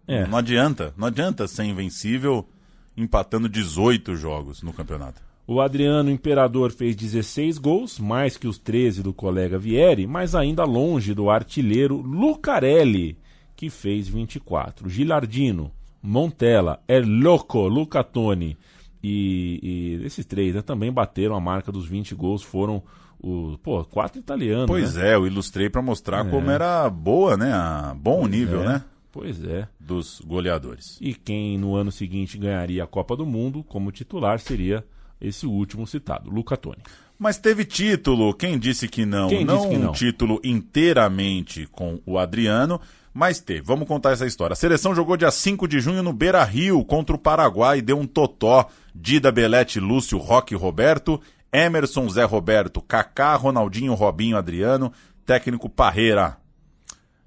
É. 0.08 0.26
Não 0.28 0.38
adianta. 0.38 0.94
Não 0.98 1.08
adianta 1.08 1.48
ser 1.48 1.64
invencível 1.64 2.48
empatando 2.96 3.50
18 3.50 4.16
jogos 4.16 4.62
no 4.62 4.74
campeonato. 4.74 5.22
O 5.46 5.60
Adriano 5.60 6.10
Imperador 6.10 6.72
fez 6.72 6.96
16 6.96 7.58
gols, 7.58 8.00
mais 8.00 8.38
que 8.38 8.48
os 8.48 8.58
13 8.58 9.04
do 9.04 9.14
colega 9.14 9.60
Vieri, 9.60 10.08
mas 10.08 10.36
ainda 10.36 10.64
longe 10.64 11.14
do 11.14 11.30
artilheiro 11.30 11.98
Lucarelli, 11.98 13.18
que 13.56 13.70
fez 13.70 14.08
24. 14.08 14.90
Gilardino, 14.90 15.72
Montella, 16.02 16.82
El 16.88 17.06
Loco, 17.06 17.68
Luca 17.68 18.04
Toni 18.04 18.58
e, 19.04 19.60
e 20.02 20.06
esses 20.06 20.26
três 20.26 20.56
né, 20.56 20.62
também 20.62 20.92
bateram 20.92 21.36
a 21.36 21.42
marca 21.42 21.72
dos 21.72 21.86
20 21.86 22.16
gols, 22.16 22.42
foram 22.42 22.82
o, 23.24 23.58
pô, 23.64 23.84
quatro 23.86 24.20
italianos. 24.20 24.68
Pois 24.68 24.96
né? 24.96 25.12
é, 25.12 25.16
eu 25.16 25.26
ilustrei 25.26 25.70
pra 25.70 25.82
mostrar 25.82 26.26
É. 26.26 26.30
como 26.30 26.52
era 26.52 26.90
boa, 26.90 27.38
né? 27.38 27.54
A 27.54 27.96
bom 27.98 28.28
nível, 28.28 28.64
é. 28.64 28.68
né? 28.68 28.84
Pois 29.12 29.44
é. 29.46 29.68
Dos 29.80 30.22
goleadores. 30.26 30.98
E 31.00 31.14
quem 31.14 31.58
no 31.58 31.76
ano 31.76 31.92
seguinte 31.92 32.38
ganharia 32.38 32.84
a 32.84 32.88
Copa 32.88 33.16
do 33.16 33.26
Mundo 33.26 33.64
como 33.64 33.92
titular 33.92 34.40
seria 34.40 34.84
esse 35.22 35.46
último 35.46 35.88
citado, 35.88 36.30
Luca 36.30 36.58
Toni. 36.58 36.82
Mas 37.18 37.38
teve 37.38 37.64
título, 37.64 38.34
quem 38.34 38.60
disse 38.60 38.88
que 38.88 39.06
não? 39.06 39.30
Quem 39.30 39.46
não 39.46 39.70
que 39.70 39.76
um 39.78 39.80
não? 39.80 39.92
título 39.94 40.42
inteiramente 40.44 41.68
com 41.72 42.00
o 42.06 42.18
Adriano, 42.18 42.82
mas 43.14 43.40
teve. 43.40 43.62
Vamos 43.62 43.88
contar 43.88 44.12
essa 44.12 44.26
história. 44.26 44.54
A 44.54 44.58
seleção 44.58 44.94
jogou 44.96 45.16
dia 45.16 45.32
5 45.32 45.68
de 45.68 45.80
junho 45.80 46.04
no 46.04 46.12
Beira 46.12 46.44
Rio 46.44 46.84
contra 46.84 47.16
o 47.16 47.20
Paraguai, 47.20 47.82
deu 47.82 47.98
um 47.98 48.08
totó. 48.08 48.68
Dida 48.96 49.32
Belete, 49.32 49.80
Lúcio, 49.80 50.18
Roque 50.18 50.54
Roberto, 50.56 51.20
Emerson, 51.54 52.10
Zé 52.10 52.24
Roberto, 52.24 52.82
Kaká, 52.82 53.36
Ronaldinho, 53.36 53.94
Robinho, 53.94 54.36
Adriano, 54.36 54.92
técnico 55.24 55.70
Parreira. 55.70 56.38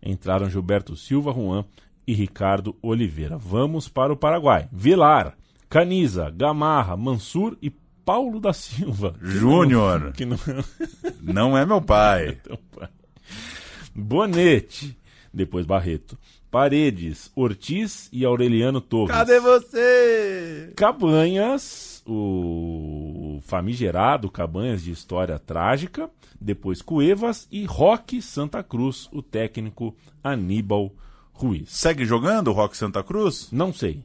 Entraram 0.03 0.51
Gilberto 0.51 0.97
Silva, 0.97 1.33
Juan 1.33 1.65
e 2.05 2.13
Ricardo 2.13 2.77
Oliveira. 2.83 3.39
Vamos 3.39 3.89
para 3.89 4.13
o 4.13 4.17
Paraguai. 4.17 4.69
Vilar, 4.73 5.37
Caniza, 5.69 6.29
Gamarra, 6.31 6.97
Mansur 6.97 7.57
e 7.63 7.71
Paulo 8.05 8.41
da 8.41 8.53
Silva. 8.53 9.15
Júnior. 9.21 10.13
Que 10.13 10.25
não... 10.25 10.39
Não 11.23 11.57
é 11.59 11.65
meu 11.65 11.81
pai. 11.81 12.39
Teu 12.43 12.59
pai. 12.77 12.89
Bonete, 13.95 14.97
depois 15.33 15.65
Barreto. 15.65 16.19
Paredes, 16.51 17.31
Ortiz 17.35 18.09
e 18.13 18.25
Aureliano 18.25 18.81
Torres. 18.81 19.15
Cadê 19.15 19.41
você? 19.41 20.73
Cabanhas, 20.77 22.03
o 22.07 23.16
famigerado 23.41 24.31
Cabanhas 24.31 24.83
de 24.83 24.91
história 24.91 25.39
trágica, 25.39 26.11
depois 26.41 26.83
Cuevas 26.83 27.47
e 27.51 27.65
Roque 27.65 28.21
Santa 28.21 28.63
Cruz, 28.63 29.09
o 29.13 29.23
técnico 29.23 29.95
Aníbal 30.23 30.93
Ruiz. 31.33 31.71
Segue 31.71 32.05
jogando 32.05 32.49
o 32.49 32.53
Roque 32.53 32.77
Santa 32.77 33.03
Cruz? 33.03 33.49
Não 33.53 33.73
sei. 33.73 34.05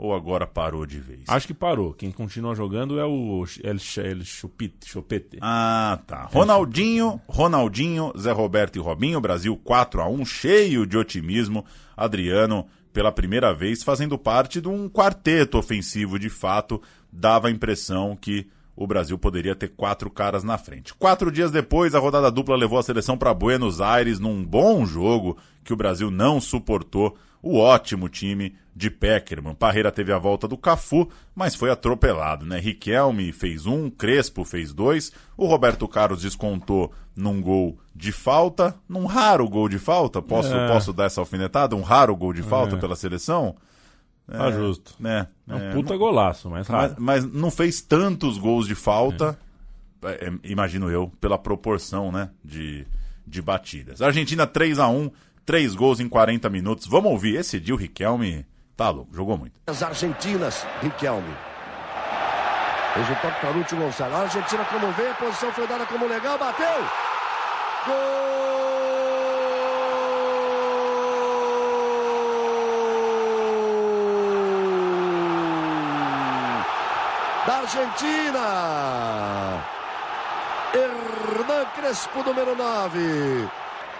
Ou 0.00 0.14
agora 0.14 0.46
parou 0.46 0.86
de 0.86 0.98
vez? 0.98 1.24
Acho 1.28 1.46
que 1.46 1.52
parou. 1.52 1.92
Quem 1.92 2.10
continua 2.10 2.54
jogando 2.54 2.98
é 2.98 3.04
o 3.04 3.44
El, 3.62 3.76
El 4.02 4.24
Chupite. 4.24 4.88
Chupete. 4.88 5.36
Ah, 5.42 6.00
tá. 6.06 6.24
Ronaldinho, 6.32 7.20
Ronaldinho, 7.28 8.10
Zé 8.18 8.32
Roberto 8.32 8.76
e 8.76 8.80
Robinho, 8.80 9.20
Brasil 9.20 9.60
4 9.62 10.00
a 10.00 10.08
1 10.08 10.24
cheio 10.24 10.86
de 10.86 10.96
otimismo. 10.96 11.66
Adriano, 11.94 12.66
pela 12.94 13.12
primeira 13.12 13.52
vez, 13.52 13.82
fazendo 13.82 14.16
parte 14.16 14.58
de 14.58 14.68
um 14.68 14.88
quarteto 14.88 15.58
ofensivo 15.58 16.18
de 16.18 16.30
fato, 16.30 16.80
dava 17.12 17.48
a 17.48 17.50
impressão 17.50 18.16
que 18.18 18.48
o 18.80 18.86
Brasil 18.86 19.18
poderia 19.18 19.54
ter 19.54 19.68
quatro 19.68 20.10
caras 20.10 20.42
na 20.42 20.56
frente. 20.56 20.94
Quatro 20.94 21.30
dias 21.30 21.50
depois, 21.50 21.94
a 21.94 21.98
rodada 21.98 22.30
dupla 22.30 22.56
levou 22.56 22.78
a 22.78 22.82
seleção 22.82 23.14
para 23.18 23.34
Buenos 23.34 23.78
Aires 23.78 24.18
num 24.18 24.42
bom 24.42 24.86
jogo 24.86 25.36
que 25.62 25.72
o 25.74 25.76
Brasil 25.76 26.10
não 26.10 26.40
suportou. 26.40 27.14
O 27.42 27.58
ótimo 27.58 28.08
time 28.08 28.54
de 28.74 28.90
Peckerman. 28.90 29.54
Parreira 29.54 29.92
teve 29.92 30.12
a 30.12 30.18
volta 30.18 30.48
do 30.48 30.56
Cafu, 30.56 31.08
mas 31.34 31.54
foi 31.54 31.70
atropelado, 31.70 32.46
né? 32.46 32.58
Riquelme 32.58 33.32
fez 33.32 33.66
um, 33.66 33.90
Crespo 33.90 34.44
fez 34.44 34.72
dois, 34.72 35.12
o 35.36 35.44
Roberto 35.46 35.86
Carlos 35.86 36.22
descontou 36.22 36.90
num 37.14 37.40
gol 37.42 37.78
de 37.94 38.12
falta, 38.12 38.74
num 38.88 39.04
raro 39.04 39.46
gol 39.46 39.68
de 39.68 39.78
falta. 39.78 40.22
Posso, 40.22 40.54
É. 40.54 40.68
posso 40.68 40.90
dar 40.92 41.04
essa 41.04 41.20
alfinetada? 41.20 41.76
Um 41.76 41.82
raro 41.82 42.16
gol 42.16 42.32
de 42.32 42.42
falta 42.42 42.76
É. 42.76 42.78
pela 42.78 42.96
seleção? 42.96 43.56
Tá 44.38 44.50
justo. 44.50 44.94
né? 44.98 45.26
É 45.48 45.54
um 45.54 45.58
É, 45.58 45.72
puta 45.72 45.92
não- 45.92 45.98
golaço, 45.98 46.48
mas 46.50 46.68
mas, 46.68 46.94
mas 46.98 47.24
não 47.24 47.50
fez 47.50 47.80
tantos 47.80 48.38
gols 48.38 48.66
de 48.66 48.74
falta, 48.74 49.38
é, 50.04 50.26
é, 50.28 50.32
imagino 50.44 50.90
eu, 50.90 51.08
pela 51.20 51.36
proporção 51.38 52.10
né, 52.12 52.30
de, 52.44 52.86
de 53.26 53.42
batidas. 53.42 54.00
Argentina 54.00 54.46
3 54.46 54.78
a 54.78 54.88
1 54.88 55.10
três 55.44 55.74
gols 55.74 55.98
em 55.98 56.08
40 56.08 56.48
minutos. 56.48 56.86
Vamos 56.86 57.10
ouvir. 57.10 57.34
Esse 57.36 57.58
dia 57.58 57.74
o 57.74 57.76
Riquelme 57.76 58.46
tá 58.76 58.88
louco, 58.90 59.12
jogou 59.14 59.36
muito. 59.36 59.60
As 59.66 59.82
Argentinas, 59.82 60.64
Riquelme. 60.80 61.34
O 62.96 63.14
toque 63.22 63.40
para 63.40 63.50
Lúcio 63.50 63.76
Gonçalo. 63.76 64.14
A 64.14 64.20
Argentina, 64.22 64.64
como 64.64 64.90
vê, 64.92 65.08
a 65.08 65.14
posição 65.14 65.50
foi 65.52 65.66
dada 65.66 65.86
como 65.86 66.06
legal, 66.08 66.38
bateu. 66.38 66.66
Gol 67.86 68.49
da 77.50 77.58
Argentina. 77.58 78.46
Hernan 80.72 81.66
Crespo, 81.74 82.22
número 82.22 82.54
9. 82.54 83.48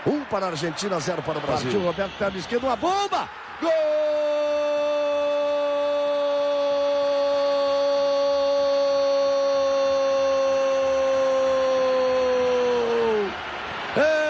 Um 0.07 0.25
para 0.25 0.47
a 0.47 0.51
Argentina, 0.51 1.01
zero 1.01 1.21
para 1.23 1.39
o 1.39 1.41
Brasil. 1.41 1.73
Partiu 1.73 1.85
Roberto, 1.85 2.17
perna 2.17 2.39
esquerda, 2.39 2.67
uma 2.69 2.77
bomba. 2.77 3.29
Gol! 3.61 3.71
É! 13.97 14.21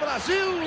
Brasil! 0.00 0.57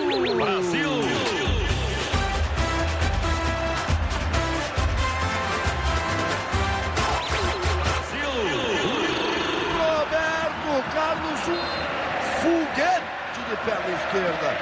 Esquerda. 14.12 14.58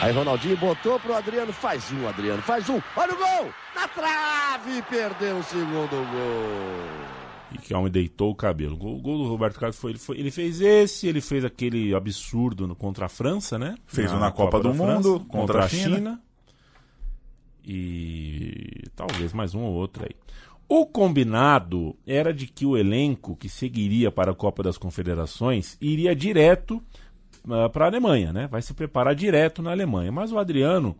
Aí 0.00 0.12
Ronaldinho 0.12 0.56
botou 0.56 1.00
pro 1.00 1.14
Adriano, 1.14 1.52
faz 1.52 1.90
um, 1.92 2.06
Adriano, 2.08 2.42
faz 2.42 2.68
um. 2.68 2.80
Olha 2.96 3.12
o 3.12 3.16
gol! 3.16 3.52
Na 3.74 3.88
trave, 3.88 4.82
perdeu 4.82 5.38
o 5.38 5.42
segundo 5.42 5.90
gol. 5.90 7.14
E 7.52 7.58
que 7.58 7.74
homem 7.74 7.90
deitou 7.90 8.30
o 8.30 8.34
cabelo. 8.34 8.74
O 8.74 9.00
gol, 9.00 9.18
do 9.18 9.28
Roberto 9.28 9.58
Carlos 9.58 9.78
foi 9.78 9.92
ele, 9.92 9.98
foi 9.98 10.18
ele 10.18 10.30
fez 10.30 10.60
esse, 10.60 11.06
ele 11.06 11.20
fez 11.20 11.44
aquele 11.44 11.94
absurdo 11.94 12.66
no, 12.66 12.74
contra 12.74 13.06
a 13.06 13.08
França, 13.08 13.58
né? 13.58 13.76
Fez 13.86 14.12
um 14.12 14.18
na 14.18 14.30
Copa 14.30 14.58
do 14.58 14.72
da 14.72 14.74
Mundo, 14.74 15.20
contra 15.28 15.64
a 15.64 15.68
China. 15.68 16.20
E 17.64 18.84
talvez 18.94 19.32
mais 19.32 19.54
um 19.54 19.62
ou 19.62 19.72
outro 19.72 20.04
aí. 20.04 20.14
O 20.68 20.86
combinado 20.86 21.94
era 22.06 22.32
de 22.32 22.46
que 22.46 22.66
o 22.66 22.76
elenco 22.76 23.36
que 23.36 23.48
seguiria 23.48 24.10
para 24.10 24.32
a 24.32 24.34
Copa 24.34 24.62
das 24.62 24.76
Confederações 24.76 25.76
iria 25.80 26.16
direto 26.16 26.82
para 27.72 27.84
a 27.84 27.88
Alemanha, 27.88 28.32
né? 28.32 28.46
Vai 28.46 28.62
se 28.62 28.72
preparar 28.72 29.14
direto 29.14 29.62
na 29.62 29.70
Alemanha. 29.70 30.10
Mas 30.10 30.32
o 30.32 30.38
Adriano 30.38 30.96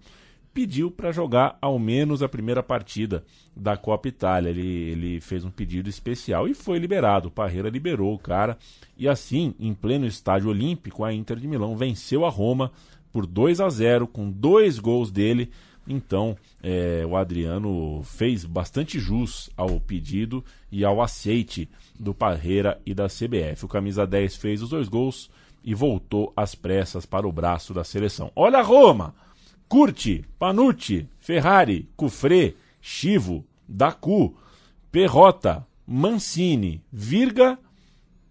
pediu 0.55 0.91
para 0.91 1.11
jogar 1.11 1.59
ao 1.61 1.79
menos 1.79 2.23
a 2.23 2.29
primeira 2.29 2.63
partida 2.63 3.25
da 3.57 3.77
Copa 3.77 4.09
Itália. 4.09 4.51
Ele, 4.51 4.67
ele 4.67 5.21
fez 5.21 5.45
um 5.45 5.51
pedido 5.51 5.89
especial 5.89 6.47
e 6.47 6.55
foi 6.55 6.79
liberado. 6.79 7.29
O 7.29 7.31
Parreira 7.31 7.69
liberou 7.69 8.15
o 8.15 8.19
cara. 8.19 8.57
E 8.97 9.09
assim, 9.09 9.55
em 9.59 9.75
pleno 9.75 10.07
estádio 10.07 10.51
olímpico, 10.51 11.03
a 11.03 11.13
Inter 11.13 11.39
de 11.39 11.49
Milão 11.49 11.77
venceu 11.77 12.25
a 12.25 12.31
Roma 12.31 12.71
por 13.13 13.27
2 13.27 13.61
a 13.61 13.69
0 13.69 14.07
com 14.07 14.31
dois 14.31 14.79
gols 14.79 15.11
dele. 15.11 15.51
Então, 15.87 16.37
é, 16.63 17.05
o 17.07 17.17
Adriano 17.17 18.03
fez 18.05 18.45
bastante 18.45 18.99
jus 18.99 19.51
ao 19.57 19.81
pedido 19.81 20.43
e 20.71 20.85
ao 20.85 21.03
aceite 21.03 21.69
do 21.99 22.15
Parreira 22.15 22.81
e 22.87 22.95
da 22.95 23.07
CBF. 23.07 23.65
O 23.65 23.69
camisa 23.69 24.07
10 24.07 24.37
fez 24.37 24.63
os 24.63 24.71
dois 24.71 24.89
gols 24.89 25.31
e 25.65 25.75
voltou 25.75 26.33
às 26.37 26.55
pressas 26.55 27.07
para 27.07 27.27
o 27.27 27.33
braço 27.33 27.73
da 27.73 27.83
seleção. 27.83 28.31
Olha 28.37 28.59
a 28.59 28.63
Roma! 28.63 29.15
Curti, 29.69 30.25
Panucci, 30.39 31.09
Ferrari, 31.19 31.89
Cufré, 31.97 32.55
Chivo, 32.81 33.45
Dacu, 33.67 34.37
Perrota, 34.93 35.67
Mancini, 35.87 36.83
Virga, 36.93 37.59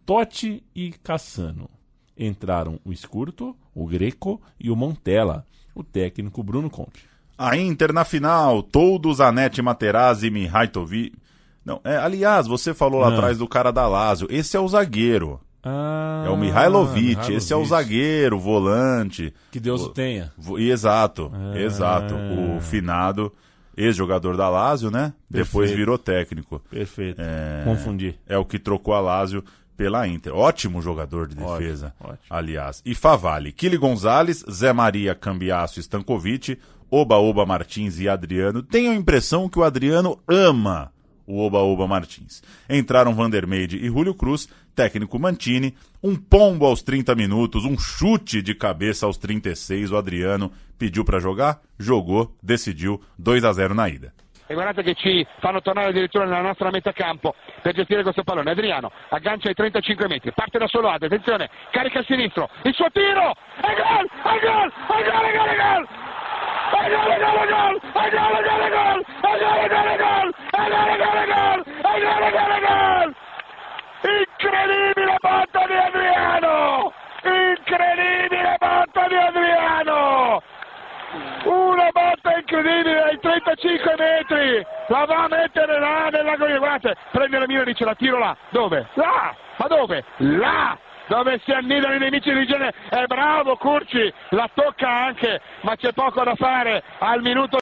Totti 0.06 0.64
e 0.76 0.92
Cassano. 0.92 1.70
Entraram 2.18 2.80
o 2.86 2.94
Escurto, 2.94 3.56
o 3.74 3.88
Greco 3.88 4.42
e 4.60 4.70
o 4.70 4.76
Montella, 4.76 5.46
o 5.74 5.84
técnico 5.84 6.44
Bruno 6.44 6.70
Conte. 6.70 7.06
A 7.38 7.58
Inter 7.58 7.92
na 7.92 8.06
final, 8.06 8.62
todos 8.62 9.18
Zanetti, 9.18 9.62
Materazzi, 9.62 10.30
Mihajlovic. 10.30 11.18
Não, 11.66 11.82
é, 11.84 11.98
aliás, 11.98 12.46
você 12.46 12.74
falou 12.74 13.00
lá 13.00 13.10
atrás 13.10 13.38
do 13.38 13.48
cara 13.48 13.72
da 13.72 13.88
Lazio. 13.88 14.28
Esse 14.30 14.56
é 14.56 14.60
o 14.60 14.68
zagueiro. 14.68 15.40
Ah, 15.64 16.24
é 16.26 16.30
o 16.30 16.36
Mihailovic. 16.38 17.02
Mihailovic. 17.02 17.34
Esse 17.38 17.54
é 17.54 17.56
o 17.56 17.66
zagueiro, 17.66 18.38
volante. 18.40 19.34
Que 19.52 19.60
Deus 19.60 19.82
o 19.82 19.86
O- 19.86 19.90
tenha. 19.90 20.32
Exato, 20.58 21.32
Ah. 21.34 21.58
exato. 21.60 22.14
O 22.16 22.60
finado, 22.60 23.32
ex-jogador 23.78 24.36
da 24.38 24.50
Lazio, 24.50 24.92
né? 24.92 25.14
Depois 25.30 25.70
Perfeito. 25.70 25.78
virou 25.78 25.98
técnico. 25.98 26.62
Perfeito. 26.70 27.22
É, 27.22 27.62
Confundi. 27.64 28.16
É 28.28 28.38
o 28.38 28.46
que 28.46 28.60
trocou 28.60 28.94
a 28.94 29.00
Lazio 29.00 29.44
pela 29.78 30.08
Inter. 30.08 30.36
Ótimo 30.36 30.82
jogador 30.82 31.28
de 31.28 31.36
defesa, 31.36 31.94
Ótimo, 32.00 32.14
ótimo. 32.14 32.20
aliás. 32.30 32.82
E 32.86 32.94
Favale, 32.94 33.52
Kili 33.52 33.78
Gonzalez, 33.78 34.44
Zé 34.52 34.72
Maria 34.74 35.16
Cambiasso 35.16 35.80
Stankovic, 35.80 36.60
Oba 36.92 37.18
Oba 37.18 37.44
Martins 37.46 38.00
e 38.00 38.08
Adriano. 38.08 38.62
Tenho 38.62 38.92
a 38.92 38.96
impressão 38.96 39.50
que 39.50 39.58
o 39.58 39.64
Adriano 39.64 40.20
ama 40.28 40.92
o 41.26 41.46
Oba 41.46 41.60
Oba 41.60 41.88
Martins. 41.88 42.42
Entraram 42.70 43.14
Vandermeide 43.14 43.78
e 43.78 43.88
Júlio 43.88 44.14
Cruz, 44.14 44.48
técnico 44.76 45.20
Mantini, 45.20 45.76
um 46.02 46.16
pombo 46.16 46.66
aos 46.66 46.82
30 46.82 47.16
minutos, 47.16 47.66
um 47.66 47.78
chute 47.78 48.42
de 48.42 48.56
cabeça 48.56 49.06
aos 49.06 49.18
36. 49.18 49.92
O 49.92 49.98
Adriano 49.98 50.52
pediu 50.78 51.06
para 51.06 51.20
jogar, 51.20 51.60
jogou, 51.80 52.36
decidiu 52.42 53.02
2 53.18 53.46
a 53.46 53.54
0 53.54 53.74
na 53.74 53.90
ida. 53.90 54.14
E 54.46 54.54
guardate 54.54 54.84
che 54.84 54.94
ci 54.96 55.26
fanno 55.40 55.62
tornare 55.62 55.90
addirittura 55.90 56.26
nella 56.26 56.42
nostra 56.42 56.70
metà 56.70 56.92
campo 56.92 57.34
per 57.62 57.74
gestire 57.74 58.04
questo 58.04 58.24
pallone. 58.24 58.52
Adriano 58.52 58.92
aggancia 59.10 59.48
ai 59.48 59.54
35 59.54 60.08
metri, 60.08 60.32
parte 60.34 60.60
da 60.60 60.68
solo 60.68 60.90
Adri, 60.90 61.08
attenzione, 61.08 61.50
carica 61.72 62.00
a 62.00 62.04
sinistro, 62.04 62.50
il 62.64 62.74
suo 62.74 62.88
tiro, 62.92 63.32
e 63.32 63.74
gol, 63.74 64.06
e 64.06 64.40
gol, 64.46 64.68
e 64.68 65.04
gol, 65.04 65.26
e 65.26 65.38
gol, 65.38 65.50
e 65.50 65.56
gol! 65.56 66.13
Andiamo 66.74 67.16
gol, 67.18 67.48
gol, 67.48 67.80
andiamo 67.94 68.42
gol, 68.42 68.70
gol, 68.70 69.06
andiamo 69.22 69.68
gol, 69.68 69.98
gol, 69.98 70.34
andiamo 70.52 70.96
gol, 70.98 71.26
gol, 71.28 71.64
andiamo 71.84 72.30
gol, 72.30 72.60
gol. 72.66 73.16
Incredibile 74.04 75.16
botta 75.22 75.66
di 75.68 75.76
Adriano! 75.76 76.94
Incredibile 77.24 78.56
botta 78.60 79.08
di 79.08 79.16
Adriano! 79.16 80.42
Una 81.44 81.90
botta 81.92 82.38
incredibile 82.38 83.04
ai 83.04 83.20
35 83.20 83.96
metri! 83.98 84.66
La 84.88 85.06
va 85.06 85.24
a 85.24 85.28
mettere 85.28 85.80
là 85.80 86.10
nella 86.12 86.36
gola, 86.36 86.58
guardate, 86.58 86.98
prende 87.12 87.40
la 87.40 87.48
mira 87.48 87.62
e 87.62 87.66
dice 87.66 87.86
la 87.86 87.96
tiro 87.96 88.18
là. 88.18 88.36
Dove? 88.50 88.88
Là! 88.96 89.34
Ma 89.58 89.68
dove? 89.68 90.04
Là! 90.18 90.78
Dove 91.08 91.42
si 91.44 91.52
annidano 91.52 91.96
i 91.96 92.00
nemici 92.00 92.34
di 92.34 92.46
genere. 92.46 92.74
È 92.90 93.04
bravo 93.06 93.56
Curci, 93.58 94.14
la 94.30 94.50
tocca 94.54 94.90
anche, 94.90 95.42
ma 95.62 95.76
c'è 95.76 95.92
poco 95.94 96.24
da 96.24 96.36
fare 96.36 96.84
al 97.00 97.22
minuto 97.22 97.58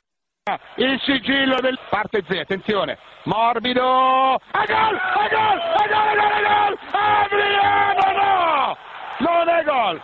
il 0.76 0.99
sigillo 1.01 1.59
del 1.61 1.77
parte 1.89 2.23
Z, 2.27 2.31
attenzione, 2.31 2.97
morbido, 3.26 4.34
a 4.34 4.65
gol, 4.65 4.95
a 4.95 5.27
gol, 5.30 5.59
a 5.69 5.88
gol, 5.88 6.18
a 6.18 6.18
gol, 6.18 6.19
a 6.19 6.41
gol, 6.41 6.77
Adriano 6.91 8.11
no, 8.11 8.77
non 9.19 9.49
è 9.49 9.63
gol, 9.63 10.01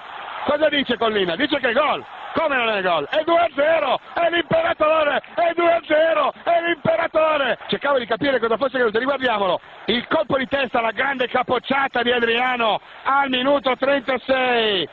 cosa 0.47 0.69
dice 0.69 0.97
Collina? 0.97 1.35
Dice 1.35 1.59
che 1.59 1.69
è 1.69 1.73
gol, 1.73 2.03
come 2.33 2.55
non 2.55 2.69
è 2.69 2.81
gol? 2.81 3.05
È 3.09 3.21
2-0, 3.21 3.95
è 4.13 4.29
l'imperatore, 4.31 5.21
è 5.35 5.51
2-0, 5.53 6.31
è 6.43 6.61
l'imperatore, 6.65 7.57
cercavo 7.67 7.99
di 7.99 8.05
capire 8.05 8.39
cosa 8.39 8.55
fosse 8.55 8.77
caduto, 8.77 8.97
riguardiamolo, 8.97 9.59
il 9.87 10.07
colpo 10.07 10.37
di 10.37 10.47
testa, 10.47 10.79
la 10.79 10.91
grande 10.91 11.27
capocciata 11.27 12.01
di 12.01 12.11
Adriano 12.11 12.79
al 13.03 13.29
minuto 13.29 13.75
36, 13.77 14.87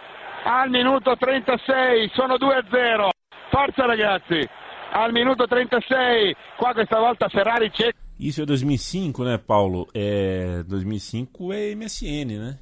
al 0.44 0.70
minuto 0.70 1.16
36, 1.16 2.10
sono 2.12 2.35
2-0, 2.35 3.09
forza 3.48 3.86
ragazzi, 3.86 4.47
al 4.90 5.12
minuto 5.12 5.47
36, 5.47 6.36
qua 6.56 6.72
questa 6.72 6.98
volta 6.98 7.28
Ferrari 7.28 7.70
c'è. 7.70 7.90
Isso 8.16 8.43
é 8.43 8.44
2005, 8.44 9.24
né, 9.24 9.39
Paulo? 9.39 9.89
É 9.93 10.62
2005 10.66 11.52
é 11.52 11.74
MSN, 11.74 12.39
né? 12.39 12.59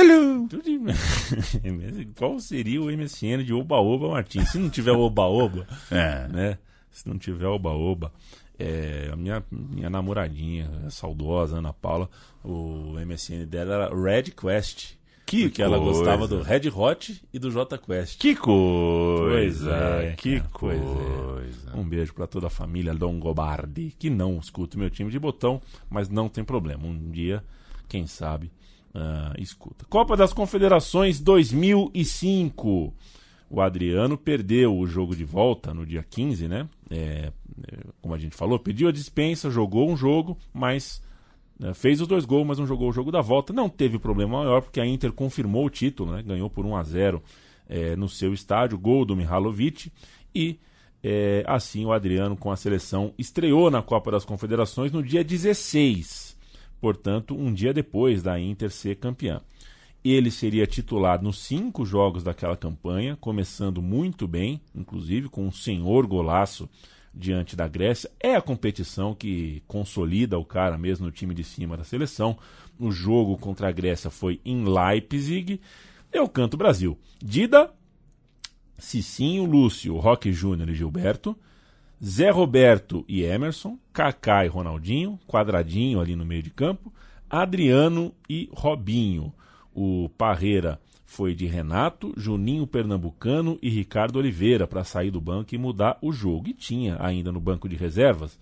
Qual 2.16 2.38
seria 2.40 2.80
o 2.80 2.90
MSN 2.90 3.44
de 3.44 3.52
Oba 3.52 3.76
Oba 3.76 4.08
Martins? 4.08 4.50
Se 4.50 4.58
não 4.58 4.70
tiver 4.70 4.92
Oba 4.92 5.24
Oba, 5.24 5.66
É. 5.90 6.28
né? 6.28 6.58
Se 6.90 7.08
não 7.08 7.18
tiver 7.18 7.46
Oba 7.46 7.70
Oba, 7.70 8.12
é, 8.58 9.08
a 9.12 9.16
minha, 9.16 9.42
minha 9.50 9.88
namoradinha, 9.88 10.68
a 10.86 10.90
saudosa 10.90 11.58
Ana 11.58 11.72
Paula, 11.72 12.08
o 12.44 12.94
MSN 13.06 13.46
dela 13.46 13.74
era 13.74 13.94
Red 13.94 14.24
Quest. 14.32 14.98
Que 15.24 15.44
porque 15.44 15.62
ela 15.62 15.78
coisa. 15.78 15.92
gostava 15.98 16.26
do 16.26 16.42
Red 16.42 16.68
Hot 16.74 17.22
e 17.32 17.38
do 17.38 17.52
J 17.52 17.78
Quest. 17.78 18.18
Que 18.18 18.34
coisa, 18.34 19.72
é, 20.02 20.14
que 20.16 20.36
é. 20.36 20.40
coisa. 20.52 20.82
Um 21.76 21.84
beijo 21.84 22.12
pra 22.12 22.26
toda 22.26 22.48
a 22.48 22.50
família 22.50 22.92
Longobardi, 22.92 23.94
que 23.96 24.10
não 24.10 24.38
escuta 24.40 24.76
o 24.76 24.80
meu 24.80 24.90
time 24.90 25.08
de 25.08 25.20
botão, 25.20 25.62
mas 25.88 26.08
não 26.08 26.28
tem 26.28 26.42
problema. 26.42 26.84
Um 26.84 27.10
dia, 27.12 27.44
quem 27.88 28.08
sabe, 28.08 28.50
ah, 28.94 29.34
escuta. 29.38 29.84
Copa 29.88 30.16
das 30.16 30.32
Confederações 30.32 31.20
2005. 31.20 32.94
O 33.48 33.60
Adriano 33.60 34.16
perdeu 34.16 34.76
o 34.76 34.86
jogo 34.86 35.14
de 35.16 35.24
volta 35.24 35.74
no 35.74 35.84
dia 35.84 36.04
15, 36.08 36.46
né? 36.46 36.68
É, 36.88 37.32
é, 37.66 37.78
como 38.00 38.14
a 38.14 38.18
gente 38.18 38.36
falou, 38.36 38.58
pediu 38.58 38.88
a 38.88 38.92
dispensa, 38.92 39.50
jogou 39.50 39.90
um 39.90 39.96
jogo, 39.96 40.38
mas 40.52 41.02
né, 41.58 41.74
fez 41.74 42.00
os 42.00 42.06
dois 42.06 42.24
gols, 42.24 42.46
mas 42.46 42.58
não 42.58 42.66
jogou 42.66 42.88
o 42.88 42.92
jogo 42.92 43.10
da 43.10 43.20
volta. 43.20 43.52
Não 43.52 43.68
teve 43.68 43.98
problema 43.98 44.38
maior, 44.38 44.62
porque 44.62 44.80
a 44.80 44.86
Inter 44.86 45.12
confirmou 45.12 45.66
o 45.66 45.70
título, 45.70 46.12
né? 46.12 46.22
ganhou 46.22 46.48
por 46.48 46.64
1 46.64 46.76
a 46.76 46.82
0 46.82 47.22
é, 47.68 47.96
no 47.96 48.08
seu 48.08 48.32
estádio, 48.32 48.78
gol 48.78 49.04
do 49.04 49.16
Mihalovic. 49.16 49.92
E 50.34 50.58
é, 51.02 51.42
assim 51.46 51.84
o 51.84 51.92
Adriano, 51.92 52.36
com 52.36 52.50
a 52.50 52.56
seleção, 52.56 53.12
estreou 53.18 53.70
na 53.70 53.82
Copa 53.82 54.10
das 54.10 54.24
Confederações 54.24 54.92
no 54.92 55.02
dia 55.02 55.24
16, 55.24 56.29
portanto, 56.80 57.36
um 57.36 57.52
dia 57.52 57.72
depois 57.72 58.22
da 58.22 58.38
Inter 58.40 58.70
ser 58.70 58.96
campeã. 58.96 59.40
Ele 60.02 60.30
seria 60.30 60.66
titular 60.66 61.22
nos 61.22 61.38
cinco 61.38 61.84
jogos 61.84 62.22
daquela 62.22 62.56
campanha, 62.56 63.16
começando 63.20 63.82
muito 63.82 64.26
bem, 64.26 64.60
inclusive 64.74 65.28
com 65.28 65.46
um 65.46 65.52
senhor 65.52 66.06
golaço 66.06 66.68
diante 67.14 67.54
da 67.54 67.68
Grécia. 67.68 68.10
É 68.18 68.34
a 68.34 68.40
competição 68.40 69.14
que 69.14 69.62
consolida 69.66 70.38
o 70.38 70.44
cara 70.44 70.78
mesmo 70.78 71.06
no 71.06 71.12
time 71.12 71.34
de 71.34 71.44
cima 71.44 71.76
da 71.76 71.84
seleção. 71.84 72.38
O 72.78 72.90
jogo 72.90 73.36
contra 73.36 73.68
a 73.68 73.72
Grécia 73.72 74.08
foi 74.08 74.40
em 74.42 74.64
Leipzig. 74.64 75.60
Eu 76.10 76.26
canto 76.28 76.56
Brasil. 76.56 76.98
Dida, 77.22 77.70
Cicinho, 78.78 79.44
Lúcio, 79.44 79.96
Roque 79.98 80.32
Júnior 80.32 80.70
e 80.70 80.74
Gilberto. 80.74 81.36
Zé 82.02 82.30
Roberto 82.30 83.04
e 83.08 83.22
Emerson, 83.22 83.78
Kaká 83.92 84.44
e 84.44 84.48
Ronaldinho, 84.48 85.18
quadradinho 85.26 86.00
ali 86.00 86.16
no 86.16 86.24
meio 86.24 86.42
de 86.42 86.50
campo, 86.50 86.92
Adriano 87.28 88.12
e 88.28 88.48
Robinho. 88.52 89.32
O 89.74 90.08
Parreira 90.16 90.80
foi 91.04 91.34
de 91.34 91.46
Renato, 91.46 92.12
Juninho 92.16 92.66
Pernambucano 92.66 93.58
e 93.60 93.68
Ricardo 93.68 94.16
Oliveira 94.18 94.66
para 94.66 94.84
sair 94.84 95.10
do 95.10 95.20
banco 95.20 95.54
e 95.54 95.58
mudar 95.58 95.98
o 96.00 96.12
jogo. 96.12 96.48
E 96.48 96.54
tinha 96.54 96.96
ainda 97.00 97.30
no 97.32 97.40
banco 97.40 97.68
de 97.68 97.76
reservas 97.76 98.38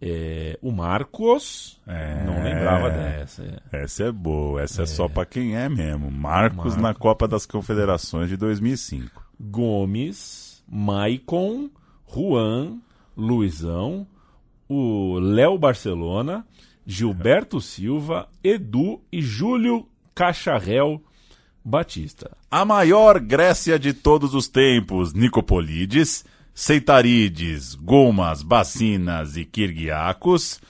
É, 0.00 0.58
o 0.60 0.70
Marcos, 0.72 1.80
não 2.26 2.42
lembrava 2.42 2.90
dessa. 2.90 3.42
é. 3.72 3.82
Essa 3.84 4.04
é 4.04 4.12
boa, 4.12 4.60
essa 4.60 4.82
é, 4.82 4.86
só 4.86 5.08
pra 5.08 5.24
quem 5.24 5.56
é 5.56 5.68
mesmo. 5.68 6.10
Marcos 6.10 6.76
na 6.76 6.92
Copa 6.92 7.28
das 7.28 7.46
Confederações 7.46 8.28
de 8.28 8.36
2005. 8.36 9.24
Gomes, 9.40 10.62
Maicon, 10.68 11.70
Juan, 12.12 12.78
Luizão, 13.16 14.06
o 14.68 15.18
Léo 15.18 15.58
Barcelona, 15.58 16.46
Gilberto 16.86 17.60
Silva, 17.60 18.28
Edu 18.42 19.00
e 19.12 19.20
Júlio 19.22 19.86
Cacharel 20.14 21.02
Batista. 21.64 22.30
A 22.50 22.64
maior 22.64 23.20
Grécia 23.20 23.78
de 23.78 23.92
todos 23.92 24.34
os 24.34 24.48
tempos, 24.48 25.12
Nicopolides, 25.12 26.24
Seitarides, 26.54 27.74
Gomas, 27.74 28.42
Bacinas 28.42 29.36
e 29.36 29.44
Kirguiacos, 29.44 30.60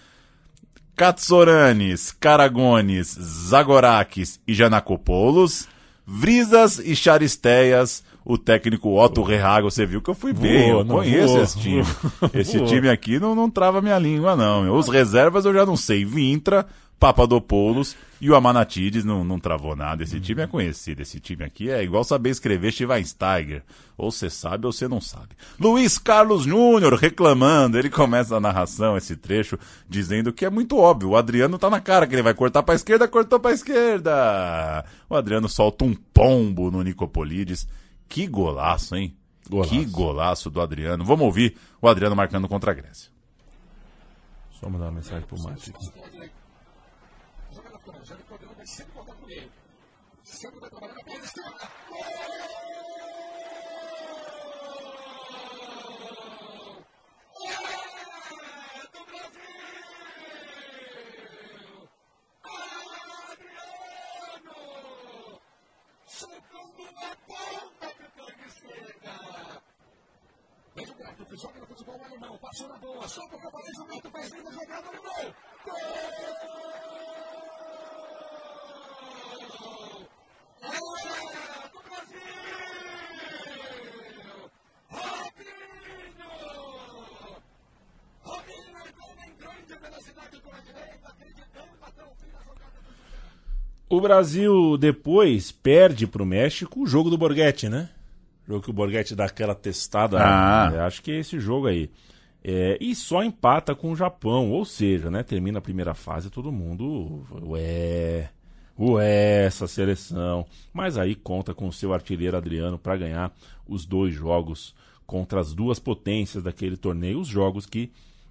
Katsoranes, 0.94 2.12
Caragones, 2.12 3.16
Zagorakis 3.18 4.38
e 4.46 4.54
Janacopoulos, 4.54 5.66
Vrisas 6.06 6.78
e 6.78 6.94
Charisteias, 6.94 8.04
o 8.24 8.38
técnico 8.38 8.98
Otto 8.98 9.22
Rehago, 9.22 9.70
você 9.70 9.84
viu 9.84 10.00
que 10.00 10.10
eu 10.10 10.14
fui 10.14 10.32
bem, 10.32 10.70
eu 10.70 10.84
não, 10.84 10.96
conheço 10.96 11.38
esse 11.38 11.58
time. 11.58 11.84
Esse 12.32 12.60
time 12.64 12.88
aqui 12.88 13.18
não, 13.18 13.34
não 13.34 13.50
trava 13.50 13.82
minha 13.82 13.98
língua, 13.98 14.36
não. 14.36 14.76
Os 14.76 14.88
reservas 14.88 15.44
eu 15.44 15.52
já 15.52 15.66
não 15.66 15.76
sei. 15.76 16.04
Vintra, 16.04 16.66
Papadopoulos 17.02 17.96
e 18.20 18.30
o 18.30 18.36
Amanatides 18.36 19.04
não, 19.04 19.24
não 19.24 19.40
travou 19.40 19.74
nada. 19.74 20.04
Esse 20.04 20.20
time 20.20 20.42
é 20.42 20.46
conhecido. 20.46 21.02
Esse 21.02 21.18
time 21.18 21.42
aqui 21.42 21.68
é 21.68 21.82
igual 21.82 22.04
saber 22.04 22.30
escrever 22.30 22.70
Schweinsteiger. 22.70 23.64
Ou 23.98 24.12
você 24.12 24.30
sabe 24.30 24.66
ou 24.66 24.72
você 24.72 24.86
não 24.86 25.00
sabe. 25.00 25.30
Luiz 25.58 25.98
Carlos 25.98 26.44
Júnior 26.44 26.94
reclamando. 26.94 27.76
Ele 27.76 27.90
começa 27.90 28.36
a 28.36 28.40
narração, 28.40 28.96
esse 28.96 29.16
trecho, 29.16 29.58
dizendo 29.88 30.32
que 30.32 30.44
é 30.44 30.50
muito 30.50 30.78
óbvio. 30.78 31.10
O 31.10 31.16
Adriano 31.16 31.58
tá 31.58 31.68
na 31.68 31.80
cara 31.80 32.06
que 32.06 32.14
ele 32.14 32.22
vai 32.22 32.34
cortar 32.34 32.62
pra 32.62 32.76
esquerda, 32.76 33.08
cortou 33.08 33.40
pra 33.40 33.50
esquerda. 33.50 34.84
O 35.10 35.16
Adriano 35.16 35.48
solta 35.48 35.84
um 35.84 35.94
pombo 36.14 36.70
no 36.70 36.84
Nicopolides. 36.84 37.66
Que 38.12 38.26
golaço, 38.26 38.94
hein? 38.94 39.16
Que 39.70 39.86
golaço 39.86 40.50
do 40.50 40.60
Adriano. 40.60 41.02
Vamos 41.02 41.24
ouvir 41.24 41.56
o 41.80 41.88
Adriano 41.88 42.14
marcando 42.14 42.46
contra 42.46 42.70
a 42.70 42.74
Grécia. 42.74 43.10
Só 44.50 44.68
mandar 44.68 44.84
uma 44.84 44.92
mensagem 44.92 45.26
pro 45.26 45.42
Márcio. 45.42 45.74
aqui. 45.74 46.30
Joga 47.50 47.70
no 71.32 71.66
futebol 71.66 71.98
alemão, 72.04 72.36
passou 72.36 72.68
na 72.68 72.76
boa, 72.76 73.08
solta 73.08 73.38
pra 73.38 73.50
bater, 73.50 73.74
Gilberto 73.74 74.10
faz 74.10 74.30
linda 74.32 74.52
jogada 74.52 74.92
no 74.92 75.02
gol. 75.02 75.34
O 93.88 94.00
Brasil 94.00 94.76
depois 94.78 95.50
perde 95.50 96.06
pro 96.06 96.26
México 96.26 96.82
o 96.82 96.86
jogo 96.86 97.08
do 97.08 97.16
Borghetti, 97.16 97.68
né? 97.70 97.90
O 98.52 98.56
jogo 98.56 98.64
que 98.64 98.70
o 98.70 98.74
Borghetti 98.74 99.14
dá 99.14 99.24
aquela 99.24 99.54
testada. 99.54 100.18
Ah. 100.20 100.70
né? 100.70 100.80
Acho 100.80 101.02
que 101.02 101.10
é 101.10 101.18
esse 101.18 101.40
jogo 101.40 101.68
aí. 101.68 101.90
É, 102.44 102.76
e 102.80 102.94
só 102.94 103.22
empata 103.22 103.74
com 103.74 103.92
o 103.92 103.96
Japão, 103.96 104.50
ou 104.50 104.64
seja, 104.64 105.10
né? 105.10 105.22
Termina 105.22 105.58
a 105.58 105.62
primeira 105.62 105.94
fase 105.94 106.28
todo 106.28 106.52
mundo. 106.52 107.24
Ué. 107.46 108.28
Ué, 108.78 109.46
essa 109.46 109.66
seleção. 109.66 110.44
Mas 110.72 110.98
aí 110.98 111.14
conta 111.14 111.54
com 111.54 111.66
o 111.66 111.72
seu 111.72 111.94
artilheiro 111.94 112.36
Adriano 112.36 112.78
para 112.78 112.96
ganhar 112.96 113.32
os 113.66 113.86
dois 113.86 114.14
jogos 114.14 114.74
contra 115.06 115.40
as 115.40 115.54
duas 115.54 115.78
potências 115.78 116.42
daquele 116.44 116.76
torneio, 116.76 117.20
os 117.20 117.28
jogos 117.28 117.64
que 117.64 117.90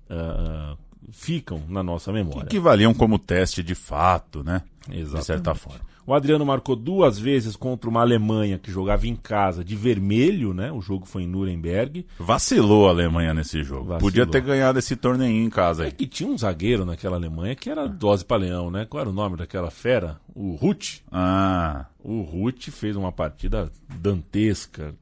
ah, 0.09 0.75
ficam 1.11 1.63
na 1.67 1.81
nossa 1.81 2.11
memória. 2.11 2.49
Que 2.49 2.59
valiam 2.59 2.93
como 2.93 3.17
teste 3.17 3.63
de 3.63 3.73
fato, 3.73 4.43
né? 4.43 4.61
Exatamente. 4.87 5.19
De 5.19 5.25
certa 5.25 5.55
forma. 5.55 5.90
O 6.05 6.13
Adriano 6.13 6.45
marcou 6.45 6.75
duas 6.75 7.19
vezes 7.19 7.55
contra 7.55 7.89
uma 7.89 8.01
Alemanha 8.01 8.57
que 8.57 8.71
jogava 8.71 9.07
em 9.07 9.15
casa 9.15 9.63
de 9.63 9.75
vermelho, 9.75 10.53
né? 10.53 10.71
O 10.71 10.81
jogo 10.81 11.05
foi 11.05 11.23
em 11.23 11.27
Nuremberg. 11.27 12.05
Vacilou 12.19 12.87
a 12.87 12.91
Alemanha 12.91 13.33
nesse 13.33 13.63
jogo. 13.63 13.85
Vacilou. 13.85 13.99
Podia 13.99 14.25
ter 14.25 14.41
ganhado 14.41 14.79
esse 14.79 14.95
torneio 14.95 15.43
em 15.43 15.49
casa 15.49 15.83
aí. 15.83 15.89
É 15.89 15.91
que 15.91 16.07
tinha 16.07 16.29
um 16.29 16.37
zagueiro 16.37 16.85
naquela 16.85 17.15
Alemanha 17.17 17.55
que 17.55 17.69
era 17.69 17.87
dose 17.87 18.25
pra 18.25 18.37
leão, 18.37 18.71
né? 18.71 18.85
Qual 18.85 19.01
era 19.01 19.09
o 19.09 19.13
nome 19.13 19.37
daquela 19.37 19.69
fera? 19.69 20.19
O 20.33 20.55
Ruth. 20.55 21.01
Ah. 21.11 21.85
O 22.03 22.21
Ruth 22.21 22.69
fez 22.69 22.95
uma 22.95 23.11
partida 23.11 23.71
dantesca. 23.99 24.95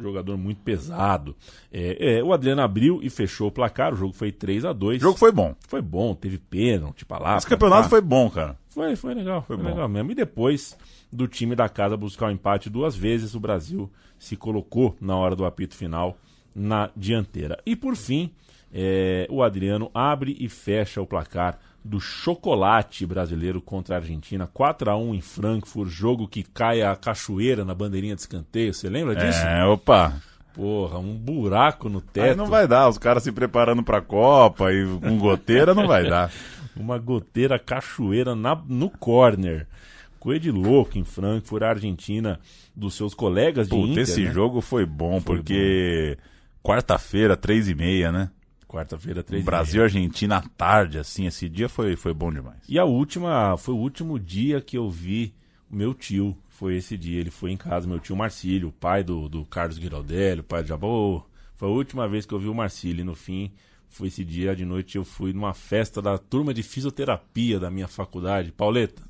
Jogador 0.00 0.36
muito 0.36 0.60
pesado. 0.60 1.34
É, 1.72 2.18
é, 2.18 2.22
o 2.22 2.32
Adriano 2.32 2.62
abriu 2.62 3.00
e 3.02 3.10
fechou 3.10 3.48
o 3.48 3.52
placar. 3.52 3.92
O 3.92 3.96
jogo 3.96 4.12
foi 4.12 4.30
3 4.30 4.64
a 4.64 4.72
2 4.72 4.98
O 4.98 5.00
jogo 5.00 5.18
foi 5.18 5.32
bom. 5.32 5.56
Foi 5.66 5.82
bom, 5.82 6.14
teve 6.14 6.38
pênalti 6.38 7.04
pra 7.04 7.18
lá. 7.18 7.36
Esse 7.36 7.46
campeonato 7.46 7.84
cá. 7.84 7.88
foi 7.88 8.00
bom, 8.00 8.30
cara. 8.30 8.56
Foi, 8.74 8.96
foi 8.96 9.14
legal, 9.14 9.42
foi, 9.42 9.56
Foi 9.56 9.66
legal 9.66 9.88
mesmo. 9.88 10.12
E 10.12 10.14
depois 10.14 10.76
do 11.12 11.28
time 11.28 11.54
da 11.54 11.68
casa 11.68 11.96
buscar 11.96 12.26
o 12.26 12.30
empate 12.30 12.70
duas 12.70 12.96
vezes, 12.96 13.34
o 13.34 13.40
Brasil 13.40 13.90
se 14.18 14.36
colocou 14.36 14.96
na 15.00 15.16
hora 15.16 15.36
do 15.36 15.44
apito 15.44 15.76
final 15.76 16.16
na 16.54 16.90
dianteira. 16.96 17.58
E 17.66 17.76
por 17.76 17.96
fim, 17.96 18.30
é, 18.72 19.26
o 19.28 19.42
Adriano 19.42 19.90
abre 19.92 20.36
e 20.40 20.48
fecha 20.48 21.00
o 21.02 21.06
placar 21.06 21.58
do 21.84 22.00
chocolate 22.00 23.04
brasileiro 23.04 23.60
contra 23.60 23.96
a 23.96 23.98
Argentina. 23.98 24.46
4 24.46 24.90
a 24.90 24.96
1 24.96 25.14
em 25.14 25.20
Frankfurt, 25.20 25.90
jogo 25.90 26.28
que 26.28 26.42
cai 26.42 26.82
a 26.82 26.94
cachoeira 26.96 27.64
na 27.64 27.74
bandeirinha 27.74 28.14
de 28.14 28.20
escanteio. 28.20 28.72
Você 28.72 28.88
lembra 28.88 29.14
disso? 29.16 29.44
É, 29.44 29.64
opa. 29.66 30.14
Porra, 30.54 30.98
um 30.98 31.14
buraco 31.14 31.88
no 31.88 32.00
teto. 32.00 32.24
Aí 32.26 32.36
não 32.36 32.46
vai 32.46 32.68
dar, 32.68 32.88
os 32.88 32.98
caras 32.98 33.22
se 33.22 33.32
preparando 33.32 33.82
pra 33.82 34.02
Copa 34.02 34.70
e 34.70 34.86
com 35.00 35.18
goteira 35.18 35.74
não 35.74 35.86
vai 35.86 36.08
dar. 36.08 36.30
Uma 36.76 36.98
goteira 36.98 37.58
cachoeira 37.58 38.34
na, 38.34 38.54
no 38.54 38.88
corner. 38.90 39.66
Coisa 40.18 40.40
de 40.40 40.50
louco 40.50 40.98
em 40.98 41.04
Frankfurt, 41.04 41.62
a 41.62 41.70
Argentina, 41.70 42.38
dos 42.76 42.94
seus 42.94 43.12
colegas 43.12 43.66
de 43.66 43.74
Puta, 43.74 43.88
Inter, 43.88 44.02
esse 44.04 44.24
né? 44.24 44.32
jogo 44.32 44.60
foi 44.60 44.86
bom, 44.86 45.20
Foi 45.20 45.36
porque 45.36 46.16
quarta-feira, 46.62 47.36
três 47.36 47.68
e 47.68 47.74
meia, 47.74 48.12
né? 48.12 48.30
Quarta-feira, 48.68 49.22
três 49.22 49.44
Brasil 49.44 49.82
e 49.82 49.84
Argentina 49.84 50.36
à 50.36 50.40
tarde, 50.40 50.98
assim, 50.98 51.26
esse 51.26 51.48
dia 51.48 51.68
foi, 51.68 51.96
foi 51.96 52.14
bom 52.14 52.32
demais. 52.32 52.58
E 52.68 52.78
a 52.78 52.84
última, 52.84 53.56
foi 53.58 53.74
o 53.74 53.78
último 53.78 54.18
dia 54.18 54.60
que 54.60 54.78
eu 54.78 54.88
vi 54.88 55.34
o 55.70 55.76
meu 55.76 55.92
tio. 55.92 56.36
Foi 56.48 56.76
esse 56.76 56.96
dia, 56.96 57.18
ele 57.18 57.30
foi 57.30 57.50
em 57.50 57.56
casa, 57.56 57.88
meu 57.88 57.98
tio 57.98 58.14
Marcílio, 58.14 58.68
o 58.68 58.72
pai 58.72 59.02
do, 59.02 59.28
do 59.28 59.44
Carlos 59.44 59.76
Giraldelli, 59.76 60.40
o 60.40 60.44
pai 60.44 60.62
do 60.62 60.68
Jabô. 60.68 61.22
Foi 61.56 61.68
a 61.68 61.72
última 61.72 62.08
vez 62.08 62.24
que 62.24 62.32
eu 62.32 62.38
vi 62.38 62.48
o 62.48 62.54
Marcílio. 62.54 63.02
E 63.02 63.04
no 63.04 63.16
fim, 63.16 63.50
foi 63.92 64.08
esse 64.08 64.24
dia 64.24 64.54
de 64.56 64.64
noite 64.64 64.96
eu 64.96 65.04
fui 65.04 65.32
numa 65.32 65.54
festa 65.54 66.00
da 66.02 66.18
turma 66.18 66.52
de 66.52 66.62
fisioterapia 66.62 67.60
da 67.60 67.70
minha 67.70 67.86
faculdade. 67.88 68.50
Pauleta. 68.52 69.02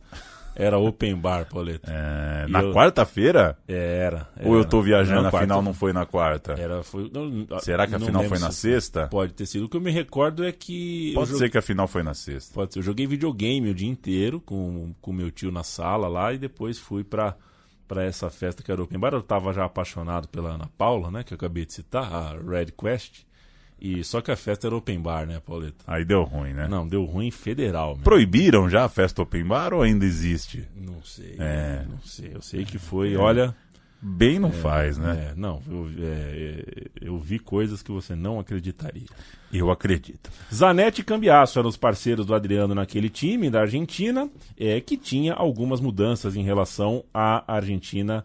Era 0.55 0.77
open 0.79 1.17
bar, 1.17 1.49
Pauleta. 1.49 1.91
É, 1.91 2.47
na 2.47 2.61
eu- 2.63 2.75
quarta-feira? 2.75 3.57
Era, 3.67 4.29
Ou 4.45 4.53
eu 4.57 4.61
era. 4.61 4.69
tô 4.69 4.83
viajando, 4.83 5.23
Na 5.23 5.29
afinal 5.29 5.47
quarta. 5.47 5.63
não 5.63 5.73
foi 5.73 5.93
na 5.95 6.05
quarta? 6.05 6.53
Era, 6.53 6.83
foi, 6.83 7.11
não, 7.11 7.59
Será 7.61 7.87
que 7.87 7.95
a 7.95 7.99
final 7.99 8.23
foi 8.25 8.39
na 8.39 8.51
se- 8.51 8.61
sexta? 8.71 9.09
Pode 9.09 9.33
ter 9.33 9.47
sido. 9.47 9.65
O 9.65 9.69
que 9.71 9.79
eu 9.79 9.81
me 9.81 9.91
recordo 9.91 10.45
é 10.45 10.53
que. 10.53 11.13
Pode 11.15 11.39
ser 11.39 11.49
que 11.51 11.57
a 11.57 11.63
final 11.63 11.89
foi 11.89 12.03
na 12.03 12.13
sexta. 12.13 12.53
Pode 12.53 12.75
ser. 12.75 12.81
Eu 12.81 12.83
joguei 12.83 13.07
videogame 13.07 13.71
o 13.71 13.75
dia 13.75 13.89
inteiro 13.89 14.43
com 14.43 14.93
o 15.03 15.13
meu 15.13 15.31
tio 15.31 15.51
na 15.51 15.63
sala 15.63 16.07
lá 16.07 16.35
e 16.35 16.39
depois 16.39 16.79
fui 16.79 17.03
pra, 17.03 17.35
pra 17.89 18.05
essa 18.05 18.29
festa 18.29 18.63
que 18.63 18.71
era 18.71 18.83
Open 18.83 18.99
Bar. 19.01 19.15
Eu 19.15 19.23
tava 19.23 19.55
já 19.55 19.65
apaixonado 19.65 20.29
pela 20.29 20.51
Ana 20.51 20.69
Paula, 20.77 21.11
né? 21.11 21.23
Que 21.25 21.33
eu 21.33 21.37
acabei 21.37 21.65
de 21.65 21.73
citar, 21.73 22.13
a 22.13 22.33
Red 22.37 22.67
Quest. 22.79 23.23
E 23.85 24.05
só 24.05 24.21
que 24.21 24.31
a 24.31 24.37
festa 24.37 24.69
era 24.69 24.77
Open 24.77 25.01
Bar, 25.01 25.27
né, 25.27 25.41
Pauleta? 25.45 25.85
Aí 25.89 26.05
deu 26.05 26.23
ruim, 26.23 26.53
né? 26.53 26.69
Não, 26.69 26.87
deu 26.87 27.05
ruim 27.05 27.33
federal. 27.33 27.97
meu. 27.97 28.05
Proibiram 28.05 28.71
já 28.71 28.85
a 28.85 28.89
festa 28.89 29.21
open 29.23 29.45
bar 29.45 29.75
ou 29.75 29.83
ainda 29.83 30.05
existe? 30.05 30.69
Não 30.77 31.03
sei. 31.03 31.35
É. 31.39 31.85
Não 31.91 31.99
sei. 32.01 32.31
Eu 32.33 32.41
sei 32.41 32.65
que 32.65 32.79
foi, 32.79 33.15
É. 33.15 33.17
olha. 33.19 33.53
Bem 34.05 34.39
não 34.41 34.49
É, 34.49 34.53
faz, 34.53 34.99
né? 34.99 35.31
é, 35.31 35.35
não, 35.37 35.63
eu, 35.71 35.89
é, 36.01 36.65
eu 37.01 37.17
vi 37.21 37.39
coisas 37.39 37.83
que 37.85 37.93
você 37.93 38.17
não 38.17 38.41
acreditaria. 38.41 39.07
Eu 39.53 39.71
acredito. 39.71 40.29
Zanetti 40.53 41.03
e 41.03 41.05
Cambiasso 41.05 41.57
eram 41.61 41.69
os 41.69 41.77
parceiros 41.77 42.27
do 42.27 42.35
Adriano 42.35 42.75
naquele 42.75 43.09
time 43.09 43.49
da 43.49 43.61
Argentina, 43.61 44.29
é, 44.59 44.81
que 44.81 44.97
tinha 44.97 45.35
algumas 45.35 45.81
mudanças 45.81 46.35
em 46.35 46.43
relação 46.43 47.05
à 47.15 47.45
Argentina 47.55 48.25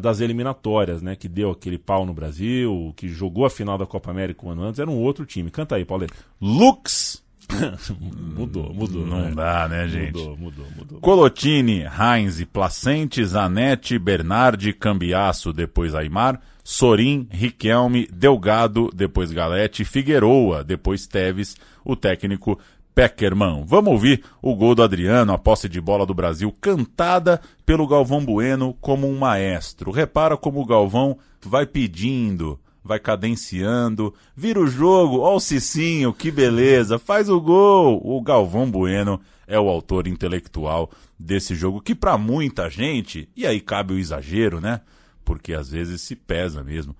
das 0.00 0.20
eliminatórias, 0.20 1.00
né? 1.02 1.16
Que 1.16 1.28
deu 1.28 1.50
aquele 1.50 1.78
pau 1.78 2.04
no 2.04 2.12
Brasil, 2.12 2.92
que 2.96 3.08
jogou 3.08 3.44
a 3.44 3.50
final 3.50 3.78
da 3.78 3.86
Copa 3.86 4.10
América 4.10 4.46
um 4.46 4.50
ano 4.50 4.64
antes, 4.64 4.78
era 4.78 4.90
um 4.90 4.98
outro 4.98 5.24
time. 5.24 5.50
Canta 5.50 5.76
aí, 5.76 5.84
Pauleta. 5.84 6.14
Lux 6.40 7.22
mudou, 8.36 8.72
mudou. 8.72 9.06
Não 9.06 9.22
né? 9.22 9.32
dá, 9.34 9.68
né, 9.68 9.88
gente? 9.88 10.16
Mudou, 10.16 10.36
mudou, 10.36 10.66
mudou. 10.76 11.00
Colotini, 11.00 11.84
Heinz, 11.84 12.42
Placente, 12.44 13.24
Zanetti, 13.24 13.98
Bernardi, 13.98 14.72
Cambiasso, 14.72 15.52
depois 15.52 15.94
Aymar, 15.94 16.40
Sorin, 16.62 17.26
Riquelme, 17.30 18.06
Delgado, 18.12 18.90
depois 18.94 19.32
Galete, 19.32 19.84
Figueroa, 19.84 20.62
depois 20.62 21.06
Teves, 21.06 21.56
o 21.84 21.96
técnico 21.96 22.58
Peckerman. 22.94 23.64
Vamos 23.66 23.92
ouvir 23.92 24.22
o 24.42 24.54
gol 24.54 24.74
do 24.74 24.82
Adriano, 24.82 25.32
a 25.32 25.38
posse 25.38 25.68
de 25.68 25.80
bola 25.80 26.04
do 26.04 26.14
Brasil, 26.14 26.54
cantada 26.60 27.40
pelo 27.64 27.86
Galvão 27.86 28.24
Bueno 28.24 28.76
como 28.80 29.08
um 29.08 29.18
maestro. 29.18 29.90
Repara 29.90 30.36
como 30.36 30.60
o 30.60 30.66
Galvão 30.66 31.16
vai 31.44 31.66
pedindo, 31.66 32.58
vai 32.84 32.98
cadenciando, 32.98 34.12
vira 34.36 34.60
o 34.60 34.66
jogo, 34.66 35.20
ó 35.20 35.36
o 35.36 35.40
Cicinho, 35.40 36.12
que 36.12 36.30
beleza, 36.30 36.98
faz 36.98 37.28
o 37.28 37.40
gol. 37.40 38.00
O 38.04 38.20
Galvão 38.20 38.70
Bueno 38.70 39.20
é 39.46 39.58
o 39.58 39.68
autor 39.68 40.06
intelectual 40.06 40.90
desse 41.18 41.54
jogo, 41.54 41.80
que 41.80 41.94
para 41.94 42.16
muita 42.16 42.70
gente, 42.70 43.28
e 43.36 43.46
aí 43.46 43.60
cabe 43.60 43.94
o 43.94 43.98
exagero, 43.98 44.60
né? 44.60 44.80
Porque 45.24 45.52
às 45.52 45.70
vezes 45.70 46.00
se 46.00 46.16
pesa 46.16 46.62
mesmo. 46.62 46.96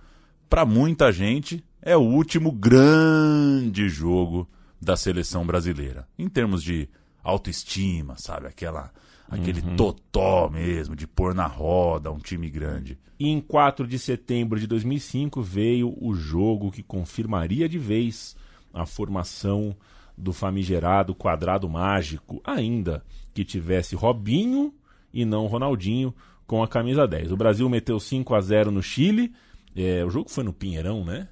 Para 0.49 0.65
muita 0.65 1.12
gente 1.12 1.65
é 1.81 1.97
o 1.97 2.01
último 2.01 2.53
grande 2.53 3.89
jogo 3.89 4.49
da 4.81 4.97
seleção 4.97 5.47
brasileira. 5.47 6.07
Em 6.19 6.28
termos 6.28 6.62
de 6.62 6.89
autoestima, 7.23 8.16
sabe? 8.19 8.47
Aquela, 8.47 8.90
aquele 9.28 9.61
Uhum. 9.61 9.77
totó 9.77 10.48
mesmo, 10.48 10.97
de 10.97 11.07
pôr 11.07 11.35
na 11.35 11.47
roda 11.47 12.11
um 12.11 12.19
time 12.19 12.48
grande. 12.48 12.98
E 13.19 13.28
em 13.28 13.40
4 13.40 13.86
de 13.86 13.98
setembro 13.98 14.59
de 14.59 14.66
2005 14.66 15.43
veio 15.43 15.94
o 16.01 16.15
jogo 16.15 16.70
que 16.70 16.82
confirmaria 16.82 17.69
de 17.69 17.78
vez 17.78 18.35
a 18.73 18.86
formação 18.86 19.77
do 20.16 20.32
famigerado 20.32 21.15
quadrado 21.15 21.69
mágico, 21.69 22.40
ainda 22.44 23.05
que 23.35 23.44
tivesse 23.44 23.94
Robinho 23.94 24.73
e 25.12 25.24
não 25.24 25.47
Ronaldinho 25.47 26.15
com 26.47 26.62
a 26.62 26.69
camisa 26.69 27.07
10. 27.07 27.32
O 27.32 27.36
Brasil 27.36 27.69
meteu 27.69 28.01
5 28.01 28.35
a 28.35 28.40
0 28.40 28.70
no 28.70 28.82
Chile. 28.82 29.32
É, 29.77 30.05
o 30.05 30.11
jogo 30.11 30.28
foi 30.31 30.43
no 30.44 30.52
Pinheirão, 30.52 31.05
né? 31.05 31.28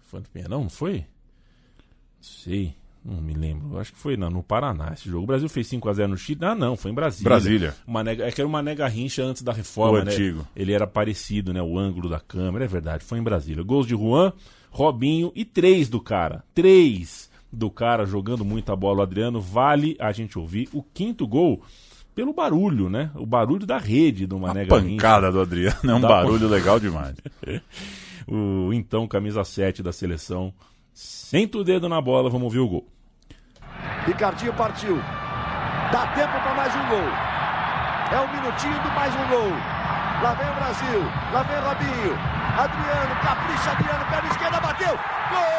Foi 0.00 0.20
no 0.20 0.26
Pinheirão, 0.28 0.62
não 0.62 0.70
foi? 0.70 1.04
Sei, 2.20 2.74
não 3.04 3.20
me 3.20 3.32
lembro. 3.32 3.78
Acho 3.78 3.92
que 3.92 3.98
foi 3.98 4.16
não, 4.16 4.30
no 4.30 4.42
Paraná 4.42 4.92
esse 4.92 5.08
jogo. 5.08 5.24
O 5.24 5.26
Brasil 5.26 5.48
fez 5.48 5.66
5 5.68 5.88
a 5.88 5.92
0 5.92 6.08
no 6.08 6.16
Chile. 6.16 6.40
Ah, 6.42 6.54
não, 6.54 6.76
foi 6.76 6.90
em 6.90 6.94
Brasília. 6.94 7.24
Brasília. 7.24 7.74
Uma 7.86 8.02
nega, 8.02 8.26
é 8.26 8.32
que 8.32 8.40
era 8.40 8.48
uma 8.48 8.62
nega 8.62 8.86
rincha 8.86 9.22
antes 9.22 9.42
da 9.42 9.52
reforma, 9.52 10.00
O 10.00 10.04
né? 10.04 10.12
antigo. 10.12 10.46
Ele 10.54 10.72
era 10.72 10.86
parecido, 10.86 11.52
né? 11.52 11.62
O 11.62 11.78
ângulo 11.78 12.08
da 12.08 12.20
câmera, 12.20 12.64
é 12.64 12.68
verdade, 12.68 13.04
foi 13.04 13.18
em 13.18 13.22
Brasília. 13.22 13.62
Gols 13.62 13.86
de 13.86 13.94
Juan, 13.94 14.32
Robinho 14.70 15.32
e 15.34 15.44
três 15.44 15.88
do 15.88 16.00
cara. 16.00 16.44
Três 16.54 17.30
do 17.52 17.70
cara 17.70 18.04
jogando 18.04 18.44
muita 18.44 18.76
bola. 18.76 19.00
O 19.00 19.02
Adriano, 19.02 19.40
vale 19.40 19.96
a 19.98 20.12
gente 20.12 20.38
ouvir 20.38 20.68
o 20.72 20.82
quinto 20.82 21.26
gol 21.26 21.62
pelo 22.14 22.32
barulho, 22.32 22.90
né? 22.90 23.10
O 23.14 23.24
barulho 23.24 23.64
da 23.64 23.78
rede 23.78 24.26
do 24.26 24.38
Mané 24.38 24.64
Garrincha. 24.64 24.96
Pancada 24.96 25.30
do 25.30 25.40
Adriano 25.40 25.78
é 25.84 25.94
um 25.94 26.00
Dá 26.00 26.08
barulho 26.08 26.48
legal 26.48 26.80
demais. 26.80 27.16
o 28.26 28.72
então 28.72 29.06
camisa 29.06 29.44
7 29.44 29.82
da 29.82 29.92
seleção. 29.92 30.52
Senta 31.00 31.58
o 31.58 31.62
dedo 31.62 31.88
na 31.88 32.00
bola, 32.00 32.28
vamos 32.28 32.46
ouvir 32.46 32.58
o 32.58 32.68
gol. 32.68 32.88
Ricardinho 34.04 34.52
partiu. 34.54 34.96
Dá 35.92 36.08
tempo 36.08 36.32
para 36.40 36.54
mais 36.54 36.74
um 36.74 36.88
gol. 36.88 37.08
É 38.10 38.20
um 38.20 38.32
minutinho 38.34 38.82
do 38.82 38.90
mais 38.90 39.14
um 39.14 39.28
gol. 39.28 39.50
Lá 40.20 40.34
vem 40.34 40.50
o 40.50 40.54
Brasil. 40.54 41.00
Lá 41.32 41.42
vem 41.44 41.60
Robinho. 41.60 42.18
Adriano, 42.58 43.14
capricha 43.22 43.70
Adriano, 43.70 44.04
perna 44.10 44.28
esquerda, 44.28 44.60
bateu. 44.60 44.98
É 44.98 45.57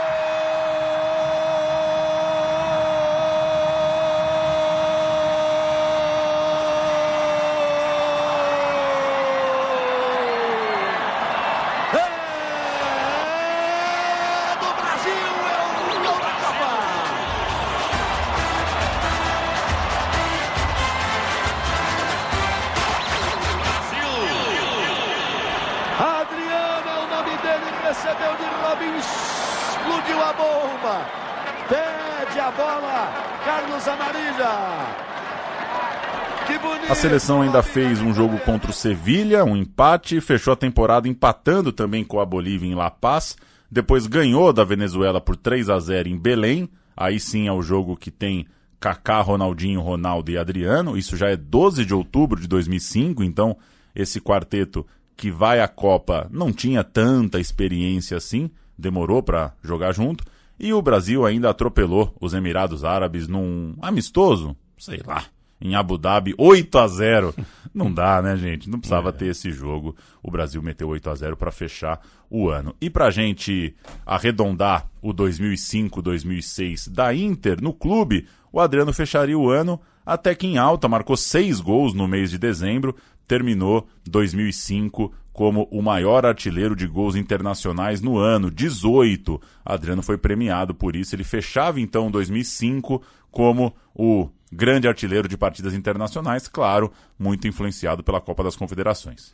A 36.90 36.96
seleção 36.96 37.44
ainda 37.44 37.62
fez 37.62 38.02
um 38.02 38.12
jogo 38.16 38.40
contra 38.40 38.72
o 38.72 38.74
Sevilha, 38.74 39.46
um 39.46 39.56
empate, 39.56 40.20
fechou 40.20 40.54
a 40.54 40.56
temporada 40.56 41.08
empatando 41.08 41.72
também 41.72 42.04
com 42.04 42.20
a 42.20 42.26
Bolívia 42.26 42.68
em 42.68 42.74
La 42.74 42.90
Paz, 42.90 43.38
depois 43.70 44.08
ganhou 44.08 44.52
da 44.52 44.64
Venezuela 44.64 45.22
por 45.22 45.36
3 45.36 45.70
a 45.70 45.80
0 45.80 46.10
em 46.10 46.18
Belém, 46.18 46.68
aí 46.98 47.20
sim 47.20 47.48
é 47.48 47.52
o 47.52 47.62
jogo 47.62 47.96
que 47.96 48.10
tem 48.10 48.48
Kaká, 48.80 49.22
Ronaldinho, 49.22 49.82
Ronaldo 49.82 50.32
e 50.32 50.38
Adriano, 50.40 50.98
isso 50.98 51.16
já 51.16 51.30
é 51.30 51.38
12 51.38 51.86
de 51.86 51.94
outubro 51.94 52.42
de 52.42 52.48
2005, 52.48 53.24
então 53.24 53.56
esse 53.96 54.20
quarteto 54.20 54.84
que 55.16 55.30
vai 55.30 55.62
à 55.62 55.68
Copa 55.68 56.28
não 56.32 56.52
tinha 56.52 56.84
tanta 56.84 57.40
experiência 57.40 58.18
assim, 58.18 58.50
demorou 58.76 59.22
para 59.22 59.54
jogar 59.62 59.94
junto, 59.94 60.24
e 60.60 60.74
o 60.74 60.82
Brasil 60.82 61.24
ainda 61.24 61.52
atropelou 61.52 62.16
os 62.20 62.34
Emirados 62.34 62.84
Árabes 62.84 63.28
num 63.28 63.76
amistoso, 63.80 64.56
sei 64.76 65.02
lá, 65.06 65.24
em 65.62 65.76
Abu 65.76 65.98
Dhabi, 65.98 66.34
8 66.38 66.78
a 66.78 66.88
0 66.88 67.36
Não 67.74 67.94
dá, 67.94 68.22
né, 68.22 68.36
gente? 68.36 68.70
Não 68.70 68.80
precisava 68.80 69.14
ter 69.14 69.28
esse 69.28 69.52
jogo. 69.52 69.96
O 70.24 70.32
Brasil 70.32 70.62
meteu 70.62 70.88
8 70.90 71.10
a 71.10 71.16
0 71.16 71.38
para 71.38 71.52
fechar 71.52 72.02
o 72.30 72.50
ano. 72.50 72.76
E 72.82 72.90
pra 72.90 73.12
gente 73.12 73.76
arredondar 74.06 74.90
o 75.02 75.14
2005-2006 75.14 76.90
da 76.90 77.14
Inter 77.14 77.62
no 77.62 77.72
clube, 77.72 78.28
o 78.52 78.60
Adriano 78.60 78.92
fecharia 78.92 79.38
o 79.38 79.50
ano 79.50 79.80
até 80.10 80.34
que 80.34 80.48
em 80.48 80.58
alta, 80.58 80.88
marcou 80.88 81.16
seis 81.16 81.62
gols 81.62 81.94
no 81.94 82.08
mês 82.08 82.32
de 82.32 82.40
dezembro, 82.40 82.96
terminou 83.28 83.88
2005 84.08 85.14
como 85.32 85.68
o 85.72 85.84
maior 85.84 86.26
artilheiro 86.26 86.76
de 86.76 86.88
gols 86.88 87.16
internacionais 87.16 88.02
no 88.02 88.18
ano, 88.18 88.50
18. 88.50 89.40
Adriano 89.64 90.02
foi 90.02 90.18
premiado 90.18 90.74
por 90.74 90.96
isso, 90.96 91.16
ele 91.16 91.24
fechava 91.24 91.80
então 91.80 92.10
2005 92.10 93.04
como 93.30 93.74
o 93.94 94.30
grande 94.52 94.88
artilheiro 94.88 95.28
de 95.28 95.38
partidas 95.38 95.74
internacionais, 95.74 96.48
claro, 96.48 96.92
muito 97.18 97.48
influenciado 97.48 98.04
pela 98.04 98.22
Copa 98.22 98.44
das 98.44 98.56
Confederações. 98.56 99.34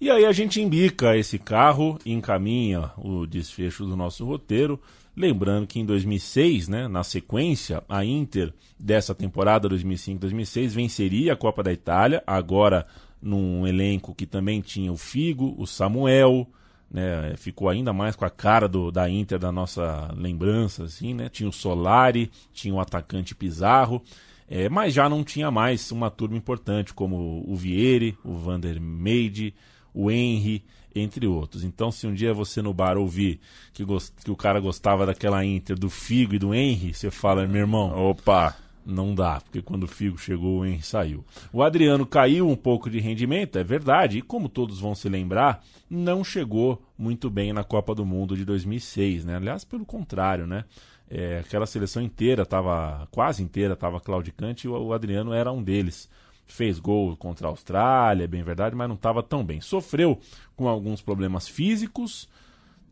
E 0.00 0.10
aí 0.10 0.24
a 0.24 0.32
gente 0.32 0.60
embica 0.62 1.16
esse 1.16 1.38
carro 1.38 1.98
e 2.06 2.12
encaminha 2.12 2.90
o 2.96 3.26
desfecho 3.26 3.84
do 3.84 3.96
nosso 3.96 4.24
roteiro. 4.24 4.80
Lembrando 5.14 5.66
que 5.66 5.78
em 5.78 5.84
2006, 5.84 6.68
né, 6.68 6.88
na 6.88 7.04
sequência, 7.04 7.82
a 7.86 8.02
Inter 8.02 8.52
dessa 8.78 9.14
temporada 9.14 9.68
2005-2006 9.68 10.68
venceria 10.68 11.34
a 11.34 11.36
Copa 11.36 11.62
da 11.62 11.70
Itália, 11.70 12.22
agora 12.26 12.86
num 13.20 13.66
elenco 13.66 14.14
que 14.14 14.24
também 14.24 14.62
tinha 14.62 14.90
o 14.90 14.96
Figo, 14.96 15.54
o 15.58 15.66
Samuel, 15.66 16.48
né, 16.90 17.34
ficou 17.36 17.68
ainda 17.68 17.92
mais 17.92 18.16
com 18.16 18.24
a 18.24 18.30
cara 18.30 18.66
do, 18.66 18.90
da 18.90 19.08
Inter 19.10 19.38
da 19.38 19.52
nossa 19.52 20.10
lembrança, 20.16 20.84
assim, 20.84 21.12
né? 21.12 21.28
Tinha 21.28 21.48
o 21.48 21.52
Solari, 21.52 22.30
tinha 22.52 22.74
o 22.74 22.80
atacante 22.80 23.34
Pizarro, 23.34 24.02
é, 24.50 24.68
mas 24.68 24.92
já 24.92 25.08
não 25.08 25.22
tinha 25.22 25.50
mais 25.50 25.90
uma 25.92 26.10
turma 26.10 26.36
importante 26.36 26.92
como 26.92 27.44
o 27.46 27.54
Vieri, 27.56 28.18
o 28.24 28.34
Vander 28.34 28.80
Meide, 28.80 29.54
o 29.94 30.10
Henry, 30.10 30.64
entre 30.94 31.26
outros. 31.26 31.62
Então, 31.62 31.92
se 31.92 32.06
um 32.06 32.12
dia 32.12 32.34
você 32.34 32.60
no 32.60 32.74
bar 32.74 32.98
ouvir 32.98 33.38
que, 33.72 33.84
gos- 33.84 34.12
que 34.24 34.30
o 34.30 34.36
cara 34.36 34.58
gostava 34.58 35.06
daquela 35.06 35.44
Inter 35.44 35.78
do 35.78 35.88
Figo 35.88 36.34
e 36.34 36.38
do 36.38 36.52
Henry, 36.52 36.92
você 36.92 37.10
fala, 37.12 37.46
meu 37.46 37.60
irmão, 37.60 37.96
opa, 37.96 38.56
não 38.84 39.14
dá, 39.14 39.40
porque 39.40 39.62
quando 39.62 39.84
o 39.84 39.88
Figo 39.88 40.18
chegou, 40.18 40.58
o 40.60 40.66
Henry 40.66 40.82
saiu. 40.82 41.24
O 41.52 41.62
Adriano 41.62 42.04
caiu 42.04 42.48
um 42.48 42.56
pouco 42.56 42.90
de 42.90 42.98
rendimento, 42.98 43.56
é 43.56 43.62
verdade, 43.62 44.18
e 44.18 44.22
como 44.22 44.48
todos 44.48 44.80
vão 44.80 44.94
se 44.96 45.08
lembrar, 45.08 45.62
não 45.88 46.24
chegou 46.24 46.82
muito 46.98 47.30
bem 47.30 47.52
na 47.52 47.62
Copa 47.62 47.94
do 47.94 48.04
Mundo 48.04 48.36
de 48.36 48.44
2006, 48.44 49.24
né? 49.24 49.36
Aliás, 49.36 49.64
pelo 49.64 49.84
contrário, 49.86 50.46
né? 50.46 50.64
É, 51.10 51.40
aquela 51.40 51.66
seleção 51.66 52.00
inteira 52.00 52.44
estava, 52.44 53.08
quase 53.10 53.42
inteira, 53.42 53.74
estava 53.74 54.00
claudicante 54.00 54.66
e 54.66 54.70
o, 54.70 54.80
o 54.80 54.92
Adriano 54.92 55.32
era 55.32 55.50
um 55.50 55.60
deles. 55.60 56.08
Fez 56.46 56.78
gol 56.78 57.16
contra 57.16 57.48
a 57.48 57.50
Austrália, 57.50 58.24
é 58.24 58.28
bem 58.28 58.44
verdade, 58.44 58.76
mas 58.76 58.88
não 58.88 58.94
estava 58.94 59.22
tão 59.22 59.44
bem. 59.44 59.60
Sofreu 59.60 60.20
com 60.54 60.68
alguns 60.68 61.02
problemas 61.02 61.48
físicos, 61.48 62.28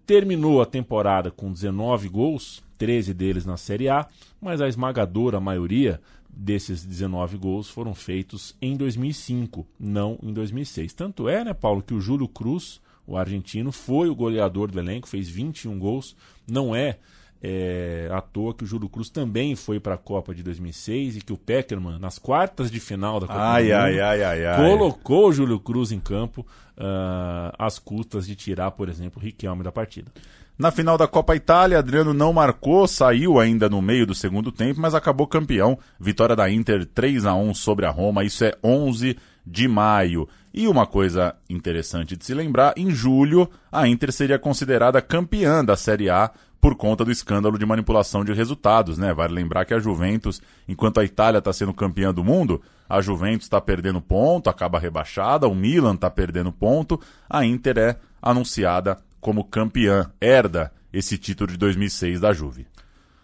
terminou 0.05 0.61
a 0.61 0.67
temporada 0.67 1.31
com 1.31 1.53
19 1.53 2.09
gols, 2.09 2.63
13 2.77 3.15
deles 3.15 3.47
na 3.47 3.57
Série 3.57 3.89
A, 3.89 4.07
mas 4.41 4.61
a 4.61 4.69
esmagadora 4.69 5.39
maioria 5.39 6.01
desses 6.29 6.85
19 6.85 7.37
gols 7.37 7.69
foram 7.69 7.95
feitos 7.95 8.57
em 8.63 8.77
2005, 8.77 9.67
não 9.79 10.19
em 10.23 10.33
2006. 10.33 10.93
Tanto 10.93 11.29
é, 11.29 11.45
né, 11.45 11.53
Paulo, 11.53 11.83
que 11.83 11.95
o 11.95 12.01
Júlio 12.01 12.29
Cruz, 12.29 12.81
o 13.07 13.17
argentino, 13.17 13.73
foi 13.73 14.09
o 14.09 14.15
goleador 14.15 14.71
do 14.71 14.79
elenco, 14.79 15.09
fez 15.09 15.29
21 15.29 15.79
gols, 15.79 16.17
não 16.49 16.75
é, 16.75 16.99
É, 17.41 18.09
à 18.11 18.21
toa 18.21 18.53
que 18.53 18.65
o 18.65 18.67
Júlio 18.67 18.89
Cruz 18.89 19.11
também 19.11 19.55
foi 19.55 19.79
para 19.79 19.95
a 19.95 19.99
Copa 19.99 20.35
de 20.35 20.43
2006 20.43 21.19
e 21.19 21.21
que 21.21 21.33
o 21.33 21.39
Peckerman, 21.39 21.99
nas 21.99 22.19
quartas 22.19 22.69
de 22.69 22.81
final 22.81 23.21
da 23.21 23.29
Copa 23.29 23.39
Ai, 23.39 23.69
do 23.69 23.75
Mundo, 23.75 24.01
ai, 24.01 24.23
ai, 24.23 24.47
ai, 24.47 24.57
colocou 24.57 25.29
o 25.29 25.33
Júlio 25.33 25.61
Cruz 25.61 25.93
em 25.93 26.01
campo 26.01 26.45
ah, 26.77 27.55
às 27.57 27.79
custas 27.79 28.27
de 28.27 28.35
tirar, 28.35 28.73
por 28.73 28.89
exemplo, 28.89 29.21
o 29.21 29.25
Riquelme 29.25 29.63
da 29.63 29.71
partida. 29.71 30.11
Na 30.59 30.73
final 30.73 30.99
da 30.99 31.07
Copa 31.07 31.37
Itália, 31.37 31.79
Adriano 31.79 32.13
não 32.13 32.33
marcou, 32.33 32.89
saiu 32.89 33.39
ainda 33.39 33.69
no 33.69 33.81
meio 33.81 34.05
do 34.05 34.13
segundo 34.13 34.51
tempo, 34.51 34.81
mas 34.81 34.93
acabou 34.93 35.25
campeão. 35.25 35.79
Vitória 36.01 36.35
da 36.35 36.51
Inter 36.51 36.85
3 36.85 37.27
a 37.27 37.35
1 37.37 37.55
sobre 37.55 37.87
a 37.87 37.91
Roma, 37.91 38.25
isso 38.25 38.45
é 38.45 38.53
11 38.65 39.17
de 39.47 39.69
maio. 39.69 40.29
E 40.53 40.67
uma 40.67 40.85
coisa 40.85 41.37
interessante 41.49 42.17
de 42.17 42.25
se 42.25 42.35
lembrar, 42.35 42.75
em 42.77 42.91
julho 42.91 43.49
a 43.71 43.87
Inter 43.87 44.11
seria 44.11 44.37
considerada 44.37 45.01
campeã 45.01 45.65
da 45.65 45.77
Série 45.77 46.11
A 46.11 46.33
por 46.61 46.75
conta 46.75 47.05
do 47.05 47.11
escândalo 47.11 47.59
de 47.59 47.65
manipulação 47.65 48.25
de 48.25 48.33
resultados, 48.33 48.99
né? 48.99 49.15
Vale 49.15 49.35
lembrar 49.35 49.65
que 49.65 49.75
a 49.75 49.79
Juventus, 49.79 50.43
enquanto 50.67 50.99
a 50.99 51.05
Itália 51.05 51.39
está 51.39 51.53
sendo 51.53 51.73
campeã 51.73 52.13
do 52.13 52.25
mundo, 52.25 52.61
a 52.89 53.01
Juventus 53.01 53.47
está 53.47 53.61
perdendo 53.61 54.01
ponto, 54.01 54.51
acaba 54.51 54.79
rebaixada, 54.79 55.47
o 55.47 55.55
Milan 55.55 55.95
está 55.95 56.11
perdendo 56.11 56.51
ponto, 56.51 57.01
a 57.29 57.45
Inter 57.45 57.79
é 57.79 57.97
anunciada 58.21 58.99
como 59.21 59.45
campeã, 59.45 60.11
herda 60.21 60.73
esse 60.93 61.19
título 61.19 61.53
de 61.53 61.59
2006 61.59 62.21
da 62.21 62.33
Juve. 62.33 62.67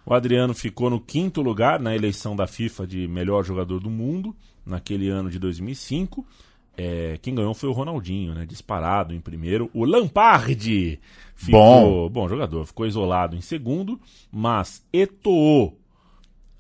O 0.07 0.13
Adriano 0.13 0.53
ficou 0.53 0.91
no 0.91 1.01
quinto 1.01 1.41
lugar 1.41 1.81
na 1.81 1.95
eleição 1.95 2.37
da 2.37 2.47
FIFA 2.47 2.87
de 2.87 3.09
melhor 3.09 3.43
jogador 3.43 3.81
do 3.81 3.89
mundo, 3.89 4.37
naquele 4.65 5.09
ano 5.09 5.31
de 5.31 5.39
2005. 5.39 6.27
É, 6.77 7.19
quem 7.23 7.35
ganhou 7.35 7.55
foi 7.55 7.69
o 7.69 7.73
Ronaldinho, 7.73 8.35
né? 8.35 8.45
Disparado 8.45 9.15
em 9.15 9.21
primeiro. 9.21 9.71
O 9.73 9.85
Lampard 9.85 11.01
ficou. 11.35 12.09
Bom. 12.11 12.29
jogador, 12.29 12.67
ficou 12.67 12.87
isolado 12.87 13.37
em 13.37 13.41
segundo. 13.41 14.01
Mas 14.31 14.85
Eto'o, 14.93 15.75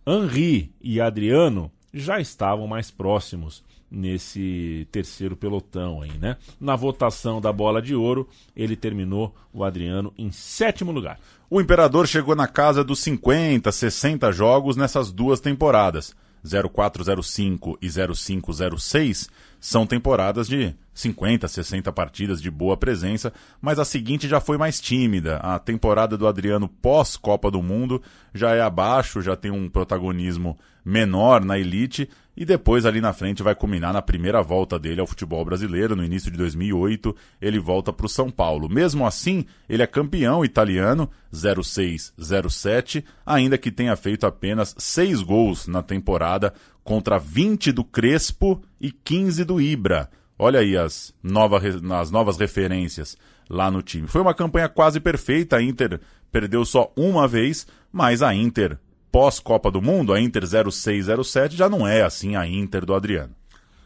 Henri 0.06 0.72
e 0.80 1.00
Adriano 1.00 1.70
já 1.92 2.20
estavam 2.20 2.66
mais 2.66 2.90
próximos 2.90 3.62
nesse 3.90 4.88
terceiro 4.90 5.36
pelotão 5.36 6.02
aí, 6.02 6.12
né? 6.18 6.36
Na 6.60 6.74
votação 6.74 7.40
da 7.40 7.52
bola 7.52 7.80
de 7.80 7.94
ouro, 7.94 8.28
ele 8.56 8.74
terminou 8.74 9.34
o 9.52 9.62
Adriano 9.62 10.12
em 10.18 10.32
sétimo 10.32 10.90
lugar. 10.90 11.20
O 11.48 11.60
Imperador 11.60 12.08
chegou 12.08 12.34
na 12.34 12.48
casa 12.48 12.82
dos 12.82 12.98
50, 13.00 13.70
60 13.70 14.32
jogos 14.32 14.76
nessas 14.76 15.12
duas 15.12 15.38
temporadas. 15.38 16.14
0405 16.44 17.78
e 17.80 17.88
0506 17.88 19.28
são 19.58 19.86
temporadas 19.86 20.46
de 20.46 20.74
50, 20.92 21.48
60 21.48 21.90
partidas 21.90 22.40
de 22.40 22.50
boa 22.50 22.76
presença, 22.76 23.32
mas 23.60 23.78
a 23.78 23.84
seguinte 23.84 24.28
já 24.28 24.40
foi 24.40 24.58
mais 24.58 24.78
tímida. 24.78 25.38
A 25.38 25.58
temporada 25.58 26.18
do 26.18 26.26
Adriano 26.28 26.68
pós 26.68 27.16
Copa 27.16 27.50
do 27.50 27.62
Mundo 27.62 28.02
já 28.34 28.54
é 28.54 28.60
abaixo, 28.60 29.22
já 29.22 29.34
tem 29.34 29.50
um 29.50 29.68
protagonismo 29.70 30.58
menor 30.84 31.42
na 31.42 31.58
elite 31.58 32.08
e 32.36 32.44
depois 32.44 32.84
ali 32.84 33.00
na 33.00 33.12
frente 33.12 33.42
vai 33.42 33.54
culminar 33.54 33.92
na 33.92 34.02
primeira 34.02 34.42
volta 34.42 34.78
dele 34.78 35.00
ao 35.00 35.06
futebol 35.06 35.44
brasileiro, 35.44 35.94
no 35.94 36.04
início 36.04 36.30
de 36.30 36.36
2008, 36.36 37.14
ele 37.40 37.58
volta 37.58 37.92
para 37.92 38.06
o 38.06 38.08
São 38.08 38.30
Paulo. 38.30 38.68
Mesmo 38.68 39.06
assim, 39.06 39.44
ele 39.68 39.82
é 39.82 39.86
campeão 39.86 40.44
italiano, 40.44 41.08
06-07, 41.32 43.04
ainda 43.24 43.56
que 43.56 43.70
tenha 43.70 43.94
feito 43.96 44.26
apenas 44.26 44.74
seis 44.78 45.22
gols 45.22 45.66
na 45.68 45.82
temporada, 45.82 46.52
contra 46.82 47.18
20 47.18 47.72
do 47.72 47.84
Crespo 47.84 48.60
e 48.80 48.90
15 48.90 49.44
do 49.44 49.60
Ibra. 49.60 50.10
Olha 50.38 50.60
aí 50.60 50.76
as, 50.76 51.14
nova, 51.22 51.60
as 52.00 52.10
novas 52.10 52.36
referências 52.36 53.16
lá 53.48 53.70
no 53.70 53.82
time. 53.82 54.08
Foi 54.08 54.20
uma 54.20 54.34
campanha 54.34 54.68
quase 54.68 55.00
perfeita, 55.00 55.56
a 55.56 55.62
Inter 55.62 56.00
perdeu 56.30 56.64
só 56.64 56.92
uma 56.96 57.28
vez, 57.28 57.66
mas 57.92 58.22
a 58.22 58.34
Inter 58.34 58.78
pós-Copa 59.14 59.70
do 59.70 59.80
Mundo, 59.80 60.12
a 60.12 60.20
Inter 60.20 60.42
0607, 60.44 61.56
já 61.56 61.68
não 61.68 61.86
é 61.86 62.02
assim 62.02 62.34
a 62.34 62.48
Inter 62.48 62.84
do 62.84 62.92
Adriano. 62.92 63.32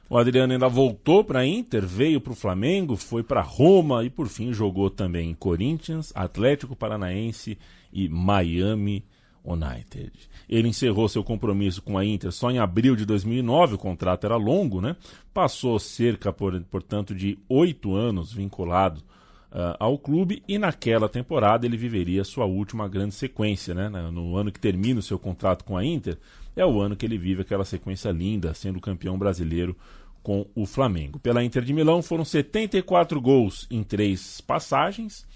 O 0.09 0.17
Adriano 0.17 0.55
ainda 0.55 0.71
voltou 0.71 1.23
para 1.23 1.41
a 1.41 1.47
Inter, 1.47 1.87
veio 1.87 2.19
para 2.19 2.33
o 2.33 2.35
Flamengo, 2.35 2.97
foi 2.97 3.23
para 3.23 3.43
Roma 3.43 4.03
e 4.03 4.09
por 4.09 4.27
fim 4.27 4.55
jogou 4.55 4.89
também 4.89 5.29
em 5.29 5.35
Corinthians, 5.35 6.15
Atlético 6.15 6.75
Paranaense 6.75 7.59
e 7.93 8.09
Miami 8.09 9.05
United. 9.45 10.13
Ele 10.49 10.69
encerrou 10.69 11.07
seu 11.11 11.23
compromisso 11.23 11.83
com 11.83 11.99
a 11.99 12.07
Inter 12.07 12.33
só 12.33 12.51
em 12.51 12.59
abril 12.59 12.97
de 12.97 13.05
2009, 13.05 13.75
o 13.75 13.79
contrato 13.79 14.25
era 14.25 14.37
longo, 14.37 14.81
né? 14.81 14.97
Passou 15.35 15.79
cerca, 15.79 16.33
por, 16.33 16.59
portanto, 16.71 17.15
de 17.15 17.39
oito 17.51 17.95
anos 17.95 18.33
vinculado 18.33 19.03
uh, 19.53 19.77
ao 19.79 19.99
clube 19.99 20.43
e 20.47 20.59
naquela 20.59 21.09
temporada 21.09 21.67
ele 21.67 21.77
viveria 21.77 22.25
sua 22.25 22.45
última 22.45 22.89
grande 22.89 23.15
sequência, 23.15 23.75
né? 23.75 23.89
No 23.89 24.37
ano 24.37 24.53
que 24.53 24.61
termina 24.61 25.01
o 25.01 25.03
seu 25.03 25.19
contrato 25.19 25.65
com 25.65 25.77
a 25.77 25.85
Inter, 25.85 26.19
é 26.57 26.65
o 26.65 26.81
ano 26.81 26.97
que 26.97 27.07
ele 27.07 27.19
vive 27.19 27.43
aquela 27.43 27.65
sequência 27.65 28.11
linda, 28.11 28.55
sendo 28.55 28.81
campeão 28.81 29.19
brasileiro 29.19 29.77
com 30.23 30.47
o 30.55 30.67
Flamengo. 30.67 31.19
Pela 31.19 31.43
Inter 31.43 31.63
de 31.63 31.73
Milão 31.73 32.03
foram 32.03 32.25
74 32.25 33.21
gols 33.21 33.67
em 33.71 33.83
três 33.83 34.41
passagens. 34.41 35.27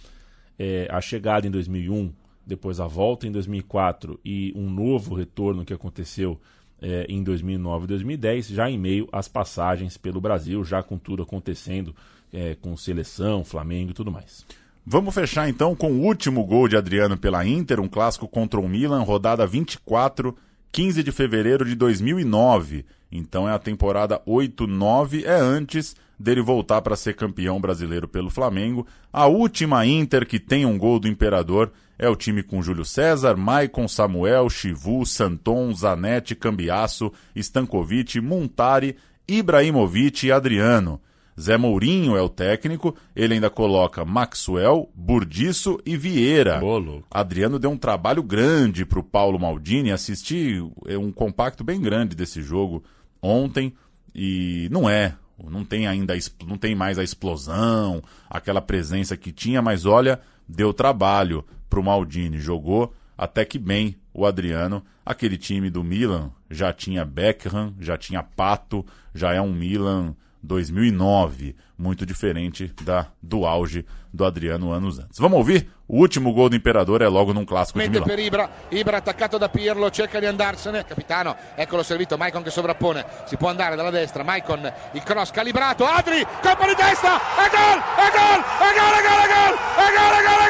É, 0.59 0.86
a 0.90 1.01
chegada 1.01 1.47
em 1.47 1.51
2001, 1.51 2.12
depois 2.47 2.78
a 2.78 2.86
volta 2.86 3.26
em 3.26 3.32
2004 3.32 4.20
e 4.24 4.52
um 4.55 4.68
novo 4.68 5.14
retorno 5.14 5.64
que 5.64 5.72
aconteceu 5.72 6.39
é, 6.80 7.06
em 7.09 7.22
2009 7.22 7.84
e 7.84 7.89
2010, 7.89 8.48
já 8.48 8.68
em 8.68 8.76
meio 8.76 9.09
às 9.12 9.28
passagens 9.28 9.97
pelo 9.97 10.20
Brasil, 10.20 10.62
já 10.64 10.82
com 10.82 10.98
tudo 10.98 11.22
acontecendo 11.22 11.94
é, 12.32 12.56
com 12.60 12.76
seleção, 12.76 13.44
Flamengo 13.44 13.90
e 13.90 13.94
tudo 13.94 14.10
mais. 14.10 14.44
Vamos 14.84 15.14
fechar 15.14 15.48
então 15.48 15.76
com 15.76 15.92
o 15.92 16.00
último 16.00 16.44
gol 16.44 16.66
de 16.66 16.76
Adriano 16.76 17.16
pela 17.16 17.46
Inter, 17.46 17.78
um 17.80 17.88
clássico 17.88 18.26
contra 18.26 18.59
o 18.59 18.68
Milan, 18.68 19.02
rodada 19.02 19.46
24, 19.46 20.36
15 20.72 21.02
de 21.02 21.12
fevereiro 21.12 21.64
de 21.64 21.74
2009. 21.76 22.84
Então 23.10 23.48
é 23.48 23.52
a 23.52 23.59
temporada 23.59 24.20
8-9, 24.26 25.24
é 25.24 25.34
antes 25.34 25.94
dele 26.18 26.40
voltar 26.40 26.80
para 26.82 26.96
ser 26.96 27.14
campeão 27.14 27.60
brasileiro 27.60 28.09
pelo 28.09 28.30
Flamengo. 28.30 28.86
A 29.12 29.26
última 29.26 29.84
Inter 29.84 30.26
que 30.26 30.40
tem 30.40 30.64
um 30.64 30.78
gol 30.78 30.98
do 30.98 31.09
Imperador 31.09 31.70
é 31.98 32.09
o 32.09 32.16
time 32.16 32.42
com 32.42 32.62
Júlio 32.62 32.84
César, 32.84 33.36
Maicon, 33.36 33.86
Samuel, 33.86 34.48
Chivu, 34.48 35.04
Santon, 35.04 35.72
Zanetti, 35.74 36.34
Cambiasso, 36.34 37.12
Stankovic, 37.36 38.20
Montari, 38.20 38.96
Ibrahimovic 39.28 40.26
e 40.26 40.32
Adriano. 40.32 41.00
Zé 41.40 41.56
Mourinho 41.56 42.16
é 42.16 42.22
o 42.22 42.28
técnico, 42.28 42.94
ele 43.16 43.34
ainda 43.34 43.48
coloca 43.48 44.04
Maxwell, 44.04 44.90
Burdiço 44.94 45.80
e 45.84 45.96
Vieira. 45.96 46.59
Bolo. 46.59 47.04
Adriano 47.10 47.59
deu 47.59 47.70
um 47.70 47.76
trabalho 47.76 48.22
grande 48.22 48.84
para 48.84 48.98
o 48.98 49.02
Paulo 49.04 49.38
Maldini, 49.38 49.90
assisti 49.90 50.59
é 50.86 50.98
um 50.98 51.10
compacto 51.10 51.64
bem 51.64 51.80
grande 51.80 52.14
desse 52.14 52.42
jogo 52.42 52.82
ontem 53.20 53.72
e 54.14 54.68
não 54.70 54.88
é, 54.88 55.14
não 55.50 55.64
tem 55.64 55.86
ainda, 55.86 56.14
não 56.46 56.59
tem 56.59 56.74
mais 56.74 56.98
a 56.98 57.04
explosão, 57.04 58.02
aquela 58.28 58.60
presença 58.60 59.16
que 59.16 59.32
tinha, 59.32 59.62
mas 59.62 59.86
olha, 59.86 60.20
deu 60.46 60.72
trabalho 60.72 61.44
para 61.68 61.80
o 61.80 61.82
Maldini, 61.82 62.38
jogou 62.38 62.92
até 63.16 63.44
que 63.44 63.59
bem 63.59 63.96
o 64.12 64.26
Adriano. 64.26 64.84
Aquele 65.04 65.36
time 65.36 65.70
do 65.70 65.82
Milan 65.82 66.30
já 66.50 66.72
tinha 66.72 67.04
Beckham, 67.04 67.74
já 67.80 67.96
tinha 67.96 68.22
Pato, 68.22 68.84
já 69.14 69.32
é 69.32 69.40
um 69.40 69.52
Milan 69.52 70.14
2009, 70.43 71.55
muito 71.78 72.05
diferente 72.05 72.73
da 72.82 73.06
do 73.20 73.47
auge 73.47 73.85
do 74.12 74.24
Adriano 74.24 74.73
anos 74.73 74.98
antes. 74.98 75.19
Vamos 75.19 75.39
ouvir? 75.39 75.69
O 75.86 75.98
último 75.98 76.32
gol 76.32 76.48
do 76.48 76.56
Imperador 76.56 77.02
è 77.02 77.09
logo 77.09 77.32
num 77.32 77.44
classico 77.44 77.78
di 77.78 77.89
Milano. 77.89 78.06
per 78.06 78.19
Ibra, 78.19 78.51
Ibra 78.70 78.97
attaccato 78.97 79.39
da 79.39 79.48
Pirlo, 79.48 79.90
cerca 79.90 80.19
di 80.19 80.27
andarsene, 80.27 80.85
capitano, 80.85 81.36
eccolo 81.55 81.82
servito, 81.82 82.16
Maicon 82.16 82.43
che 82.43 82.51
sovrappone, 82.51 83.05
si 83.27 83.36
può 83.36 83.48
andare 83.48 83.77
dalla 83.77 83.90
destra, 83.90 84.23
Maicon, 84.23 84.73
il 84.93 85.02
cross 85.02 85.31
calibrato, 85.31 85.85
Adri, 85.85 86.24
colpo 86.40 86.66
di 86.66 86.74
testa, 86.74 87.16
e 87.16 87.48
gol, 87.51 87.78
e 87.78 88.10
gol, 88.10 88.40
e 88.40 88.73
gol, 88.73 88.94
e 88.97 89.02
gol, 89.05 89.23
e 89.23 89.31
gol, 89.31 89.52
e 89.77 89.93
gol, 89.93 90.12
e 90.12 90.23
gol, 90.23 90.47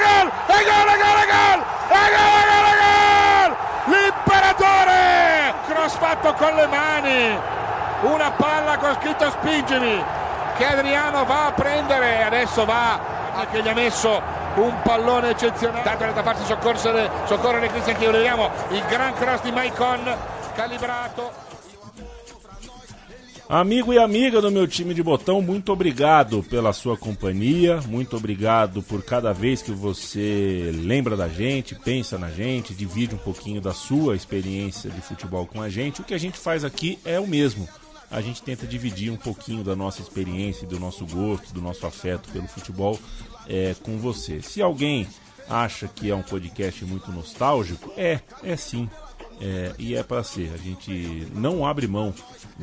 e 0.47 0.63
gol, 0.63 0.87
e 0.87 1.03
gol, 1.03 1.19
e 1.19 1.27
gol, 1.27 1.43
e 1.43 1.43
gol, 1.43 1.59
e 1.91 2.07
gol, 2.09 2.31
e 2.33 2.47
gol, 2.47 2.63
e 2.63 2.77
gol, 2.79 3.51
l'Imperatore, 3.91 5.55
cross 5.67 5.97
fatto 5.97 6.33
con 6.35 6.55
le 6.55 6.67
mani, 6.67 7.37
una 8.03 8.31
palla 8.33 8.77
con 8.79 8.95
scritto 9.01 9.31
spingimi, 9.31 10.05
che 10.57 10.67
Adriano 10.67 11.25
va 11.25 11.47
a 11.47 11.53
prendere, 11.53 12.23
adesso 12.25 12.65
va 12.65 13.21
che 13.51 13.63
gli 13.63 13.69
ha 13.69 13.75
messo 13.75 14.21
un 14.57 14.75
pallone 14.83 15.31
eccezionale, 15.31 15.83
tanto 15.83 16.13
da 16.13 16.23
farsi 16.23 16.45
soccorrere, 16.45 17.11
soccorrere 17.27 17.69
Cristian 17.69 17.97
Chievo, 17.97 18.13
vediamo 18.13 18.51
il 18.71 18.85
gran 18.89 19.15
cross 19.15 19.43
di 19.43 19.51
Maicon, 19.51 20.15
calibrato. 20.55 21.51
Amigo 23.49 23.93
e 23.93 23.99
amiga 23.99 24.41
do 24.41 24.51
meu 24.51 24.67
time 24.67 24.95
de 24.95 25.03
botão, 25.03 25.43
muito 25.43 25.73
obrigado 25.73 26.43
pela 26.43 26.73
sua 26.73 26.97
companhia, 26.97 27.81
muito 27.87 28.17
obrigado 28.17 28.83
por 28.83 29.03
cada 29.03 29.33
vez 29.33 29.61
que 29.61 29.73
você 29.73 30.73
lembra 30.75 31.17
da 31.17 31.29
gente, 31.29 31.75
pensa 31.75 32.17
na 32.17 32.31
gente, 32.31 32.73
divide 32.73 33.15
um 33.15 33.19
pouquinho 33.19 33.61
da 33.61 33.75
sua 33.75 34.17
experiência 34.17 34.89
de 34.91 35.03
futebol 35.03 35.47
com 35.47 35.61
a 35.61 35.69
gente. 35.69 36.01
O 36.01 36.05
que 36.05 36.15
a 36.15 36.19
gente 36.19 36.39
faz 36.39 36.65
aqui 36.65 36.99
é 37.05 37.21
o 37.21 37.27
mesmo. 37.27 37.69
A 38.13 38.21
gente 38.21 38.43
tenta 38.43 38.67
dividir 38.67 39.11
um 39.11 39.17
pouquinho 39.17 39.65
da 39.65 39.75
nossa 39.75 40.03
experiência, 40.03 40.67
do 40.67 40.79
nosso 40.79 41.07
gosto, 41.07 41.53
do 41.53 41.63
nosso 41.63 41.87
afeto 41.87 42.31
pelo 42.31 42.47
futebol 42.47 43.01
é, 43.49 43.75
com 43.83 43.97
você. 43.97 44.43
Se 44.43 44.61
alguém 44.61 45.09
acha 45.49 45.89
que 45.89 46.11
é 46.11 46.15
um 46.15 46.23
podcast 46.23 46.85
muito 46.85 47.11
nostálgico, 47.11 47.91
é, 47.97 48.21
é 48.43 48.57
sim. 48.57 48.89
É, 49.41 49.73
e 49.79 49.97
é 49.97 50.03
para 50.03 50.23
ser. 50.23 50.53
A 50.55 50.57
gente 50.57 51.27
não 51.35 51.67
abre 51.67 51.89
mão 51.89 52.15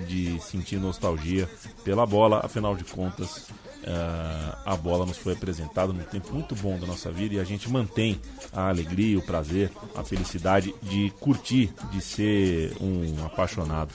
de 0.08 0.40
sentir 0.40 0.80
nostalgia 0.80 1.50
pela 1.84 2.06
bola, 2.06 2.42
afinal 2.44 2.76
de 2.76 2.86
contas, 2.86 3.48
uh, 3.90 4.58
a 4.66 4.76
bola 4.76 5.06
nos 5.06 5.18
foi 5.18 5.34
apresentada 5.34 5.92
num 5.92 6.04
tempo 6.04 6.34
muito 6.34 6.56
bom 6.56 6.78
da 6.78 6.86
nossa 6.86 7.12
vida 7.12 7.36
e 7.36 7.40
a 7.40 7.44
gente 7.44 7.70
mantém 7.70 8.20
a 8.54 8.70
alegria, 8.70 9.18
o 9.18 9.22
prazer, 9.22 9.72
a 9.96 10.04
felicidade 10.04 10.74
de 10.82 11.12
curtir, 11.20 11.74
de 11.92 12.02
ser 12.02 12.76
um 12.80 13.26
apaixonado 13.26 13.94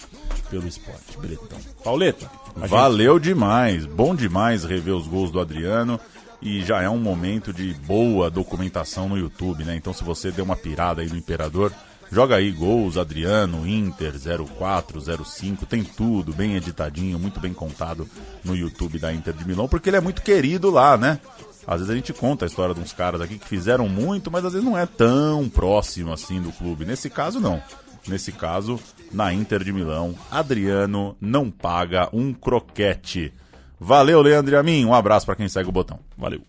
pelo 0.51 0.67
esporte 0.67 1.17
bretão. 1.19 1.59
Pauleta, 1.83 2.31
Valeu 2.57 3.19
demais, 3.19 3.87
bom 3.87 4.15
demais 4.15 4.65
rever 4.65 4.95
os 4.95 5.07
gols 5.07 5.31
do 5.31 5.41
Adriano 5.41 5.99
e 6.41 6.63
já 6.63 6.83
é 6.83 6.89
um 6.89 6.99
momento 6.99 7.53
de 7.53 7.73
boa 7.73 8.31
documentação 8.31 9.09
no 9.09 9.17
YouTube, 9.17 9.65
né? 9.65 9.75
Então 9.77 9.93
se 9.93 10.05
você 10.05 10.31
deu 10.31 10.45
uma 10.45 10.57
pirada 10.57 11.01
aí 11.01 11.09
no 11.09 11.17
Imperador, 11.17 11.73
joga 12.15 12.37
aí 12.37 12.53
gols 12.53 12.97
Adriano, 12.97 13.67
Inter 13.67 14.15
04, 14.57 15.25
05, 15.25 15.67
tem 15.67 15.83
tudo 15.83 16.33
bem 16.33 16.55
editadinho, 16.55 17.19
muito 17.19 17.41
bem 17.41 17.53
contado 17.53 18.09
no 18.45 18.55
YouTube 18.55 19.01
da 19.01 19.13
Inter 19.13 19.35
de 19.35 19.45
Milão, 19.45 19.67
porque 19.67 19.91
ele 19.91 19.97
é 19.97 20.01
muito 20.01 20.23
querido 20.23 20.71
lá, 20.71 20.97
né? 20.97 21.19
Às 21.67 21.79
vezes 21.79 21.91
a 21.91 21.97
gente 21.97 22.13
conta 22.13 22.45
a 22.45 22.47
história 22.47 22.73
de 22.73 22.81
uns 22.81 22.93
caras 22.93 23.21
aqui 23.21 23.37
que 23.37 23.49
fizeram 23.49 23.89
muito, 23.89 24.31
mas 24.31 24.45
às 24.45 24.53
vezes 24.53 24.67
não 24.67 24.79
é 24.79 24.87
tão 24.87 25.49
próximo 25.49 26.13
assim 26.13 26.41
do 26.41 26.53
clube. 26.53 26.85
Nesse 26.85 27.11
caso 27.11 27.41
não. 27.41 27.61
Nesse 28.07 28.31
caso, 28.31 28.79
na 29.11 29.33
Inter 29.33 29.65
de 29.65 29.73
Milão, 29.73 30.15
Adriano 30.31 31.17
não 31.21 31.51
paga 31.51 32.09
um 32.13 32.33
croquete. 32.33 33.33
Valeu, 33.81 34.23
Leandro 34.23 34.55
e 34.55 34.57
a 34.57 34.63
mim. 34.63 34.85
Um 34.85 34.95
abraço 34.95 35.27
para 35.27 35.35
quem 35.35 35.49
segue 35.49 35.69
o 35.69 35.73
botão. 35.73 35.99
Valeu. 36.17 36.43